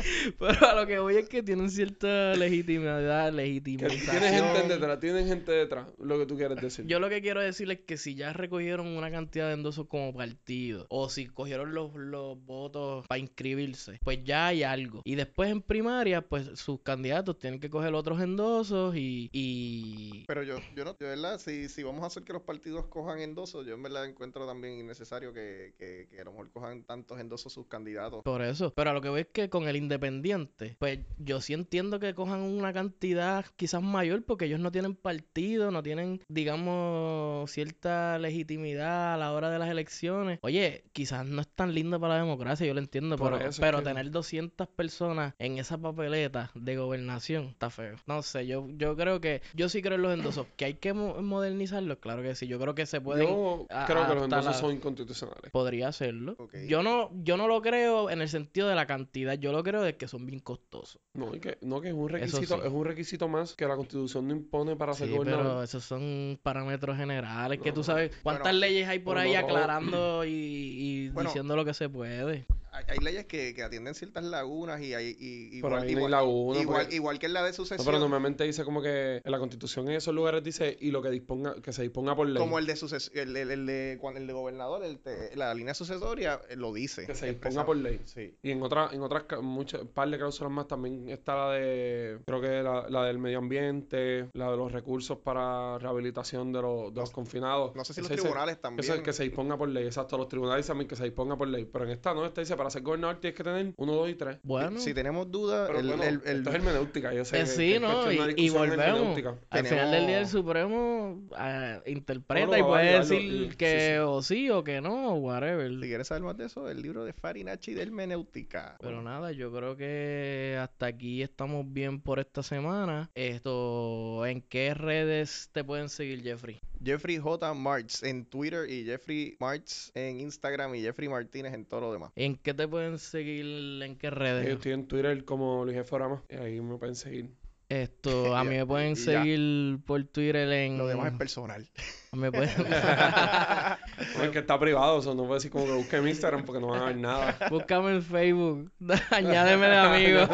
Pero 0.38 0.68
a 0.68 0.74
lo 0.74 0.86
que 0.86 0.98
voy 0.98 1.16
es 1.16 1.28
que 1.28 1.42
tienen 1.42 1.70
cierta 1.70 2.34
legitimidad, 2.34 3.30
Que 3.30 3.36
legitimización. 3.36 4.00
tienen 4.20 4.34
gente 4.34 4.68
detrás, 4.68 5.00
tienen 5.00 5.26
gente 5.26 5.52
detrás, 5.52 5.88
lo 5.98 6.18
que 6.18 6.26
tú 6.26 6.36
quieres 6.36 6.60
decir. 6.60 6.86
Yo 6.86 7.00
lo 7.00 7.08
que 7.08 7.20
quiero 7.20 7.40
decir 7.40 7.70
es 7.70 7.80
que 7.80 7.96
si 7.96 8.14
ya 8.14 8.32
recogieron 8.32 8.86
una 8.86 9.10
cantidad 9.10 9.48
de 9.48 9.54
endosos 9.54 9.86
como 9.88 10.12
partido, 10.14 10.86
o 10.88 11.08
si 11.08 11.26
cogieron 11.26 11.74
los, 11.74 11.94
los 11.94 12.42
votos 12.44 13.06
para 13.06 13.18
inscribirse, 13.18 13.98
pues 14.02 14.24
ya 14.24 14.48
hay 14.48 14.62
algo. 14.62 15.02
Y 15.04 15.14
después 15.14 15.50
en 15.50 15.62
primaria, 15.62 16.22
pues 16.22 16.58
sus 16.58 16.80
candidatos 16.82 17.38
tienen 17.38 17.60
que 17.60 17.70
coger 17.70 17.94
otros 17.94 18.20
endosos 18.20 18.94
y... 18.96 19.28
y... 19.32 20.24
Pero 20.26 20.42
yo, 20.42 20.56
yo 20.76 20.84
no, 20.84 20.94
de 20.94 21.06
verdad, 21.06 21.38
si, 21.38 21.68
si 21.68 21.82
vamos 21.82 22.02
a 22.02 22.06
hacer 22.06 22.24
que 22.24 22.32
los 22.32 22.42
partidos 22.42 22.86
cojan 22.86 23.20
endosos, 23.20 23.66
yo 23.66 23.74
en 23.74 23.82
verdad 23.82 24.04
encuentro 24.04 24.46
también 24.46 24.78
innecesario 24.78 25.32
que, 25.32 25.74
que, 25.78 26.08
que 26.10 26.20
a 26.20 26.24
lo 26.24 26.32
mejor 26.32 26.50
cojan 26.50 26.84
tantos 26.84 27.20
endosos 27.20 27.52
sus 27.52 27.66
candidatos. 27.66 28.22
Por 28.22 28.42
eso. 28.42 28.72
Pero 28.74 28.90
a 28.90 28.92
lo 28.92 29.00
que 29.00 29.08
voy 29.08 29.22
es 29.22 29.28
que 29.32 29.50
con 29.50 29.68
el 29.68 29.76
independiente, 29.94 30.76
pues 30.78 31.00
yo 31.18 31.40
sí 31.40 31.52
entiendo 31.52 31.98
que 31.98 32.14
cojan 32.14 32.40
una 32.42 32.72
cantidad 32.72 33.44
quizás 33.56 33.82
mayor 33.82 34.22
porque 34.24 34.44
ellos 34.44 34.60
no 34.60 34.70
tienen 34.70 34.94
partido, 34.94 35.70
no 35.72 35.82
tienen, 35.82 36.22
digamos, 36.28 37.50
cierta 37.50 38.18
legitimidad 38.18 39.14
a 39.14 39.16
la 39.16 39.32
hora 39.32 39.50
de 39.50 39.58
las 39.58 39.68
elecciones. 39.68 40.38
Oye, 40.42 40.84
quizás 40.92 41.26
no 41.26 41.40
es 41.40 41.48
tan 41.48 41.74
lindo 41.74 41.98
para 42.00 42.14
la 42.14 42.20
democracia, 42.20 42.66
yo 42.66 42.74
lo 42.74 42.80
entiendo, 42.80 43.16
Por 43.16 43.36
pero, 43.36 43.50
pero 43.58 43.78
que- 43.78 43.84
tener 43.84 44.10
200 44.10 44.68
personas 44.68 45.34
en 45.38 45.58
esa 45.58 45.76
papeleta 45.78 46.50
de 46.54 46.76
gobernación 46.76 47.46
está 47.46 47.70
feo. 47.70 47.96
No 48.06 48.22
sé, 48.22 48.46
yo, 48.46 48.66
yo 48.76 48.96
creo 48.96 49.20
que, 49.20 49.42
yo 49.54 49.68
sí 49.68 49.82
creo 49.82 49.96
en 49.96 50.02
los 50.02 50.14
endosos, 50.14 50.46
que 50.56 50.66
hay 50.66 50.74
que 50.74 50.92
mo- 50.92 51.20
modernizarlos, 51.20 51.98
claro 51.98 52.22
que 52.22 52.34
sí, 52.36 52.46
yo 52.46 52.58
creo 52.60 52.74
que 52.74 52.86
se 52.86 53.00
pueden... 53.00 53.26
Yo 53.26 53.66
a- 53.70 53.86
creo 53.86 54.06
que 54.06 54.14
los 54.14 54.24
endosos 54.24 54.56
son 54.56 54.72
inconstitucionales. 54.72 55.50
Podría 55.50 55.88
hacerlo. 55.88 56.36
Ok. 56.38 56.54
Yo 56.68 56.82
no, 56.82 57.10
yo 57.24 57.36
no 57.36 57.48
lo 57.48 57.60
creo 57.62 58.10
en 58.10 58.20
el 58.22 58.28
sentido 58.28 58.68
de 58.68 58.74
la 58.74 58.86
cantidad, 58.86 59.34
yo 59.34 59.52
lo 59.52 59.62
creo 59.62 59.79
de 59.82 59.96
que 59.96 60.06
son 60.08 60.26
bien 60.26 60.40
costosos. 60.40 61.00
No, 61.14 61.34
y 61.34 61.40
que, 61.40 61.58
no, 61.62 61.80
que 61.80 61.88
es 61.88 61.94
un 61.94 62.08
requisito, 62.08 62.56
sí. 62.56 62.62
es 62.66 62.72
un 62.72 62.84
requisito 62.84 63.28
más 63.28 63.54
que 63.54 63.66
la 63.66 63.76
constitución 63.76 64.28
no 64.28 64.34
impone 64.34 64.76
para 64.76 64.94
ser 64.94 65.08
Sí, 65.08 65.14
gobernador. 65.14 65.44
pero 65.46 65.62
esos 65.62 65.84
son 65.84 66.38
parámetros 66.42 66.96
generales 66.96 67.60
que 67.60 67.72
tú 67.72 67.82
sabes 67.82 68.12
cuántas 68.22 68.54
leyes 68.54 68.88
hay 68.88 68.98
por 69.00 69.18
ahí 69.18 69.32
no 69.32 69.38
aclarando 69.40 70.24
y, 70.24 70.30
y 70.30 71.08
Bueno, 71.10 71.30
diciendo 71.30 71.56
lo 71.56 71.64
que 71.64 71.74
se 71.74 71.88
puede. 71.88 72.46
Hay, 72.88 72.98
leyes 72.98 73.26
que, 73.26 73.54
que 73.54 73.62
atienden 73.62 73.94
ciertas 73.94 74.24
lagunas 74.24 74.80
y 74.80 74.94
hay 74.94 75.16
y, 75.18 75.60
Pero 75.60 75.68
igual, 75.68 75.72
no 75.72 75.80
hay 75.82 75.90
igual, 75.92 76.10
laguna, 76.10 76.60
igual, 76.60 76.82
porque- 76.82 76.94
igual 76.96 77.18
que 77.18 77.26
en 77.26 77.32
la 77.34 77.42
de 77.42 77.50
No, 77.50 77.54
sucesión. 77.56 77.84
pero 77.86 77.98
normalmente 77.98 78.44
dice 78.44 78.64
como 78.64 78.82
que 78.82 79.20
en 79.24 79.30
la 79.32 79.38
constitución 79.38 79.88
en 79.88 79.96
esos 79.96 80.14
lugares 80.14 80.42
dice 80.42 80.76
y 80.80 80.90
lo 80.90 81.02
que 81.02 81.10
disponga, 81.10 81.54
que 81.62 81.72
se 81.72 81.82
disponga 81.82 82.14
por 82.16 82.26
ley. 82.28 82.38
Como 82.40 82.58
el 82.58 82.66
de 82.66 82.76
suces 82.76 83.10
el, 83.14 83.36
el- 83.36 83.50
el 83.50 83.66
de 83.66 83.98
cuando 84.00 84.20
el 84.20 84.26
de 84.26 84.32
gobernador, 84.32 84.84
el 84.84 85.02
de- 85.02 85.34
la 85.36 85.52
línea 85.54 85.74
sucesoria 85.74 86.40
eh, 86.48 86.56
lo 86.56 86.72
dice. 86.72 87.06
Que 87.06 87.14
se 87.14 87.26
disponga 87.28 87.64
por 87.66 87.76
ley. 87.76 88.00
Sí. 88.04 88.34
Y 88.42 88.50
en 88.50 88.62
otras, 88.62 88.92
en 88.92 89.02
otras 89.02 89.24
muchas, 89.42 89.82
par 89.92 90.08
de 90.10 90.18
cláusulas 90.18 90.52
más 90.52 90.66
también 90.68 91.08
está 91.08 91.34
la 91.36 91.52
de, 91.52 92.18
creo 92.26 92.40
que 92.40 92.62
la, 92.62 92.88
la 92.88 93.04
del 93.04 93.18
medio 93.18 93.38
ambiente, 93.38 94.28
la 94.34 94.50
de 94.50 94.56
los 94.56 94.72
recursos 94.72 95.18
para 95.18 95.78
rehabilitación 95.78 96.52
de 96.52 96.62
los, 96.62 96.94
de 96.94 97.00
los 97.00 97.10
confinados. 97.10 97.74
No 97.74 97.84
sé 97.84 97.94
si 97.94 98.00
los 98.00 98.10
tribunales 98.10 98.60
también. 98.60 98.84
Eso 98.84 98.94
es 98.94 99.00
que 99.02 99.12
se 99.12 99.24
disponga 99.24 99.56
por 99.56 99.68
ley, 99.68 99.84
exacto. 99.86 100.16
Los 100.18 100.28
tribunales 100.28 100.66
también 100.66 100.88
que 100.88 100.96
se 100.96 101.04
disponga 101.04 101.36
por 101.36 101.48
ley. 101.48 101.64
Pero 101.70 101.84
en 101.84 101.90
esta 101.90 102.14
no, 102.14 102.24
esta 102.26 102.40
dice 102.40 102.56
para 102.56 102.69
ser 102.70 102.82
gobernador 102.82 103.20
tienes 103.20 103.36
que 103.36 103.44
tener 103.44 103.72
uno, 103.76 103.92
dos 103.92 104.08
y 104.10 104.14
tres. 104.14 104.38
Bueno, 104.42 104.78
Si 104.80 104.94
tenemos 104.94 105.30
dudas, 105.30 105.68
el, 105.70 105.86
bueno, 105.86 106.02
el- 106.02 106.20
el- 106.24 106.36
esto 106.38 106.50
es 106.50 106.54
hermenéutica, 106.56 107.12
yo 107.14 107.24
sé. 107.24 107.36
eh, 107.36 107.40
que- 107.40 107.44
que 107.46 107.50
sí, 107.50 107.72
es 107.74 107.80
¿no? 107.80 108.10
Y, 108.36 108.50
volvemos. 108.50 109.18
Al 109.50 109.66
final 109.66 109.90
del 109.90 110.06
día 110.06 110.20
el 110.20 110.26
Supremo 110.28 111.22
ah, 111.36 111.80
interpreta 111.86 112.46
No, 112.46 112.52
no, 112.52 112.58
y 112.58 112.62
puede 112.62 112.98
decir 112.98 113.56
que 113.56 113.80
sí, 113.80 113.86
sí. 113.94 113.98
o 113.98 114.22
sí 114.22 114.50
o 114.50 114.64
que 114.64 114.80
no, 114.80 115.12
o 115.12 115.14
whatever. 115.14 115.70
si 115.70 115.80
quieres 115.80 116.06
saber 116.08 116.22
más 116.22 116.36
de 116.36 116.46
eso, 116.46 116.68
el 116.70 116.80
libro 116.82 117.04
de 117.04 117.12
Farinacci 117.12 117.74
de 117.74 117.82
hermenéutica. 117.82 118.76
Pero 118.80 119.02
nada, 119.02 119.32
yo 119.32 119.52
creo 119.52 119.76
que 119.76 120.56
hasta 120.60 120.86
aquí 120.86 121.22
estamos 121.22 121.64
bien 121.72 122.00
por 122.00 122.18
esta 122.18 122.42
semana. 122.42 123.10
Esto, 123.14 124.24
¿en 124.26 124.42
qué 124.42 124.74
redes 124.74 125.48
te 125.52 125.64
pueden 125.64 125.88
seguir, 125.88 126.22
Jeffrey? 126.22 126.60
Jeffrey 126.82 127.18
J. 127.18 127.54
March 127.54 128.02
en 128.02 128.24
Twitter 128.24 128.68
y 128.68 128.84
Jeffrey 128.84 129.36
March 129.38 129.90
en 129.94 130.20
Instagram 130.20 130.74
y 130.74 130.82
Jeffrey 130.82 131.08
Martínez 131.08 131.54
en 131.54 131.64
todo 131.64 131.80
lo 131.82 131.92
demás. 131.92 132.12
¿En 132.16 132.36
qué 132.36 132.54
te 132.54 132.66
pueden 132.66 132.98
seguir? 132.98 133.82
¿En 133.82 133.96
qué 133.96 134.08
Yo 134.08 134.14
redes? 134.14 134.48
estoy 134.48 134.72
en 134.72 134.86
Twitter 134.86 135.24
como 135.24 135.64
Luis. 135.64 135.78
Forama, 135.86 136.22
y 136.28 136.36
ahí 136.36 136.60
me 136.60 136.76
pueden 136.78 136.94
seguir. 136.94 137.30
Esto, 137.68 138.34
a 138.34 138.42
mí 138.44 138.56
me 138.56 138.66
pueden 138.66 138.96
seguir 138.96 139.78
por 139.84 140.02
Twitter 140.04 140.50
en... 140.50 140.78
Lo 140.78 140.86
demás 140.86 141.12
es 141.12 141.18
personal. 141.18 141.68
Me 142.12 142.32
pueden... 142.32 142.48
Es 142.48 144.28
que 144.32 144.40
está 144.40 144.58
privado, 144.58 144.98
eso 144.98 145.14
no 145.14 145.22
puedo 145.22 145.34
decir 145.34 145.50
como 145.50 145.66
que 145.66 145.72
busque 145.72 146.00
mi 146.00 146.10
Instagram 146.10 146.44
porque 146.44 146.60
no 146.60 146.68
van 146.68 146.82
a 146.82 146.84
ver 146.86 146.96
nada. 146.96 147.38
Búscame 147.50 147.92
en 147.92 148.02
Facebook. 148.02 148.72
Añádeme 149.10 149.68
de 149.68 149.76
amigo. 149.78 150.28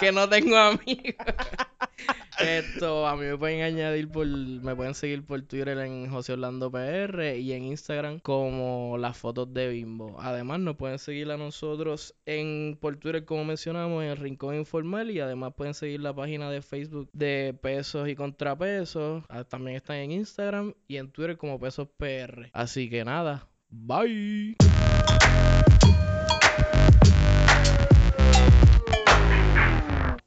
que 0.00 0.10
no 0.10 0.28
tengo 0.28 0.56
amigos. 0.56 1.14
Esto, 2.40 3.06
a 3.08 3.16
mí 3.16 3.24
me 3.24 3.36
pueden 3.36 3.62
añadir 3.62 4.08
por, 4.08 4.24
me 4.26 4.76
pueden 4.76 4.94
seguir 4.94 5.24
por 5.24 5.42
Twitter 5.42 5.76
en 5.78 6.08
José 6.08 6.34
Orlando 6.34 6.70
PR 6.70 7.36
y 7.36 7.52
en 7.52 7.64
Instagram 7.64 8.20
como 8.20 8.96
las 8.96 9.16
fotos 9.16 9.52
de 9.52 9.68
Bimbo. 9.68 10.16
Además, 10.20 10.60
nos 10.60 10.76
pueden 10.76 11.00
seguir 11.00 11.32
a 11.32 11.36
nosotros 11.36 12.14
en 12.26 12.78
por 12.80 12.96
Twitter, 12.96 13.24
como 13.24 13.44
mencionamos, 13.44 14.04
en 14.04 14.10
el 14.10 14.16
Rincón 14.16 14.54
Informal 14.54 15.10
y 15.10 15.18
además 15.18 15.54
pueden 15.56 15.74
seguir 15.74 16.00
la 16.00 16.14
página 16.14 16.48
de 16.48 16.62
Facebook 16.62 17.10
de 17.12 17.58
Pesos 17.60 18.08
y 18.08 18.14
Contrapesos. 18.14 19.24
Ah, 19.28 19.42
También 19.42 19.76
están 19.76 19.96
en 19.96 20.12
Y 20.86 20.96
en 20.96 21.10
Twitter 21.10 21.36
como 21.36 21.60
Pesos 21.60 21.88
PR. 21.96 22.50
Así 22.52 22.88
que 22.88 23.04
nada, 23.04 23.48
bye. 23.70 24.56